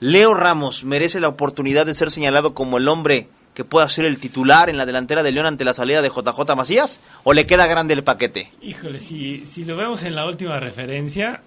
¿Leo 0.00 0.34
Ramos 0.34 0.84
merece 0.84 1.20
la 1.20 1.28
oportunidad 1.28 1.84
de 1.84 1.94
ser 1.94 2.10
señalado 2.10 2.54
como 2.54 2.78
el 2.78 2.88
hombre 2.88 3.28
que 3.56 3.64
pueda 3.64 3.88
ser 3.88 4.04
el 4.04 4.18
titular 4.18 4.68
en 4.68 4.76
la 4.76 4.84
delantera 4.84 5.22
de 5.22 5.32
León 5.32 5.46
ante 5.46 5.64
la 5.64 5.72
salida 5.72 6.02
de 6.02 6.10
JJ 6.10 6.54
Macías? 6.54 7.00
¿O 7.24 7.32
le 7.32 7.46
queda 7.46 7.66
grande 7.66 7.94
el 7.94 8.04
paquete? 8.04 8.50
Híjole, 8.60 9.00
si, 9.00 9.46
si 9.46 9.64
lo 9.64 9.76
vemos 9.76 10.02
en 10.04 10.14
la 10.14 10.26
última 10.26 10.60
referencia, 10.60 11.40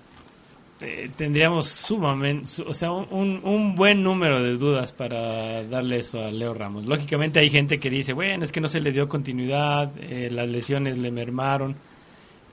eh, 0.81 1.11
tendríamos 1.15 1.67
sumamente, 1.67 2.47
su- 2.47 2.63
o 2.63 2.73
sea, 2.73 2.91
un, 2.91 3.41
un 3.43 3.75
buen 3.75 4.01
número 4.01 4.41
de 4.41 4.57
dudas 4.57 4.91
para 4.91 5.63
darle 5.65 5.99
eso 5.99 6.25
a 6.25 6.31
Leo 6.31 6.53
Ramos. 6.55 6.87
Lógicamente 6.87 7.39
hay 7.39 7.49
gente 7.51 7.79
que 7.79 7.91
dice, 7.91 8.13
bueno, 8.13 8.43
es 8.43 8.51
que 8.51 8.59
no 8.59 8.67
se 8.69 8.79
le 8.79 8.91
dio 8.91 9.07
continuidad, 9.07 9.91
eh, 9.99 10.29
las 10.31 10.49
lesiones 10.49 10.97
le 10.97 11.11
mermaron. 11.11 11.75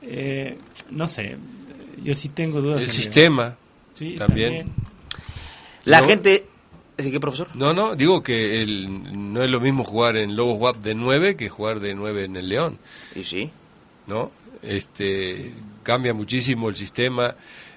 Eh, 0.03 0.59
no 0.91 1.07
sé, 1.07 1.37
yo 2.03 2.15
sí 2.15 2.29
tengo 2.29 2.61
dudas. 2.61 2.83
El 2.85 2.91
sistema. 2.91 3.57
Sí, 3.95 4.17
también. 4.17 4.67
La 5.87 6.03
No. 6.03 6.09
gente... 6.09 6.47
¿Sí, 6.99 7.11
qué, 7.11 7.21
profesor? 7.21 7.49
No, 7.55 7.75
no, 7.75 7.95
digo 7.95 8.23
que 8.23 8.63
el, 8.63 9.33
no 9.35 9.43
es 9.43 9.51
lo 9.51 9.61
mismo 9.61 9.85
jugar 9.85 10.17
en 10.17 10.35
Lobos 10.35 10.59
WAP 10.59 10.77
de 10.79 10.95
9 10.95 11.37
que 11.37 11.49
jugar 11.51 11.81
de 11.81 11.95
9 11.95 12.25
en 12.25 12.37
el 12.37 12.49
León, 12.49 12.79
Y 13.15 13.23
sí. 13.25 13.51
¿no? 14.07 14.31
Este, 14.63 15.53
cambia 15.83 16.15
muchísimo 16.15 16.69
el 16.71 16.77
sistema. 16.77 17.35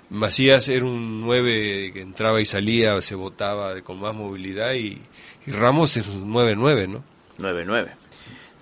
Macías 0.09 0.70
era 0.70 0.86
un 0.86 1.22
9 1.22 1.91
que 1.93 2.01
entraba 2.01 2.39
y 2.41 2.45
salía, 2.45 2.99
se 3.01 3.15
botaba 3.15 3.80
con 3.82 3.99
más 3.99 4.15
movilidad 4.15 4.74
y, 4.74 5.01
y 5.45 5.51
Ramos 5.51 5.97
es 5.97 6.07
un 6.07 6.34
9-9, 6.34 6.88
¿no? 6.88 7.03
9-9. 7.39 7.89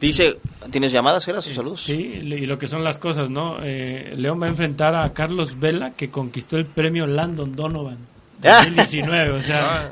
Dice, 0.01 0.37
¿tienes 0.71 0.91
llamadas, 0.91 1.25
Geras? 1.25 1.45
Saludos. 1.45 1.83
Sí, 1.83 1.93
y 2.23 2.45
lo 2.45 2.59
que 2.59 2.67
son 2.67 2.83
las 2.83 2.99
cosas, 2.99 3.29
¿no? 3.29 3.57
Eh, 3.63 4.13
León 4.15 4.41
va 4.41 4.45
a 4.45 4.49
enfrentar 4.49 4.93
a 4.93 5.11
Carlos 5.13 5.59
Vela, 5.59 5.91
que 5.95 6.09
conquistó 6.09 6.57
el 6.57 6.65
premio 6.65 7.07
Landon 7.07 7.55
Donovan. 7.55 7.97
2019, 8.41 9.31
o 9.31 9.41
sea, 9.41 9.85
Ah, 9.87 9.91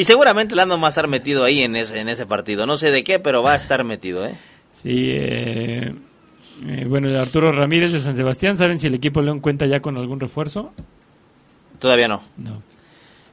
Y 0.00 0.04
seguramente 0.04 0.54
Lando 0.56 0.80
va 0.80 0.86
a 0.86 0.88
estar 0.88 1.08
metido 1.08 1.44
ahí 1.44 1.60
en 1.60 1.76
ese, 1.76 2.00
en 2.00 2.08
ese 2.08 2.24
partido. 2.24 2.64
No 2.66 2.78
sé 2.78 2.90
de 2.90 3.04
qué, 3.04 3.18
pero 3.18 3.42
va 3.42 3.52
a 3.52 3.56
estar 3.56 3.84
metido, 3.84 4.26
¿eh? 4.26 4.34
Sí, 4.72 5.10
eh, 5.10 5.92
eh, 6.66 6.86
bueno, 6.88 7.08
Arturo 7.20 7.52
Ramírez 7.52 7.92
de 7.92 8.00
San 8.00 8.16
Sebastián, 8.16 8.56
¿saben 8.56 8.78
si 8.78 8.86
el 8.86 8.94
equipo 8.94 9.20
León 9.20 9.40
cuenta 9.40 9.66
ya 9.66 9.80
con 9.80 9.98
algún 9.98 10.18
refuerzo? 10.18 10.72
Todavía 11.78 12.08
no. 12.08 12.22
No. 12.38 12.62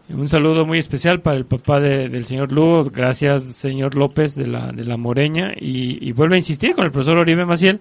Un 0.09 0.27
saludo 0.27 0.65
muy 0.65 0.79
especial 0.79 1.21
para 1.21 1.37
el 1.37 1.45
papá 1.45 1.79
de- 1.79 2.09
del 2.09 2.25
señor 2.25 2.51
Lugo, 2.51 2.83
gracias 2.85 3.43
señor 3.43 3.95
López 3.95 4.35
de 4.35 4.47
la, 4.47 4.71
de 4.73 4.83
la 4.83 4.97
Moreña, 4.97 5.53
y, 5.57 6.05
y 6.05 6.11
vuelve 6.11 6.35
a 6.35 6.39
insistir 6.39 6.75
con 6.75 6.83
el 6.85 6.91
profesor 6.91 7.17
Oribe 7.17 7.45
Maciel, 7.45 7.79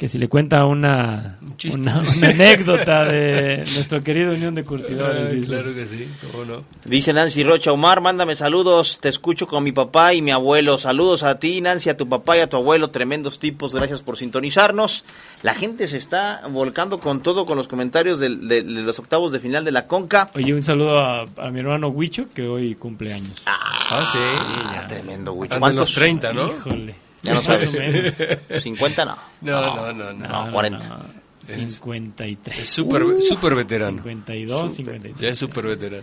que 0.00 0.08
si 0.08 0.16
le 0.16 0.30
cuenta 0.30 0.64
una, 0.64 1.36
Un 1.42 1.80
una, 1.80 1.98
una 2.16 2.28
anécdota 2.30 3.04
de 3.04 3.58
nuestro 3.58 4.02
querido 4.02 4.32
Unión 4.32 4.54
de 4.54 4.64
Curtidores. 4.64 5.44
claro 5.44 5.74
que 5.74 5.86
sí, 5.86 6.08
¿cómo 6.32 6.46
no? 6.46 6.64
Dice 6.86 7.12
Nancy 7.12 7.44
Rocha, 7.44 7.70
Omar, 7.70 8.00
mándame 8.00 8.34
saludos, 8.34 8.98
te 8.98 9.10
escucho 9.10 9.46
con 9.46 9.62
mi 9.62 9.72
papá 9.72 10.14
y 10.14 10.22
mi 10.22 10.30
abuelo. 10.30 10.78
Saludos 10.78 11.22
a 11.22 11.38
ti, 11.38 11.60
Nancy, 11.60 11.90
a 11.90 11.98
tu 11.98 12.08
papá 12.08 12.38
y 12.38 12.40
a 12.40 12.48
tu 12.48 12.56
abuelo, 12.56 12.88
tremendos 12.88 13.38
tipos, 13.38 13.74
gracias 13.74 14.00
por 14.00 14.16
sintonizarnos. 14.16 15.04
La 15.42 15.52
gente 15.52 15.86
se 15.86 15.98
está 15.98 16.48
volcando 16.50 16.98
con 16.98 17.20
todo, 17.22 17.44
con 17.44 17.58
los 17.58 17.68
comentarios 17.68 18.18
de, 18.20 18.34
de 18.36 18.62
los 18.62 18.98
octavos 18.98 19.32
de 19.32 19.38
final 19.38 19.66
de 19.66 19.72
la 19.72 19.86
Conca. 19.86 20.30
Oye, 20.34 20.54
un 20.54 20.62
saludo 20.62 20.98
a, 20.98 21.26
a 21.36 21.50
mi 21.50 21.60
hermano 21.60 21.88
Huicho, 21.88 22.24
que 22.34 22.48
hoy 22.48 22.74
cumple 22.74 23.12
años. 23.12 23.42
Ah, 23.44 24.02
sí. 24.10 24.18
Ah, 24.18 24.86
tremendo, 24.88 25.34
güey. 25.34 25.50
Andan 25.52 25.76
los 25.76 25.92
30, 25.92 26.32
¿no? 26.32 26.46
Híjole. 26.46 27.09
Ya 27.22 27.34
no 27.34 27.42
sabes. 27.42 27.66
o 27.68 27.72
menos. 27.72 28.14
50 28.62 29.04
no. 29.04 29.16
No, 29.42 29.76
no, 29.76 29.92
no, 29.92 30.12
no. 30.12 30.44
No, 30.46 30.52
40. 30.52 30.88
no. 30.88 31.20
53. 31.46 32.58
Es 32.58 32.68
súper 32.68 33.02
súper 33.28 33.54
veterano. 33.54 34.02
52, 34.02 34.74
53. 34.74 35.16
Ya 35.20 35.28
es 35.28 35.38
súper 35.38 35.66
veterano. 35.66 36.02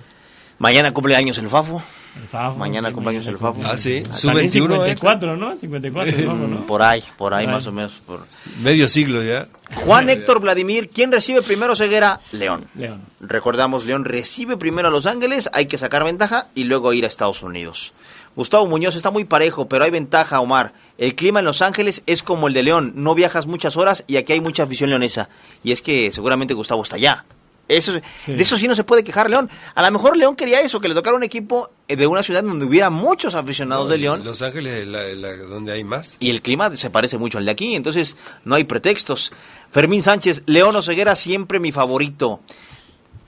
Mañana 0.59 0.91
cumple 0.91 1.15
años 1.15 1.37
el 1.37 1.47
Fafo. 1.49 1.83
El 2.19 2.27
Fafo, 2.27 2.57
Mañana 2.57 2.87
sí, 2.87 2.95
cumpleaños 2.95 3.27
el 3.27 3.37
Fafo. 3.37 3.61
Ah, 3.63 3.77
sí. 3.77 4.03
Su 4.09 4.31
21, 4.31 4.73
¿eh? 4.85 4.95
54, 4.95 5.37
¿no? 5.37 5.55
54, 5.55 6.33
¿no? 6.33 6.47
¿no? 6.47 6.65
Por 6.65 6.81
ahí, 6.81 7.03
por 7.15 7.35
ahí 7.35 7.45
Por 7.45 7.49
ahí. 7.53 7.57
más 7.59 7.67
o 7.67 7.71
menos. 7.71 7.93
por- 8.07 8.25
Medio 8.59 8.87
siglo 8.87 9.21
ya. 9.21 9.47
Juan 9.85 10.09
Héctor 10.09 10.39
Vladimir, 10.39 10.89
¿quién 10.89 11.11
recibe 11.11 11.43
primero 11.43 11.75
Ceguera? 11.75 12.19
León. 12.31 12.65
León. 12.73 13.01
Recordamos, 13.19 13.85
León 13.85 14.03
recibe 14.03 14.57
primero 14.57 14.87
a 14.87 14.91
Los 14.91 15.05
Ángeles, 15.05 15.47
hay 15.53 15.67
que 15.67 15.77
sacar 15.77 16.03
ventaja 16.03 16.47
y 16.55 16.63
luego 16.63 16.91
ir 16.93 17.05
a 17.05 17.07
Estados 17.07 17.43
Unidos. 17.43 17.93
Gustavo 18.35 18.65
Muñoz 18.65 18.95
está 18.95 19.11
muy 19.11 19.25
parejo, 19.25 19.67
pero 19.69 19.85
hay 19.85 19.91
ventaja, 19.91 20.39
Omar. 20.39 20.73
El 20.97 21.15
clima 21.15 21.39
en 21.39 21.45
Los 21.45 21.61
Ángeles 21.61 22.01
es 22.07 22.23
como 22.23 22.47
el 22.47 22.53
de 22.53 22.63
León, 22.63 22.93
no 22.95 23.13
viajas 23.15 23.45
muchas 23.47 23.77
horas 23.77 24.03
y 24.07 24.17
aquí 24.17 24.33
hay 24.33 24.41
mucha 24.41 24.63
afición 24.63 24.89
leonesa. 24.89 25.29
Y 25.63 25.71
es 25.71 25.81
que 25.81 26.11
seguramente 26.11 26.53
Gustavo 26.53 26.83
está 26.83 26.95
allá. 26.95 27.25
Eso, 27.67 27.91
Sí. 28.17 28.33
De 28.33 28.43
eso 28.43 28.55
sí 28.57 28.65
no 28.67 28.75
se 28.75 28.85
puede 28.85 29.03
quejar 29.03 29.29
León. 29.29 29.49
A 29.75 29.83
lo 29.83 29.91
mejor 29.91 30.15
León 30.15 30.37
quería 30.37 30.61
eso, 30.61 30.79
que 30.79 30.87
le 30.87 30.95
tocara 30.95 31.17
un 31.17 31.23
equipo 31.23 31.69
de 31.89 32.07
una 32.07 32.23
ciudad 32.23 32.41
donde 32.41 32.65
hubiera 32.65 32.89
muchos 32.89 33.35
aficionados 33.35 33.89
de 33.89 33.97
León. 33.97 34.21
Los 34.23 34.41
Ángeles 34.41 34.73
es 34.81 34.87
la, 34.87 35.03
la- 35.03 35.35
donde 35.35 35.73
hay 35.73 35.83
más. 35.83 36.15
Y 36.21 36.29
el 36.29 36.41
clima 36.41 36.73
se 36.77 36.89
parece 36.89 37.17
mucho 37.17 37.37
al 37.37 37.45
de 37.45 37.51
aquí, 37.51 37.75
entonces 37.75 38.15
no 38.45 38.55
hay 38.55 38.63
pretextos. 38.63 39.33
Fermín 39.69 40.01
Sánchez, 40.01 40.43
León 40.45 40.75
o 40.77 40.81
Ceguera, 40.81 41.13
siempre 41.15 41.59
mi 41.59 41.73
favorito. 41.73 42.39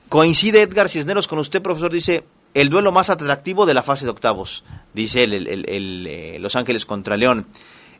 Coincide 0.07 0.61
Edgar 0.61 0.89
Cisneros 0.89 1.27
con 1.27 1.37
usted, 1.39 1.61
profesor, 1.61 1.91
dice, 1.91 2.23
el 2.53 2.69
duelo 2.69 2.91
más 2.91 3.09
atractivo 3.09 3.65
de 3.65 3.73
la 3.73 3.83
fase 3.83 4.05
de 4.05 4.11
octavos, 4.11 4.63
dice 4.93 5.23
el, 5.23 5.33
el- 5.47 6.07
eh, 6.07 6.37
Los 6.39 6.55
Ángeles 6.55 6.85
contra 6.85 7.17
León. 7.17 7.47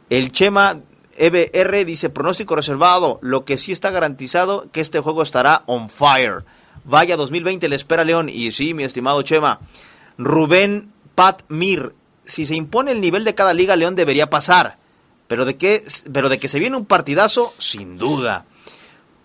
El 0.10 0.32
Chema 0.32 0.80
EBR 1.18 1.86
dice 1.86 2.10
pronóstico 2.10 2.56
reservado. 2.56 3.20
Lo 3.22 3.46
que 3.46 3.58
sí 3.58 3.72
está 3.72 3.92
garantizado 3.92 4.68
que 4.72 4.82
este 4.82 5.00
juego 5.00 5.22
estará 5.22 5.64
on 5.68 5.90
fire. 5.90 6.46
Vaya 6.86 7.18
2020 7.18 7.68
le 7.70 7.76
espera 7.76 8.04
León. 8.04 8.30
Y 8.30 8.52
sí, 8.52 8.74
mi 8.74 8.84
estimado 8.84 9.22
Chema. 9.22 9.60
Rubén 10.18 10.92
Pat 11.16 11.44
Mir. 11.50 11.94
Si 12.26 12.46
se 12.46 12.56
impone 12.56 12.92
el 12.92 13.02
nivel 13.02 13.24
de 13.24 13.36
cada 13.36 13.54
liga, 13.54 13.76
León 13.76 13.96
debería 13.96 14.30
pasar. 14.30 14.78
Pero 15.28 15.46
de, 15.46 15.58
qué, 15.58 15.84
pero 16.12 16.30
de 16.30 16.40
que 16.40 16.48
se 16.48 16.60
viene 16.60 16.78
un 16.78 16.86
partidazo, 16.86 17.54
sin 17.60 17.98
duda. 17.98 18.46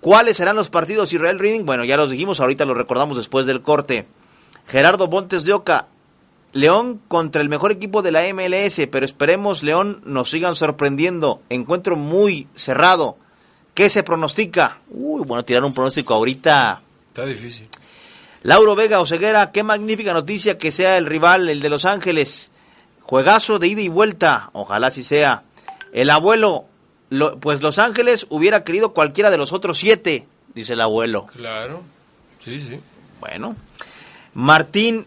¿Cuáles 0.01 0.37
serán 0.37 0.57
los 0.57 0.69
partidos 0.69 1.13
Israel 1.13 1.39
Reading? 1.39 1.65
Bueno, 1.65 1.85
ya 1.85 1.97
los 1.97 2.11
dijimos, 2.11 2.41
ahorita 2.41 2.67
los 2.67 2.77
recordamos 2.77 3.17
después 3.17 3.47
del 3.47 3.63
corte. 3.63 4.07
Gerardo 4.67 5.09
Montes 5.09 5.45
de 5.45 5.53
Oca, 5.53 5.89
León 6.53 7.01
contra 7.09 7.43
el 7.43 7.49
mejor 7.49 7.73
equipo 7.73 8.01
de 8.03 8.13
la 8.13 8.23
MLS, 8.33 8.87
pero 8.91 9.05
esperemos 9.05 9.63
León 9.63 10.03
nos 10.05 10.31
sigan 10.31 10.55
sorprendiendo. 10.55 11.43
Encuentro 11.51 11.97
muy 11.97 12.47
cerrado. 12.55 13.17
¿Qué 13.75 13.91
se 13.91 14.05
pronostica? 14.05 14.79
Uy, 14.89 15.23
bueno, 15.27 15.45
tirar 15.45 15.65
un 15.65 15.75
pronóstico 15.75 16.15
ahorita. 16.15 16.81
Está 17.09 17.27
difícil. 17.27 17.69
Lauro 18.45 18.77
Vega 18.77 19.01
Oseguera, 19.01 19.51
qué 19.51 19.65
magnífica 19.65 20.13
noticia 20.13 20.57
que 20.57 20.71
sea 20.71 20.97
el 20.97 21.07
rival, 21.07 21.49
el 21.49 21.61
de 21.61 21.71
Los 21.71 21.85
Ángeles. 21.85 22.51
Juegazo 23.03 23.59
de 23.59 23.67
ida 23.67 23.81
y 23.81 23.89
vuelta, 23.89 24.51
ojalá 24.53 24.89
así 24.89 25.03
sea. 25.03 25.43
El 25.93 26.09
abuelo, 26.09 26.67
pues 27.41 27.63
Los 27.63 27.79
Ángeles 27.79 28.27
hubiera 28.31 28.63
querido 28.63 28.93
cualquiera 28.93 29.31
de 29.31 29.39
los 29.39 29.53
otros 29.53 29.79
siete, 29.79 30.27
dice 30.55 30.75
el 30.75 30.81
abuelo. 30.81 31.27
Claro, 31.27 31.83
sí, 32.41 32.61
sí. 32.61 32.79
Bueno. 33.19 33.57
Martín 34.35 35.07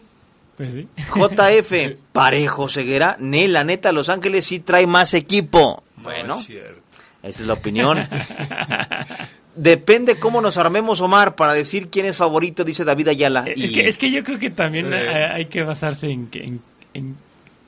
Pues 0.56 0.74
sí. 0.74 0.88
JF, 1.14 1.96
parejo 2.12 2.68
ceguera. 2.68 3.16
Ne, 3.20 3.46
la 3.48 3.64
neta, 3.64 3.92
Los 3.92 4.08
Ángeles 4.08 4.44
sí 4.46 4.58
trae 4.60 4.86
más 4.86 5.14
equipo. 5.14 5.82
Bueno, 5.96 6.34
No 6.34 6.40
es 6.40 6.46
cierto. 6.46 6.82
esa 7.22 7.40
es 7.42 7.46
la 7.46 7.52
opinión. 7.54 8.06
Depende 9.56 10.18
cómo 10.20 10.40
nos 10.40 10.56
armemos, 10.56 11.00
Omar, 11.00 11.34
para 11.34 11.52
decir 11.52 11.88
quién 11.88 12.06
es 12.06 12.16
favorito, 12.16 12.62
dice 12.62 12.84
David 12.84 13.08
Ayala. 13.08 13.44
Es, 13.48 13.70
Y- 13.70 13.74
que, 13.74 13.88
es 13.88 13.98
que 13.98 14.10
yo 14.10 14.22
creo 14.22 14.38
que 14.38 14.50
también 14.50 14.86
Sí. 14.88 14.94
hay 14.94 15.46
que 15.46 15.64
basarse 15.64 16.08
en, 16.08 16.28
que- 16.28 16.44
en, 16.44 16.60
en, 16.94 17.16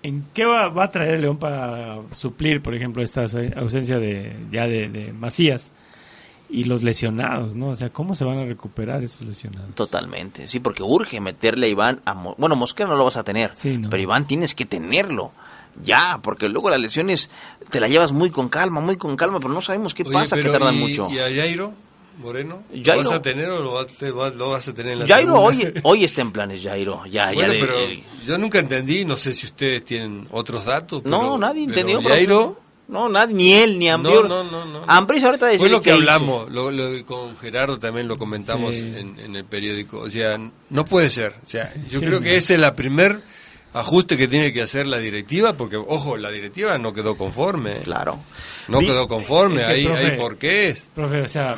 en 0.04 0.24
qué 0.32 0.44
va, 0.44 0.68
va 0.68 0.84
a 0.84 0.90
traer 0.90 1.18
León 1.18 1.38
para 1.38 1.96
suplir, 2.16 2.62
por 2.62 2.74
ejemplo, 2.76 3.02
esta 3.02 3.24
aus- 3.24 3.56
ausencia 3.56 3.98
de 3.98 4.32
ya 4.52 4.68
de, 4.68 4.88
de 4.88 5.12
Macías 5.12 5.72
y 6.50 6.64
los 6.64 6.82
lesionados, 6.82 7.54
¿no? 7.54 7.68
O 7.68 7.76
sea, 7.76 7.90
¿cómo 7.90 8.14
se 8.14 8.24
van 8.24 8.38
a 8.38 8.44
recuperar 8.44 9.02
esos 9.04 9.22
lesionados? 9.26 9.74
Totalmente, 9.74 10.48
sí, 10.48 10.58
porque 10.60 10.82
urge 10.82 11.20
meterle 11.20 11.66
a 11.66 11.70
Iván 11.70 12.00
a... 12.04 12.14
Mo- 12.14 12.34
Bueno, 12.38 12.56
Mosquera 12.56 12.88
no 12.88 12.96
lo 12.96 13.04
vas 13.04 13.16
a 13.16 13.22
tener, 13.24 13.52
Sí, 13.54 13.76
no. 13.78 13.88
pero 13.90 14.02
Iván 14.02 14.26
tienes 14.26 14.54
que 14.54 14.64
tenerlo. 14.66 15.32
Ya, 15.82 16.18
porque 16.22 16.48
luego 16.48 16.68
las 16.68 16.80
lesiones 16.80 17.30
te 17.70 17.78
la 17.78 17.86
llevas 17.86 18.10
muy 18.12 18.30
con 18.30 18.48
calma, 18.48 18.80
muy 18.80 18.96
con 18.96 19.16
calma, 19.16 19.38
pero 19.38 19.54
no 19.54 19.60
sabemos 19.62 19.94
qué 19.94 20.02
Oye, 20.02 20.12
pasa, 20.12 20.36
que 20.36 20.42
tardan 20.50 20.74
¿y- 20.74 20.78
mucho. 20.78 21.08
¿Y 21.10 21.18
a 21.18 21.22
Jairo 21.32 21.72
Moreno? 22.18 22.64
Jairo- 22.72 23.02
¿Lo 23.04 23.10
vas 23.10 23.18
a 23.18 23.22
tener 23.22 23.48
o 23.50 23.60
lo 23.62 23.72
vas, 23.74 23.86
te 23.86 24.10
vas- 24.10 24.34
lo 24.34 24.50
vas 24.50 24.66
a 24.68 24.74
tener 24.74 24.94
en 24.94 24.98
la 24.98 25.06
Jairo 25.06 25.32
tribuna? 25.34 25.46
hoy, 25.46 25.80
hoy 25.84 26.04
está 26.04 26.20
en 26.22 26.32
planes, 26.32 26.60
Jairo. 26.62 27.04
Ya, 27.06 27.28
ya 27.30 27.34
Bueno, 27.34 27.54
pero 27.60 27.76
de- 27.78 28.02
yo 28.26 28.36
nunca 28.36 28.58
entendí, 28.58 29.04
no 29.04 29.16
sé 29.16 29.32
si 29.32 29.46
ustedes 29.46 29.84
tienen 29.84 30.26
otros 30.32 30.64
datos. 30.64 31.04
No, 31.04 31.38
nadie 31.38 31.66
pero 31.68 31.80
entendió. 31.88 32.10
Jairo, 32.10 32.60
No, 32.90 33.08
nadie, 33.08 33.34
ni 33.34 33.52
él, 33.54 33.78
ni 33.78 33.88
Ambrior. 33.88 34.28
No, 34.28 34.42
no, 34.42 34.50
no, 34.50 34.80
no. 34.80 34.84
Ambriz 34.88 35.22
ahorita 35.24 35.46
decía 35.46 35.60
fue 35.60 35.68
lo 35.70 35.80
que 35.80 35.92
hablamos, 35.92 36.50
lo, 36.50 36.70
lo- 36.70 37.04
con 37.06 37.36
Gerardo 37.38 37.78
también 37.78 38.08
lo 38.08 38.16
comentamos 38.18 38.74
Sí. 38.74 38.80
en, 38.80 39.18
en 39.20 39.36
el 39.36 39.44
periódico. 39.44 39.98
O 40.00 40.10
sea, 40.10 40.38
no 40.70 40.84
puede 40.84 41.08
ser. 41.10 41.34
O 41.44 41.48
sea, 41.48 41.72
yo 41.88 42.00
Sí, 42.00 42.06
creo 42.06 42.18
no. 42.18 42.22
que 42.22 42.36
ese 42.36 42.54
es 42.54 42.60
la 42.60 42.74
primer 42.74 43.20
ajuste 43.72 44.16
que 44.16 44.26
tiene 44.26 44.52
que 44.52 44.62
hacer 44.62 44.86
la 44.88 44.98
directiva, 44.98 45.52
porque, 45.52 45.76
ojo, 45.76 46.16
la 46.16 46.30
directiva 46.30 46.76
no 46.78 46.92
quedó 46.92 47.16
conforme. 47.16 47.76
Claro. 47.82 48.18
No 48.66 48.80
Di- 48.80 48.86
quedó 48.86 49.06
conforme, 49.06 49.60
Es 49.60 49.66
que, 49.66 49.72
ahí, 49.72 49.84
profe, 49.86 50.06
ahí 50.06 50.16
por 50.18 50.36
qué 50.38 50.68
es. 50.70 50.88
Profe, 50.94 51.20
o 51.22 51.28
sea, 51.28 51.56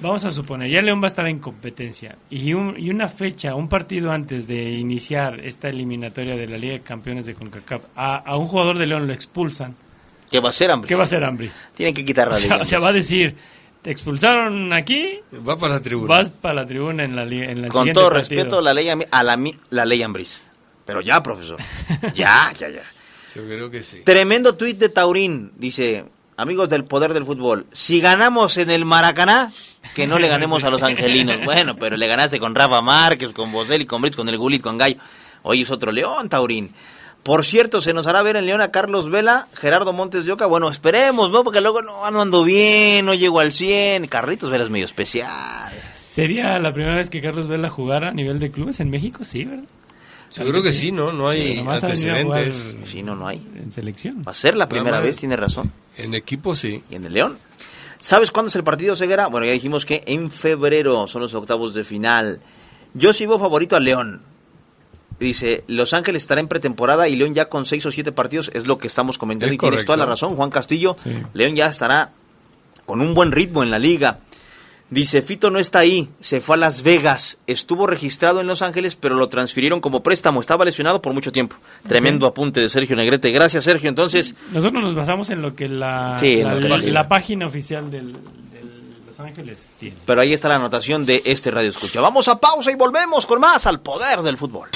vamos 0.00 0.24
a 0.24 0.30
suponer, 0.30 0.70
ya 0.70 0.80
León 0.80 1.00
va 1.00 1.04
a 1.04 1.08
estar 1.08 1.26
en 1.28 1.38
competencia 1.38 2.16
y, 2.30 2.54
un, 2.54 2.74
y 2.78 2.88
una 2.90 3.08
fecha, 3.10 3.54
un 3.54 3.68
partido 3.68 4.10
antes 4.10 4.46
de 4.48 4.70
iniciar 4.70 5.40
esta 5.40 5.68
eliminatoria 5.68 6.34
de 6.36 6.48
la 6.48 6.56
Liga 6.56 6.72
de 6.74 6.80
Campeones 6.80 7.26
de 7.26 7.34
CONCACAF, 7.34 7.82
a, 7.94 8.16
a 8.16 8.36
un 8.38 8.48
jugador 8.48 8.78
de 8.78 8.86
León 8.86 9.06
lo 9.06 9.12
expulsan. 9.12 9.76
¿Qué 10.32 10.40
va 10.40 10.48
a 10.48 10.52
ser 10.52 10.70
Ambriz? 10.72 10.88
¿Qué 10.88 10.94
va 10.96 11.02
a 11.02 11.04
hacer 11.04 11.22
Ambris? 11.22 11.68
Tienen 11.76 11.94
que 11.94 12.04
quitar 12.04 12.28
la 12.28 12.34
O 12.34 12.38
sea, 12.38 12.56
o 12.56 12.66
sea, 12.66 12.78
va 12.80 12.88
a 12.88 12.92
decir, 12.92 13.36
te 13.82 13.90
expulsaron 13.92 14.72
aquí, 14.72 15.20
Va 15.46 15.56
para 15.56 15.74
la 15.74 15.80
tribuna. 15.80 16.08
vas 16.08 16.30
para 16.30 16.54
la 16.54 16.66
tribuna 16.66 17.04
en 17.04 17.14
la 17.14 17.22
en 17.22 17.62
la 17.62 17.68
Con 17.68 17.92
todo 17.92 18.08
partido. 18.10 18.10
respeto 18.10 18.60
la 18.60 18.74
ley 18.74 18.88
a 19.10 19.22
la, 19.22 19.36
mi- 19.36 19.56
la 19.70 19.84
ley 19.84 20.02
Ambriz. 20.02 20.48
Pero 20.84 21.00
ya, 21.00 21.22
profesor. 21.22 21.58
ya, 22.14 22.52
ya, 22.58 22.68
ya. 22.68 22.82
Yo 23.34 23.44
creo 23.44 23.70
que 23.70 23.82
sí. 23.82 24.00
Tremendo 24.04 24.56
tuit 24.56 24.78
de 24.78 24.88
Taurín. 24.88 25.52
Dice, 25.56 26.04
amigos 26.36 26.68
del 26.68 26.84
poder 26.84 27.12
del 27.14 27.24
fútbol, 27.24 27.66
si 27.72 28.00
ganamos 28.00 28.56
en 28.56 28.70
el 28.70 28.84
Maracaná, 28.84 29.52
que 29.94 30.06
no 30.06 30.18
le 30.18 30.28
ganemos 30.28 30.64
a 30.64 30.70
los 30.70 30.82
angelinos. 30.82 31.38
Bueno, 31.44 31.76
pero 31.76 31.96
le 31.96 32.06
ganaste 32.08 32.38
con 32.40 32.54
Rafa 32.54 32.80
Márquez, 32.82 33.32
con 33.32 33.52
Boselli, 33.52 33.86
con 33.86 34.00
Brits, 34.02 34.16
con 34.16 34.28
el 34.28 34.38
Gulit, 34.38 34.62
con 34.62 34.76
Gallo. 34.78 34.96
Hoy 35.42 35.62
es 35.62 35.70
otro 35.70 35.92
León, 35.92 36.28
Taurín. 36.28 36.72
Por 37.22 37.44
cierto, 37.44 37.80
se 37.80 37.92
nos 37.92 38.06
hará 38.08 38.22
ver 38.22 38.36
en 38.36 38.46
León 38.46 38.60
a 38.60 38.72
Carlos 38.72 39.08
Vela, 39.08 39.46
Gerardo 39.54 39.92
Montes 39.92 40.24
de 40.24 40.32
Oca. 40.32 40.46
Bueno, 40.46 40.68
esperemos, 40.68 41.30
¿no? 41.30 41.44
Porque 41.44 41.60
luego 41.60 41.80
no, 41.80 42.10
no 42.10 42.20
ando 42.20 42.42
bien, 42.42 43.06
no 43.06 43.14
llego 43.14 43.38
al 43.38 43.52
100. 43.52 44.08
Carlitos 44.08 44.50
Vela 44.50 44.64
es 44.64 44.70
medio 44.70 44.84
especial. 44.84 45.72
¿Sería 45.94 46.58
la 46.58 46.74
primera 46.74 46.96
vez 46.96 47.10
que 47.10 47.22
Carlos 47.22 47.46
Vela 47.46 47.68
jugara 47.68 48.08
a 48.08 48.12
nivel 48.12 48.40
de 48.40 48.50
clubes 48.50 48.80
en 48.80 48.90
México? 48.90 49.22
Sí, 49.22 49.44
¿verdad? 49.44 49.64
Yo 50.34 50.48
creo 50.48 50.62
que 50.62 50.72
sí, 50.72 50.92
¿no? 50.92 51.12
No 51.12 51.28
hay 51.28 51.58
antecedentes. 51.66 52.76
Sí, 52.86 53.02
no, 53.02 53.14
no 53.14 53.28
hay. 53.28 53.36
En 53.56 53.70
selección. 53.70 54.24
Va 54.26 54.32
a 54.32 54.34
ser 54.34 54.56
la 54.56 54.68
primera 54.68 55.00
vez, 55.00 55.18
tiene 55.18 55.36
razón. 55.36 55.70
En 55.96 56.14
equipo 56.14 56.54
sí. 56.54 56.82
y 56.90 56.94
en 56.96 57.04
el 57.04 57.14
León. 57.14 57.38
¿Sabes 57.98 58.32
cuándo 58.32 58.48
es 58.48 58.56
el 58.56 58.64
partido, 58.64 58.96
Ceguera? 58.96 59.28
Bueno, 59.28 59.46
ya 59.46 59.52
dijimos 59.52 59.84
que 59.84 60.02
en 60.06 60.30
febrero 60.30 61.06
son 61.06 61.22
los 61.22 61.34
octavos 61.34 61.72
de 61.72 61.84
final. 61.84 62.40
Yo 62.94 63.12
veo 63.12 63.38
favorito 63.38 63.76
a 63.76 63.80
León. 63.80 64.22
Dice, 65.22 65.64
Los 65.68 65.92
Ángeles 65.94 66.22
estará 66.22 66.40
en 66.40 66.48
pretemporada 66.48 67.08
y 67.08 67.16
León 67.16 67.34
ya 67.34 67.46
con 67.48 67.64
seis 67.66 67.84
o 67.86 67.90
siete 67.92 68.12
partidos 68.12 68.50
es 68.54 68.66
lo 68.66 68.78
que 68.78 68.86
estamos 68.86 69.18
comentando 69.18 69.46
Es 69.50 69.54
y 69.54 69.58
tienes 69.58 69.84
toda 69.84 69.96
la 69.98 70.06
razón, 70.06 70.36
Juan 70.36 70.50
Castillo. 70.50 70.96
Sí. 71.02 71.10
León 71.34 71.54
ya 71.56 71.66
estará 71.66 72.10
con 72.86 73.00
un 73.00 73.14
buen 73.14 73.32
ritmo 73.32 73.62
en 73.62 73.70
la 73.70 73.78
liga. 73.78 74.18
Dice, 74.90 75.22
Fito 75.22 75.50
no 75.50 75.58
está 75.58 75.78
ahí, 75.78 76.10
se 76.20 76.42
fue 76.42 76.56
a 76.56 76.58
Las 76.58 76.82
Vegas, 76.82 77.38
estuvo 77.46 77.86
registrado 77.86 78.42
en 78.42 78.46
Los 78.46 78.60
Ángeles, 78.60 78.94
pero 78.94 79.14
lo 79.14 79.30
transfirieron 79.30 79.80
como 79.80 80.02
préstamo, 80.02 80.38
estaba 80.42 80.66
lesionado 80.66 81.00
por 81.00 81.14
mucho 81.14 81.32
tiempo. 81.32 81.56
Tremendo 81.88 82.26
apunte 82.26 82.60
de 82.60 82.68
Sergio 82.68 82.94
Negrete. 82.94 83.30
Gracias, 83.30 83.64
Sergio. 83.64 83.88
Entonces, 83.88 84.34
Nosotros 84.52 84.82
nos 84.82 84.94
basamos 84.94 85.30
en 85.30 85.40
lo 85.40 85.54
que 85.54 85.66
la, 85.66 86.18
Sí, 86.20 86.42
la, 86.42 86.56
la- 86.56 86.68
página. 86.68 86.92
la 86.92 87.08
página 87.08 87.46
oficial 87.46 87.90
del 87.90 88.12
Los 89.06 89.18
Ángeles 89.18 89.72
tiene. 89.80 89.96
Pero 90.04 90.20
ahí 90.20 90.34
está 90.34 90.48
la 90.50 90.56
anotación 90.56 91.06
de 91.06 91.22
este 91.24 91.50
Radio 91.50 91.70
Escucha. 91.70 92.02
Vamos 92.02 92.28
a 92.28 92.38
pausa 92.38 92.70
y 92.70 92.74
volvemos 92.74 93.24
con 93.24 93.40
más 93.40 93.66
al 93.66 93.80
poder 93.80 94.20
del 94.20 94.36
fútbol. 94.36 94.68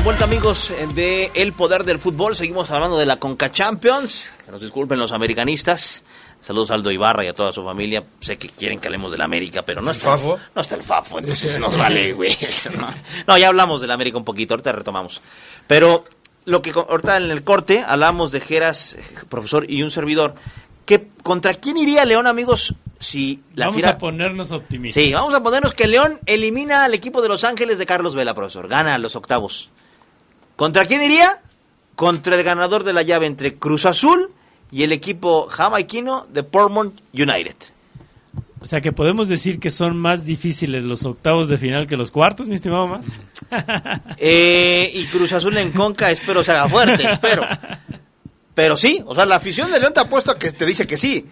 De 0.00 0.04
vuelta 0.04 0.24
amigos 0.24 0.72
de 0.94 1.30
El 1.34 1.52
Poder 1.52 1.84
del 1.84 1.98
Fútbol. 1.98 2.34
Seguimos 2.34 2.70
hablando 2.70 2.96
de 2.96 3.04
la 3.04 3.18
Conca 3.18 3.52
Champions. 3.52 4.30
Que 4.46 4.50
nos 4.50 4.62
disculpen 4.62 4.98
los 4.98 5.12
americanistas. 5.12 6.04
Saludos 6.40 6.70
a 6.70 6.74
Aldo 6.74 6.90
Ibarra 6.90 7.22
y 7.22 7.28
a 7.28 7.34
toda 7.34 7.52
su 7.52 7.62
familia. 7.62 8.02
Sé 8.20 8.38
que 8.38 8.48
quieren 8.48 8.78
que 8.78 8.88
hablemos 8.88 9.12
del 9.12 9.20
América, 9.20 9.60
pero 9.60 9.82
no 9.82 9.90
¿El 9.90 9.96
está, 9.98 10.12
Fafo? 10.12 10.38
no 10.54 10.62
está 10.62 10.76
el 10.76 10.82
Fafo, 10.82 11.18
entonces 11.18 11.58
nos 11.60 11.76
vale, 11.76 12.14
güey. 12.14 12.34
No. 12.78 12.88
No, 13.26 13.36
ya 13.36 13.48
hablamos 13.48 13.82
del 13.82 13.90
América 13.90 14.16
un 14.16 14.24
poquito, 14.24 14.54
ahorita 14.54 14.72
retomamos. 14.72 15.20
Pero 15.66 16.04
lo 16.46 16.62
que 16.62 16.70
ahorita 16.70 17.18
en 17.18 17.30
el 17.30 17.44
corte 17.44 17.84
hablamos 17.86 18.32
de 18.32 18.40
Geras, 18.40 18.96
profesor 19.28 19.70
y 19.70 19.82
un 19.82 19.90
servidor. 19.90 20.34
Que, 20.86 21.08
¿Contra 21.22 21.52
quién 21.52 21.76
iría 21.76 22.06
León, 22.06 22.26
amigos, 22.26 22.74
si 22.98 23.42
la 23.54 23.66
Vamos 23.66 23.84
a 23.84 23.98
ponernos 23.98 24.50
optimistas. 24.50 25.02
Sí, 25.02 25.12
vamos 25.12 25.34
a 25.34 25.42
ponernos 25.42 25.74
que 25.74 25.86
León 25.86 26.18
elimina 26.24 26.84
al 26.84 26.94
equipo 26.94 27.20
de 27.20 27.28
Los 27.28 27.44
Ángeles 27.44 27.76
de 27.76 27.84
Carlos 27.84 28.14
Vela, 28.14 28.32
profesor. 28.32 28.66
Gana 28.66 28.96
los 28.96 29.14
octavos. 29.14 29.68
¿Contra 30.60 30.84
quién 30.84 31.02
iría? 31.02 31.38
Contra 31.94 32.36
el 32.36 32.42
ganador 32.42 32.84
de 32.84 32.92
la 32.92 33.00
llave 33.00 33.24
entre 33.24 33.54
Cruz 33.54 33.86
Azul 33.86 34.30
y 34.70 34.82
el 34.82 34.92
equipo 34.92 35.46
jamaiquino 35.48 36.26
de 36.30 36.42
Portmont 36.42 37.00
United. 37.14 37.56
O 38.60 38.66
sea 38.66 38.82
que 38.82 38.92
podemos 38.92 39.26
decir 39.28 39.58
que 39.58 39.70
son 39.70 39.96
más 39.96 40.26
difíciles 40.26 40.82
los 40.82 41.06
octavos 41.06 41.48
de 41.48 41.56
final 41.56 41.86
que 41.86 41.96
los 41.96 42.10
cuartos, 42.10 42.46
mi 42.46 42.56
estimado 42.56 42.82
Omar. 42.82 43.00
Eh, 44.18 44.90
y 44.92 45.06
Cruz 45.06 45.32
Azul 45.32 45.56
en 45.56 45.72
Conca, 45.72 46.10
espero 46.10 46.44
se 46.44 46.52
haga 46.52 46.68
fuerte, 46.68 47.10
espero. 47.10 47.42
Pero 48.52 48.76
sí, 48.76 49.02
o 49.06 49.14
sea, 49.14 49.24
la 49.24 49.36
afición 49.36 49.72
de 49.72 49.80
León 49.80 49.94
te 49.94 50.00
apuesto 50.00 50.30
a 50.30 50.38
que 50.38 50.52
te 50.52 50.66
dice 50.66 50.86
que 50.86 50.98
sí. 50.98 51.26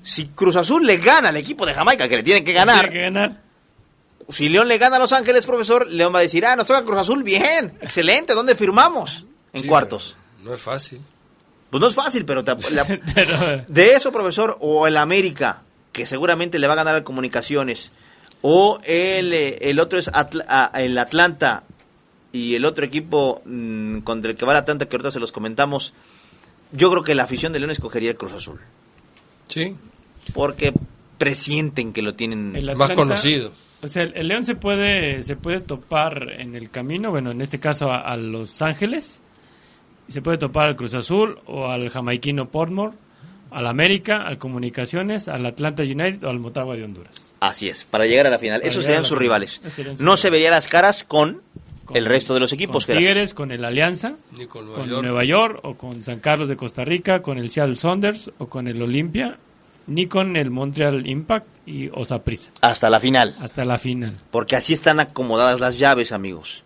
Si 0.00 0.28
Cruz 0.28 0.56
Azul 0.56 0.86
le 0.86 0.96
gana 0.96 1.28
al 1.28 1.36
equipo 1.36 1.66
de 1.66 1.74
Jamaica, 1.74 2.08
que 2.08 2.16
le 2.16 2.22
tienen 2.22 2.44
que 2.44 2.54
ganar, 2.54 2.88
Tiene 2.88 2.94
que 2.94 3.02
ganar. 3.02 3.40
Si 4.32 4.48
León 4.48 4.68
le 4.68 4.78
gana 4.78 4.96
a 4.96 4.98
Los 4.98 5.12
Ángeles, 5.12 5.46
profesor, 5.46 5.88
León 5.88 6.14
va 6.14 6.18
a 6.18 6.22
decir, 6.22 6.44
ah, 6.46 6.56
nos 6.56 6.66
toca 6.66 6.84
Cruz 6.84 6.98
Azul, 6.98 7.22
bien, 7.22 7.74
excelente, 7.80 8.34
¿dónde 8.34 8.54
firmamos? 8.54 9.24
En 9.52 9.62
Sí, 9.62 9.68
cuartos. 9.68 10.16
No 10.44 10.54
es 10.54 10.60
fácil. 10.60 11.00
Pues 11.70 11.80
no 11.80 11.86
es 11.88 11.94
fácil, 11.94 12.24
pero 12.24 12.42
te- 12.44 12.54
la- 12.72 13.64
de 13.68 13.92
eso, 13.94 14.10
profesor, 14.12 14.56
o 14.60 14.86
el 14.86 14.96
América, 14.96 15.62
que 15.92 16.06
seguramente 16.06 16.58
le 16.58 16.66
va 16.66 16.72
a 16.74 16.76
ganar 16.76 16.94
al 16.94 17.04
Comunicaciones, 17.04 17.92
o 18.42 18.80
el, 18.84 19.32
eh, 19.32 19.58
el 19.70 19.78
otro 19.80 19.98
es 19.98 20.10
Atl- 20.10 20.44
a- 20.48 20.70
el 20.80 20.96
Atlanta 20.98 21.64
y 22.32 22.54
el 22.54 22.64
otro 22.64 22.84
equipo 22.84 23.42
mm, 23.44 23.98
contra 24.00 24.30
el 24.30 24.36
que 24.36 24.44
va 24.46 24.52
el 24.52 24.58
Atlanta, 24.58 24.86
que 24.86 24.96
ahorita 24.96 25.10
se 25.10 25.20
los 25.20 25.32
comentamos, 25.32 25.92
yo 26.72 26.90
creo 26.90 27.02
que 27.02 27.14
la 27.14 27.24
afición 27.24 27.52
de 27.52 27.58
León 27.58 27.70
escogería 27.72 28.10
el 28.10 28.16
Cruz 28.16 28.32
Azul, 28.32 28.60
Sí, 29.48 29.76
porque 30.32 30.72
presienten 31.18 31.92
que 31.92 32.02
lo 32.02 32.14
tienen... 32.14 32.54
El 32.56 32.74
más 32.76 32.92
conocido. 32.92 33.52
O 33.82 33.88
sea, 33.88 34.02
el, 34.02 34.12
el 34.14 34.28
León 34.28 34.44
se 34.44 34.54
puede, 34.54 35.22
se 35.22 35.36
puede 35.36 35.60
topar 35.60 36.32
en 36.38 36.54
el 36.54 36.70
camino, 36.70 37.10
bueno, 37.10 37.30
en 37.30 37.40
este 37.40 37.58
caso 37.58 37.90
a, 37.90 38.00
a 38.00 38.16
Los 38.16 38.60
Ángeles, 38.62 39.22
se 40.08 40.20
puede 40.22 40.38
topar 40.38 40.66
al 40.68 40.76
Cruz 40.76 40.94
Azul 40.94 41.38
o 41.46 41.68
al 41.68 41.88
jamaiquino 41.88 42.48
Portmore, 42.48 42.94
al 43.50 43.66
América, 43.66 44.22
al 44.26 44.38
Comunicaciones, 44.38 45.28
al 45.28 45.46
Atlanta 45.46 45.82
United 45.82 46.22
o 46.24 46.30
al 46.30 46.38
Motagua 46.38 46.76
de 46.76 46.84
Honduras. 46.84 47.32
Así 47.40 47.68
es, 47.68 47.84
para 47.84 48.04
llegar 48.06 48.26
a 48.26 48.30
la 48.30 48.38
final. 48.38 48.60
Para 48.60 48.70
Esos 48.70 48.84
serían 48.84 49.02
sus 49.02 49.10
final. 49.10 49.22
rivales. 49.22 49.60
Esos 49.62 49.72
serían 49.72 49.96
sus 49.96 50.04
No 50.04 50.16
se 50.18 50.28
vería 50.30 50.50
las 50.50 50.68
caras 50.68 51.02
con, 51.04 51.40
Con- 51.86 51.96
el 51.96 52.04
resto 52.04 52.34
de 52.34 52.40
los 52.40 52.52
equipos. 52.52 52.84
Con 52.86 52.96
Tigres, 52.98 53.32
con 53.34 53.50
el 53.50 53.64
Alianza, 53.64 54.14
Ni 54.38 54.44
con 54.46 54.66
Nueva 54.66 54.80
con 54.80 54.88
York. 54.90 55.02
Nueva 55.02 55.24
York 55.24 55.60
o 55.62 55.74
con 55.76 56.04
San 56.04 56.20
Carlos 56.20 56.48
de 56.48 56.56
Costa 56.56 56.84
Rica, 56.84 57.22
con 57.22 57.38
el 57.38 57.48
Seattle 57.50 57.76
Saunders 57.76 58.30
o 58.38 58.46
con 58.48 58.68
el 58.68 58.80
Olimpia, 58.82 59.38
ni 59.86 60.06
con 60.06 60.36
el 60.36 60.50
Montreal 60.50 61.06
Impact 61.08 61.46
y 61.66 61.88
Osaprisa, 61.92 62.50
Hasta 62.60 62.90
la 62.90 63.00
final. 63.00 63.36
hasta 63.40 63.64
la 63.64 63.78
final. 63.78 64.18
Porque 64.30 64.56
así 64.56 64.72
están 64.72 65.00
acomodadas 65.00 65.60
las 65.60 65.78
llaves, 65.78 66.12
amigos. 66.12 66.64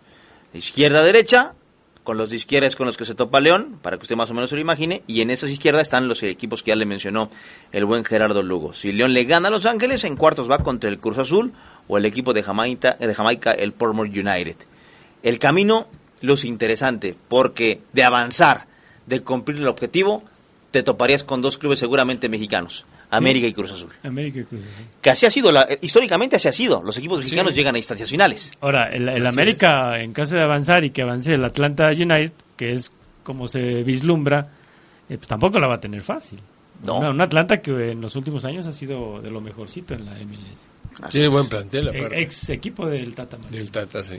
Izquierda-derecha, 0.53 1.53
con 2.03 2.17
los 2.17 2.29
de 2.29 2.37
izquierda 2.37 2.67
es 2.67 2.75
con 2.75 2.85
los 2.87 2.97
que 2.97 3.05
se 3.05 3.15
topa 3.15 3.39
León, 3.39 3.79
para 3.81 3.97
que 3.97 4.03
usted 4.03 4.15
más 4.15 4.29
o 4.31 4.33
menos 4.33 4.49
se 4.49 4.55
lo 4.55 4.61
imagine, 4.61 5.03
y 5.07 5.21
en 5.21 5.29
esas 5.29 5.49
izquierdas 5.49 5.83
están 5.83 6.07
los 6.07 6.23
equipos 6.23 6.63
que 6.63 6.69
ya 6.69 6.75
le 6.75 6.85
mencionó 6.85 7.29
el 7.71 7.85
buen 7.85 8.05
Gerardo 8.05 8.41
Lugo. 8.43 8.73
Si 8.73 8.91
León 8.91 9.13
le 9.13 9.25
gana 9.25 9.49
a 9.49 9.51
Los 9.51 9.65
Ángeles, 9.65 10.03
en 10.03 10.15
cuartos 10.15 10.49
va 10.49 10.59
contra 10.59 10.89
el 10.89 10.97
Cruz 10.97 11.17
Azul 11.17 11.53
o 11.87 11.97
el 11.97 12.05
equipo 12.05 12.33
de 12.33 12.43
Jamaica, 12.43 12.93
de 12.99 13.13
Jamaica 13.13 13.51
el 13.51 13.73
Portmore 13.73 14.09
United. 14.09 14.55
El 15.23 15.39
camino 15.39 15.87
luce 16.21 16.47
interesante, 16.47 17.15
porque 17.27 17.81
de 17.93 18.03
avanzar, 18.03 18.67
de 19.05 19.21
cumplir 19.21 19.57
el 19.57 19.67
objetivo, 19.67 20.23
te 20.71 20.83
toparías 20.83 21.23
con 21.23 21.41
dos 21.41 21.57
clubes 21.57 21.79
seguramente 21.79 22.29
mexicanos, 22.29 22.85
América 23.17 23.47
y 23.47 23.53
Cruz 23.53 23.71
Azul. 23.71 23.89
América 24.03 24.39
y 24.39 24.43
Cruz 24.43 24.61
Azul. 24.61 24.85
Que 25.01 25.09
así 25.09 25.25
ha 25.25 25.31
sido, 25.31 25.51
la- 25.51 25.67
históricamente 25.81 26.35
así 26.35 26.47
ha 26.47 26.53
sido. 26.53 26.81
Los 26.83 26.97
equipos 26.97 27.19
mexicanos 27.19 27.51
Sí. 27.53 27.57
llegan 27.57 27.75
a 27.75 27.77
instancias 27.77 28.09
finales. 28.09 28.51
Ahora, 28.61 28.87
el, 28.93 29.25
América, 29.25 29.99
en 30.01 30.13
caso 30.13 30.35
de 30.35 30.41
avanzar 30.41 30.83
y 30.83 30.89
que 30.91 31.01
avance 31.01 31.33
el 31.33 31.43
Atlanta 31.43 31.89
United, 31.89 32.31
que 32.57 32.73
es 32.73 32.91
como 33.23 33.47
se 33.47 33.83
vislumbra, 33.83 34.49
eh, 35.09 35.17
pues 35.17 35.27
tampoco 35.27 35.59
la 35.59 35.67
va 35.67 35.75
a 35.75 35.79
tener 35.79 36.01
fácil. 36.01 36.39
No. 36.83 36.99
Una- 36.99 37.09
un 37.11 37.21
Atlanta 37.21 37.61
que 37.61 37.91
en 37.91 38.01
los 38.01 38.15
últimos 38.15 38.43
años 38.45 38.67
ha 38.67 38.73
sido 38.73 39.21
de 39.21 39.31
lo 39.31 39.41
mejorcito 39.41 39.93
en 39.93 40.05
la 40.05 40.11
MLS. 40.19 40.67
Así 41.01 41.11
Tiene 41.13 41.27
es. 41.27 41.33
buen 41.33 41.47
plantel, 41.47 41.87
E- 41.87 41.97
aparte. 41.99 42.21
Ex 42.21 42.49
equipo 42.49 42.85
del 42.87 43.13
Tata. 43.15 43.37
Del 43.49 43.69
Tata, 43.71 44.03
sí. 44.03 44.15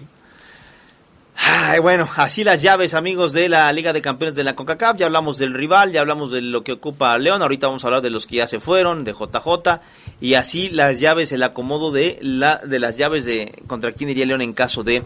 Ay, 1.38 1.80
bueno, 1.80 2.08
así 2.16 2.44
las 2.44 2.62
llaves, 2.62 2.94
amigos 2.94 3.34
de 3.34 3.48
la 3.48 3.70
Liga 3.72 3.92
de 3.92 4.00
Campeones 4.00 4.34
de 4.34 4.42
la 4.42 4.54
CONCACAF. 4.54 4.96
Ya 4.96 5.06
hablamos 5.06 5.36
del 5.36 5.52
rival, 5.52 5.92
ya 5.92 6.00
hablamos 6.00 6.32
de 6.32 6.40
lo 6.40 6.64
que 6.64 6.72
ocupa 6.72 7.16
León. 7.18 7.42
Ahorita 7.42 7.66
vamos 7.66 7.84
a 7.84 7.88
hablar 7.88 8.02
de 8.02 8.08
los 8.10 8.26
que 8.26 8.36
ya 8.36 8.46
se 8.46 8.58
fueron, 8.58 9.04
de 9.04 9.12
JJ. 9.12 9.80
Y 10.20 10.34
así 10.34 10.70
las 10.70 10.98
llaves, 10.98 11.32
el 11.32 11.42
acomodo 11.42 11.90
de, 11.90 12.18
la, 12.22 12.56
de 12.58 12.78
las 12.78 12.96
llaves 12.96 13.26
de 13.26 13.62
contra 13.66 13.92
quién 13.92 14.10
iría 14.10 14.24
León 14.24 14.40
en 14.40 14.54
caso 14.54 14.82
de 14.82 15.04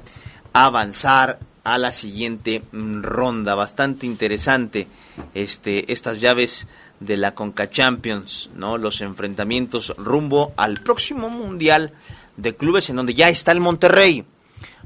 avanzar 0.53 1.41
a 1.65 1.79
la 1.79 1.91
siguiente 1.91 2.63
ronda. 2.73 3.57
Bastante 3.57 4.07
interesante 4.07 4.87
este, 5.35 5.93
estas 5.93 6.21
llaves 6.21 6.69
de 7.01 7.17
la 7.17 7.35
Conca 7.35 7.69
Champions, 7.69 8.51
¿no? 8.55 8.79
Los 8.79 9.01
enfrentamientos 9.01 9.95
rumbo 9.97 10.53
al 10.57 10.81
próximo 10.81 11.29
Mundial 11.29 11.93
de 12.37 12.55
Clubes 12.55 12.89
en 12.89 12.97
donde 12.97 13.15
ya 13.15 13.29
está 13.29 13.51
el 13.51 13.61
Monterrey. 13.61 14.25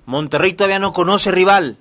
Monterrey 0.07 0.53
todavía 0.55 0.79
no 0.79 0.93
conoce 0.93 1.31
rival. 1.31 1.79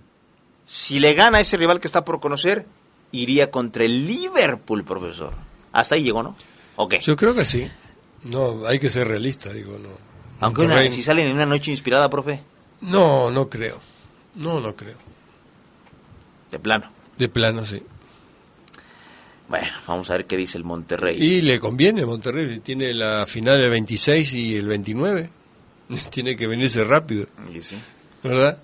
Si 0.65 0.99
le 0.99 1.13
gana 1.13 1.39
a 1.39 1.41
ese 1.41 1.57
rival 1.57 1.79
que 1.79 1.87
está 1.87 2.05
por 2.05 2.19
conocer, 2.19 2.65
iría 3.11 3.51
contra 3.51 3.83
el 3.83 4.07
Liverpool, 4.07 4.83
profesor. 4.83 5.33
Hasta 5.73 5.95
ahí 5.95 6.03
llegó, 6.03 6.23
¿no? 6.23 6.35
Ok. 6.77 6.95
Yo 7.01 7.15
creo 7.15 7.33
que 7.33 7.45
sí. 7.45 7.69
No, 8.23 8.65
hay 8.65 8.79
que 8.79 8.89
ser 8.89 9.07
realista, 9.07 9.51
digo, 9.51 9.77
no. 9.77 9.89
Aunque 10.39 10.61
una- 10.61 10.81
si 10.91 11.03
salen 11.03 11.27
en 11.27 11.33
una 11.33 11.45
noche 11.45 11.71
inspirada, 11.71 12.09
profe, 12.09 12.41
No, 12.81 13.29
no 13.31 13.49
creo. 13.49 13.79
No, 14.35 14.59
no 14.59 14.75
creo. 14.75 14.97
de 16.51 16.59
plano. 16.59 16.91
De 17.17 17.27
plano, 17.29 17.65
sí. 17.65 17.81
Bueno, 19.49 19.67
vamos 19.87 20.09
a 20.09 20.13
ver 20.13 20.25
qué 20.25 20.37
dice 20.37 20.57
el 20.57 20.63
Monterrey. 20.63 21.17
Y 21.21 21.41
le 21.41 21.59
conviene 21.59 22.05
Monterrey, 22.05 22.59
tiene 22.59 22.93
la 22.93 23.25
final 23.25 23.59
el 23.59 23.69
26 23.69 24.33
y 24.33 24.55
el 24.55 24.65
29. 24.67 25.29
tiene 26.09 26.35
que 26.35 26.47
venirse 26.47 26.83
rápido, 26.83 27.27
Y 27.53 27.61
sí. 27.61 27.75
¿Verdad? 28.23 28.57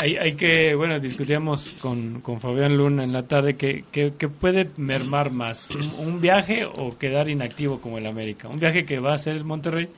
Hay, 0.00 0.16
hay 0.16 0.32
que, 0.34 0.74
bueno, 0.74 0.98
discutíamos 0.98 1.74
con, 1.80 2.20
con 2.22 2.40
Fabián 2.40 2.76
Luna 2.76 3.04
en 3.04 3.12
la 3.12 3.22
tarde 3.28 3.54
que, 3.56 3.84
que, 3.92 4.14
que 4.18 4.28
puede 4.28 4.68
mermar 4.76 5.30
más, 5.30 5.70
un, 5.70 5.92
un 5.98 6.20
viaje 6.20 6.64
o 6.64 6.96
quedar 6.98 7.28
inactivo 7.28 7.80
como 7.80 7.98
el 7.98 8.06
América. 8.06 8.48
Un 8.48 8.58
viaje 8.58 8.84
que 8.84 8.98
va 8.98 9.12
a 9.12 9.14
hacer 9.14 9.36
el 9.36 9.44
Monterrey 9.44 9.88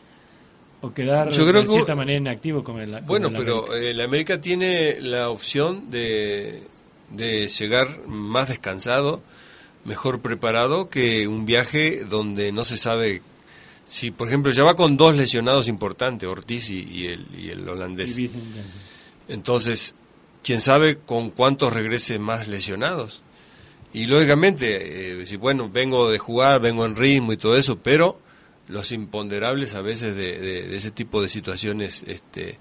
o 0.83 0.93
quedar 0.93 1.31
Yo 1.31 1.47
creo 1.47 1.63
de 1.63 1.67
que- 1.69 1.73
cierta 1.73 1.95
manera 1.95 2.19
inactivo 2.19 2.63
como 2.63 2.81
el 2.81 2.91
como 2.91 3.07
Bueno, 3.07 3.29
el 3.29 3.35
pero 3.37 3.67
América. 3.67 3.93
la 3.97 4.05
América 4.05 4.41
tiene 4.43 5.01
la 5.01 5.31
opción 5.31 5.91
de, 5.91 6.63
de 7.11 7.49
llegar 7.49 8.07
más 8.07 8.49
descansado, 8.49 9.23
mejor 9.87 10.21
preparado 10.21 10.91
que 10.91 11.27
un 11.29 11.47
viaje 11.47 12.05
donde 12.05 12.53
no 12.53 12.65
se 12.65 12.77
sabe 12.77 13.23
si, 13.85 14.11
por 14.11 14.29
ejemplo, 14.29 14.51
ya 14.53 14.63
va 14.65 14.77
con 14.77 14.97
dos 14.97 15.17
lesionados 15.17 15.69
importantes, 15.69 16.29
Ortiz 16.29 16.71
y, 16.71 16.81
y 16.83 17.07
el, 17.09 17.27
y 17.39 17.51
el 17.51 17.69
holandés. 17.69 18.15
Entonces, 19.29 19.95
quién 20.43 20.61
sabe 20.61 20.99
con 20.99 21.31
cuántos 21.31 21.73
regresen 21.73 22.23
más 22.23 22.49
lesionados. 22.49 23.23
Y 23.93 24.07
lógicamente, 24.07 25.21
eh, 25.23 25.27
si 25.27 25.37
bueno, 25.37 25.71
vengo 25.71 26.11
de 26.11 26.19
jugar, 26.19 26.61
vengo 26.61 26.85
en 26.85 26.97
ritmo 26.97 27.33
y 27.33 27.37
todo 27.37 27.57
eso, 27.57 27.79
pero 27.79 28.21
los 28.69 28.91
imponderables 28.93 29.75
a 29.75 29.83
veces 29.83 30.17
de, 30.17 30.39
de- 30.39 30.63
de 30.69 30.77
ese 30.77 30.91
tipo 30.91 31.23
de 31.23 31.29
situaciones 31.29 32.03
este, 32.07 32.59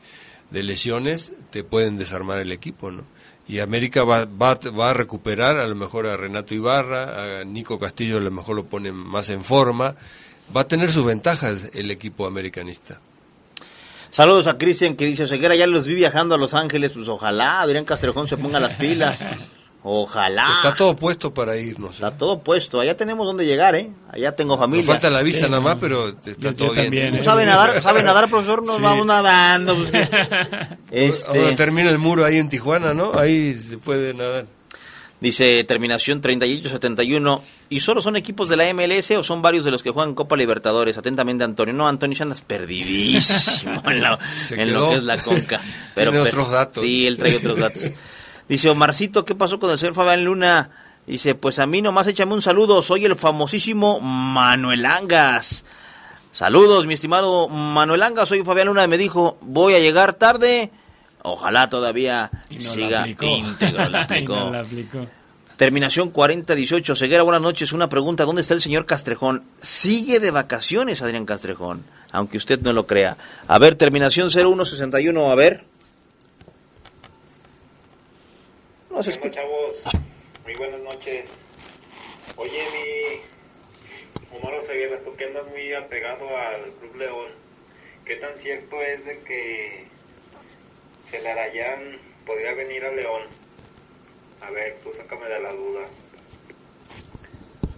de 0.51 0.63
lesiones 0.63 1.31
te 1.49 1.63
pueden 1.63 1.97
desarmar 1.97 2.39
el 2.39 2.51
equipo, 2.51 2.91
¿no? 2.91 3.05
Y 3.47 3.59
América 3.59 4.03
va, 4.05 4.23
va, 4.25 4.53
va 4.77 4.91
a 4.91 4.93
recuperar 4.93 5.57
a 5.57 5.67
lo 5.67 5.75
mejor 5.75 6.07
a 6.07 6.15
Renato 6.15 6.53
Ibarra, 6.53 7.41
a 7.41 7.43
Nico 7.43 7.77
Castillo 7.79 8.17
a 8.17 8.21
lo 8.21 8.31
mejor 8.31 8.55
lo 8.55 8.65
ponen 8.65 8.95
más 8.95 9.29
en 9.31 9.43
forma, 9.43 9.95
va 10.55 10.61
a 10.61 10.67
tener 10.67 10.91
sus 10.91 11.05
ventajas 11.05 11.69
el 11.73 11.91
equipo 11.91 12.25
americanista. 12.25 12.99
Saludos 14.11 14.45
a 14.47 14.57
Cristian 14.57 14.95
que 14.95 15.05
dice, 15.05 15.25
Ceguera, 15.27 15.55
ya 15.55 15.65
los 15.65 15.87
vi 15.87 15.95
viajando 15.95 16.35
a 16.35 16.37
Los 16.37 16.53
Ángeles, 16.53 16.93
pues 16.93 17.07
ojalá 17.07 17.61
Adrián 17.61 17.83
Castrejón 17.85 18.27
se 18.27 18.37
ponga 18.37 18.59
las 18.59 18.75
pilas. 18.75 19.19
Ojalá. 19.85 20.47
Está 20.55 20.73
todo 20.75 20.95
puesto 20.95 21.33
para 21.33 21.57
irnos. 21.57 21.91
¿eh? 21.91 21.93
Está 21.95 22.11
todo 22.17 22.39
puesto. 22.39 22.79
Allá 22.79 22.95
tenemos 22.95 23.27
donde 23.27 23.45
llegar, 23.45 23.75
¿eh? 23.75 23.89
Allá 24.13 24.33
tengo 24.33 24.53
Nos 24.55 24.61
familia. 24.61 24.85
falta 24.85 25.09
la 25.09 25.21
visa 25.21 25.43
Sí, 25.47 25.51
nada 25.51 25.61
más, 25.61 25.75
pero 25.77 26.07
está 26.07 26.31
Yo- 26.31 26.37
yo 26.37 26.53
todo 26.55 26.71
bien. 26.71 26.83
también, 26.85 27.15
¿eh? 27.15 27.21
¿Sabe 27.25 27.45
nadar, 27.45 27.81
sabe 27.83 28.01
nadar, 28.01 28.29
profesor? 28.29 28.65
Nos 28.65 28.77
Sí. 28.77 28.81
vamos 28.81 29.05
nadando. 29.05 29.75
pues, 29.75 29.91
este, 30.91 31.51
termina 31.57 31.89
el 31.89 31.97
muro 31.97 32.23
ahí 32.23 32.37
en 32.37 32.47
Tijuana, 32.47 32.93
¿no? 32.93 33.11
Ahí 33.13 33.53
se 33.55 33.77
puede 33.77 34.13
nadar. 34.13 34.45
dice 35.19 35.61
terminación 35.65 36.21
38-71. 36.21 37.41
¿Y 37.73 37.79
solo 37.79 38.01
son 38.01 38.15
equipos 38.15 38.49
de 38.49 38.57
la 38.57 38.71
MLS 38.73 39.11
o 39.11 39.23
son 39.23 39.41
varios 39.41 39.65
de 39.65 39.71
los 39.71 39.81
que 39.81 39.89
juegan 39.89 40.13
Copa 40.13 40.35
Libertadores? 40.37 40.97
Atentamente, 40.97 41.43
Antonio. 41.43 41.73
No, 41.73 41.87
Antonio, 41.87 42.15
ya 42.17 42.23
andas 42.23 42.41
perdidísimo 42.41 43.81
en, 43.89 44.01
la- 44.01 44.19
en 44.51 44.73
lo 44.73 44.89
que 44.89 44.95
es 44.97 45.03
la 45.03 45.17
conca. 45.17 45.59
Tiene 45.95 46.11
pero- 46.11 46.21
otros 46.23 46.51
datos. 46.51 46.83
Sí, 46.83 47.07
él 47.07 47.17
trae 47.17 47.37
otros 47.37 47.59
datos. 47.59 47.91
Dice 48.49 48.69
Omarcito, 48.69 49.25
¿qué 49.25 49.35
pasó 49.35 49.57
con 49.59 49.71
el 49.71 49.77
señor 49.77 49.95
Fabián 49.95 50.23
Luna? 50.23 50.69
Dice, 51.07 51.33
pues 51.35 51.59
a 51.59 51.65
mí 51.65 51.81
nomás 51.81 52.07
échame 52.07 52.33
un 52.33 52.41
saludo. 52.41 52.81
Soy 52.81 53.05
el 53.05 53.15
famosísimo 53.15 53.99
Manuel 53.99 54.85
Angas. 54.85 55.65
Saludos, 56.31 56.85
mi 56.87 56.93
estimado 56.93 57.47
Manuel 57.49 58.03
Angas. 58.03 58.29
Soy 58.29 58.43
Fabián 58.43 58.67
Luna. 58.67 58.85
Me 58.87 58.97
dijo, 58.97 59.37
voy 59.41 59.73
a 59.75 59.79
llegar 59.79 60.13
tarde. 60.13 60.71
Ojalá 61.23 61.69
todavía 61.69 62.29
Y 62.49 62.57
no 62.57 62.63
la 62.63 62.69
siga 62.69 62.99
aplicó. 63.01 63.25
íntegro. 63.25 63.89
La 63.89 64.07
Y 64.19 64.23
no 64.25 64.49
la 64.51 64.59
aplicó. 64.61 65.07
Terminación 65.57 66.09
4018. 66.09 66.95
Ceguera, 66.95 67.21
buenas 67.23 67.41
noches. 67.41 67.73
Una 67.73 67.87
pregunta. 67.87 68.25
¿Dónde 68.25 68.41
está 68.41 68.55
el 68.55 68.61
señor 68.61 68.85
Castrejón? 68.85 69.43
Sigue 69.61 70.19
de 70.19 70.31
vacaciones, 70.31 71.01
Adrián 71.01 71.25
Castrejón. 71.25 71.85
Aunque 72.11 72.37
usted 72.37 72.59
no 72.59 72.73
lo 72.73 72.87
crea. 72.87 73.17
A 73.47 73.59
ver, 73.59 73.75
terminación 73.75 74.31
0161. 74.31 75.31
A 75.31 75.35
ver. 75.35 75.63
No 78.89 79.03
se 79.03 79.11
escucha. 79.11 79.41
chavos? 79.41 79.83
Muy 80.43 80.55
buenas 80.55 80.81
noches. 80.81 81.29
Oye, 82.37 82.63
mi 82.73 84.37
Omar 84.37 84.55
Oseguera, 84.55 84.99
tú 85.03 85.15
que 85.15 85.25
andas 85.25 85.45
muy 85.47 85.73
apegado 85.73 86.25
al 86.35 86.71
Club 86.79 86.95
León, 86.95 87.27
¿qué 88.05 88.15
tan 88.15 88.35
cierto 88.37 88.81
es 88.81 89.05
de 89.05 89.19
que 89.19 89.85
Celarayán 91.05 91.99
podría 92.25 92.53
venir 92.55 92.83
a 92.85 92.91
León? 92.91 93.21
A 94.47 94.51
ver, 94.51 94.77
tú 94.83 94.89
sácame 94.95 95.25
de 95.27 95.39
la 95.41 95.51
duda. 95.53 95.81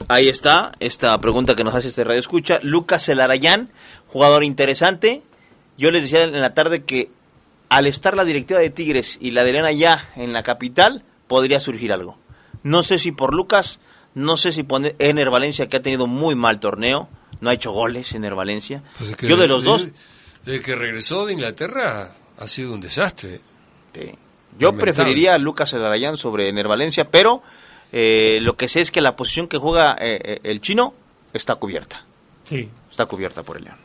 Ahí 0.08 0.30
está, 0.30 0.72
esta 0.80 1.18
pregunta 1.20 1.56
que 1.56 1.64
nos 1.64 1.74
hace 1.74 1.88
este 1.88 2.04
radio 2.04 2.20
escucha. 2.20 2.60
Lucas 2.62 3.06
Celarayán, 3.06 3.70
jugador 4.08 4.44
interesante. 4.44 5.24
Yo 5.78 5.92
les 5.92 6.04
decía 6.04 6.24
en 6.24 6.40
la 6.42 6.54
tarde 6.54 6.84
que 6.84 7.10
al 7.70 7.88
estar 7.88 8.16
la 8.16 8.24
directiva 8.24 8.60
de 8.60 8.70
Tigres 8.70 9.18
y 9.20 9.32
la 9.32 9.44
de 9.44 9.54
León 9.54 9.66
allá 9.66 10.08
en 10.16 10.32
la 10.34 10.44
capital, 10.44 11.04
podría 11.28 11.60
surgir 11.60 11.92
algo. 11.92 12.18
No 12.64 12.84
sé 12.84 13.00
si 13.00 13.12
por 13.12 13.34
Lucas, 13.34 13.80
no 14.14 14.38
sé 14.38 14.54
si 14.54 14.64
por 14.64 14.82
Ener 15.00 15.30
Valencia, 15.32 15.68
que 15.68 15.78
ha 15.78 15.82
tenido 15.82 16.06
muy 16.08 16.36
mal 16.36 16.60
torneo, 16.60 17.10
no 17.42 17.50
ha 17.50 17.54
hecho 17.54 17.72
goles 17.72 18.14
Ener 18.14 18.36
Valencia. 18.36 18.84
Pues 19.00 19.10
es 19.12 19.18
que 19.18 19.28
Yo 19.28 19.38
de 19.38 19.48
los 19.48 19.64
desde- 19.64 19.72
dos, 19.72 19.88
Desde 20.46 20.62
que 20.62 20.76
regresó 20.76 21.26
de 21.26 21.34
Inglaterra 21.34 22.12
ha 22.38 22.48
sido 22.48 22.74
un 22.74 22.80
desastre. 22.82 23.42
Sí. 23.96 24.12
Yo 24.57 24.69
Lamentable. 24.69 24.94
preferiría 24.94 25.36
a 25.36 25.38
Lucas 25.38 25.73
Elarayán 25.73 26.18
sobre 26.18 26.49
Ener 26.49 26.68
Valencia, 26.68 27.10
pero 27.10 27.44
eh, 27.91 28.40
lo 28.41 28.56
que 28.56 28.69
sé 28.69 28.82
es 28.82 28.91
que 28.91 29.02
la 29.02 29.15
posición 29.15 29.48
que 29.48 29.57
juega 29.57 29.94
eh, 29.99 30.19
eh, 30.23 30.40
el 30.44 30.61
chino 30.61 30.94
está 31.34 31.56
cubierta. 31.56 32.06
Sí. 32.45 32.69
Está 32.90 33.06
cubierta 33.06 33.44
por 33.44 33.57
el 33.57 33.65
León. 33.65 33.77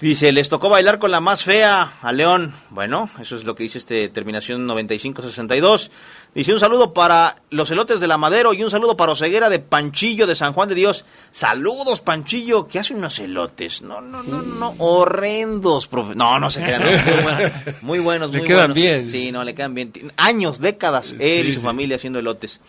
Dice, 0.00 0.32
les 0.32 0.48
tocó 0.48 0.68
bailar 0.68 0.98
con 0.98 1.12
la 1.12 1.20
más 1.20 1.44
fea 1.44 1.94
a 2.02 2.10
León. 2.10 2.54
Bueno, 2.70 3.08
eso 3.20 3.36
es 3.36 3.44
lo 3.44 3.54
que 3.54 3.62
dice 3.62 3.78
este 3.78 4.08
terminación 4.08 4.66
9562. 4.66 5.92
Dice 6.34 6.54
un 6.54 6.60
saludo 6.60 6.94
para 6.94 7.36
los 7.50 7.70
elotes 7.70 8.00
de 8.00 8.06
la 8.08 8.16
Madero 8.16 8.54
y 8.54 8.62
un 8.62 8.70
saludo 8.70 8.96
para 8.96 9.12
Oseguera 9.12 9.50
de 9.50 9.58
Panchillo 9.58 10.26
de 10.26 10.34
San 10.34 10.54
Juan 10.54 10.66
de 10.70 10.74
Dios. 10.74 11.04
Saludos, 11.30 12.00
Panchillo, 12.00 12.66
que 12.66 12.78
hace 12.78 12.94
unos 12.94 13.18
elotes. 13.18 13.82
No, 13.82 14.00
no, 14.00 14.22
no, 14.22 14.40
no, 14.40 14.74
horrendos. 14.78 15.90
profe- 15.90 16.14
No, 16.14 16.40
no 16.40 16.48
se 16.50 16.64
quedan. 16.64 16.80
Muy 16.82 17.22
buenos, 17.22 17.52
muy 17.82 17.98
buenos. 18.00 18.30
Le 18.30 18.38
muy 18.38 18.46
quedan 18.46 18.58
buenos. 18.72 18.74
bien. 18.76 19.10
Sí, 19.10 19.30
no, 19.30 19.44
le 19.44 19.54
quedan 19.54 19.74
bien. 19.74 19.92
Años, 20.16 20.58
décadas, 20.58 21.14
él 21.20 21.48
y 21.48 21.52
su 21.52 21.60
sí. 21.60 21.66
familia 21.66 21.96
haciendo 21.96 22.18
elotes. 22.18 22.60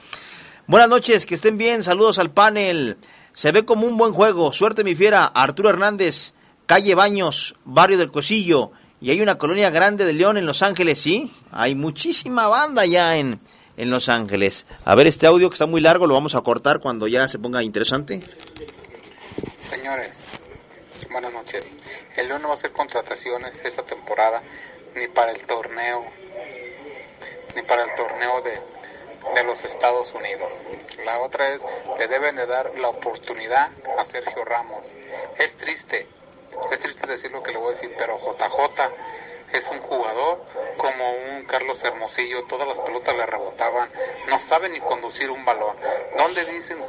Buenas 0.68 0.90
noches, 0.90 1.26
que 1.26 1.36
estén 1.36 1.58
bien. 1.58 1.84
Saludos 1.86 2.20
al 2.20 2.32
panel. 2.32 2.98
Se 3.32 3.54
ve 3.54 3.64
como 3.64 3.88
un 3.88 3.98
buen 3.98 4.12
juego. 4.12 4.52
Suerte, 4.52 4.84
mi 4.84 4.94
fiera. 4.94 5.26
Arturo 5.26 5.70
Hernández, 5.70 6.34
calle 6.66 6.96
Baños, 6.96 7.56
barrio 7.64 7.98
del 7.98 8.12
Cosillo. 8.12 8.72
Y 9.04 9.12
hay 9.12 9.20
una 9.20 9.38
colonia 9.38 9.70
grande 9.70 10.06
de 10.06 10.14
León 10.14 10.38
en 10.38 10.46
Los 10.46 10.62
Ángeles, 10.62 10.98
¿sí? 10.98 11.30
Hay 11.52 11.76
muchísima 11.76 12.48
banda 12.48 12.86
ya 12.86 13.18
en, 13.18 13.42
en 13.76 13.92
Los 13.92 14.08
Ángeles. 14.08 14.66
A 14.86 14.96
ver, 14.96 15.08
este 15.08 15.28
audio 15.28 15.50
que 15.50 15.56
está 15.56 15.66
muy 15.66 15.82
largo 15.82 16.08
lo 16.08 16.14
vamos 16.14 16.36
a 16.36 16.42
cortar 16.42 16.80
cuando 16.80 17.06
ya 17.10 17.28
se 17.28 17.38
ponga 17.38 17.62
interesante. 17.62 18.22
Señores, 19.58 20.24
buenas 21.12 21.34
noches. 21.34 21.74
El 22.16 22.30
León 22.30 22.44
no 22.44 22.48
va 22.48 22.54
a 22.54 22.56
hacer 22.56 22.72
contrataciones 22.72 23.66
esta 23.66 23.84
temporada 23.84 24.42
ni 24.96 25.10
para 25.10 25.34
el 25.34 25.46
torneo, 25.46 26.06
ni 27.58 27.62
para 27.64 27.84
el 27.84 27.94
torneo 27.96 28.42
de, 28.42 28.58
de 29.36 29.44
los 29.44 29.66
Estados 29.66 30.14
Unidos. 30.14 30.62
La 31.06 31.20
otra 31.20 31.54
es, 31.54 31.66
le 32.00 32.08
deben 32.08 32.38
de 32.38 32.46
dar 32.46 32.72
la 32.80 32.88
oportunidad 32.88 33.70
a 34.00 34.04
Sergio 34.06 34.46
Ramos. 34.46 34.94
Es 35.38 35.58
triste, 35.58 36.08
es 36.72 36.80
triste 36.80 37.08
decir 37.08 37.32
lo 37.32 37.44
que 37.44 37.52
le 37.52 37.58
voy 37.58 37.68
a 37.68 37.70
decir, 37.70 37.94
pero 37.98 38.18
JJ 38.18 38.92
es 39.54 39.70
un 39.70 39.80
jugador 39.80 40.44
como 40.78 41.12
un 41.12 41.46
Carlos 41.46 41.84
Hermosillo, 41.84 42.46
todas 42.46 42.68
las 42.68 42.80
pelotas 42.80 43.16
le 43.16 43.26
rebotaban, 43.26 43.90
no 44.28 44.40
sabe 44.40 44.70
ni 44.70 44.80
conducir 44.80 45.30
un 45.30 45.46
balón. 45.46 45.76
¿Dónde 46.18 46.44
dicen, 46.46 46.80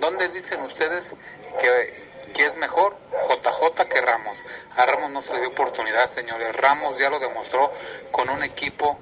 dónde 0.00 0.28
dicen 0.28 0.60
ustedes 0.62 1.14
que, 1.60 2.04
que 2.34 2.46
es 2.46 2.56
mejor 2.56 2.96
JJ 3.28 3.86
que 3.88 4.00
Ramos? 4.00 4.44
A 4.76 4.86
Ramos 4.86 5.10
no 5.10 5.22
se 5.22 5.34
le 5.34 5.40
dio 5.40 5.50
oportunidad, 5.50 6.06
señores. 6.06 6.56
Ramos 6.56 6.98
ya 6.98 7.10
lo 7.10 7.20
demostró 7.20 7.72
con 8.10 8.28
un 8.28 8.42
equipo 8.42 8.98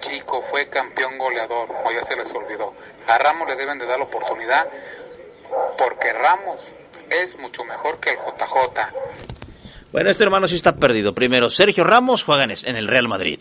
chico, 0.00 0.42
fue 0.42 0.68
campeón 0.68 1.18
goleador, 1.18 1.68
o 1.84 1.90
ya 1.92 2.02
se 2.02 2.16
les 2.16 2.34
olvidó. 2.34 2.74
A 3.06 3.16
Ramos 3.18 3.48
le 3.48 3.56
deben 3.56 3.78
de 3.78 3.86
dar 3.86 4.00
oportunidad 4.00 4.68
porque 5.78 6.12
Ramos 6.12 6.72
es 7.22 7.38
mucho 7.38 7.64
mejor 7.64 7.98
que 8.00 8.10
el 8.10 8.16
JJ. 8.16 8.92
Bueno, 9.92 10.10
este 10.10 10.24
hermano 10.24 10.48
sí 10.48 10.56
está 10.56 10.74
perdido. 10.76 11.14
Primero, 11.14 11.50
Sergio 11.50 11.84
Ramos 11.84 12.24
juega 12.24 12.44
en 12.44 12.50
es- 12.50 12.64
en 12.64 12.76
el 12.76 12.88
Real 12.88 13.06
Madrid. 13.08 13.38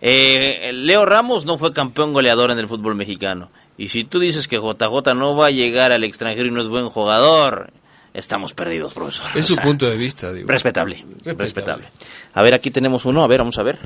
Eh, 0.00 0.70
Leo 0.74 1.06
Ramos 1.06 1.44
no 1.46 1.58
fue 1.58 1.72
campeón 1.72 2.12
goleador 2.12 2.50
en 2.50 2.58
el 2.58 2.68
fútbol 2.68 2.94
mexicano. 2.96 3.50
Y 3.78 3.88
si 3.88 4.04
tú 4.04 4.18
dices 4.18 4.48
que 4.48 4.56
JJ 4.58 5.14
no 5.14 5.36
va 5.36 5.46
a 5.46 5.50
llegar 5.50 5.92
al 5.92 6.02
extranjero 6.04 6.48
y 6.48 6.50
no 6.50 6.60
es 6.60 6.68
buen 6.68 6.88
jugador, 6.90 7.70
estamos 8.14 8.52
perdidos, 8.54 8.94
profesor. 8.94 9.26
Es 9.34 9.44
O 9.44 9.48
su 9.48 9.54
sea, 9.54 9.62
punto 9.62 9.86
de 9.86 9.96
vista, 9.96 10.32
digo. 10.32 10.48
Respetable, 10.48 10.96
Respetable. 11.24 11.36
respetable. 11.44 11.88
A 12.34 12.42
ver, 12.42 12.54
aquí 12.54 12.70
tenemos 12.70 13.04
uno. 13.04 13.22
A 13.22 13.26
ver, 13.26 13.38
vamos 13.38 13.58
a 13.58 13.62
ver. 13.62 13.78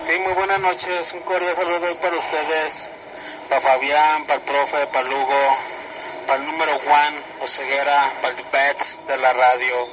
Sí, 0.00 0.12
muy 0.24 0.32
buenas 0.34 0.60
noches. 0.60 1.12
Un 1.14 1.22
cordial 1.22 1.54
saludo 1.54 1.96
para 2.00 2.16
ustedes, 2.16 2.92
para 3.48 3.60
Fabián, 3.60 4.26
para 4.26 4.40
el 4.40 4.44
profe, 4.46 4.86
para 4.92 5.08
Lugo, 5.08 5.56
para 6.26 6.40
el 6.40 6.46
número 6.46 6.78
Juan 6.78 7.14
Oseguera, 7.40 8.12
para 8.20 8.34
el 8.34 8.42
Pets 8.42 9.00
de 9.06 9.16
la 9.18 9.32
radio, 9.32 9.88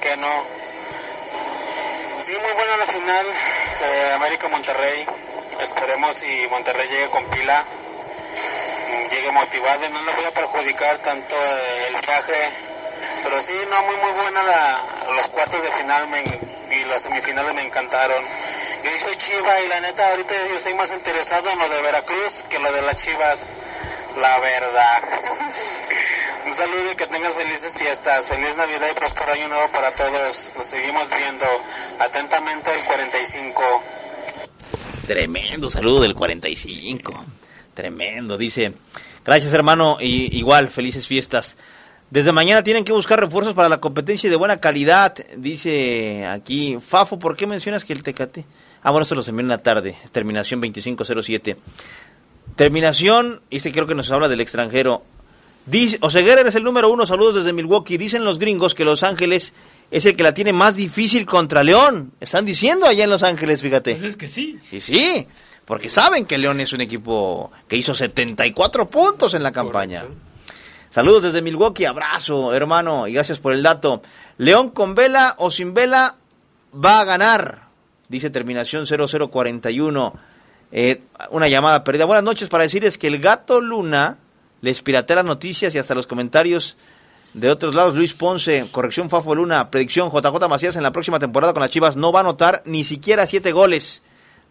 que 0.00 0.16
no. 0.16 0.44
Sí, 2.18 2.32
muy 2.32 2.52
buena 2.52 2.76
la 2.76 2.86
final, 2.86 3.26
eh, 3.82 4.12
América 4.14 4.48
Monterrey. 4.48 5.06
Esperemos 5.60 6.16
si 6.16 6.46
Monterrey 6.50 6.88
llegue 6.88 7.08
con 7.10 7.24
pila, 7.26 7.64
llegue 9.10 9.30
motivado 9.32 9.86
y 9.86 9.88
no 9.90 10.02
le 10.02 10.12
voy 10.12 10.24
a 10.24 10.30
perjudicar 10.32 10.98
tanto 10.98 11.36
el 11.88 11.96
viaje. 11.96 12.69
Pero 13.22 13.42
sí, 13.42 13.54
no, 13.70 13.82
muy 13.82 13.96
muy 13.96 14.20
buena 14.22 14.42
la, 14.42 14.80
los 15.14 15.28
cuartos 15.28 15.62
de 15.62 15.72
final 15.72 16.08
me 16.08 16.20
y 16.70 16.84
las 16.84 17.02
semifinales 17.02 17.54
me 17.54 17.62
encantaron. 17.62 18.22
Yo 18.84 18.90
soy 18.98 19.16
Chiva 19.16 19.60
y 19.60 19.68
la 19.68 19.80
neta 19.80 20.08
ahorita 20.10 20.34
yo 20.48 20.56
estoy 20.56 20.74
más 20.74 20.92
interesado 20.92 21.50
en 21.50 21.58
lo 21.58 21.68
de 21.68 21.82
Veracruz 21.82 22.44
que 22.48 22.58
lo 22.58 22.72
de 22.72 22.82
las 22.82 22.96
Chivas, 22.96 23.48
la 24.20 24.38
verdad. 24.40 25.02
Un 26.46 26.54
saludo 26.54 26.92
y 26.92 26.96
que 26.96 27.06
tengas 27.06 27.34
felices 27.34 27.76
fiestas, 27.76 28.28
feliz 28.28 28.56
Navidad 28.56 28.88
y 28.90 28.94
próspero 28.94 29.32
año 29.32 29.48
nuevo 29.48 29.68
para 29.72 29.94
todos. 29.94 30.54
Nos 30.56 30.66
seguimos 30.66 31.10
viendo 31.10 31.46
atentamente 31.98 32.72
el 32.72 32.84
45. 32.84 33.62
Tremendo 35.06 35.68
saludo 35.68 36.00
del 36.00 36.14
45. 36.14 37.24
Tremendo, 37.74 38.38
dice. 38.38 38.72
Gracias, 39.24 39.52
hermano. 39.52 39.98
Y, 40.00 40.36
igual, 40.36 40.70
felices 40.70 41.06
fiestas. 41.06 41.56
Desde 42.10 42.32
mañana 42.32 42.64
tienen 42.64 42.84
que 42.84 42.92
buscar 42.92 43.20
refuerzos 43.20 43.54
para 43.54 43.68
la 43.68 43.78
competencia 43.78 44.26
y 44.26 44.30
de 44.30 44.36
buena 44.36 44.58
calidad. 44.58 45.14
Dice 45.36 46.26
aquí, 46.26 46.76
Fafo, 46.80 47.20
¿por 47.20 47.36
qué 47.36 47.46
mencionas 47.46 47.84
que 47.84 47.92
el 47.92 48.02
Tecate? 48.02 48.44
Ah, 48.82 48.90
bueno, 48.90 49.02
esto 49.02 49.14
los 49.14 49.28
envió 49.28 49.42
en 49.42 49.48
la 49.48 49.58
tarde. 49.58 49.96
Terminación 50.10 50.60
2507. 50.60 51.56
Terminación, 52.56 53.42
y 53.48 53.58
este 53.58 53.70
creo 53.70 53.86
que 53.86 53.94
nos 53.94 54.10
habla 54.10 54.28
del 54.28 54.40
extranjero. 54.40 55.04
Dice, 55.66 55.98
Oseguera 56.00 56.40
eres 56.40 56.56
el 56.56 56.64
número 56.64 56.90
uno, 56.90 57.06
saludos 57.06 57.36
desde 57.36 57.52
Milwaukee. 57.52 57.96
Dicen 57.96 58.24
los 58.24 58.40
gringos 58.40 58.74
que 58.74 58.84
Los 58.84 59.04
Ángeles 59.04 59.52
es 59.92 60.04
el 60.04 60.16
que 60.16 60.24
la 60.24 60.34
tiene 60.34 60.52
más 60.52 60.74
difícil 60.74 61.26
contra 61.26 61.62
León. 61.62 62.10
Están 62.18 62.44
diciendo 62.44 62.86
allá 62.86 63.04
en 63.04 63.10
Los 63.10 63.22
Ángeles, 63.22 63.62
fíjate. 63.62 63.94
Pues 63.94 64.04
es 64.04 64.16
que 64.16 64.26
sí. 64.26 64.58
Y 64.72 64.80
sí, 64.80 65.28
porque 65.64 65.88
saben 65.88 66.26
que 66.26 66.38
León 66.38 66.58
es 66.58 66.72
un 66.72 66.80
equipo 66.80 67.52
que 67.68 67.76
hizo 67.76 67.94
74 67.94 68.90
puntos 68.90 69.34
en 69.34 69.44
la 69.44 69.52
campaña. 69.52 70.04
Saludos 70.90 71.22
desde 71.22 71.40
Milwaukee, 71.40 71.84
abrazo, 71.84 72.52
hermano, 72.52 73.06
y 73.06 73.12
gracias 73.12 73.38
por 73.38 73.52
el 73.52 73.62
dato. 73.62 74.02
León 74.38 74.70
con 74.70 74.96
vela 74.96 75.36
o 75.38 75.52
sin 75.52 75.72
vela 75.72 76.16
va 76.74 76.98
a 76.98 77.04
ganar, 77.04 77.62
dice 78.08 78.28
terminación 78.28 78.86
0041. 78.86 80.14
Eh, 80.72 81.02
una 81.30 81.48
llamada 81.48 81.84
perdida. 81.84 82.06
Buenas 82.06 82.24
noches 82.24 82.48
para 82.48 82.64
decirles 82.64 82.98
que 82.98 83.06
el 83.06 83.20
gato 83.20 83.60
Luna 83.60 84.18
les 84.62 84.82
piratea 84.82 85.16
las 85.16 85.24
noticias 85.24 85.72
y 85.76 85.78
hasta 85.78 85.94
los 85.94 86.08
comentarios 86.08 86.76
de 87.34 87.50
otros 87.50 87.76
lados. 87.76 87.94
Luis 87.94 88.14
Ponce, 88.14 88.66
corrección 88.72 89.10
Fafo 89.10 89.34
Luna, 89.36 89.70
predicción 89.70 90.10
JJ 90.10 90.48
Macías 90.48 90.74
en 90.74 90.82
la 90.82 90.92
próxima 90.92 91.20
temporada 91.20 91.52
con 91.52 91.62
las 91.62 91.70
Chivas 91.70 91.94
no 91.94 92.10
va 92.10 92.18
a 92.18 92.22
anotar 92.22 92.62
ni 92.64 92.82
siquiera 92.82 93.28
siete 93.28 93.52
goles. 93.52 94.02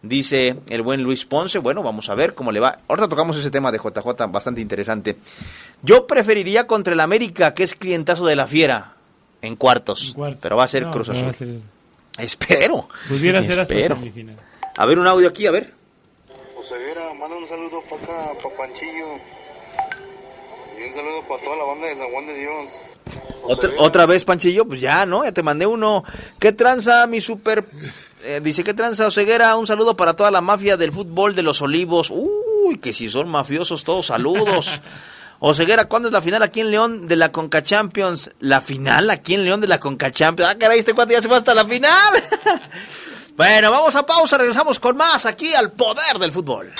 Dice 0.02 0.56
el 0.68 0.82
buen 0.82 1.02
Luis 1.02 1.26
Ponce. 1.26 1.58
Bueno, 1.58 1.82
vamos 1.82 2.08
a 2.08 2.14
ver 2.14 2.34
cómo 2.34 2.52
le 2.52 2.60
va. 2.60 2.78
Ahorita 2.88 3.08
tocamos 3.08 3.36
ese 3.36 3.50
tema 3.50 3.70
de 3.70 3.78
JJ 3.78 4.26
bastante 4.28 4.60
interesante. 4.62 5.16
Yo 5.82 6.06
preferiría 6.06 6.66
contra 6.66 6.94
el 6.94 7.00
América, 7.00 7.52
que 7.54 7.62
es 7.64 7.74
clientazo 7.74 8.24
de 8.24 8.34
la 8.36 8.46
fiera, 8.46 8.94
en 9.42 9.56
cuartos. 9.56 10.08
En 10.08 10.14
cuartos. 10.14 10.40
Pero 10.40 10.56
va 10.56 10.64
a 10.64 10.68
ser 10.68 10.84
No, 10.84 10.90
Cruz 10.90 11.08
Azul. 11.10 11.32
ser- 11.34 11.58
Espero. 12.18 12.88
Pudiera 13.08 13.42
ser 13.42 13.60
hasta 13.60 13.74
Espero. 13.74 13.96
semifinal. 13.96 14.36
A 14.76 14.86
ver, 14.86 14.98
un 14.98 15.06
audio 15.06 15.28
aquí, 15.28 15.46
a 15.46 15.50
ver. 15.50 15.72
Oseguera, 16.56 17.02
manda 17.18 17.36
un 17.36 17.46
saludo 17.46 17.82
para 17.88 18.02
acá, 18.02 18.32
para 18.42 18.56
Panchillo. 18.56 19.06
Y 20.78 20.86
un 20.86 20.92
saludo 20.94 21.22
para 21.28 21.42
toda 21.42 21.56
la 21.56 21.64
banda 21.64 21.86
de 21.88 21.96
San 21.96 22.10
Juan 22.10 22.26
de 22.26 22.34
Dios. 22.38 22.82
Otra, 23.42 23.70
otra 23.78 24.06
vez, 24.06 24.24
Panchillo, 24.24 24.64
pues 24.66 24.80
ya, 24.80 25.04
¿no? 25.06 25.24
Ya 25.24 25.32
te 25.32 25.42
mandé 25.42 25.66
uno. 25.66 26.04
¿Qué 26.38 26.52
tranza, 26.52 27.06
mi 27.06 27.20
super? 27.20 27.64
Eh, 28.24 28.40
dice, 28.42 28.64
¿qué 28.64 28.74
tranza, 28.74 29.06
Oseguera? 29.06 29.56
Un 29.56 29.66
saludo 29.66 29.96
para 29.96 30.14
toda 30.14 30.30
la 30.30 30.40
mafia 30.40 30.76
del 30.76 30.92
fútbol 30.92 31.34
de 31.34 31.42
los 31.42 31.62
olivos. 31.62 32.10
Uy, 32.10 32.78
que 32.78 32.92
si 32.92 33.08
son 33.08 33.28
mafiosos 33.28 33.84
todos, 33.84 34.06
saludos. 34.06 34.70
Oseguera, 35.42 35.86
¿cuándo 35.86 36.08
es 36.08 36.12
la 36.12 36.20
final 36.20 36.42
aquí 36.42 36.60
en 36.60 36.70
León 36.70 37.08
de 37.08 37.16
la 37.16 37.32
Conca 37.32 37.62
Champions? 37.62 38.30
¿La 38.40 38.60
final 38.60 39.08
aquí 39.08 39.34
en 39.34 39.44
León 39.44 39.62
de 39.62 39.68
la 39.68 39.78
Conca 39.78 40.12
Champions? 40.12 40.50
Ah, 40.50 40.58
caray, 40.58 40.78
este 40.78 40.92
cuate 40.92 41.14
ya 41.14 41.22
se 41.22 41.28
va 41.28 41.38
hasta 41.38 41.54
la 41.54 41.64
final. 41.64 41.90
bueno, 43.36 43.70
vamos 43.70 43.96
a 43.96 44.04
pausa, 44.04 44.36
regresamos 44.36 44.78
con 44.78 44.98
más 44.98 45.24
aquí 45.24 45.54
al 45.54 45.72
poder 45.72 46.18
del 46.18 46.30
fútbol. 46.30 46.70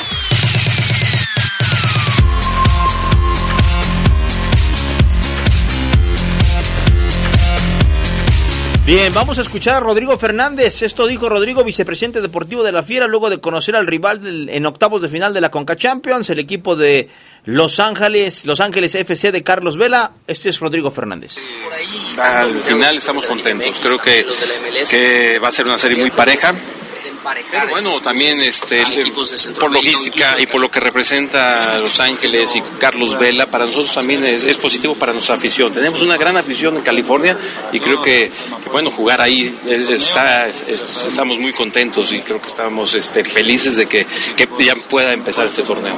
Bien, 8.91 9.15
vamos 9.15 9.39
a 9.39 9.43
escuchar 9.43 9.77
a 9.77 9.81
Rodrigo 9.81 10.19
Fernández. 10.19 10.83
Esto 10.83 11.07
dijo 11.07 11.29
Rodrigo, 11.29 11.63
vicepresidente 11.63 12.21
deportivo 12.21 12.65
de 12.65 12.73
la 12.73 12.83
Fiera, 12.83 13.07
luego 13.07 13.31
de 13.31 13.39
conocer 13.39 13.77
al 13.77 13.87
rival 13.87 14.21
del- 14.21 14.49
en 14.49 14.67
octavos 14.67 15.01
de 15.01 15.09
final 15.09 15.33
de 15.33 15.41
la 15.41 15.49
Conca 15.49 15.77
Champions, 15.77 16.29
el 16.31 16.41
equipo 16.41 16.75
de 16.75 17.09
Los 17.45 17.79
Ángeles, 17.79 18.45
Los 18.47 18.59
Ángeles 18.59 18.97
FC 18.97 19.31
de 19.31 19.45
Carlos 19.45 19.77
Vela. 19.79 20.11
Este 20.27 20.49
es 20.49 20.59
Rodrigo 20.59 20.91
Fernández. 20.91 21.37
Al 22.21 22.53
final 22.63 22.97
estamos 22.97 23.27
contentos. 23.27 23.79
Creo 23.81 23.99
que, 23.99 24.27
que 24.91 25.39
va 25.39 25.47
a 25.47 25.53
ser 25.53 25.67
una 25.67 25.79
serie 25.79 25.97
muy 25.99 26.11
pareja. 26.11 26.53
Pero 27.51 27.63
bueno, 27.71 28.01
también 28.01 28.41
este, 28.49 28.83
por 29.61 29.71
logística 29.73 30.41
y 30.43 30.47
por 30.47 30.61
lo 30.61 30.71
que 30.71 30.81
representa 30.81 31.79
Los 31.79 32.01
Ángeles 32.01 32.57
y 32.57 32.63
Carlos 32.79 33.19
Vela, 33.19 33.47
para 33.47 33.67
nosotros 33.67 33.93
también 33.93 34.25
es, 34.25 34.45
es 34.45 34.57
positivo 34.57 34.95
para 34.95 35.13
nuestra 35.13 35.35
afición. 35.35 35.73
Tenemos 35.73 36.01
una 36.03 36.17
gran 36.17 36.37
afición 36.37 36.77
en 36.77 36.83
California 36.83 37.37
y 37.73 37.81
creo 37.81 38.01
que, 38.03 38.31
que, 38.63 38.69
bueno, 38.71 38.91
jugar 38.91 39.21
ahí 39.21 39.55
eh, 39.67 39.87
está, 39.91 40.47
es- 40.49 40.65
estamos 41.07 41.39
muy 41.39 41.53
contentos 41.53 42.13
y 42.13 42.21
creo 42.21 42.41
que 42.41 42.49
estamos 42.49 42.95
este, 42.95 43.25
felices 43.25 43.77
de 43.77 43.87
que, 43.87 44.07
que 44.37 44.49
ya 44.65 44.75
pueda 44.75 45.13
empezar 45.13 45.47
este 45.47 45.63
torneo. 45.63 45.97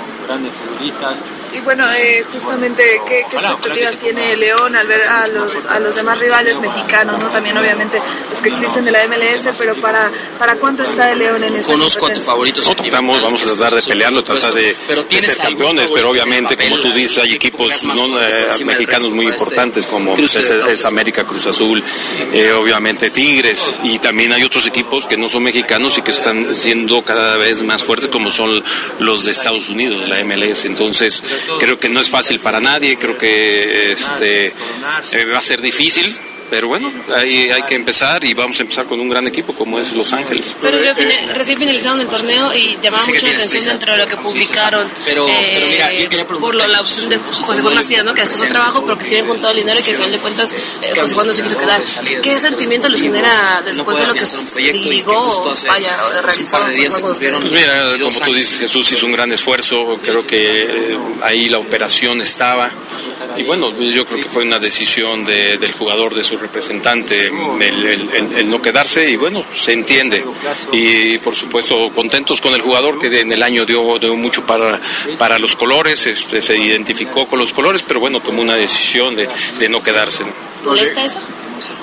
Y 1.55 1.61
bueno, 1.61 1.85
eh, 1.93 2.25
justamente, 2.33 2.83
¿qué, 3.07 3.25
qué 3.31 3.37
expectativas 3.37 3.99
tiene 3.99 4.37
León 4.37 4.75
al 4.75 4.87
ver 4.87 5.03
a 5.03 5.27
los, 5.29 5.67
a 5.67 5.79
los 5.81 5.95
demás 5.95 6.19
rivales 6.19 6.59
mexicanos, 6.61 7.19
¿no? 7.19 7.29
También 7.29 7.57
obviamente 7.59 8.01
los 8.31 8.41
que 8.41 8.49
existen 8.49 8.85
de 8.85 8.91
la 8.91 9.07
MLS, 9.07 9.49
pero 9.59 9.75
¿para, 9.77 10.11
para 10.39 10.57
cuánto 10.57 10.83
está 10.83 11.13
el 11.13 11.19
León 11.19 11.43
en 11.45 11.57
esta 11.57 11.73
Conozco 11.73 12.07
a 12.07 12.13
tu 12.13 12.21
favorito. 12.21 12.61
Nosotros 12.61 12.87
estamos, 12.87 13.21
vamos 13.23 13.43
a 13.43 13.47
tratar 13.47 13.75
de 13.75 13.83
pelearlo, 13.83 14.25
tratar 14.25 14.55
de, 14.55 14.77
de 15.11 15.23
ser 15.23 15.37
campeones, 15.37 15.91
pero 15.95 16.11
obviamente, 16.11 16.57
como 16.57 16.79
tú 16.79 16.93
dices, 16.93 17.19
hay 17.19 17.35
equipos 17.35 17.83
no, 17.85 18.21
eh, 18.21 18.49
mexicanos 18.65 19.11
muy 19.11 19.27
importantes 19.27 19.87
como 19.87 20.15
pues, 20.15 20.37
es, 20.37 20.51
es 20.51 20.85
América 20.85 21.25
Cruz 21.25 21.47
Azul, 21.47 21.83
eh, 22.33 22.53
obviamente 22.53 23.11
Tigres, 23.11 23.61
y 23.83 23.99
también 23.99 24.33
hay 24.33 24.43
otros 24.43 24.67
equipos 24.67 25.07
que 25.07 25.17
no 25.17 25.29
son 25.29 25.43
mexicanos 25.43 25.99
y 25.99 26.03
que 26.03 26.13
están 26.13 26.55
siendo 26.55 27.03
cada 27.03 27.37
vez 27.37 27.63
más 27.63 27.85
fuertes 27.85 28.09
como 28.09 28.31
son 28.31 28.63
los 28.99 29.25
de 29.25 29.33
Estados 29.33 29.69
Unidos, 29.69 30.01
de 30.01 30.09
la 30.09 30.25
MLS. 30.25 30.65
Entonces, 30.65 31.23
creo 31.59 31.79
que 31.79 31.89
no 31.89 32.01
es 32.01 32.11
fácil 32.11 32.41
para 32.41 32.61
nadie, 32.61 32.97
creo 32.97 33.17
que 33.17 33.93
este 33.93 34.47
eh, 34.49 35.25
va 35.27 35.39
a 35.39 35.43
ser 35.43 35.61
difícil. 35.61 36.17
Pero 36.53 36.69
bueno, 36.69 36.93
ahí 37.17 37.49
hay 37.51 37.63
que 37.63 37.75
empezar 37.77 38.23
y 38.25 38.35
vamos 38.35 38.59
a 38.59 38.63
empezar 38.63 38.85
con 38.85 39.01
un 39.01 39.09
gran 39.09 39.27
equipo 39.27 39.55
como 39.55 39.79
es 39.81 39.95
Los 39.95 40.13
Ángeles. 40.13 40.55
Pero 40.61 40.77
recién 41.33 41.57
finalizaron 41.57 41.99
el 42.03 42.07
torneo 42.09 42.53
y 42.55 42.77
llamaba 42.83 43.03
mucho 43.07 43.27
la 43.27 43.33
atención 43.33 43.65
dentro 43.65 43.93
de 43.93 43.99
lo 43.99 44.07
que 44.07 44.17
publicaron 44.19 44.87
Pero- 45.07 45.27
eh, 45.29 45.33
pero 45.55 45.67
mira, 45.67 45.93
yo 45.95 46.09
quería 46.11 46.27
por 46.27 46.55
lo- 46.55 46.67
la 46.67 46.81
opción 46.83 47.09
de 47.09 47.17
José 47.17 47.63
Juan 47.63 47.75
Macías, 47.75 48.05
¿no? 48.05 48.13
que 48.13 48.21
después 48.21 48.43
un 48.43 48.49
trabajo, 48.51 48.83
pero 48.85 48.99
que 48.99 49.05
sí 49.07 49.17
juntado 49.27 49.51
el 49.53 49.57
dinero 49.61 49.81
y 49.81 49.83
que 49.83 49.91
al 49.93 49.97
final 49.97 50.13
de 50.13 50.19
cuentas 50.19 50.53
eh, 50.53 50.93
José 51.01 51.15
Juan 51.15 51.27
no 51.29 51.33
se 51.33 51.43
quiso 51.43 51.57
quedar. 51.57 51.81
¿Qué 52.23 52.39
sentimiento 52.39 52.89
les 52.91 53.01
genera 53.01 53.63
después 53.65 53.97
de 53.97 54.07
lo 54.07 54.13
que 54.13 54.27
ligó, 54.91 55.55
vaya, 55.69 55.97
realizó? 56.21 56.59
Pues 57.41 57.53
mira, 57.53 57.97
como 57.99 58.21
tú 58.27 58.35
dices, 58.35 58.59
Jesús 58.59 58.93
hizo 58.93 59.07
un 59.07 59.13
gran 59.13 59.33
esfuerzo, 59.33 59.97
creo 60.03 60.27
que 60.27 60.63
eh, 60.93 60.99
ahí 61.23 61.49
la 61.49 61.59
operación 61.59 62.21
estaba. 62.21 62.71
Y 63.39 63.43
bueno, 63.45 63.73
yo 63.81 64.05
creo 64.05 64.21
que 64.23 64.29
fue 64.29 64.45
una 64.45 64.59
decisión 64.59 65.25
de- 65.25 65.57
del 65.57 65.73
jugador, 65.73 66.15
de 66.15 66.23
su 66.25 66.37
representante, 66.43 67.29
el, 67.29 68.51
no 68.51 68.61
quedarse 68.61 69.09
y 69.09 69.17
bueno, 69.17 69.45
se 69.59 69.73
entiende. 69.73 70.25
Y 70.73 71.19
por 71.19 71.35
supuesto, 71.35 71.91
contentos 71.95 72.41
con 72.41 72.55
el 72.55 72.61
jugador 72.61 72.99
que 72.99 73.21
en 73.21 73.33
el 73.33 73.43
año 73.43 73.65
dio, 73.65 73.99
dio 73.99 74.15
mucho 74.17 74.45
para, 74.45 74.81
para 75.19 75.39
los 75.39 75.57
colores, 75.57 76.07
este, 76.07 76.43
se 76.43 76.57
identificó 76.57 77.27
con 77.27 77.39
los 77.39 77.53
colores, 77.53 77.83
pero 77.87 78.01
bueno, 78.01 78.21
tomó 78.21 78.43
una 78.43 78.57
decisión 78.57 79.17
de, 79.17 79.29
de 79.59 79.69
no 79.69 79.81
quedarse. 79.81 80.25
¿Molesta 80.65 81.05
eso? 81.05 81.19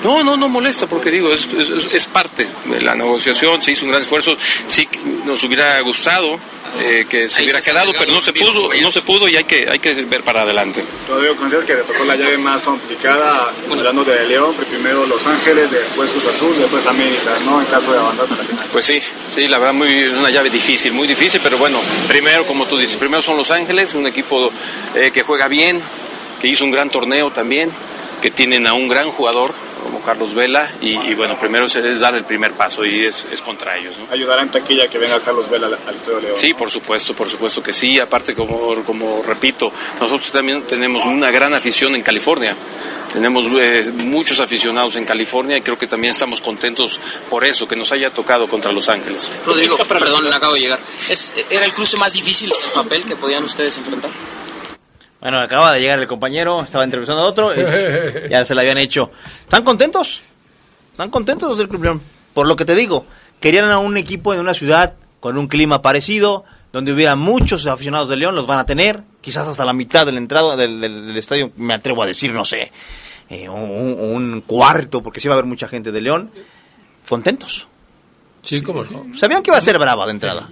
No, 0.02 0.22
no, 0.22 0.36
no 0.36 0.48
molesta, 0.48 0.86
porque 0.86 1.10
digo, 1.10 1.32
es, 1.32 1.46
es, 1.52 1.94
es 1.94 2.06
parte 2.06 2.46
de 2.66 2.80
la 2.80 2.94
negociación, 2.94 3.62
se 3.62 3.72
hizo 3.72 3.84
un 3.84 3.90
gran 3.90 4.02
esfuerzo, 4.02 4.36
sí 4.66 4.88
nos 5.24 5.42
hubiera 5.44 5.80
gustado 5.80 6.38
eh, 6.78 7.06
que 7.08 7.28
se 7.28 7.40
Ahí 7.40 7.44
hubiera 7.44 7.60
se 7.60 7.70
quedado, 7.70 7.92
pero 7.98 8.12
no 8.12 8.20
se 8.20 8.32
pudo, 8.32 8.68
bien, 8.68 8.82
no 8.82 8.92
se 8.92 9.02
pudo 9.02 9.28
y 9.28 9.36
hay 9.36 9.44
que, 9.44 9.68
hay 9.68 9.78
que 9.78 9.94
ver 10.04 10.22
para 10.22 10.42
adelante. 10.42 10.84
Rodrigo, 11.08 11.36
consideras 11.36 11.66
que 11.66 11.74
le 11.74 11.82
tocó 11.82 12.04
la 12.04 12.16
llave 12.16 12.38
más 12.38 12.62
complicada, 12.62 13.50
hablando 13.70 14.04
de 14.04 14.24
León, 14.26 14.54
primero 14.54 15.06
Los 15.06 15.26
Ángeles, 15.26 15.70
después 15.70 16.10
Cruz 16.10 16.26
Azul, 16.26 16.56
después 16.58 16.86
América, 16.86 17.38
¿no? 17.44 17.60
En 17.60 17.66
caso 17.66 17.92
de 17.92 17.98
abandono 17.98 18.36
la 18.36 18.44
final. 18.44 18.66
Pues 18.72 18.84
sí, 18.84 19.00
sí, 19.34 19.46
la 19.48 19.58
verdad 19.58 19.74
muy 19.74 20.04
una 20.04 20.30
llave 20.30 20.50
difícil, 20.50 20.92
muy 20.92 21.08
difícil, 21.08 21.40
pero 21.42 21.58
bueno, 21.58 21.80
primero, 22.08 22.46
como 22.46 22.66
tú 22.66 22.78
dices, 22.78 22.96
primero 22.96 23.22
son 23.22 23.36
Los 23.36 23.50
Ángeles, 23.50 23.94
un 23.94 24.06
equipo 24.06 24.50
eh, 24.94 25.10
que 25.12 25.22
juega 25.22 25.48
bien, 25.48 25.80
que 26.40 26.48
hizo 26.48 26.64
un 26.64 26.70
gran 26.70 26.90
torneo 26.90 27.30
también, 27.30 27.70
que 28.22 28.30
tienen 28.30 28.66
a 28.66 28.74
un 28.74 28.88
gran 28.88 29.10
jugador 29.10 29.52
como 29.90 30.02
Carlos 30.04 30.34
Vela 30.34 30.70
y, 30.80 30.96
y 30.96 31.14
bueno, 31.14 31.38
primero 31.38 31.66
es, 31.66 31.74
es 31.74 32.00
dar 32.00 32.14
el 32.14 32.24
primer 32.24 32.52
paso 32.52 32.84
y 32.84 33.04
es, 33.04 33.26
es 33.32 33.42
contra 33.42 33.76
ellos. 33.76 33.96
¿no? 33.98 34.06
Ayudará 34.12 34.42
en 34.42 34.50
taquilla 34.50 34.86
que 34.88 34.98
venga 34.98 35.18
Carlos 35.20 35.50
Vela 35.50 35.66
al, 35.66 35.74
al 35.86 35.96
Estadio 35.96 36.20
León. 36.20 36.36
Sí, 36.36 36.54
por 36.54 36.70
supuesto, 36.70 37.14
por 37.14 37.28
supuesto 37.28 37.62
que 37.62 37.72
sí. 37.72 37.98
Aparte, 37.98 38.34
como, 38.34 38.82
como 38.84 39.22
repito, 39.22 39.72
nosotros 40.00 40.30
también 40.30 40.62
tenemos 40.62 41.04
una 41.04 41.30
gran 41.30 41.54
afición 41.54 41.94
en 41.96 42.02
California. 42.02 42.54
Tenemos 43.12 43.48
eh, 43.60 43.90
muchos 43.92 44.38
aficionados 44.38 44.94
en 44.94 45.04
California 45.04 45.56
y 45.56 45.62
creo 45.62 45.76
que 45.76 45.88
también 45.88 46.12
estamos 46.12 46.40
contentos 46.40 47.00
por 47.28 47.44
eso, 47.44 47.66
que 47.66 47.74
nos 47.74 47.90
haya 47.90 48.10
tocado 48.10 48.46
contra 48.46 48.70
Los 48.70 48.88
Ángeles. 48.88 49.28
Rodrigo, 49.44 49.76
perdón, 49.78 50.32
acabo 50.32 50.54
de 50.54 50.60
llegar. 50.60 50.78
¿Es, 51.08 51.32
¿Era 51.50 51.64
el 51.66 51.74
cruce 51.74 51.96
más 51.96 52.12
difícil 52.12 52.52
papel 52.72 53.02
que 53.02 53.16
podían 53.16 53.42
ustedes 53.42 53.76
enfrentar? 53.78 54.10
Bueno, 55.20 55.38
acaba 55.38 55.72
de 55.72 55.80
llegar 55.80 55.98
el 55.98 56.06
compañero, 56.06 56.62
estaba 56.62 56.84
entrevistando 56.84 57.22
a 57.22 57.26
otro, 57.26 57.52
es- 57.52 58.28
ya 58.30 58.44
se 58.44 58.54
la 58.54 58.62
habían 58.62 58.78
hecho. 58.78 59.10
¿Están 59.40 59.64
contentos? 59.64 60.22
¿Están 60.92 61.10
contentos 61.10 61.48
los 61.48 61.58
del 61.58 61.68
Club 61.68 61.84
León? 61.84 62.02
Por 62.34 62.46
lo 62.46 62.56
que 62.56 62.64
te 62.64 62.74
digo, 62.74 63.04
querían 63.40 63.70
a 63.70 63.78
un 63.78 63.96
equipo 63.96 64.32
en 64.34 64.40
una 64.40 64.54
ciudad 64.54 64.94
con 65.20 65.36
un 65.36 65.48
clima 65.48 65.82
parecido, 65.82 66.44
donde 66.72 66.92
hubiera 66.92 67.16
muchos 67.16 67.66
aficionados 67.66 68.08
de 68.08 68.16
León, 68.16 68.34
los 68.34 68.46
van 68.46 68.58
a 68.60 68.66
tener, 68.66 69.02
quizás 69.20 69.46
hasta 69.48 69.64
la 69.64 69.72
mitad 69.72 70.06
de 70.06 70.12
la 70.12 70.18
entrada 70.18 70.56
del, 70.56 70.80
del- 70.80 71.06
del 71.08 71.16
estadio, 71.16 71.52
me 71.56 71.74
atrevo 71.74 72.02
a 72.02 72.06
decir, 72.06 72.32
no 72.32 72.44
sé, 72.44 72.70
eh, 73.28 73.48
un, 73.48 73.60
un 74.00 74.40
cuarto, 74.46 75.02
porque 75.02 75.20
sí 75.20 75.28
va 75.28 75.34
a 75.34 75.36
haber 75.38 75.46
mucha 75.46 75.68
gente 75.68 75.92
de 75.92 76.00
León. 76.00 76.30
Contentos. 77.08 77.66
Sí, 78.42 78.62
cómo 78.62 78.84
no. 78.84 79.06
Sabían 79.18 79.42
que 79.42 79.50
iba 79.50 79.58
a 79.58 79.60
ser 79.60 79.78
brava 79.78 80.06
de 80.06 80.12
entrada. 80.12 80.48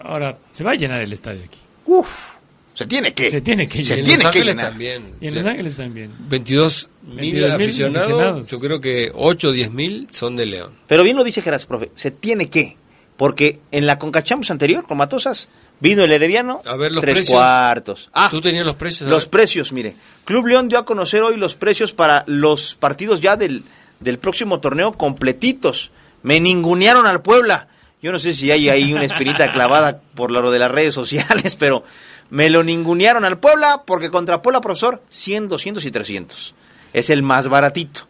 Ahora, 0.00 0.36
se 0.52 0.62
va 0.62 0.72
a 0.72 0.74
llenar 0.74 1.00
el 1.00 1.12
estadio 1.12 1.42
aquí. 1.44 1.58
Uf, 1.86 2.35
se 2.76 2.86
tiene 2.86 3.12
que. 3.12 3.30
Se 3.30 3.40
tiene 3.40 3.68
que 3.68 3.82
Se 3.82 3.96
llenar. 3.96 3.98
en 3.98 4.04
tiene 4.04 4.22
Los 4.22 4.32
que 4.32 4.38
Ángeles 4.38 4.54
llenar. 4.56 4.70
también. 4.70 5.14
Y 5.20 5.26
en 5.26 5.34
Los 5.34 5.46
Ángeles 5.46 5.76
también. 5.76 6.10
22 6.28 6.88
mil 7.02 7.34
22.000 7.36 7.52
aficionados, 7.54 8.02
aficionados. 8.02 8.46
yo 8.48 8.60
creo 8.60 8.80
que 8.80 9.10
8 9.14 9.48
o 9.48 9.52
10 9.52 9.70
mil 9.72 10.06
son 10.10 10.36
de 10.36 10.46
León. 10.46 10.72
Pero 10.86 11.02
bien 11.02 11.16
lo 11.16 11.24
dice 11.24 11.42
Geras, 11.42 11.66
profe, 11.66 11.90
se 11.96 12.10
tiene 12.12 12.48
que. 12.48 12.76
Porque 13.16 13.60
en 13.72 13.86
la 13.86 13.98
Concachamos 13.98 14.50
anterior, 14.50 14.86
con 14.86 14.98
Matosas, 14.98 15.48
vino 15.80 16.04
el 16.04 16.12
Herediano, 16.12 16.60
A 16.66 16.76
ver 16.76 16.92
los 16.92 17.00
tres 17.00 17.14
precios. 17.14 17.32
cuartos. 17.34 18.10
Ah, 18.12 18.28
¿Tú 18.30 18.42
tenías 18.42 18.66
los 18.66 18.76
precios? 18.76 19.06
A 19.08 19.10
los 19.10 19.24
ver. 19.24 19.30
precios, 19.30 19.72
mire. 19.72 19.94
Club 20.26 20.46
León 20.46 20.68
dio 20.68 20.78
a 20.78 20.84
conocer 20.84 21.22
hoy 21.22 21.36
los 21.38 21.54
precios 21.54 21.94
para 21.94 22.24
los 22.26 22.74
partidos 22.74 23.22
ya 23.22 23.36
del, 23.36 23.64
del 24.00 24.18
próximo 24.18 24.60
torneo 24.60 24.92
completitos. 24.92 25.92
Me 26.22 26.40
ningunearon 26.40 27.06
al 27.06 27.22
Puebla. 27.22 27.68
Yo 28.02 28.12
no 28.12 28.18
sé 28.18 28.34
si 28.34 28.50
hay 28.50 28.68
ahí 28.68 28.92
una 28.92 29.04
espinita 29.06 29.50
clavada 29.50 30.00
por 30.14 30.30
lo 30.30 30.50
de 30.50 30.58
las 30.58 30.70
redes 30.70 30.94
sociales, 30.94 31.56
pero 31.58 31.84
me 32.30 32.50
lo 32.50 32.62
ningunearon 32.62 33.24
al 33.24 33.38
Puebla 33.38 33.82
porque 33.86 34.10
contra 34.10 34.42
Puebla, 34.42 34.60
profesor, 34.60 35.02
100, 35.10 35.48
200 35.48 35.84
y 35.84 35.90
300. 35.90 36.54
Es 36.92 37.10
el 37.10 37.22
más 37.22 37.48
baratito. 37.48 38.02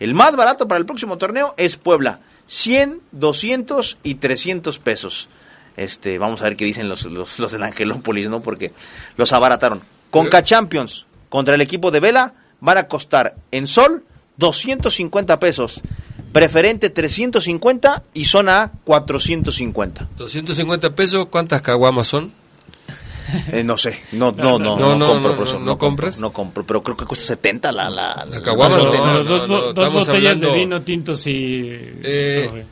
El 0.00 0.14
más 0.14 0.36
barato 0.36 0.68
para 0.68 0.78
el 0.78 0.86
próximo 0.86 1.18
torneo 1.18 1.54
es 1.56 1.76
Puebla. 1.76 2.20
100, 2.46 3.00
200 3.12 3.98
y 4.02 4.14
300 4.16 4.78
pesos. 4.78 5.28
Este, 5.76 6.18
vamos 6.18 6.40
a 6.40 6.44
ver 6.44 6.56
qué 6.56 6.64
dicen 6.64 6.88
los, 6.88 7.04
los, 7.04 7.38
los 7.38 7.52
del 7.52 7.62
Angelópolis, 7.62 8.28
¿no? 8.28 8.40
Porque 8.40 8.72
los 9.16 9.32
abarataron. 9.32 9.82
Conca 10.10 10.42
Champions 10.42 11.06
contra 11.28 11.54
el 11.54 11.60
equipo 11.60 11.90
de 11.90 12.00
Vela 12.00 12.34
van 12.60 12.78
a 12.78 12.88
costar 12.88 13.36
en 13.50 13.66
sol 13.66 14.04
250 14.38 15.38
pesos. 15.38 15.80
Preferente 16.32 16.90
350 16.90 18.02
y 18.12 18.26
zona 18.26 18.62
A 18.62 18.72
450. 18.84 20.08
250 20.16 20.94
pesos, 20.94 21.26
¿cuántas 21.30 21.62
caguamas 21.62 22.06
son? 22.06 22.32
Eh, 23.52 23.62
no 23.64 23.76
sé, 23.76 24.00
no, 24.12 24.32
no, 24.32 24.58
no, 24.58 24.76
No, 24.76 24.78
no, 24.78 24.96
no, 24.98 25.06
compro, 25.08 25.30
no, 25.30 25.36
profesor, 25.36 25.60
no, 25.60 25.66
no 25.66 25.72
¿no 25.72 25.78
compras? 25.78 26.18
No 26.20 26.32
compro, 26.32 26.64
pero 26.64 26.82
creo 26.82 26.96
que 26.96 27.04
cuesta 27.04 27.26
70 27.26 27.72
la... 27.72 27.90
La, 27.90 28.26
La 28.30 28.40
caguama, 28.42 28.76
no, 28.78 28.84
no, 28.84 29.24
dos, 29.24 29.48
no, 29.48 29.72
dos 29.72 29.92
botellas 29.92 30.08
hablando- 30.08 30.48
de 30.52 30.54
vino 30.58 30.82
tintos 30.82 31.26
y... 31.26 31.68
Eh, 32.02 32.46
profe. 32.48 32.66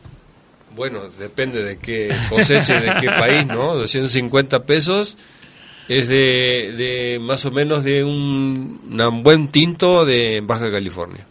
bueno, 0.75 1.01
depende 1.19 1.63
de 1.63 1.79
qué 1.79 2.15
coseche, 2.31 2.81
de 2.81 2.95
qué 3.01 3.07
país, 3.09 3.47
¿no? 3.47 3.75
250 3.75 4.65
pesos 4.65 5.17
es 5.89 6.09
de, 6.09 6.73
de 6.77 7.19
más 7.21 7.45
o 7.45 7.51
menos 7.51 7.85
de 7.85 8.03
un, 8.03 8.81
un 8.99 9.23
buen 9.23 9.49
tinto 9.49 10.05
de 10.05 10.43
Baja 10.45 10.71
California. 10.71 11.25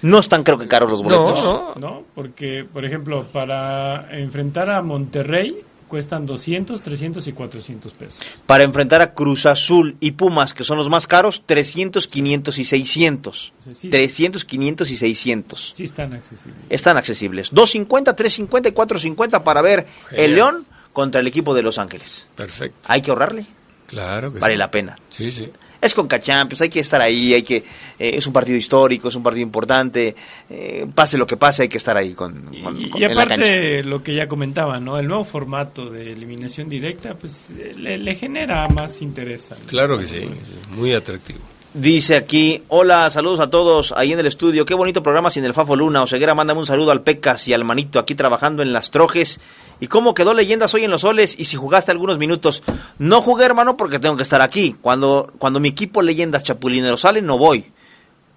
No 0.00 0.20
están 0.20 0.44
creo 0.44 0.58
que 0.58 0.68
caros 0.68 0.90
los 0.90 1.02
boletos. 1.02 1.42
No, 1.42 1.74
no. 1.76 2.04
porque, 2.14 2.64
por 2.72 2.84
ejemplo, 2.84 3.26
para 3.32 4.16
enfrentar 4.16 4.70
a 4.70 4.80
Monterrey 4.80 5.56
cuestan 5.88 6.26
200, 6.26 6.80
300 6.80 7.26
y 7.26 7.32
400 7.32 7.92
pesos. 7.92 8.20
Para 8.46 8.64
enfrentar 8.64 9.02
a 9.02 9.14
Cruz 9.14 9.46
Azul 9.46 9.96
y 10.00 10.12
Pumas, 10.12 10.54
que 10.54 10.64
son 10.64 10.78
los 10.78 10.88
más 10.88 11.06
caros, 11.06 11.42
300, 11.46 12.06
500 12.06 12.58
y 12.58 12.64
600. 12.64 13.52
300, 13.90 14.44
500 14.44 14.90
y 14.90 14.96
600. 14.96 15.72
Sí 15.74 15.84
están 15.84 16.12
accesibles. 16.12 16.64
Están 16.68 16.96
accesibles. 16.96 17.48
250, 17.52 18.14
350 18.14 18.68
y 18.68 18.72
450 18.72 19.44
para 19.44 19.62
ver 19.62 19.86
el 20.12 20.34
León 20.34 20.66
contra 20.92 21.20
el 21.20 21.26
equipo 21.26 21.54
de 21.54 21.62
Los 21.62 21.78
Ángeles. 21.78 22.28
Perfecto. 22.36 22.78
Hay 22.84 23.02
que 23.02 23.10
ahorrarle. 23.10 23.46
Claro 23.86 24.30
Vale 24.32 24.56
la 24.56 24.70
pena. 24.70 24.98
Sí, 25.10 25.30
sí 25.30 25.50
es 25.80 25.94
con 25.94 26.08
Champions, 26.08 26.60
hay 26.60 26.68
que 26.68 26.80
estar 26.80 27.00
ahí, 27.00 27.34
hay 27.34 27.42
que 27.42 27.56
eh, 27.56 28.12
es 28.14 28.26
un 28.26 28.32
partido 28.32 28.56
histórico, 28.56 29.08
es 29.08 29.14
un 29.14 29.22
partido 29.22 29.42
importante, 29.42 30.14
eh, 30.50 30.86
pase 30.94 31.18
lo 31.18 31.26
que 31.26 31.36
pase, 31.36 31.62
hay 31.62 31.68
que 31.68 31.78
estar 31.78 31.96
ahí 31.96 32.14
con, 32.14 32.50
y, 32.52 33.04
aparte 33.04 33.82
lo 33.82 34.02
que 34.02 34.14
ya 34.14 34.28
comentaba, 34.28 34.80
¿no? 34.80 34.98
El 34.98 35.06
nuevo 35.06 35.24
formato 35.24 35.90
de 35.90 36.10
eliminación 36.10 36.68
directa, 36.68 37.14
pues 37.14 37.54
le, 37.76 38.14
genera 38.14 38.68
más 38.68 39.02
interés. 39.02 39.50
Claro 39.66 39.98
que 39.98 40.06
sí, 40.06 40.28
muy 40.70 40.92
atractivo. 40.92 41.40
Dice 41.74 42.16
aquí, 42.16 42.62
hola, 42.68 43.10
saludos 43.10 43.40
a 43.40 43.50
todos 43.50 43.92
ahí 43.96 44.12
en 44.12 44.18
el 44.18 44.26
estudio, 44.26 44.64
qué 44.64 44.74
bonito 44.74 45.02
programa 45.02 45.30
sin 45.30 45.44
el 45.44 45.52
Fafo 45.54 45.76
Luna, 45.76 46.02
Oseguera, 46.02 46.34
mándame 46.34 46.60
un 46.60 46.66
saludo 46.66 46.90
al 46.90 47.02
Pecas 47.02 47.46
y 47.46 47.52
al 47.52 47.64
Manito 47.64 47.98
aquí 47.98 48.14
trabajando 48.14 48.62
en 48.62 48.72
las 48.72 48.90
trojes 48.90 49.38
¿Y 49.80 49.86
cómo 49.86 50.14
quedó 50.14 50.34
leyendas 50.34 50.74
hoy 50.74 50.84
en 50.84 50.90
los 50.90 51.02
soles? 51.02 51.38
Y 51.38 51.44
si 51.44 51.56
jugaste 51.56 51.92
algunos 51.92 52.18
minutos. 52.18 52.62
No 52.98 53.22
jugué, 53.22 53.44
hermano, 53.44 53.76
porque 53.76 53.98
tengo 53.98 54.16
que 54.16 54.24
estar 54.24 54.42
aquí. 54.42 54.76
Cuando, 54.80 55.32
cuando 55.38 55.60
mi 55.60 55.68
equipo 55.68 56.02
leyendas 56.02 56.42
chapulino 56.42 56.96
sale, 56.96 57.22
no 57.22 57.38
voy. 57.38 57.64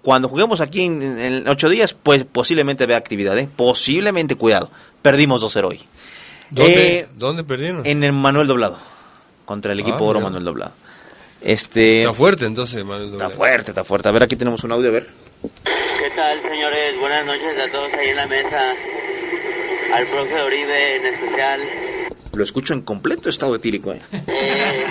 Cuando 0.02 0.28
juguemos 0.28 0.60
aquí 0.60 0.82
en, 0.82 1.48
ocho 1.48 1.68
días, 1.68 1.94
pues 1.94 2.24
posiblemente 2.24 2.86
vea 2.86 2.96
actividad, 2.96 3.36
¿eh? 3.38 3.48
Posiblemente, 3.54 4.36
cuidado. 4.36 4.70
Perdimos 5.00 5.42
2-0 5.42 5.64
hoy. 5.64 5.80
¿Dónde, 6.50 6.98
eh, 6.98 7.08
¿Dónde 7.16 7.44
perdieron? 7.44 7.86
En 7.86 8.04
el 8.04 8.12
Manuel 8.12 8.46
Doblado. 8.46 8.78
Contra 9.44 9.72
el 9.72 9.80
equipo 9.80 9.98
ah, 9.98 10.02
Oro 10.02 10.20
Manuel 10.20 10.44
Doblado. 10.44 10.72
Este, 11.42 12.00
está 12.00 12.12
fuerte 12.12 12.44
entonces, 12.44 12.84
Manuel. 12.84 13.12
Está 13.12 13.30
fuerte, 13.30 13.70
está 13.72 13.84
fuerte. 13.84 14.08
A 14.08 14.12
ver, 14.12 14.22
aquí 14.22 14.36
tenemos 14.36 14.62
un 14.64 14.72
audio, 14.72 14.88
a 14.88 14.92
ver. 14.92 15.08
¿Qué 15.42 16.10
tal, 16.14 16.40
señores? 16.40 16.98
Buenas 17.00 17.26
noches 17.26 17.58
a 17.58 17.70
todos 17.70 17.92
ahí 17.94 18.10
en 18.10 18.16
la 18.16 18.26
mesa 18.26 18.74
al 19.92 20.06
profe 20.06 20.40
Oribe 20.40 20.96
en 20.96 21.06
especial. 21.06 21.60
Lo 22.32 22.42
escucho 22.42 22.74
en 22.74 22.82
completo 22.82 23.28
estado 23.28 23.56
etílico. 23.56 23.92
¿eh? 23.92 24.00
eh 24.28 24.84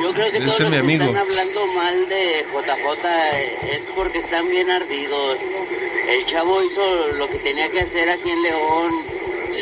yo 0.00 0.12
creo 0.12 0.30
que 0.30 0.38
todos 0.38 0.60
los 0.60 0.70
que 0.70 0.94
están 0.94 1.16
hablando 1.16 1.66
mal 1.74 2.08
de 2.08 2.44
JJ 2.52 3.06
eh, 3.06 3.58
es 3.72 3.86
porque 3.96 4.18
están 4.18 4.48
bien 4.50 4.70
ardidos. 4.70 5.38
El 6.08 6.26
chavo 6.26 6.62
hizo 6.62 7.08
lo 7.18 7.28
que 7.28 7.38
tenía 7.38 7.68
que 7.70 7.80
hacer 7.80 8.08
aquí 8.08 8.30
en 8.30 8.42
León, 8.42 8.92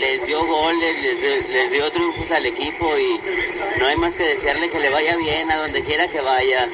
les 0.00 0.26
dio 0.26 0.44
goles, 0.44 0.96
les, 1.02 1.48
les 1.50 1.72
dio 1.72 1.90
triunfos 1.90 2.30
al 2.30 2.46
equipo 2.46 2.86
y 2.98 3.80
no 3.80 3.86
hay 3.86 3.96
más 3.96 4.16
que 4.16 4.24
desearle 4.24 4.70
que 4.70 4.80
le 4.80 4.90
vaya 4.90 5.16
bien 5.16 5.50
a 5.50 5.56
donde 5.56 5.82
quiera 5.82 6.08
que 6.08 6.20
vaya. 6.20 6.68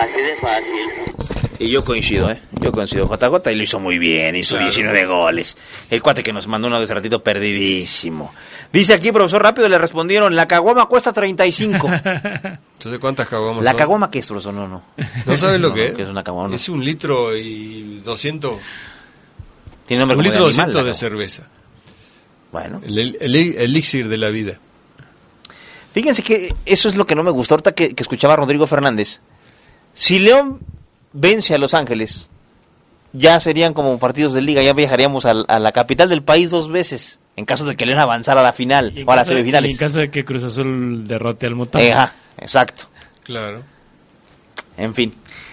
Así 0.00 0.20
de 0.20 0.34
fácil. 0.36 1.06
Y 1.58 1.70
yo 1.70 1.82
coincido, 1.84 2.30
¿eh? 2.30 2.40
Yo 2.60 2.70
coincido. 2.70 3.06
JJ 3.06 3.50
y 3.50 3.54
lo 3.54 3.62
hizo 3.62 3.80
muy 3.80 3.98
bien, 3.98 4.36
hizo 4.36 4.58
19 4.58 5.06
goles. 5.06 5.56
El 5.88 6.02
cuate 6.02 6.22
que 6.22 6.32
nos 6.32 6.46
mandó 6.46 6.68
uno 6.68 6.78
de 6.78 6.84
ese 6.84 6.94
ratito 6.94 7.22
perdidísimo. 7.22 8.34
Dice 8.72 8.92
aquí, 8.92 9.10
profesor, 9.10 9.42
rápido 9.42 9.68
le 9.68 9.78
respondieron, 9.78 10.36
la 10.36 10.46
caguama 10.46 10.86
cuesta 10.86 11.12
35. 11.12 11.86
Entonces, 11.86 12.98
¿cuántas 13.00 13.28
caguamas 13.28 13.64
La 13.64 13.74
caguama, 13.74 14.10
¿qué 14.10 14.18
es, 14.18 14.26
profesor? 14.26 14.52
No, 14.52 14.68
no. 14.68 14.82
¿No 15.24 15.36
sabes 15.36 15.60
lo 15.60 15.72
que 15.74 15.86
es? 15.86 15.98
es 15.98 16.08
una 16.08 16.22
caguama? 16.22 16.54
Es 16.54 16.68
un 16.68 16.84
litro 16.84 17.34
y 17.34 18.02
200... 18.04 18.56
Tiene 19.86 20.00
nombre 20.00 20.18
un 20.18 20.24
litro 20.24 20.48
de, 20.48 20.82
de 20.82 20.94
cerveza. 20.94 21.44
Bueno. 22.56 22.80
El, 22.82 23.16
elixir 23.58 24.08
de 24.08 24.16
la 24.16 24.30
vida. 24.30 24.58
Fíjense 25.92 26.22
que 26.22 26.54
eso 26.64 26.88
es 26.88 26.96
lo 26.96 27.06
que 27.06 27.14
no 27.14 27.22
me 27.22 27.30
gustó 27.30 27.52
ahorita 27.52 27.72
que, 27.72 27.94
que 27.94 28.02
escuchaba 28.02 28.32
a 28.32 28.36
Rodrigo 28.38 28.66
Fernández. 28.66 29.20
Si 29.92 30.18
León 30.18 30.60
vence 31.12 31.54
a 31.54 31.58
Los 31.58 31.74
Ángeles, 31.74 32.30
ya 33.12 33.38
serían 33.40 33.74
como 33.74 33.98
partidos 33.98 34.32
de 34.32 34.40
liga, 34.40 34.62
ya 34.62 34.72
viajaríamos 34.72 35.26
a, 35.26 35.34
la 35.34 35.72
capital 35.72 36.08
del 36.08 36.22
país 36.22 36.50
dos 36.50 36.70
veces, 36.70 37.18
en 37.36 37.44
caso 37.44 37.66
de 37.66 37.76
que 37.76 37.84
León 37.84 37.98
avanzara 37.98 38.40
a 38.40 38.44
la 38.44 38.54
final 38.54 38.94
o 39.06 39.12
a 39.12 39.16
las 39.16 39.28
semifinales. 39.28 39.70
en 39.70 39.76
caso 39.76 39.98
de 39.98 40.10
que 40.10 40.24
Cruz 40.24 40.44
Azul 40.44 41.06
derrote 41.06 41.44
al 41.44 41.56
Motagua. 41.56 42.10
exacto. 42.38 42.84
Claro. 43.22 43.62
En 44.78 44.94
fin, 44.94 45.12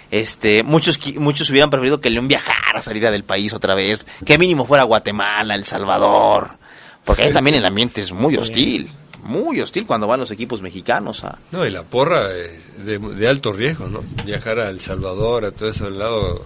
este, 0.10 0.64
muchos 0.64 1.00
muchos 1.16 1.50
hubieran 1.50 1.70
preferido 1.70 2.00
que 2.00 2.10
León 2.10 2.28
viajara, 2.28 2.82
saliera 2.82 3.10
del 3.10 3.24
país 3.24 3.52
otra 3.52 3.74
vez, 3.74 4.06
que 4.24 4.38
mínimo 4.38 4.66
fuera 4.66 4.84
Guatemala, 4.84 5.56
El 5.56 5.66
Salvador, 5.66 6.58
porque 7.04 7.24
ahí 7.24 7.34
también 7.34 7.56
el 7.56 7.66
ambiente 7.66 8.02
es 8.02 8.12
muy 8.12 8.36
hostil 8.36 8.90
muy 9.24 9.62
hostil 9.62 9.86
cuando 9.86 10.08
van 10.08 10.20
los 10.20 10.32
equipos 10.32 10.62
mexicanos 10.62 11.24
a... 11.24 11.38
No, 11.52 11.66
y 11.66 11.72
la 11.72 11.84
porra 11.84 12.28
de, 12.28 13.00
de 13.00 13.28
alto 13.28 13.54
riesgo, 13.54 13.88
¿no? 13.88 14.04
Viajar 14.26 14.60
a 14.60 14.70
El 14.70 14.80
Salvador, 14.80 15.46
a 15.46 15.52
todo 15.52 15.70
ese 15.70 15.90
lado, 15.90 16.46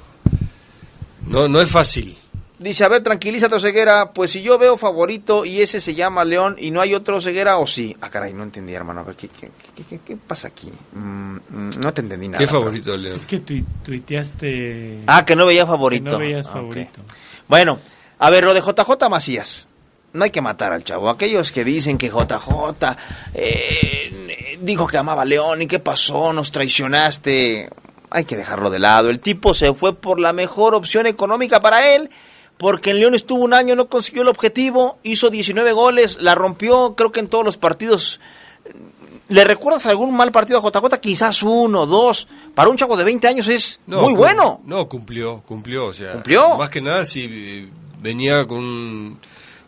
no, 1.26 1.48
no 1.48 1.62
es 1.62 1.70
fácil. 1.70 2.16
Dice, 2.60 2.84
a 2.84 2.88
ver, 2.88 3.02
tranquilízate, 3.02 3.60
Ceguera, 3.60 4.12
pues 4.14 4.32
si 4.32 4.42
yo 4.42 4.58
veo 4.58 4.78
favorito 4.78 5.46
y 5.46 5.62
ese 5.62 5.80
se 5.80 5.94
llama 5.94 6.26
León 6.26 6.56
y 6.58 6.72
no 6.72 6.82
hay 6.82 6.96
otro 6.96 7.22
Ceguera, 7.22 7.60
o 7.60 7.68
sí. 7.68 7.96
Ah, 8.02 8.10
caray, 8.10 8.34
no 8.34 8.42
entendí, 8.44 8.74
hermano. 8.74 9.02
A 9.02 9.04
ver, 9.04 9.16
¿qué, 9.16 9.30
qué, 9.30 10.00
qué, 10.00 10.18
pasa 10.18 10.48
aquí? 10.48 10.72
Mm, 10.94 11.36
mm, 11.36 11.70
no 11.80 11.94
te 11.94 12.02
entendí 12.02 12.28
nada. 12.28 12.40
¿Qué 12.40 12.48
favorito 12.48 12.98
León? 12.98 13.18
Es 13.18 13.28
que 13.28 13.40
tuiteaste... 13.40 15.02
Ah, 15.06 15.24
que 15.24 15.36
no 15.36 15.46
veía 15.46 15.68
favorito. 15.68 16.06
Que 16.06 16.12
no 16.12 16.18
veías 16.20 16.48
ah, 16.48 16.54
favorito. 16.54 17.02
Bueno, 17.48 17.80
a 18.18 18.30
ver, 18.32 18.44
lo 18.44 18.56
de 18.56 18.62
JJ 18.62 19.08
Macías 19.08 19.67
no 20.14 20.24
hay 20.24 20.32
que 20.32 20.42
matar 20.42 20.74
al 20.74 20.84
chavo. 20.84 21.10
Aquellos 21.10 21.52
que 21.52 21.64
dicen 21.64 21.98
que 21.98 22.10
JJ 22.10 22.98
eh, 23.34 24.58
dijo 24.62 24.88
que 24.88 24.98
amaba 24.98 25.22
a 25.22 25.26
León 25.26 25.62
y 25.62 25.68
qué 25.68 25.80
pasó, 25.80 26.34
nos 26.34 26.52
traicionaste, 26.52 27.70
hay 28.10 28.26
que 28.26 28.38
dejarlo 28.38 28.70
de 28.70 28.80
lado. 28.80 29.10
El 29.10 29.20
tipo 29.20 29.54
se 29.54 29.74
fue 29.74 29.94
por 29.96 30.20
la 30.20 30.34
mejor 30.34 30.76
opción 30.76 31.06
económica 31.08 31.60
para 31.60 31.94
él, 31.94 32.10
porque 32.58 32.92
en 32.92 33.00
León 33.00 33.16
estuvo 33.16 33.44
un 33.44 33.54
año, 33.54 33.76
no 33.76 33.88
consiguió 33.88 34.24
el 34.24 34.28
objetivo, 34.30 34.98
hizo 35.04 35.30
19 35.30 35.72
goles, 35.74 36.18
la 36.22 36.36
rompió, 36.36 36.96
creo 36.96 37.12
que 37.12 37.20
en 37.20 37.28
todos 37.28 37.46
los 37.46 37.58
partidos. 37.58 38.20
¿Le 39.30 39.44
recuerdas 39.44 39.86
algún 39.86 40.16
mal 40.16 40.32
partido 40.32 40.60
a 40.60 40.62
JJ? 40.62 41.00
Quizás 41.02 41.44
uno, 41.44 41.86
dos. 41.86 42.30
Para 42.56 42.70
un 42.70 42.78
chavo 42.78 42.96
de 42.96 43.04
20 43.04 43.28
años 43.28 43.48
es 43.50 43.78
muy 43.86 44.14
bueno. 44.14 44.62
No, 44.64 44.88
cumplió, 44.88 45.42
cumplió. 45.46 45.88
O 45.88 45.94
sea, 45.94 46.14
¿Cumplió? 46.14 46.58
Más 46.58 46.70
que 46.70 46.80
nada 46.80 47.04
si 47.04 47.70
venía 48.02 48.48
con 48.48 49.20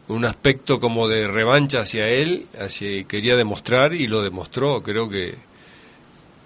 un 0.10 0.26
aspecto 0.26 0.80
como 0.80 1.07
de 1.07 1.27
revancha 1.27 1.81
hacia 1.81 2.10
él, 2.10 2.48
hacia, 2.60 3.03
quería 3.06 3.36
demostrar 3.36 3.94
y 3.94 4.07
lo 4.07 4.22
demostró, 4.22 4.81
creo 4.81 5.07
que, 5.10 5.36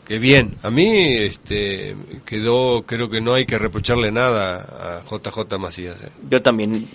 que 0.06 0.20
bien. 0.20 0.56
A 0.64 0.70
mí 0.70 0.86
este, 0.86 1.96
quedó, 2.26 2.84
creo 2.86 3.10
que 3.10 3.22
no 3.22 3.34
hay 3.34 3.46
que 3.46 3.58
reprocharle 3.58 4.12
nada 4.12 5.00
a 5.00 5.04
JJ 5.04 5.58
Macías. 5.58 6.04
¿eh? 6.04 6.10
Yo 6.30 6.42
también. 6.42 6.88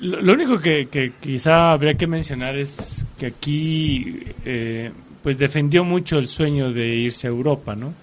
Lo, 0.00 0.32
único 0.32 0.58
que, 0.58 0.86
que, 0.88 1.12
quizá 1.20 1.72
habría 1.72 1.94
que 1.94 2.06
mencionar 2.06 2.56
es 2.56 3.04
que 3.18 3.26
aquí 3.26 4.20
eh, 4.44 4.92
pues 5.22 5.38
defendió 5.38 5.82
mucho 5.82 6.18
el 6.18 6.26
sueño 6.26 6.72
de 6.72 6.86
irse 6.86 7.26
a 7.26 7.30
Europa, 7.30 7.74
¿no? 7.74 7.94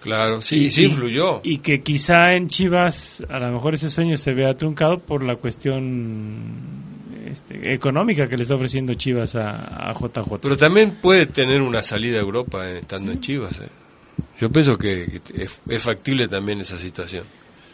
Claro, 0.00 0.42
sí, 0.42 0.70
sí 0.70 0.84
influyó. 0.84 1.40
Y, 1.42 1.58
que 1.58 1.80
quizá 1.80 2.34
en 2.34 2.48
Chivas 2.48 3.24
a 3.28 3.38
lo 3.38 3.52
mejor 3.52 3.74
ese 3.74 3.88
sueño 3.88 4.16
se 4.16 4.32
vea 4.32 4.54
truncado 4.54 4.98
por 4.98 5.24
la 5.24 5.36
cuestión 5.36 6.93
este, 7.32 7.72
económica 7.72 8.28
que 8.28 8.36
le 8.36 8.42
está 8.42 8.54
ofreciendo 8.54 8.94
Chivas 8.94 9.36
a, 9.36 9.92
JJ. 9.92 10.38
Pero 10.40 10.56
también 10.56 10.96
puede 11.00 11.26
tener 11.26 11.62
una 11.62 11.82
salida 11.82 12.18
a 12.18 12.22
Europa 12.22 12.68
eh, 12.68 12.78
estando 12.78 13.12
en 13.12 13.20
Chivas. 13.20 13.60
Eh. 13.60 13.68
Yo 14.40 14.50
pienso 14.50 14.76
que, 14.76 15.20
es, 15.34 15.82
factible 15.82 16.28
también 16.28 16.60
esa 16.60 16.78
situación. 16.78 17.24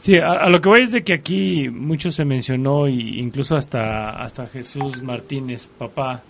Sí, 0.00 0.16
a, 0.16 0.48
lo 0.48 0.60
que 0.60 0.68
voy 0.68 0.82
es 0.82 0.92
de 0.92 1.02
que 1.02 1.12
aquí 1.12 1.68
mucho 1.68 2.10
se 2.10 2.24
mencionó, 2.24 2.88
y 2.88 3.18
incluso 3.18 3.56
hasta, 3.56 4.22
hasta 4.22 4.46
Jesús 4.46 5.02
Martínez, 5.02 5.68
papá, 5.68 6.22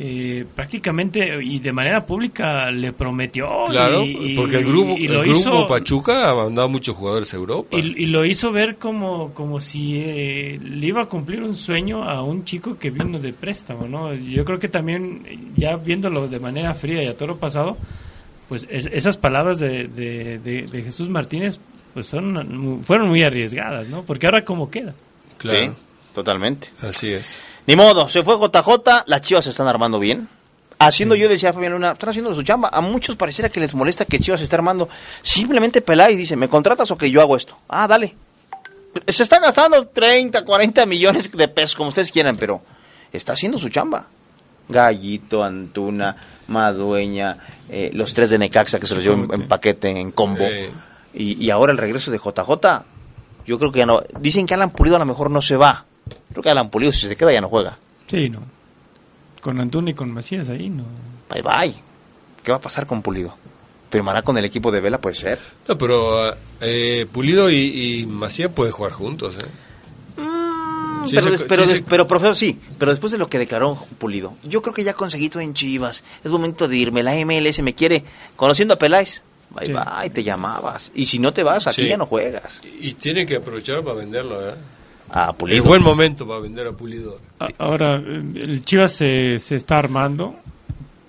eh, 0.00 0.46
prácticamente 0.54 1.42
y 1.42 1.58
de 1.58 1.72
manera 1.72 2.06
pública 2.06 2.70
le 2.70 2.92
prometió. 2.92 3.64
Claro, 3.66 4.04
porque 4.36 4.58
el 4.58 4.64
grupo, 4.64 4.94
el 4.96 5.22
grupo 5.24 5.66
Pachuca 5.66 6.30
ha 6.30 6.34
mandado 6.36 6.68
muchos 6.68 6.96
jugadores 6.96 7.34
a 7.34 7.36
Europa. 7.36 7.76
Y, 7.76 8.06
lo 8.06 8.24
hizo 8.24 8.52
ver 8.52 8.76
como, 8.76 9.34
como 9.34 9.58
si 9.58 9.96
eh, 9.96 10.60
le 10.62 10.86
iba 10.86 11.02
a 11.02 11.06
cumplir 11.06 11.42
un 11.42 11.56
sueño 11.56 12.04
a 12.04 12.22
un 12.22 12.44
chico 12.44 12.78
que 12.78 12.90
vino 12.90 13.18
de 13.18 13.32
préstamo, 13.32 13.88
¿no? 13.88 14.14
Yo 14.14 14.44
creo 14.44 14.60
que 14.60 14.68
también, 14.68 15.50
ya 15.56 15.74
viéndolo 15.74 16.28
de 16.28 16.38
manera 16.38 16.74
fría 16.74 17.02
y 17.02 17.08
a 17.08 17.16
todo 17.16 17.26
lo 17.26 17.36
pasado, 17.38 17.76
pues 18.48 18.68
esas 18.70 19.16
palabras 19.16 19.58
de, 19.58 19.88
de, 19.88 20.82
Jesús 20.84 21.08
Martínez 21.08 21.58
pues 21.92 22.06
son 22.06 22.84
fueron 22.84 23.08
muy 23.08 23.24
arriesgadas, 23.24 23.88
¿no? 23.88 24.02
Porque 24.02 24.26
ahora 24.26 24.44
cómo 24.44 24.70
queda. 24.70 24.94
Claro. 25.38 25.74
totalmente. 26.14 26.68
Así 26.82 27.08
es. 27.08 27.42
Ni 27.68 27.76
modo, 27.76 28.08
se 28.08 28.22
fue 28.22 28.34
JJ, 28.38 29.04
las 29.04 29.20
Chivas 29.20 29.44
se 29.44 29.50
están 29.50 29.68
armando 29.68 29.98
bien. 29.98 30.26
Haciendo, 30.78 31.14
yo 31.14 31.26
le 31.26 31.34
decía 31.34 31.50
a 31.50 31.52
Fabián 31.52 31.72
Luna, 31.74 31.90
están 31.92 32.08
haciendo 32.08 32.34
su 32.34 32.42
chamba. 32.42 32.70
A 32.72 32.80
muchos 32.80 33.14
pareciera 33.14 33.50
que 33.50 33.60
les 33.60 33.74
molesta 33.74 34.06
que 34.06 34.18
Chivas 34.18 34.40
se 34.40 34.44
esté 34.44 34.56
armando. 34.56 34.88
Simplemente 35.20 35.82
Peláez 35.82 36.16
dice, 36.16 36.34
¿me 36.34 36.48
contratas 36.48 36.90
o 36.90 36.96
que 36.96 37.10
yo 37.10 37.20
hago 37.20 37.36
esto? 37.36 37.58
Ah, 37.68 37.86
dale. 37.86 38.16
Se 39.06 39.22
está 39.22 39.38
gastando 39.38 39.86
30, 39.86 40.46
40 40.46 40.86
millones 40.86 41.30
de 41.30 41.46
pesos, 41.48 41.76
como 41.76 41.90
ustedes 41.90 42.10
quieran, 42.10 42.38
pero 42.38 42.62
está 43.12 43.34
haciendo 43.34 43.58
su 43.58 43.68
chamba. 43.68 44.06
Gallito, 44.66 45.44
Antuna, 45.44 46.16
Madueña, 46.46 47.36
eh, 47.68 47.90
los 47.92 48.14
tres 48.14 48.30
de 48.30 48.38
Necaxa 48.38 48.80
que 48.80 48.86
se 48.86 48.94
los 48.94 49.04
llevó 49.04 49.24
en, 49.24 49.42
en 49.42 49.46
paquete, 49.46 49.90
en 49.90 50.10
combo. 50.12 50.44
Eh, 50.44 50.70
Y, 51.12 51.44
y 51.44 51.50
ahora 51.50 51.72
el 51.72 51.78
regreso 51.78 52.10
de 52.10 52.16
JJ, 52.16 52.84
yo 53.46 53.58
creo 53.58 53.72
que 53.72 53.80
ya 53.80 53.86
no. 53.86 54.02
Dicen 54.20 54.46
que 54.46 54.54
Alan 54.54 54.70
Pulido 54.70 54.96
a 54.96 54.98
lo 54.98 55.04
mejor 55.04 55.30
no 55.30 55.42
se 55.42 55.56
va. 55.56 55.84
Creo 56.32 56.42
que 56.42 56.50
Alan 56.50 56.70
Pulido, 56.70 56.92
si 56.92 57.08
se 57.08 57.16
queda, 57.16 57.32
ya 57.32 57.40
no 57.40 57.48
juega. 57.48 57.78
Sí, 58.06 58.28
no. 58.30 58.40
Con 59.40 59.60
Antuna 59.60 59.90
y 59.90 59.94
con 59.94 60.12
Macías 60.12 60.48
ahí, 60.48 60.68
no. 60.70 60.84
Bye 61.30 61.42
bye. 61.42 61.74
¿Qué 62.42 62.50
va 62.50 62.58
a 62.58 62.60
pasar 62.60 62.86
con 62.86 63.02
Pulido? 63.02 63.34
¿Firmará 63.90 64.22
con 64.22 64.36
el 64.36 64.44
equipo 64.44 64.70
de 64.70 64.80
Vela? 64.80 65.00
Puede 65.00 65.14
ser. 65.14 65.38
no, 65.66 65.78
pero 65.78 66.34
eh, 66.60 67.06
Pulido 67.10 67.50
y, 67.50 68.00
y 68.02 68.06
Macías 68.06 68.52
pueden 68.52 68.72
jugar 68.72 68.92
juntos. 68.92 69.36
¿eh? 69.38 69.46
Sí, 71.06 71.14
pero, 71.14 71.22
se- 71.22 71.30
des- 71.30 71.42
pero, 71.48 71.62
sí, 71.64 71.68
des- 71.70 71.78
se- 71.78 71.84
pero, 71.88 72.06
profesor, 72.06 72.36
sí. 72.36 72.58
Pero 72.78 72.90
después 72.90 73.12
de 73.12 73.18
lo 73.18 73.28
que 73.28 73.38
declaró 73.38 73.86
Pulido, 73.98 74.34
yo 74.42 74.60
creo 74.62 74.74
que 74.74 74.84
ya 74.84 74.92
conseguí 74.94 75.28
todo 75.30 75.40
en 75.42 75.54
Chivas. 75.54 76.04
Es 76.24 76.32
momento 76.32 76.68
de 76.68 76.76
irme. 76.76 77.02
La 77.02 77.14
MLS 77.24 77.62
me 77.62 77.74
quiere. 77.74 78.04
Conociendo 78.36 78.74
a 78.74 78.78
Peláez. 78.78 79.22
Bye 79.50 79.66
Sí. 79.68 79.72
bye, 79.72 80.10
te 80.10 80.22
llamabas. 80.22 80.90
Y 80.94 81.06
si 81.06 81.18
no 81.18 81.32
te 81.32 81.42
vas, 81.42 81.66
aquí 81.66 81.82
Sí. 81.82 81.88
ya 81.88 81.96
no 81.96 82.04
juegas. 82.04 82.60
Y 82.80 82.92
tiene 82.94 83.24
que 83.24 83.36
aprovechar 83.36 83.82
para 83.82 83.94
venderlo. 83.96 84.46
¿eh? 84.50 84.54
A 85.10 85.34
Es 85.48 85.62
buen 85.62 85.82
momento 85.82 86.26
para 86.26 86.40
vender 86.40 86.66
a 86.66 86.72
Pulido. 86.72 87.18
Ahora, 87.58 87.96
eh, 87.96 88.22
el 88.34 88.64
Chivas 88.64 88.92
se, 88.92 89.38
se 89.38 89.56
está 89.56 89.78
armando, 89.78 90.36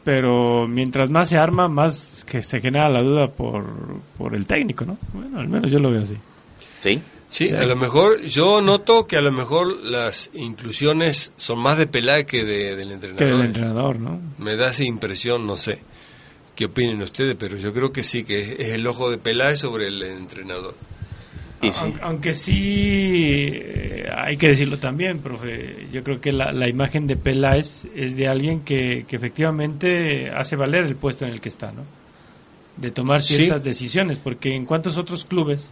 pero 0.03 0.67
mientras 0.67 1.09
más 1.09 1.29
se 1.29 1.37
arma, 1.37 1.67
más 1.67 2.25
que 2.25 2.41
se 2.41 2.61
genera 2.61 2.89
la 2.89 3.01
duda 3.01 3.29
por, 3.29 3.65
por 4.17 4.35
el 4.35 4.45
técnico, 4.45 4.85
¿no? 4.85 4.97
Bueno, 5.13 5.39
al 5.39 5.49
menos 5.49 5.69
yo 5.69 5.79
lo 5.79 5.91
veo 5.91 6.03
así. 6.03 6.17
Sí. 6.79 7.01
Sí, 7.27 7.51
a 7.51 7.63
lo 7.63 7.75
mejor 7.75 8.21
yo 8.23 8.59
noto 8.59 9.05
que 9.05 9.15
a 9.15 9.21
lo 9.21 9.31
mejor 9.31 9.83
las 9.83 10.31
inclusiones 10.33 11.31
son 11.37 11.59
más 11.59 11.77
de 11.77 11.85
Peláez 11.85 12.25
que 12.25 12.43
de, 12.43 12.75
del 12.75 12.91
entrenador. 12.91 13.17
Que 13.19 13.25
del 13.25 13.41
entrenador, 13.41 13.99
¿no? 13.99 14.19
Me 14.39 14.55
da 14.55 14.69
esa 14.69 14.83
impresión, 14.83 15.45
no 15.45 15.55
sé 15.55 15.79
qué 16.55 16.65
opinen 16.65 17.01
ustedes, 17.03 17.35
pero 17.37 17.55
yo 17.57 17.71
creo 17.71 17.91
que 17.91 18.01
sí, 18.01 18.23
que 18.23 18.39
es, 18.39 18.59
es 18.59 18.69
el 18.69 18.87
ojo 18.87 19.11
de 19.11 19.19
Peláez 19.19 19.59
sobre 19.59 19.87
el 19.87 20.01
entrenador. 20.01 20.73
Aun- 21.61 21.99
Aunque 22.01 22.33
sí, 22.33 22.53
eh, 23.53 24.09
hay 24.15 24.37
que 24.37 24.47
decirlo 24.49 24.77
también, 24.77 25.19
profe. 25.19 25.87
Yo 25.91 26.03
creo 26.03 26.21
que 26.21 26.31
la, 26.31 26.51
la 26.53 26.67
imagen 26.67 27.05
de 27.07 27.15
Peláez 27.17 27.85
es 27.95 28.15
de 28.17 28.27
alguien 28.27 28.61
que, 28.61 29.05
que 29.07 29.15
efectivamente 29.15 30.29
hace 30.29 30.55
valer 30.55 30.85
el 30.85 30.95
puesto 30.95 31.25
en 31.25 31.31
el 31.31 31.41
que 31.41 31.49
está, 31.49 31.71
¿no? 31.71 31.83
De 32.77 32.91
tomar 32.91 33.21
Sí. 33.21 33.35
ciertas 33.35 33.63
decisiones, 33.63 34.17
porque 34.19 34.55
en 34.55 34.65
cuantos 34.65 34.97
otros 34.97 35.25
clubes 35.25 35.71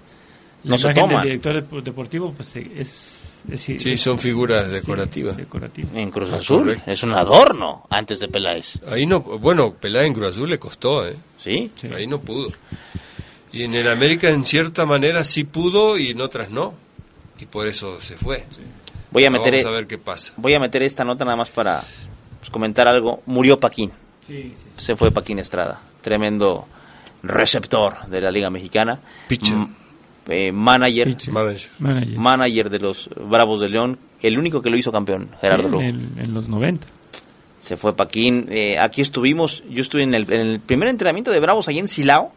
la 0.64 0.72
No 0.72 0.78
se 0.78 0.88
imagen 0.92 1.08
del 1.10 1.22
director 1.22 1.56
dep- 1.70 1.82
deportivo 1.84 2.34
pues 2.36 2.56
eh, 2.58 2.70
es, 2.78 3.44
es 3.50 3.62
Sí, 3.62 3.78
es- 3.86 4.02
son 4.02 4.20
figuras 4.20 4.66
sí, 4.68 4.74
decorativas. 4.74 5.38
En 5.96 6.12
Cruz 6.12 6.32
Ah, 6.34 6.38
Azul. 6.38 6.82
Es 6.86 7.04
un 7.04 7.14
adorno 7.14 7.84
antes 7.90 8.20
de 8.20 8.28
Peláez. 8.28 8.80
Ahí 8.92 9.06
no, 9.06 9.22
bueno, 9.22 9.74
Peláez 9.74 10.08
en 10.08 10.14
Cruz 10.16 10.28
Azul 10.36 10.50
le 10.50 10.60
costó, 10.60 11.08
¿eh? 11.08 11.16
¿Sí? 11.38 11.72
Ahí 11.96 12.08
no 12.08 12.20
pudo. 12.20 12.50
Y 13.52 13.64
en 13.64 13.74
el 13.76 13.90
América 13.90 14.30
en 14.30 14.46
cierta 14.46 14.86
manera 14.86 15.24
sí 15.24 15.44
pudo 15.44 15.98
y 15.98 16.10
en 16.10 16.22
otras 16.22 16.50
no. 16.50 16.74
Y 17.40 17.46
por 17.46 17.68
eso 17.68 18.00
se 18.02 18.16
fue. 18.18 18.46
Voy 19.12 19.24
a 19.24 19.28
Ahora 19.28 19.40
meter, 19.40 19.54
Vamos 19.54 19.66
a 19.66 19.72
ver 19.76 19.88
qué 19.88 19.98
pasa. 19.98 20.34
voy 20.38 20.54
a 20.54 20.60
meter 20.60 20.82
esta 20.84 21.04
nota 21.06 21.24
nada 21.26 21.38
más 21.38 21.50
para 21.50 21.82
pues, 22.40 22.50
comentar 22.50 22.88
algo. 22.88 23.22
Murió 23.26 23.60
Paquín. 23.60 23.92
Sí, 24.22 24.54
sí, 24.56 24.68
sí. 24.76 24.84
Se 24.84 24.96
fue 24.96 25.12
Paquín 25.12 25.40
Estrada. 25.40 25.80
Tremendo 26.02 26.68
receptor 27.24 28.06
de 28.08 28.22
la 28.22 28.32
Liga 28.32 28.50
Mexicana. 28.50 29.00
Pitcher. 29.28 29.56
Eh, 30.30 30.52
manager, 30.52 31.08
Manager. 31.32 31.70
Manager. 31.80 32.18
manager 32.18 32.70
de 32.70 32.80
los 32.80 33.10
Bravos 33.16 33.62
de 33.62 33.70
León. 33.70 33.98
El 34.22 34.38
único 34.38 34.62
que 34.62 34.70
lo 34.70 34.76
hizo 34.78 34.92
campeón, 34.92 35.30
Gerardo 35.40 35.64
Sí, 35.64 35.70
Lugo. 35.70 35.82
en, 35.84 35.88
el- 36.18 36.24
en 36.26 36.34
los 36.34 36.50
90. 36.50 36.86
Se 37.62 37.78
fue 37.78 37.96
Paquín. 37.96 38.48
Eh, 38.50 38.78
aquí 38.78 39.02
estuvimos, 39.02 39.64
yo 39.70 39.82
estuve 39.82 40.04
en 40.04 40.14
el, 40.16 40.32
en 40.34 40.42
el 40.48 40.60
primer 40.60 40.90
entrenamiento 40.90 41.32
de 41.32 41.40
Bravos 41.40 41.68
ahí 41.70 41.80
en 41.80 41.88
Silao. 41.88 42.34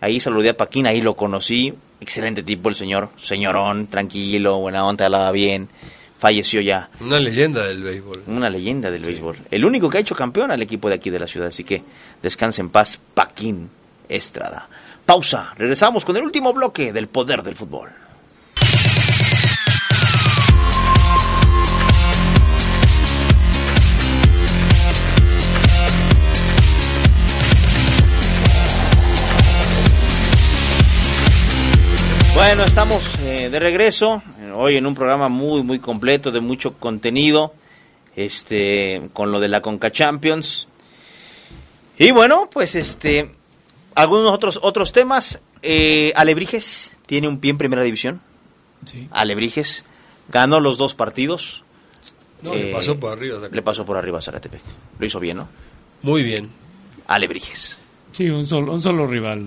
Ahí 0.00 0.20
saludé 0.20 0.50
a 0.50 0.56
Paquín, 0.56 0.86
ahí 0.86 1.00
lo 1.00 1.14
conocí. 1.14 1.74
Excelente 2.00 2.42
tipo 2.42 2.68
el 2.68 2.76
señor, 2.76 3.10
señorón, 3.16 3.88
tranquilo, 3.88 4.58
buena 4.58 4.86
onda, 4.86 5.06
hablaba 5.06 5.32
bien. 5.32 5.68
Falleció 6.18 6.60
ya. 6.60 6.90
Una 7.00 7.18
leyenda 7.18 7.66
del 7.66 7.82
béisbol. 7.82 8.24
Una 8.26 8.50
leyenda 8.50 8.90
del 8.90 9.04
béisbol. 9.04 9.36
El 9.50 9.64
único 9.64 9.88
que 9.88 9.98
ha 9.98 10.00
hecho 10.00 10.16
campeón 10.16 10.50
al 10.50 10.62
equipo 10.62 10.88
de 10.88 10.96
aquí 10.96 11.10
de 11.10 11.20
la 11.20 11.28
ciudad. 11.28 11.48
Así 11.48 11.62
que 11.62 11.82
descanse 12.20 12.60
en 12.60 12.70
paz, 12.70 12.98
Paquín 13.14 13.70
Estrada. 14.08 14.68
Pausa. 15.06 15.54
Regresamos 15.56 16.04
con 16.04 16.16
el 16.16 16.24
último 16.24 16.52
bloque 16.52 16.92
del 16.92 17.06
poder 17.06 17.42
del 17.42 17.54
fútbol. 17.54 17.90
Bueno, 32.38 32.62
estamos 32.62 33.18
eh, 33.18 33.48
de 33.50 33.58
regreso 33.58 34.22
hoy 34.54 34.76
en 34.76 34.86
un 34.86 34.94
programa 34.94 35.28
muy 35.28 35.64
muy 35.64 35.80
completo 35.80 36.30
de 36.30 36.40
mucho 36.40 36.74
contenido, 36.74 37.52
este, 38.14 39.10
con 39.12 39.32
lo 39.32 39.40
de 39.40 39.48
la 39.48 39.60
Conca 39.60 39.90
Champions. 39.90 40.68
Y 41.98 42.12
bueno, 42.12 42.48
pues 42.50 42.76
este, 42.76 43.34
algunos 43.96 44.32
otros 44.32 44.60
otros 44.62 44.92
temas. 44.92 45.40
Eh, 45.62 46.12
Alebrijes 46.14 46.96
tiene 47.06 47.26
un 47.26 47.40
pie 47.40 47.50
en 47.50 47.58
Primera 47.58 47.82
División. 47.82 48.20
Sí. 48.84 49.08
Alebrijes 49.10 49.84
ganó 50.28 50.60
los 50.60 50.78
dos 50.78 50.94
partidos. 50.94 51.64
No, 52.40 52.54
le 52.54 52.68
Eh, 52.68 52.72
pasó 52.72 53.00
por 53.00 53.10
arriba. 53.10 53.34
Zacatepec. 53.34 53.56
Le 53.56 53.62
pasó 53.62 53.84
por 53.84 53.96
arriba 53.96 54.18
a 54.18 54.22
Zacatepec. 54.22 54.60
Lo 55.00 55.04
hizo 55.06 55.18
bien, 55.18 55.38
¿no? 55.38 55.48
Muy 56.02 56.22
bien. 56.22 56.48
Alebrijes. 57.08 57.80
Sí, 58.12 58.30
un 58.30 58.46
solo, 58.46 58.72
un 58.74 58.80
solo 58.80 59.08
rival. 59.08 59.44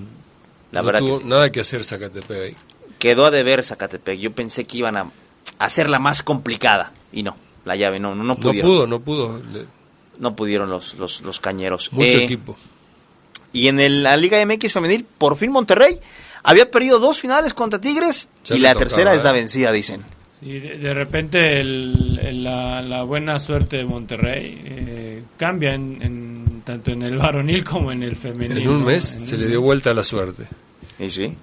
La 0.73 0.81
no 0.81 0.85
verdad 0.88 0.99
tuvo 0.99 1.19
que 1.19 1.26
nada 1.26 1.51
que 1.53 1.61
hacer 1.61 1.85
Zacatepec 1.85 2.38
ahí. 2.38 2.55
Quedó 3.02 3.26
a 3.26 3.32
deber 3.32 3.64
Zacatepec. 3.65 4.19
Yo 4.19 4.32
pensé 4.32 4.65
que 4.65 4.78
iban 4.78 4.95
a 4.95 5.11
hacerla 5.57 5.98
más 5.98 6.22
complicada 6.22 6.91
y 7.11 7.23
no. 7.23 7.36
La 7.65 7.76
llave 7.76 7.99
no 7.99 8.14
no, 8.15 8.23
no 8.23 8.36
No 8.36 8.36
pudieron. 8.38 8.69
pudo, 8.72 8.88
no 8.88 8.99
pudo. 9.02 9.41
No 10.19 10.36
pudieron 10.36 10.69
los, 10.69 10.94
los, 10.94 11.22
los 11.22 11.40
cañeros. 11.40 11.91
Mucho 11.91 12.18
Eh, 12.19 12.23
equipo. 12.26 12.56
Y 13.53 13.68
en 13.69 13.80
el- 13.80 14.03
la 14.03 14.15
Liga 14.18 14.40
MX 14.45 14.72
femenil, 14.73 15.03
por 15.18 15.36
fin 15.36 15.52
Monterrey 15.52 15.99
había 16.44 16.69
perdido 16.69 16.99
dos 16.99 17.19
finales 17.19 17.53
contra 17.56 17.82
Tigres 17.82 18.30
Ya 18.45 18.56
y 18.56 18.60
la 18.60 18.73
tocaba, 18.73 18.86
tercera 18.88 19.14
es 19.15 19.23
la 19.23 19.32
¿eh? 19.32 19.34
vencida, 19.34 19.72
dicen. 19.72 20.02
Sí, 20.32 20.60
de, 20.60 20.78
de 20.78 20.94
repente 20.94 21.60
el- 21.60 22.19
el- 22.22 22.44
la, 22.44 22.82
la 22.82 23.03
buena 23.03 23.40
suerte 23.40 23.78
de 23.78 23.86
Monterrey 23.86 24.61
eh, 24.64 25.23
cambia 25.38 25.73
en, 25.73 26.02
en- 26.02 26.61
tanto 26.64 26.91
en 26.91 27.02
el 27.03 27.18
varonil 27.18 27.64
como 27.65 27.91
en 27.91 28.03
el 28.03 28.15
femenil. 28.15 28.60
En 28.60 28.69
un 28.69 28.80
¿no? 28.82 28.86
mes 28.86 29.15
En 29.15 29.26
se 29.28 29.36
un 29.36 29.41
le 29.41 29.48
dio 29.48 29.60
mes. 29.60 29.65
vuelta 29.65 29.94
la 29.94 30.03
suerte. 30.03 30.45
Y 30.99 31.10
sí. 31.10 31.34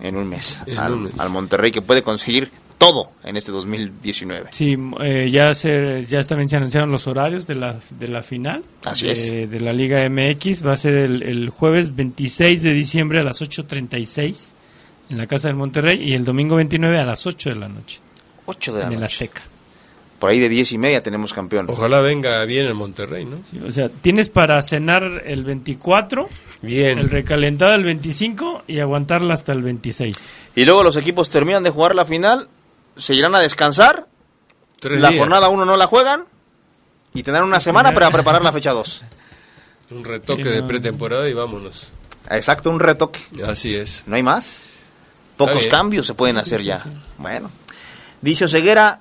En 0.00 0.16
un 0.16 0.28
mes. 0.28 0.58
En 0.66 0.78
al, 0.78 0.92
un 0.92 1.02
mes. 1.04 1.18
al 1.18 1.30
Monterrey 1.30 1.70
que 1.72 1.82
puede 1.82 2.02
conseguir 2.02 2.50
todo 2.78 3.10
en 3.24 3.36
este 3.36 3.50
2019. 3.52 4.48
Sí, 4.52 4.76
eh, 5.00 5.30
ya 5.30 5.54
se, 5.54 6.04
ya 6.04 6.22
también 6.24 6.48
se 6.48 6.56
anunciaron 6.56 6.90
los 6.92 7.06
horarios 7.06 7.46
de 7.46 7.54
la, 7.54 7.76
de 7.98 8.08
la 8.08 8.22
final 8.22 8.62
Así 8.84 9.06
de, 9.06 9.44
es. 9.44 9.50
de 9.50 9.60
la 9.60 9.72
Liga 9.72 10.06
MX. 10.08 10.66
Va 10.66 10.74
a 10.74 10.76
ser 10.76 10.94
el, 10.94 11.22
el 11.22 11.50
jueves 11.50 11.94
26 11.96 12.62
de 12.62 12.72
diciembre 12.74 13.20
a 13.20 13.22
las 13.22 13.40
8.36 13.40 14.52
en 15.08 15.18
la 15.18 15.26
Casa 15.26 15.48
del 15.48 15.56
Monterrey 15.56 16.02
y 16.02 16.14
el 16.14 16.24
domingo 16.24 16.56
29 16.56 16.98
a 17.00 17.04
las 17.04 17.26
8 17.26 17.50
de 17.50 17.56
la 17.56 17.68
noche 17.68 18.00
8 18.46 18.72
de 18.74 18.80
la 18.80 18.86
en 18.88 18.92
el 18.94 19.00
noche. 19.00 19.24
Azteca. 19.24 19.42
Por 20.18 20.30
ahí 20.30 20.38
de 20.38 20.48
10 20.48 20.72
y 20.72 20.78
media 20.78 21.02
tenemos 21.02 21.32
campeón. 21.34 21.66
Ojalá 21.68 22.00
venga 22.00 22.42
bien 22.44 22.64
el 22.66 22.74
Monterrey, 22.74 23.24
¿no? 23.26 23.38
Sí, 23.50 23.60
o 23.66 23.70
sea, 23.70 23.88
tienes 23.90 24.28
para 24.30 24.60
cenar 24.62 25.22
el 25.26 25.44
24, 25.44 26.28
Bien. 26.62 26.98
el 26.98 27.10
recalentado 27.10 27.74
el 27.74 27.84
25 27.84 28.62
y 28.66 28.78
aguantarla 28.80 29.34
hasta 29.34 29.52
el 29.52 29.62
26. 29.62 30.16
Y 30.54 30.64
luego 30.64 30.82
los 30.82 30.96
equipos 30.96 31.28
terminan 31.28 31.62
de 31.62 31.70
jugar 31.70 31.94
la 31.94 32.06
final, 32.06 32.48
se 32.96 33.14
irán 33.14 33.34
a 33.34 33.40
descansar, 33.40 34.06
Tres 34.80 35.00
la 35.00 35.08
días. 35.10 35.20
jornada 35.20 35.48
1 35.50 35.64
no 35.66 35.76
la 35.76 35.86
juegan 35.86 36.24
y 37.12 37.22
tendrán 37.22 37.44
una 37.44 37.60
semana 37.60 37.92
para 37.92 38.10
preparar 38.10 38.42
la 38.42 38.52
fecha 38.52 38.72
2. 38.72 39.04
Un 39.90 40.02
retoque 40.04 40.42
Sí, 40.42 40.48
de 40.48 40.62
pretemporada 40.62 41.28
y 41.28 41.32
vámonos. 41.34 41.88
Exacto, 42.28 42.70
un 42.70 42.80
retoque. 42.80 43.20
Así 43.46 43.72
es. 43.74 44.02
No 44.06 44.16
hay 44.16 44.22
más. 44.24 44.58
Pocos 45.36 45.66
cambios 45.68 46.06
se 46.08 46.14
pueden 46.14 46.34
Sí, 46.36 46.40
hacer 46.42 46.58
sí, 46.60 46.64
ya. 46.66 46.82
sí. 46.82 46.88
Bueno. 47.18 47.50
Dice 48.20 48.46
Oseguera, 48.46 49.00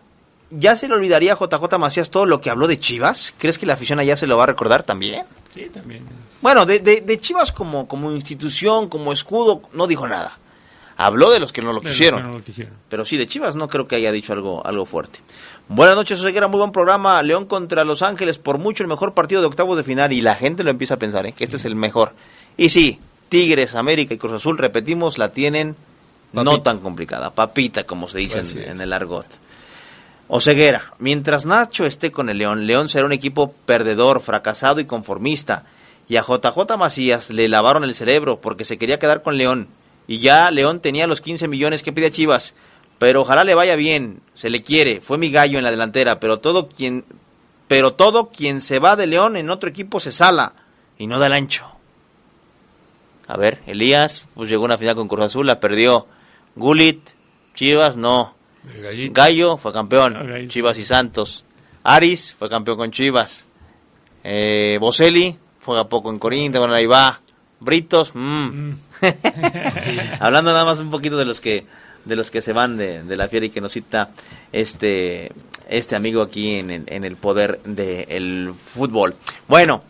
¿ya 0.51 0.75
se 0.75 0.87
le 0.87 0.93
olvidaría 0.95 1.33
a 1.33 1.37
JJ 1.37 1.77
Macías 1.77 2.09
todo 2.09 2.25
lo 2.25 2.41
que 2.41 2.49
habló 2.49 2.67
de 2.67 2.79
Chivas? 2.79 3.33
¿Crees 3.37 3.57
que 3.57 3.65
la 3.65 3.73
afición 3.73 3.99
allá 3.99 4.15
se 4.17 4.27
lo 4.27 4.37
va 4.37 4.43
a 4.43 4.47
recordar 4.47 4.83
también? 4.83 5.25
Sí, 5.53 5.67
también. 5.73 6.03
Bueno, 6.41 6.65
de, 6.65 6.79
de- 6.79 7.01
de 7.01 7.19
Chivas 7.19 7.51
como, 7.51 7.87
como 7.87 8.11
institución, 8.11 8.89
como 8.89 9.11
escudo, 9.13 9.61
no 9.73 9.87
dijo 9.87 10.07
nada. 10.07 10.37
Habló 10.97 11.29
de 11.31 11.39
los 11.41 11.51
que 11.51 11.61
no 11.61 11.73
lo 11.73 11.81
quisieron. 11.81 12.21
que 12.21 12.27
no 12.27 12.33
lo 12.37 12.43
quisieron. 12.43 12.73
Pero 12.87 13.03
sí, 13.03 13.17
de 13.17 13.27
Chivas 13.27 13.55
no 13.57 13.67
creo 13.67 13.87
que 13.87 13.95
haya 13.97 14.11
dicho 14.13 14.31
algo, 14.33 14.65
algo 14.65 14.85
fuerte. 14.85 15.19
Buenas 15.67 15.95
noches, 15.95 16.19
Oseguera, 16.19 16.47
muy 16.47 16.59
buen 16.59 16.71
programa. 16.71 17.21
León 17.21 17.45
contra 17.47 17.83
Los 17.83 18.01
Ángeles, 18.01 18.37
por 18.37 18.59
mucho 18.59 18.83
el 18.83 18.87
mejor 18.87 19.13
partido 19.13 19.41
de 19.41 19.47
octavos 19.47 19.75
de 19.77 19.83
final. 19.83 20.13
Y 20.13 20.21
la 20.21 20.35
gente 20.35 20.63
lo 20.63 20.69
empieza 20.69 20.93
a 20.93 20.97
pensar, 20.97 21.25
¿eh? 21.25 21.33
que 21.33 21.43
este 21.43 21.57
es 21.57 21.65
el 21.65 21.75
mejor. 21.75 22.13
Y 22.55 22.69
sí, 22.69 22.99
Tigres, 23.27 23.75
América 23.75 24.13
y 24.13 24.17
Cruz 24.17 24.33
Azul, 24.33 24.57
repetimos, 24.57 25.17
la 25.17 25.31
tienen 25.33 25.75
no 26.31 26.61
tan 26.61 26.79
complicada. 26.79 27.31
Papita, 27.31 27.83
como 27.85 28.07
se 28.07 28.19
dice 28.19 28.39
Así 28.39 28.57
en, 28.59 28.63
es. 28.63 28.69
en 28.71 28.81
el 28.81 28.93
argot. 28.93 29.25
Oseguera, 30.27 30.93
mientras 30.97 31.45
Nacho 31.45 31.85
esté 31.85 32.11
con 32.11 32.29
el 32.29 32.39
León, 32.39 32.65
León 32.65 32.89
será 32.89 33.05
un 33.05 33.13
equipo 33.13 33.53
perdedor, 33.65 34.21
fracasado 34.21 34.79
y 34.79 34.85
conformista. 34.85 35.65
Y 36.07 36.17
a 36.17 36.23
JJ 36.23 36.77
Macías 36.77 37.29
le 37.29 37.47
lavaron 37.47 37.83
el 37.83 37.95
cerebro 37.95 38.41
porque 38.41 38.65
se 38.65 38.77
quería 38.77 38.99
quedar 38.99 39.21
con 39.21 39.37
León. 39.37 39.67
Y 40.07 40.19
ya 40.19 40.49
León 40.51 40.79
tenía 40.79 41.07
los 41.07 41.21
15 41.21 41.47
millones 41.47 41.83
que 41.83 41.93
pide 41.93 42.07
a 42.07 42.11
Chivas. 42.11 42.55
Pero 42.97 43.21
ojalá 43.21 43.43
le 43.43 43.55
vaya 43.55 43.75
bien, 43.75 44.21
se 44.33 44.49
le 44.49 44.61
quiere, 44.61 45.01
fue 45.01 45.17
mi 45.17 45.29
gallo 45.29 45.57
en 45.57 45.63
la 45.63 45.71
delantera, 45.71 46.19
pero 46.19 46.39
todo 46.39 46.69
quien 46.69 47.03
pero 47.67 47.93
todo 47.93 48.29
quien 48.29 48.61
se 48.61 48.79
va 48.79 48.95
de 48.95 49.07
León 49.07 49.35
en 49.35 49.49
otro 49.49 49.69
equipo 49.69 49.99
se 49.99 50.11
sala 50.11 50.53
y 50.97 51.07
no 51.07 51.19
da 51.19 51.27
el 51.27 51.33
ancho. 51.33 51.65
A 53.27 53.37
ver, 53.37 53.59
Elías, 53.65 54.25
pues 54.35 54.49
llegó 54.49 54.63
a 54.63 54.65
una 54.65 54.77
final 54.77 54.95
con 54.95 55.07
Cruz 55.07 55.25
Azul, 55.25 55.47
la 55.47 55.59
perdió. 55.59 56.05
Gulit, 56.55 57.09
Chivas, 57.55 57.97
no. 57.97 58.34
Gallo 59.11 59.57
fue 59.57 59.73
campeón. 59.73 60.47
Chivas 60.47 60.77
y 60.77 60.85
Santos. 60.85 61.43
Aris 61.83 62.35
fue 62.37 62.49
campeón 62.49 62.77
con 62.77 62.91
Chivas. 62.91 63.47
Eh, 64.23 64.77
Boselli 64.79 65.37
fue 65.59 65.79
a 65.79 65.83
poco 65.85 66.09
en 66.09 66.19
Corinthians, 66.19 66.59
bueno, 66.59 66.73
ahí 66.73 66.85
va. 66.85 67.21
Britos, 67.59 68.11
mm. 68.13 68.71
hablando 70.19 70.51
nada 70.51 70.65
más 70.65 70.79
un 70.79 70.89
poquito 70.89 71.17
de 71.17 71.25
los 71.25 71.39
que 71.39 71.65
de 72.03 72.15
los 72.15 72.29
que 72.29 72.41
se 72.41 72.53
van 72.53 72.77
de, 72.77 73.01
de 73.03 73.15
la 73.15 73.27
fiera 73.27 73.45
y 73.45 73.49
que 73.49 73.61
nos 73.61 73.71
cita 73.71 74.11
este 74.51 75.31
este 75.67 75.95
amigo 75.95 76.21
aquí 76.21 76.55
en 76.55 76.69
el, 76.69 76.83
en 76.87 77.03
el 77.03 77.15
poder 77.15 77.59
del 77.63 78.53
fútbol. 78.53 79.15
Bueno, 79.47 79.83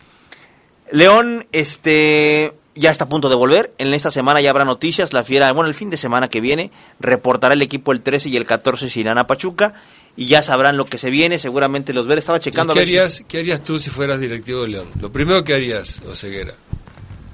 León, 0.91 1.47
este, 1.51 2.53
ya 2.75 2.91
está 2.91 3.05
a 3.05 3.09
punto 3.09 3.29
de 3.29 3.35
volver. 3.35 3.73
En 3.77 3.93
esta 3.93 4.11
semana 4.11 4.41
ya 4.41 4.49
habrá 4.49 4.65
noticias. 4.65 5.13
La 5.13 5.23
Fiera, 5.23 5.51
bueno, 5.53 5.67
el 5.67 5.73
fin 5.73 5.89
de 5.89 5.97
semana 5.97 6.27
que 6.29 6.41
viene, 6.41 6.71
reportará 6.99 7.53
el 7.53 7.61
equipo 7.61 7.91
el 7.91 8.01
13 8.01 8.29
y 8.29 8.37
el 8.37 8.45
14 8.45 8.89
si 8.89 8.99
irán 8.99 9.17
a 9.17 9.27
Pachuca. 9.27 9.73
Y 10.17 10.27
ya 10.27 10.41
sabrán 10.41 10.77
lo 10.77 10.85
que 10.85 10.97
se 10.97 11.09
viene. 11.09 11.39
Seguramente 11.39 11.91
los 11.93 12.07
ver. 12.07 12.19
Estaba 12.19 12.37
¿Y 12.37 12.41
checando. 12.41 12.71
a 12.71 12.75
¿Qué 12.75 12.79
ver 12.81 12.87
si- 12.87 12.97
harías, 12.97 13.23
¿Qué 13.27 13.39
harías 13.39 13.63
tú 13.63 13.79
si 13.79 13.89
fueras 13.89 14.19
directivo 14.21 14.61
de 14.61 14.69
León? 14.69 14.87
Lo 15.01 15.11
primero 15.11 15.43
que 15.43 15.53
harías, 15.53 16.01
Oseguera. 16.09 16.53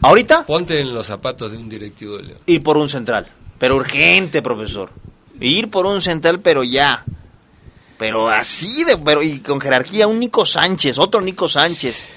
¿Ahorita? 0.02 0.46
Ponte 0.48 0.80
en 0.82 0.94
los 0.94 1.06
zapatos 1.08 1.52
de 1.52 1.58
un 1.58 1.70
directivo 1.70 2.18
de 2.18 2.24
León. 2.24 2.40
Ir 2.48 2.64
por 2.64 2.78
un 2.78 2.90
central. 2.90 3.28
Pero 3.60 3.76
urgente, 3.76 4.42
profesor. 4.42 4.90
Ir 5.40 5.70
por 5.70 5.86
un 5.86 6.02
central, 6.02 6.40
pero 6.40 6.64
ya. 6.64 7.06
Pero 8.00 8.30
así 8.30 8.84
de, 8.84 8.98
pero 8.98 9.22
y 9.22 9.40
con 9.42 9.62
jerarquía, 9.62 10.08
un 10.08 10.20
Nico 10.20 10.44
Sánchez, 10.44 10.98
otro 10.98 11.22
Nico 11.22 11.48
Sánchez. 11.48 12.10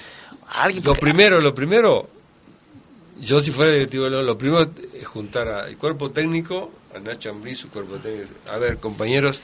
Alguien- 0.55 0.83
Lo 0.83 0.93
primero, 0.95 1.39
lo 1.39 1.53
primero, 1.53 2.09
yo 3.19 3.39
si 3.39 3.51
fuera 3.51 3.71
directivo 3.71 4.05
de 4.05 4.11
León, 4.11 4.25
lo 4.25 4.37
primero 4.37 4.69
es 4.93 5.05
juntar 5.07 5.47
al 5.47 5.77
cuerpo 5.77 6.09
técnico, 6.09 6.71
a 6.95 6.99
Nacho 6.99 7.29
Ambriz, 7.29 7.59
su 7.59 7.69
cuerpo 7.69 7.95
técnico. 7.97 8.29
A 8.51 8.57
ver, 8.57 8.77
compañeros, 8.77 9.41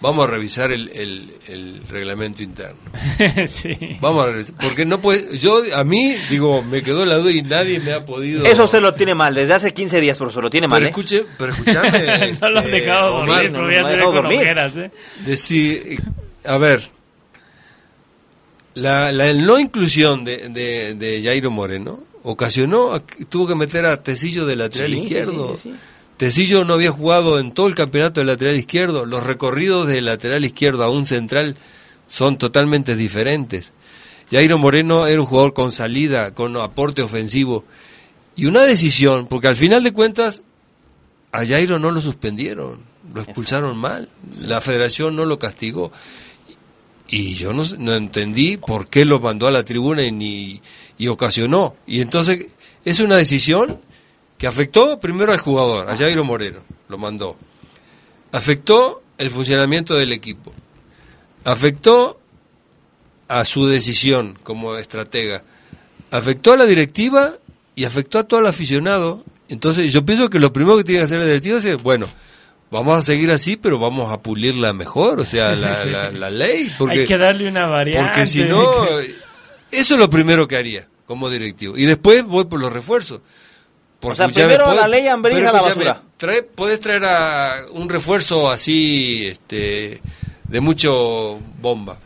vamos 0.00 0.26
a 0.28 0.30
revisar 0.30 0.70
el, 0.72 0.88
el- 0.90 1.32
el 1.48 1.80
reglamento 1.88 2.42
interno. 2.42 2.78
sí. 3.46 3.74
Vamos 4.00 4.26
a 4.26 4.32
revisar, 4.32 4.54
porque 4.60 4.84
no 4.84 5.00
puede, 5.00 5.36
yo, 5.38 5.62
a 5.74 5.82
mí, 5.84 6.16
digo, 6.28 6.62
me 6.62 6.82
quedó 6.82 7.04
la 7.04 7.16
duda 7.16 7.30
y 7.30 7.42
nadie 7.42 7.80
me 7.80 7.92
ha 7.94 8.04
podido... 8.04 8.44
Eso 8.44 8.64
usted 8.64 8.80
lo 8.80 8.94
tiene 8.94 9.14
mal. 9.14 9.34
Desde 9.34 9.54
hace 9.54 9.72
15 9.74 10.00
días, 10.00 10.18
profesor, 10.18 10.44
lo 10.44 10.50
tiene 10.50 10.68
mal. 10.68 10.78
Pero 10.80 10.86
¿eh? 10.86 10.90
escuche, 10.90 11.24
pero 11.38 11.52
escúchame. 11.52 12.32
no 12.40 12.50
lo 12.50 12.58
han 12.58 12.64
este, 12.66 12.80
dejado 12.80 13.14
Omar, 13.16 13.50
dormir, 13.52 13.80
no, 13.82 13.82
lo 13.82 13.88
se 13.88 14.00
con 14.04 14.14
dormir. 14.14 14.38
ojeras, 14.40 14.76
¿eh? 14.76 14.90
decir, 15.24 16.00
a 16.44 16.58
ver, 16.58 16.90
la, 18.74 19.10
la 19.12 19.32
no 19.32 19.58
inclusión 19.58 20.24
de, 20.24 20.48
de, 20.50 20.94
de 20.94 21.22
Jairo 21.22 21.50
Moreno 21.50 22.04
ocasionó, 22.26 23.00
tuvo 23.28 23.46
que 23.46 23.54
meter 23.54 23.86
a 23.86 24.02
Tecillo 24.02 24.46
de 24.46 24.56
lateral 24.56 24.92
sí, 24.92 24.98
izquierdo. 24.98 25.56
sí, 25.56 25.70
sí. 25.70 25.74
Tecillo 26.16 26.64
no 26.64 26.74
había 26.74 26.90
jugado 26.90 27.38
en 27.38 27.52
todo 27.52 27.68
el 27.68 27.74
campeonato 27.74 28.20
de 28.20 28.26
lateral 28.26 28.56
izquierdo. 28.56 29.06
Los 29.06 29.22
recorridos 29.22 29.86
de 29.86 30.00
lateral 30.00 30.44
izquierdo 30.44 30.82
a 30.82 30.90
un 30.90 31.06
central 31.06 31.56
son 32.08 32.36
totalmente 32.38 32.96
diferentes. 32.96 33.72
Jairo 34.30 34.58
Moreno 34.58 35.06
era 35.06 35.20
un 35.20 35.26
jugador 35.26 35.54
con 35.54 35.72
salida, 35.72 36.34
con 36.34 36.56
aporte 36.56 37.02
ofensivo. 37.02 37.64
Y 38.34 38.46
una 38.46 38.62
decisión, 38.62 39.26
porque 39.26 39.48
al 39.48 39.56
final 39.56 39.84
de 39.84 39.92
cuentas 39.92 40.42
a 41.32 41.46
Jairo 41.46 41.78
no 41.78 41.90
lo 41.90 42.00
suspendieron, 42.00 42.80
lo 43.14 43.20
expulsaron 43.20 43.76
mal. 43.76 44.08
La 44.40 44.60
federación 44.60 45.14
no 45.14 45.26
lo 45.26 45.38
castigó. 45.38 45.92
Y 47.08 47.34
yo 47.34 47.52
no, 47.52 47.62
no 47.78 47.94
entendí 47.94 48.56
por 48.56 48.88
qué 48.88 49.04
lo 49.04 49.20
mandó 49.20 49.46
a 49.46 49.52
la 49.52 49.64
tribuna 49.64 50.02
y, 50.02 50.10
ni, 50.10 50.60
y 50.98 51.08
ocasionó. 51.08 51.76
Y 51.86 52.00
entonces 52.00 52.46
es 52.84 53.00
una 53.00 53.16
decisión 53.16 53.80
que 54.38 54.46
afectó 54.46 54.98
primero 55.00 55.32
al 55.32 55.38
jugador, 55.38 55.88
a 55.88 55.96
Jairo 55.96 56.24
Moreno, 56.24 56.60
lo 56.88 56.98
mandó. 56.98 57.36
Afectó 58.32 59.02
el 59.18 59.30
funcionamiento 59.30 59.94
del 59.94 60.12
equipo. 60.12 60.52
Afectó 61.44 62.20
a 63.28 63.44
su 63.44 63.66
decisión 63.66 64.38
como 64.42 64.76
estratega. 64.76 65.42
Afectó 66.10 66.52
a 66.52 66.56
la 66.56 66.66
directiva 66.66 67.34
y 67.74 67.84
afectó 67.84 68.18
a 68.18 68.24
todo 68.24 68.40
el 68.40 68.46
aficionado. 68.46 69.24
Entonces 69.48 69.92
yo 69.92 70.04
pienso 70.04 70.28
que 70.28 70.38
lo 70.38 70.52
primero 70.52 70.76
que 70.76 70.84
tiene 70.84 71.00
que 71.00 71.04
hacer 71.04 71.18
la 71.18 71.24
directiva 71.24 71.58
es, 71.58 71.82
bueno, 71.82 72.06
vamos 72.70 72.98
a 72.98 73.02
seguir 73.02 73.30
así, 73.30 73.56
pero 73.56 73.78
vamos 73.78 74.12
a 74.12 74.20
pulirla 74.20 74.72
mejor, 74.72 75.20
o 75.20 75.24
sea, 75.24 75.54
la, 75.54 75.84
la, 75.86 76.10
la 76.10 76.30
ley. 76.30 76.72
Porque, 76.78 77.00
Hay 77.00 77.06
que 77.06 77.18
darle 77.18 77.48
una 77.48 77.66
variante. 77.66 78.08
porque 78.08 78.26
si 78.26 78.44
no, 78.44 78.62
eso 79.70 79.94
es 79.94 80.00
lo 80.00 80.08
primero 80.10 80.46
que 80.48 80.56
haría 80.56 80.86
como 81.06 81.28
directivo. 81.30 81.76
Y 81.76 81.84
después 81.84 82.24
voy 82.24 82.44
por 82.46 82.60
los 82.60 82.72
refuerzos. 82.72 83.20
Porque, 84.00 84.16
sea, 84.16 84.28
primero 84.28 84.72
la 84.74 84.86
ley 84.88 85.06
Ambriz 85.08 85.38
a 85.46 85.52
la 85.52 85.52
basura. 85.52 86.02
trae- 86.18 86.42
puedes 86.42 86.80
traer 86.80 87.04
a 87.04 87.64
un 87.72 87.88
refuerzo 87.88 88.50
así, 88.50 89.26
este, 89.26 90.00
de 90.44 90.60
mucho 90.60 91.38
bomba. 91.60 91.98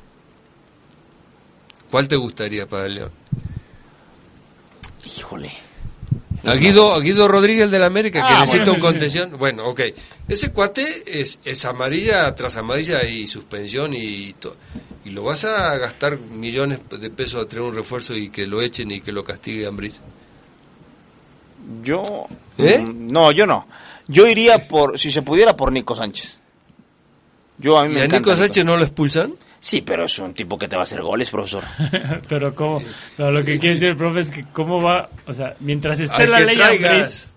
¿Cuál 1.90 2.06
te 2.06 2.16
gustaría 2.16 2.68
para 2.68 2.86
el 2.86 2.94
León? 2.94 3.12
Híjole. 5.16 5.50
A 6.44 6.54
Guido, 6.54 6.94
a 6.94 7.00
Guido 7.00 7.28
Rodríguez 7.28 7.70
de 7.70 7.78
la 7.78 7.86
América, 7.86 8.20
que 8.26 8.34
Ah, 8.34 8.40
necesita 8.40 8.64
bueno. 8.70 8.74
un 8.74 8.80
contención. 8.80 9.36
Bueno, 9.38 9.66
ok. 9.68 9.80
Ese 10.28 10.50
cuate 10.50 11.02
es, 11.06 11.38
es 11.44 11.64
amarilla 11.66 12.34
tras 12.34 12.56
amarilla 12.56 13.02
y 13.04 13.26
suspensión 13.26 13.92
y 13.94 14.32
to- 14.34 14.56
y 15.04 15.10
lo 15.10 15.22
vas 15.24 15.44
a 15.44 15.76
gastar 15.76 16.18
millones 16.18 16.78
de 16.90 17.10
pesos 17.10 17.42
a 17.44 17.48
traer 17.48 17.62
un 17.66 17.74
refuerzo 17.74 18.14
y 18.16 18.30
que 18.30 18.46
lo 18.46 18.62
echen 18.62 18.90
y 18.90 19.00
que 19.00 19.12
lo 19.12 19.22
castigue 19.24 19.66
Ambriz. 19.66 20.00
Yo. 21.82 22.02
¿Eh? 22.58 22.78
mm, 22.78 23.10
No, 23.12 23.32
yo 23.32 23.46
no. 23.46 23.66
Yo 24.08 24.26
iría 24.26 24.66
por, 24.66 24.98
si 24.98 25.12
se 25.12 25.22
pudiera, 25.22 25.56
por 25.56 25.70
Nico 25.72 25.94
Sánchez. 25.94 26.40
Yo 27.58 27.78
a 27.78 27.84
mí 27.84 27.90
¿Y 27.92 27.94
me 27.94 28.02
a 28.02 28.06
Nico 28.08 28.34
Sánchez 28.34 28.64
no 28.64 28.76
lo 28.76 28.82
expulsan? 28.84 29.34
Sí, 29.62 29.82
pero 29.82 30.06
es 30.06 30.18
un 30.18 30.32
tipo 30.32 30.58
que 30.58 30.68
te 30.68 30.76
va 30.76 30.82
a 30.82 30.84
hacer 30.84 31.02
goles, 31.02 31.28
profesor. 31.30 31.64
pero 32.28 32.54
cómo, 32.54 32.82
no, 33.18 33.30
lo 33.30 33.44
que 33.44 33.58
quiere 33.58 33.74
decir 33.74 33.90
el 33.90 33.96
profe 33.96 34.20
es 34.20 34.30
que 34.30 34.46
cómo 34.52 34.80
va, 34.82 35.08
o 35.26 35.34
sea, 35.34 35.54
mientras 35.60 36.00
esté 36.00 36.22
Al 36.22 36.30
la 36.30 36.40
ley. 36.40 36.60
Ambriz, 36.60 37.32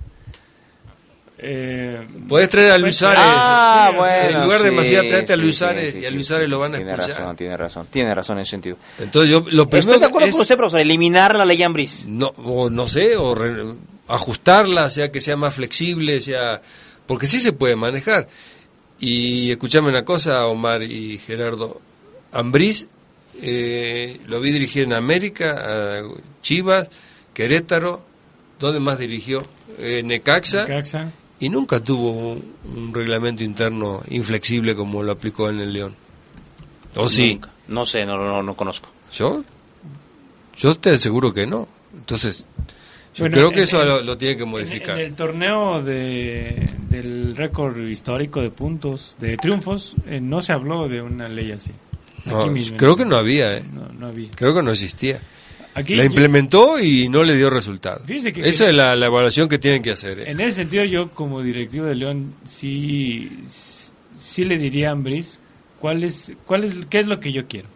eh, 1.45 2.07
Puedes 2.29 2.47
traer 2.47 2.71
a 2.71 2.77
Luis 2.77 2.95
Suárez. 2.95 3.19
Ah, 3.21 3.87
Sí, 3.91 3.97
bueno. 3.97 4.29
en 4.37 4.43
lugar 4.45 4.61
de 4.61 4.69
sí, 4.69 4.75
Macías, 4.75 5.07
tráete 5.07 5.33
a 5.33 5.35
Luis 5.35 5.55
sí, 5.55 5.59
Suárez 5.59 5.91
sí, 5.93 5.99
y 5.99 6.05
a 6.05 6.07
sí, 6.09 6.13
Luis 6.13 6.25
sí, 6.25 6.29
Suárez 6.29 6.45
sí, 6.45 6.51
lo 6.51 6.59
van 6.59 6.73
a 6.73 6.77
tiene 6.77 6.91
expulsar. 6.91 7.19
razón, 7.21 7.35
tiene 7.35 7.57
razón, 7.57 7.87
tiene 7.91 8.15
razón 8.15 8.37
en 8.37 8.41
ese 8.43 8.51
sentido. 8.51 8.77
Entonces 8.99 9.29
yo 9.31 9.39
lo 9.49 9.69
primero 9.69 9.91
Estoy 9.91 9.99
de 9.99 10.05
acuerdo 10.05 10.27
es- 10.27 10.33
con 10.33 10.41
usted, 10.41 10.55
profesor, 10.55 10.79
eliminar 10.79 11.35
la 11.35 11.43
ley 11.45 11.61
Ambriz. 11.63 12.05
no 12.05 12.27
o 12.37 12.69
no 12.69 12.87
sé 12.87 13.17
o 13.17 13.35
re- 13.35 13.73
ajustarla 14.07 14.89
sea 14.89 15.11
que 15.11 15.19
sea 15.21 15.35
más 15.35 15.53
flexible 15.55 16.19
sea 16.19 16.61
porque 17.05 17.25
sí 17.25 17.39
se 17.41 17.53
puede 17.53 17.75
manejar 17.75 18.27
y 18.99 19.51
escuchame 19.51 19.89
una 19.89 20.05
cosa 20.05 20.45
Omar 20.47 20.83
y 20.83 21.17
Gerardo 21.19 21.81
Ambriz 22.33 22.87
eh, 23.41 24.19
lo 24.27 24.39
vi 24.39 24.51
dirigir 24.51 24.83
en 24.83 24.93
América 24.93 25.55
a 25.99 26.01
Chivas 26.41 26.89
Querétaro 27.33 28.01
¿dónde 28.59 28.79
más 28.79 28.99
dirigió? 28.99 29.43
Eh, 29.79 30.01
Necaxa, 30.03 30.61
Necaxa. 30.63 31.11
y 31.39 31.49
nunca 31.49 31.79
tuvo 31.79 32.11
un, 32.11 32.53
un 32.75 32.93
reglamento 32.93 33.43
interno 33.43 34.01
inflexible 34.09 34.75
como 34.75 35.01
lo 35.03 35.11
aplicó 35.13 35.49
en 35.49 35.59
el 35.59 35.73
León 35.73 35.95
¿o 36.95 37.09
sí? 37.09 37.33
Nunca. 37.33 37.49
No 37.69 37.85
sé, 37.85 38.05
no, 38.05 38.15
no, 38.17 38.43
no 38.43 38.55
conozco. 38.55 38.89
¿yo? 39.13 39.43
yo 40.57 40.75
te 40.75 40.91
aseguro 40.91 41.33
que 41.33 41.47
no 41.47 41.67
entonces 41.95 42.45
yo 43.15 43.23
Bueno, 43.25 43.35
creo 43.35 43.47
en- 43.49 43.53
que 43.55 43.61
eso 43.63 43.81
en- 43.81 43.87
lo, 43.87 44.01
lo 44.01 44.17
tiene 44.17 44.37
que 44.37 44.43
En, 44.43 44.49
modificar. 44.49 44.99
en 44.99 45.05
el 45.05 45.15
torneo 45.15 45.83
de, 45.83 46.65
del 46.89 47.35
récord 47.35 47.77
histórico 47.87 48.41
de 48.41 48.49
puntos, 48.49 49.15
de 49.19 49.37
triunfos, 49.37 49.95
eh, 50.07 50.19
no 50.19 50.41
se 50.41 50.51
habló 50.51 50.87
de 50.87 51.01
una 51.03 51.29
ley 51.29 51.51
así. 51.51 51.71
No, 52.25 52.41
Aquí 52.41 52.49
mismo. 52.49 52.77
creo 52.77 52.95
que 52.95 53.05
no 53.05 53.15
había, 53.15 53.57
¿eh? 53.57 53.63
No, 53.73 53.89
no 53.89 54.07
había. 54.07 54.29
Creo 54.35 54.53
que 54.53 54.63
no 54.63 54.71
existía. 54.71 55.19
la 55.75 56.05
implementó 56.05 56.79
y 56.79 57.09
no 57.09 57.23
le 57.23 57.35
dio 57.35 57.49
resultado. 57.49 58.01
Esa 58.07 58.69
es 58.69 58.73
la, 58.73 58.93
evaluación 58.93 59.49
que 59.49 59.59
tienen 59.59 59.81
que 59.81 59.91
hacer. 59.91 60.19
¿eh? 60.19 60.31
En 60.31 60.39
ese 60.39 60.57
sentido, 60.57 60.83
yo 60.85 61.09
como 61.09 61.41
directivo 61.41 61.85
de 61.85 61.95
León, 61.95 62.35
sí, 62.45 63.43
sí 64.17 64.45
le 64.45 64.57
diría 64.57 64.89
a 64.89 64.91
Ambris 64.93 65.39
cuál 65.79 66.03
es, 66.03 66.33
cuál 66.45 66.63
es, 66.63 66.85
qué 66.89 66.99
es 66.99 67.07
lo 67.07 67.19
que 67.19 67.31
yo 67.31 67.47
quiero. 67.47 67.67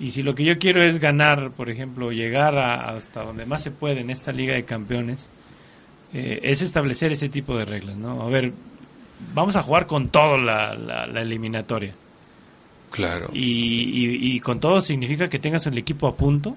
Y 0.00 0.12
si 0.12 0.22
lo 0.22 0.34
que 0.34 0.44
yo 0.44 0.58
quiero 0.58 0.82
es 0.82 1.00
ganar, 1.00 1.50
por 1.50 1.70
ejemplo, 1.70 2.12
llegar 2.12 2.56
hasta 2.56 3.24
donde 3.24 3.46
más 3.46 3.62
se 3.62 3.72
puede 3.72 4.00
en 4.00 4.10
esta 4.10 4.30
Liga 4.30 4.54
de 4.54 4.64
Campeones, 4.64 5.30
eh, 6.12 6.40
es 6.42 6.62
establecer 6.62 7.12
ese 7.12 7.28
tipo 7.28 7.56
de 7.58 7.64
reglas, 7.64 7.96
¿no? 7.96 8.22
A 8.22 8.28
ver, 8.28 8.52
vamos 9.34 9.56
a 9.56 9.62
jugar 9.62 9.86
con 9.86 10.08
todo 10.08 10.38
la, 10.38 10.74
la, 10.74 11.20
eliminatoria. 11.20 11.92
Claro. 12.90 13.30
Y, 13.32 14.34
y, 14.34 14.40
con 14.40 14.60
todo 14.60 14.80
significa 14.80 15.28
que 15.28 15.38
tengas 15.38 15.66
el 15.66 15.76
equipo 15.78 16.06
a 16.06 16.16
punto 16.16 16.56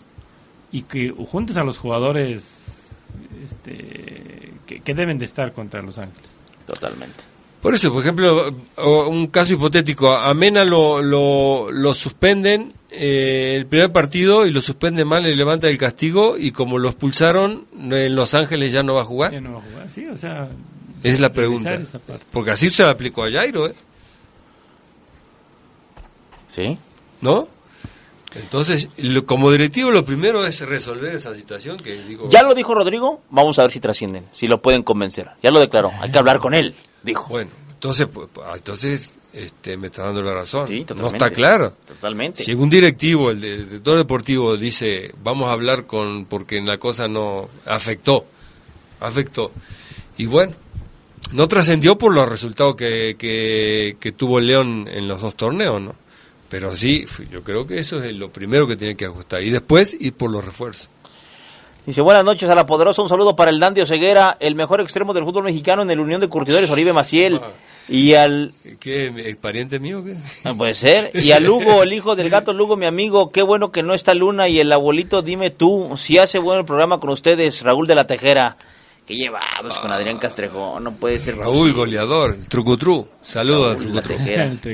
y 0.72 0.84
que 0.84 1.10
juntes 1.10 1.58
a 1.58 1.64
los 1.64 1.78
jugadores 1.78 3.08
este, 3.44 4.54
que, 4.66 4.94
deben 4.94 5.18
de 5.18 5.26
estar 5.26 5.54
contra 5.54 5.82
Los 5.82 5.98
Ángeles. 5.98 6.32
Totalmente. 6.66 7.32
Por 7.62 7.76
eso, 7.76 7.92
por 7.92 8.02
ejemplo, 8.02 8.50
un 8.78 9.28
caso 9.28 9.54
hipotético, 9.54 10.16
a 10.16 10.34
Mena 10.34 10.66
lo, 10.66 11.02
lo, 11.02 11.70
lo 11.72 11.94
suspenden 11.94 12.74
eh, 12.90 13.54
el 13.56 13.68
primer 13.68 13.92
partido 13.92 14.48
y 14.48 14.52
lo 14.52 14.62
suspende 14.62 15.06
mal, 15.06 15.24
le 15.24 15.36
levanta 15.36 15.68
el 15.68 15.78
castigo 15.78 16.38
y 16.38 16.52
como 16.52 16.80
lo 16.80 16.90
expulsaron, 16.90 17.68
en 17.80 18.16
Los 18.16 18.34
Ángeles 18.34 18.72
ya 18.72 18.82
no 18.82 18.96
va 18.96 19.02
a 19.02 19.06
jugar. 19.06 19.32
Ya 19.32 19.42
no 19.42 19.54
va 19.54 19.60
a 19.60 19.62
jugar, 19.62 19.90
sí, 19.90 20.06
o 20.08 20.18
sea... 20.18 20.50
Es 21.04 21.20
la 21.20 21.34
pregunta. 21.34 21.80
Porque 22.32 22.52
así 22.52 22.70
se 22.70 22.84
lo 22.84 22.90
aplicó 22.90 23.24
a 23.24 23.32
Jairo, 23.32 23.68
¿eh? 23.68 23.74
¿Sí? 26.52 26.78
¿No? 27.22 27.48
Entonces, 28.34 28.90
como 29.26 29.52
directivo, 29.52 29.92
lo 29.92 30.06
primero 30.06 30.46
es 30.46 30.62
resolver 30.62 31.14
esa 31.14 31.36
situación 31.36 31.78
que 31.78 32.02
digo. 32.04 32.30
Ya 32.30 32.44
lo 32.44 32.54
dijo 32.56 32.74
Rodrigo, 32.74 33.22
vamos 33.30 33.60
a 33.60 33.64
ver 33.64 33.72
si 33.72 33.80
trascienden, 33.80 34.26
si 34.32 34.48
lo 34.48 34.62
pueden 34.62 34.84
convencer. 34.84 35.32
Ya 35.44 35.52
lo 35.52 35.60
declaró, 35.60 35.92
hay 36.00 36.12
que 36.12 36.18
hablar 36.18 36.40
con 36.40 36.54
él, 36.54 36.74
dijo. 37.04 37.28
Bueno, 37.28 37.52
entonces, 37.74 38.08
pues, 38.08 38.30
entonces 38.56 39.16
este, 39.34 39.76
me 39.76 39.88
está 39.88 40.04
dando 40.04 40.22
la 40.22 40.34
razón. 40.34 40.68
no 40.96 41.08
está 41.08 41.30
claro. 41.30 41.74
Totalmente. 41.86 42.44
Si 42.44 42.54
un 42.54 42.70
directivo, 42.70 43.32
el 43.32 43.42
director 43.42 43.98
deportivo, 43.98 44.56
dice, 44.56 45.14
vamos 45.24 45.50
a 45.50 45.52
hablar 45.52 45.86
con, 45.86 46.26
porque 46.26 46.62
la 46.62 46.78
cosa 46.78 47.10
no 47.10 47.50
afectó, 47.66 48.26
afectó. 49.02 49.52
Y 50.16 50.26
bueno, 50.26 50.54
no 51.34 51.48
trascendió 51.50 51.98
por 51.98 52.14
los 52.14 52.30
resultados 52.30 52.76
que, 52.76 53.16
que, 53.18 53.98
que 54.00 54.12
tuvo 54.14 54.40
León 54.40 54.88
en 54.90 55.08
los 55.08 55.22
dos 55.22 55.36
torneos, 55.36 55.82
¿no? 55.82 55.96
Pero 56.52 56.76
sí, 56.76 57.06
yo 57.32 57.46
creo 57.46 57.66
que 57.66 57.80
eso 57.80 58.04
es 58.04 58.14
lo 58.14 58.30
primero 58.30 58.68
que 58.68 58.76
tiene 58.76 58.96
que 58.96 59.06
ajustar. 59.06 59.42
Y 59.42 59.52
después 59.52 59.96
ir 59.98 60.12
por 60.12 60.30
los 60.30 60.44
refuerzos. 60.44 60.90
Dice, 61.86 62.02
buenas 62.02 62.26
noches 62.26 62.50
a 62.50 62.56
la 62.56 62.66
poderosa, 62.66 63.02
un 63.02 63.08
saludo 63.08 63.38
para 63.38 63.52
el 63.52 63.60
Dandio 63.60 63.86
Ceguera, 63.86 64.36
el 64.42 64.56
mejor 64.56 64.82
extremo 64.82 65.14
del 65.14 65.24
fútbol 65.24 65.46
mexicano 65.46 65.82
en 65.82 65.90
el 65.92 66.02
Unión 66.02 66.20
de 66.20 66.28
Curtidores, 66.28 66.70
Oribe 66.70 66.92
Maciel. 66.92 67.40
Ah. 67.42 67.52
y 67.88 68.16
al... 68.16 68.52
¿Qué? 68.82 69.14
¿Es 69.16 69.38
pariente 69.38 69.80
mío 69.80 70.04
qué? 70.04 70.18
Ah, 70.44 70.54
puede 70.54 70.74
ser. 70.74 71.12
Y 71.14 71.32
a 71.32 71.40
Lugo, 71.40 71.84
el 71.84 71.94
hijo 71.94 72.18
del 72.18 72.30
gato 72.30 72.52
Lugo, 72.52 72.76
mi 72.76 72.86
amigo, 72.86 73.32
qué 73.32 73.42
bueno 73.42 73.72
que 73.72 73.82
no 73.82 73.94
está 73.94 74.14
Luna 74.14 74.50
y 74.50 74.60
el 74.60 74.74
abuelito, 74.74 75.22
dime 75.22 75.52
tú, 75.52 75.96
si 75.98 76.18
hace 76.18 76.38
bueno 76.38 76.60
el 76.60 76.66
programa 76.66 77.00
con 77.00 77.12
ustedes, 77.12 77.62
Raúl 77.62 77.88
de 77.88 77.96
la 77.96 78.08
Tejera. 78.08 78.58
Que 79.08 79.16
llevados 79.16 79.80
con 79.80 79.90
Adrián 79.90 80.18
Castrejón, 80.18 80.84
no 80.84 80.92
puede 80.92 81.18
ser. 81.18 81.38
Raúl, 81.38 81.72
goleador, 81.72 82.36
el 82.36 82.48
trucutru. 82.50 83.08
Saludos 83.22 83.72
a 83.72 83.80
Trucutru. 83.80 84.16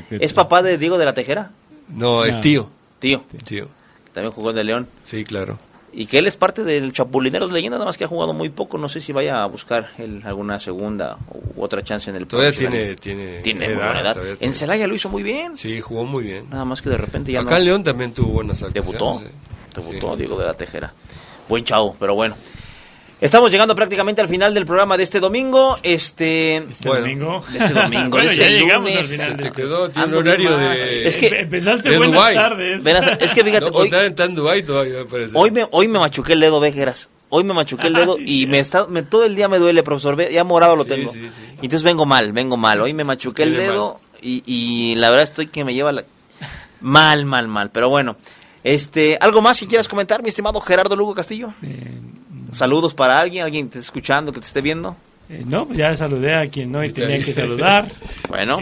¿Es 0.20 0.34
papá 0.34 0.64
de 0.64 0.80
Diego 0.80 0.98
de 0.98 1.06
la 1.06 1.14
Tejera? 1.14 1.52
No, 1.90 2.26
es 2.26 2.40
tío. 2.42 2.70
Tío. 3.00 3.24
Tío. 3.46 3.68
También 4.14 4.34
jugó 4.34 4.52
en 4.52 4.58
el 4.58 4.68
León. 4.68 4.88
Sí, 5.04 5.24
claro. 5.24 5.60
Y 5.94 6.06
que 6.06 6.20
él 6.20 6.28
es 6.28 6.36
parte 6.36 6.64
del 6.64 6.92
Chapulineros 6.92 7.52
Leyenda, 7.52 7.78
nada 7.78 7.86
más 7.86 7.98
que 7.98 8.04
ha 8.04 8.08
jugado 8.08 8.34
muy 8.34 8.50
poco. 8.50 8.78
No 8.78 8.90
sé 8.90 9.02
si 9.02 9.12
vaya 9.14 9.42
a 9.42 9.48
buscar 9.48 9.90
alguna 10.24 10.60
segunda 10.60 11.18
u 11.56 11.64
otra 11.64 11.84
chance 11.84 12.10
en 12.10 12.18
el 12.18 12.28
Todavía 12.28 12.52
tiene, 12.52 12.96
tiene, 12.96 13.40
tiene 13.40 13.66
edad, 13.66 14.16
En 14.40 14.54
Celaya 14.54 14.86
lo 14.86 14.96
hizo 14.96 15.10
muy 15.10 15.24
bien. 15.24 15.56
Sí, 15.56 15.82
jugó 15.82 16.06
muy 16.06 16.26
bien. 16.26 16.50
Nada 16.50 16.66
más 16.66 16.82
que 16.82 16.90
de 16.90 16.98
repente 16.98 17.32
ya 17.32 17.42
Acá 17.42 17.58
en 17.58 17.66
León 17.66 17.84
también 17.84 18.12
tuvo 18.14 18.28
buenas 18.28 18.62
actuaciones. 18.62 19.24
Debutó. 19.74 19.92
Debutó, 19.92 20.16
Diego 20.18 20.38
de 20.38 20.46
la 20.46 20.54
Tejera. 20.54 20.94
Buen 21.48 21.64
chavo, 21.64 21.96
pero 22.00 22.14
bueno. 22.14 22.36
Estamos 23.19 23.52
llegando 23.52 23.73
prácticamente 23.73 24.22
al 24.22 24.30
final 24.30 24.53
del 24.53 24.68
programa 24.68 24.95
de 24.95 25.03
este 25.03 25.19
domingo. 25.19 25.80
Este, 25.81 26.57
¿Este 26.57 26.88
domingo. 26.88 27.44
este 27.52 27.73
domingo. 27.73 28.10
bueno, 28.11 28.30
este 28.30 28.38
ya 28.38 28.49
llegamos 28.49 28.95
al 28.95 29.06
final. 29.06 29.31
Se 29.31 29.38
te 29.38 29.52
quedó, 29.52 29.89
tiene 29.89 30.07
un 30.10 30.15
horario 30.15 30.56
de. 30.56 31.07
Es 31.07 31.18
que 31.18 31.27
empezaste 31.27 31.98
buenas 31.98 32.14
Dubai. 32.14 32.35
tardes. 32.35 32.85
Es 33.19 33.34
que 33.34 33.44
fíjate. 33.44 33.72
No, 33.72 33.77
hoy, 33.77 33.88
está 33.91 34.23
en 34.26 34.35
Dubai 34.35 34.61
todavía, 34.61 35.06
parece. 35.10 35.35
Hoy 35.35 35.49
me, 35.49 35.65
hoy 35.72 35.88
me 35.88 35.98
machuqué 35.98 36.34
el 36.34 36.41
dedo, 36.41 36.60
Vejeras. 36.60 37.10
Hoy 37.30 37.44
me 37.44 37.53
machuqué 37.53 37.88
el 37.88 37.95
ah, 37.95 37.99
dedo 37.99 38.18
y 38.19 38.45
me 38.45 38.60
está, 38.60 38.85
me, 38.85 39.03
todo 39.03 39.26
el 39.26 39.35
día 39.35 39.49
me 39.49 39.57
duele, 39.57 39.81
profesor. 39.81 40.30
Ya 40.30 40.44
morado 40.44 40.76
lo 40.76 40.85
tengo. 40.85 41.11
Sí, 41.11 41.27
sí, 41.30 41.41
y 41.56 41.65
entonces 41.65 41.84
vengo 41.84 42.06
mal, 42.06 42.31
vengo 42.34 42.56
mal. 42.56 42.80
Hoy 42.81 42.94
me 42.94 43.03
machuqué 43.03 43.44
el 43.44 43.56
dedo 43.56 43.99
y, 44.22 44.44
y, 44.45 44.95
la 44.95 45.10
verdad 45.10 45.23
estoy 45.23 45.48
que 45.48 45.65
me 45.65 45.73
lleva 45.73 45.91
la... 45.91 46.03
mal, 46.81 47.26
mal, 47.26 47.48
mal. 47.48 47.72
Pero 47.72 47.89
bueno, 47.89 48.15
este, 48.64 49.18
¿algo 49.19 49.41
más 49.41 49.60
que 49.60 49.68
quieras 49.68 49.88
comentar, 49.88 50.22
mi 50.23 50.30
estimado 50.30 50.61
Gerardo 50.61 50.95
Lugo 50.95 51.15
Castillo? 51.15 51.53
Eh, 51.64 51.99
Saludos 52.58 52.96
para 52.96 53.20
alguien, 53.20 53.44
alguien 53.44 53.68
que 53.68 53.74
te 53.74 53.80
esté 53.80 53.88
escuchando, 53.88 54.32
que 54.32 54.40
te 54.40 54.48
esté 54.48 54.62
viendo. 54.62 54.98
Eh, 55.30 55.44
no, 55.46 55.66
pues 55.68 55.78
ya 55.78 55.96
saludé 55.96 56.36
a 56.36 56.50
quien 56.50 56.72
no 56.72 56.80
tenía 56.92 57.24
que 57.24 57.34
saludar. 57.34 57.92
bueno. 58.30 58.60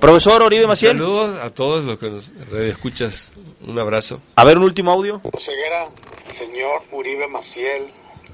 Profesor 0.00 0.42
Oribe 0.42 0.66
Maciel. 0.66 0.98
Saludos 0.98 1.40
a 1.40 1.50
todos 1.50 1.84
los 1.84 1.98
que 1.98 2.10
nos 2.10 2.32
escuchas. 2.52 3.32
Un 3.66 3.78
abrazo. 3.78 4.20
A 4.36 4.44
ver, 4.44 4.58
un 4.58 4.64
último 4.64 4.90
audio. 4.90 5.22
Ceguera, 5.38 5.86
señor 6.30 6.82
Uribe 6.92 7.26
Maciel, 7.28 7.86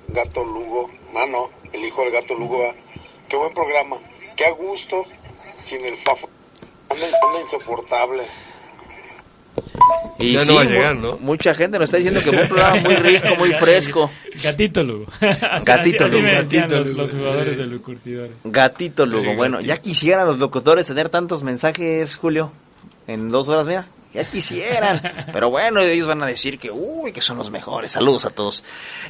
Gato 0.08 0.42
Lugo, 0.42 0.90
mano, 1.12 1.50
el 1.72 1.84
hijo 1.84 2.02
del 2.02 2.12
Gato 2.12 2.34
Lugo. 2.34 2.74
Qué 3.28 3.36
buen 3.36 3.54
programa. 3.54 3.96
Qué 4.34 4.46
a 4.46 4.52
gusto 4.52 5.04
sin 5.54 5.84
el 5.84 5.96
fafo. 5.98 6.28
Anda, 6.88 7.06
insoportable. 7.42 8.24
Y 10.18 10.32
ya 10.34 10.44
no 10.44 10.56
va 10.56 10.62
a 10.62 10.64
llegar, 10.64 10.96
¿no? 10.96 11.16
Mucha 11.18 11.54
gente 11.54 11.78
nos 11.78 11.88
está 11.88 11.96
diciendo 11.96 12.20
que 12.20 12.30
fue 12.30 12.42
un 12.42 12.48
programa 12.48 12.80
muy 12.80 12.96
rico, 12.96 13.28
muy 13.38 13.52
fresco. 13.60 14.10
Gatito 14.42 14.82
Lugo. 14.82 15.06
Gatito 15.64 16.08
Lugo. 16.08 16.22
Gatito 16.22 16.78
Lugo. 16.78 17.02
Los, 17.02 17.10
jugadores 17.12 17.56
de 17.56 17.78
curtidores. 17.78 18.32
Gatito 18.44 19.06
Lugo. 19.06 19.34
Bueno, 19.34 19.60
ya 19.60 19.76
quisieran 19.76 20.26
los 20.26 20.38
locutores 20.38 20.86
tener 20.86 21.08
tantos 21.08 21.42
mensajes, 21.42 22.16
Julio. 22.16 22.52
En 23.06 23.30
dos 23.30 23.48
horas, 23.48 23.66
mira. 23.66 23.86
Ya 24.12 24.24
quisieran. 24.24 25.00
Pero 25.32 25.50
bueno, 25.50 25.80
ellos 25.80 26.08
van 26.08 26.22
a 26.22 26.26
decir 26.26 26.58
que, 26.58 26.70
uy, 26.70 27.12
que 27.12 27.22
son 27.22 27.38
los 27.38 27.50
mejores. 27.50 27.92
Saludos 27.92 28.24
a 28.24 28.30
todos. 28.30 28.64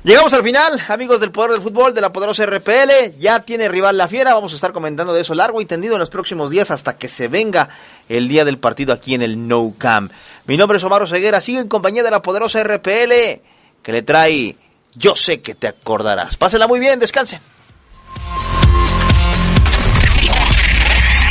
Llegamos 0.05 0.33
al 0.35 0.43
final, 0.43 0.79
amigos 0.89 1.21
del 1.21 1.31
Poder 1.31 1.53
del 1.53 1.63
Fútbol, 1.63 1.95
de 1.95 2.03
la 2.03 2.13
poderosa 2.13 2.45
RPL. 2.45 3.19
Ya 3.19 3.41
tiene 3.41 3.69
rival 3.69 3.97
la 3.97 4.09
fiera. 4.09 4.35
Vamos 4.35 4.53
a 4.53 4.57
estar 4.57 4.73
comentando 4.73 5.15
de 5.15 5.23
eso 5.23 5.35
largo 5.35 5.61
y 5.63 5.67
tendido 5.67 5.95
en 5.95 6.01
los 6.01 6.11
próximos 6.11 6.51
días 6.51 6.71
hasta 6.71 6.99
que 6.99 7.09
se 7.09 7.29
venga 7.29 7.71
el 8.11 8.29
día 8.29 8.45
del 8.45 8.59
partido 8.59 8.93
aquí 8.93 9.15
en 9.15 9.23
el 9.23 9.49
No 9.49 9.73
Camp. 9.79 10.13
Mi 10.45 10.59
nombre 10.59 10.77
es 10.77 10.85
Omar 10.85 11.09
Ceguera. 11.09 11.41
Sigue 11.41 11.61
en 11.61 11.69
compañía 11.69 12.03
de 12.03 12.11
la 12.11 12.21
poderosa 12.21 12.63
RPL 12.63 13.41
que 13.83 13.93
le 13.93 14.03
trae 14.03 14.57
Yo 14.95 15.17
sé 15.17 15.41
que 15.41 15.55
te 15.55 15.67
acordarás. 15.67 16.37
Pásela 16.37 16.67
muy 16.67 16.79
bien, 16.79 16.99
descansen. 16.99 17.41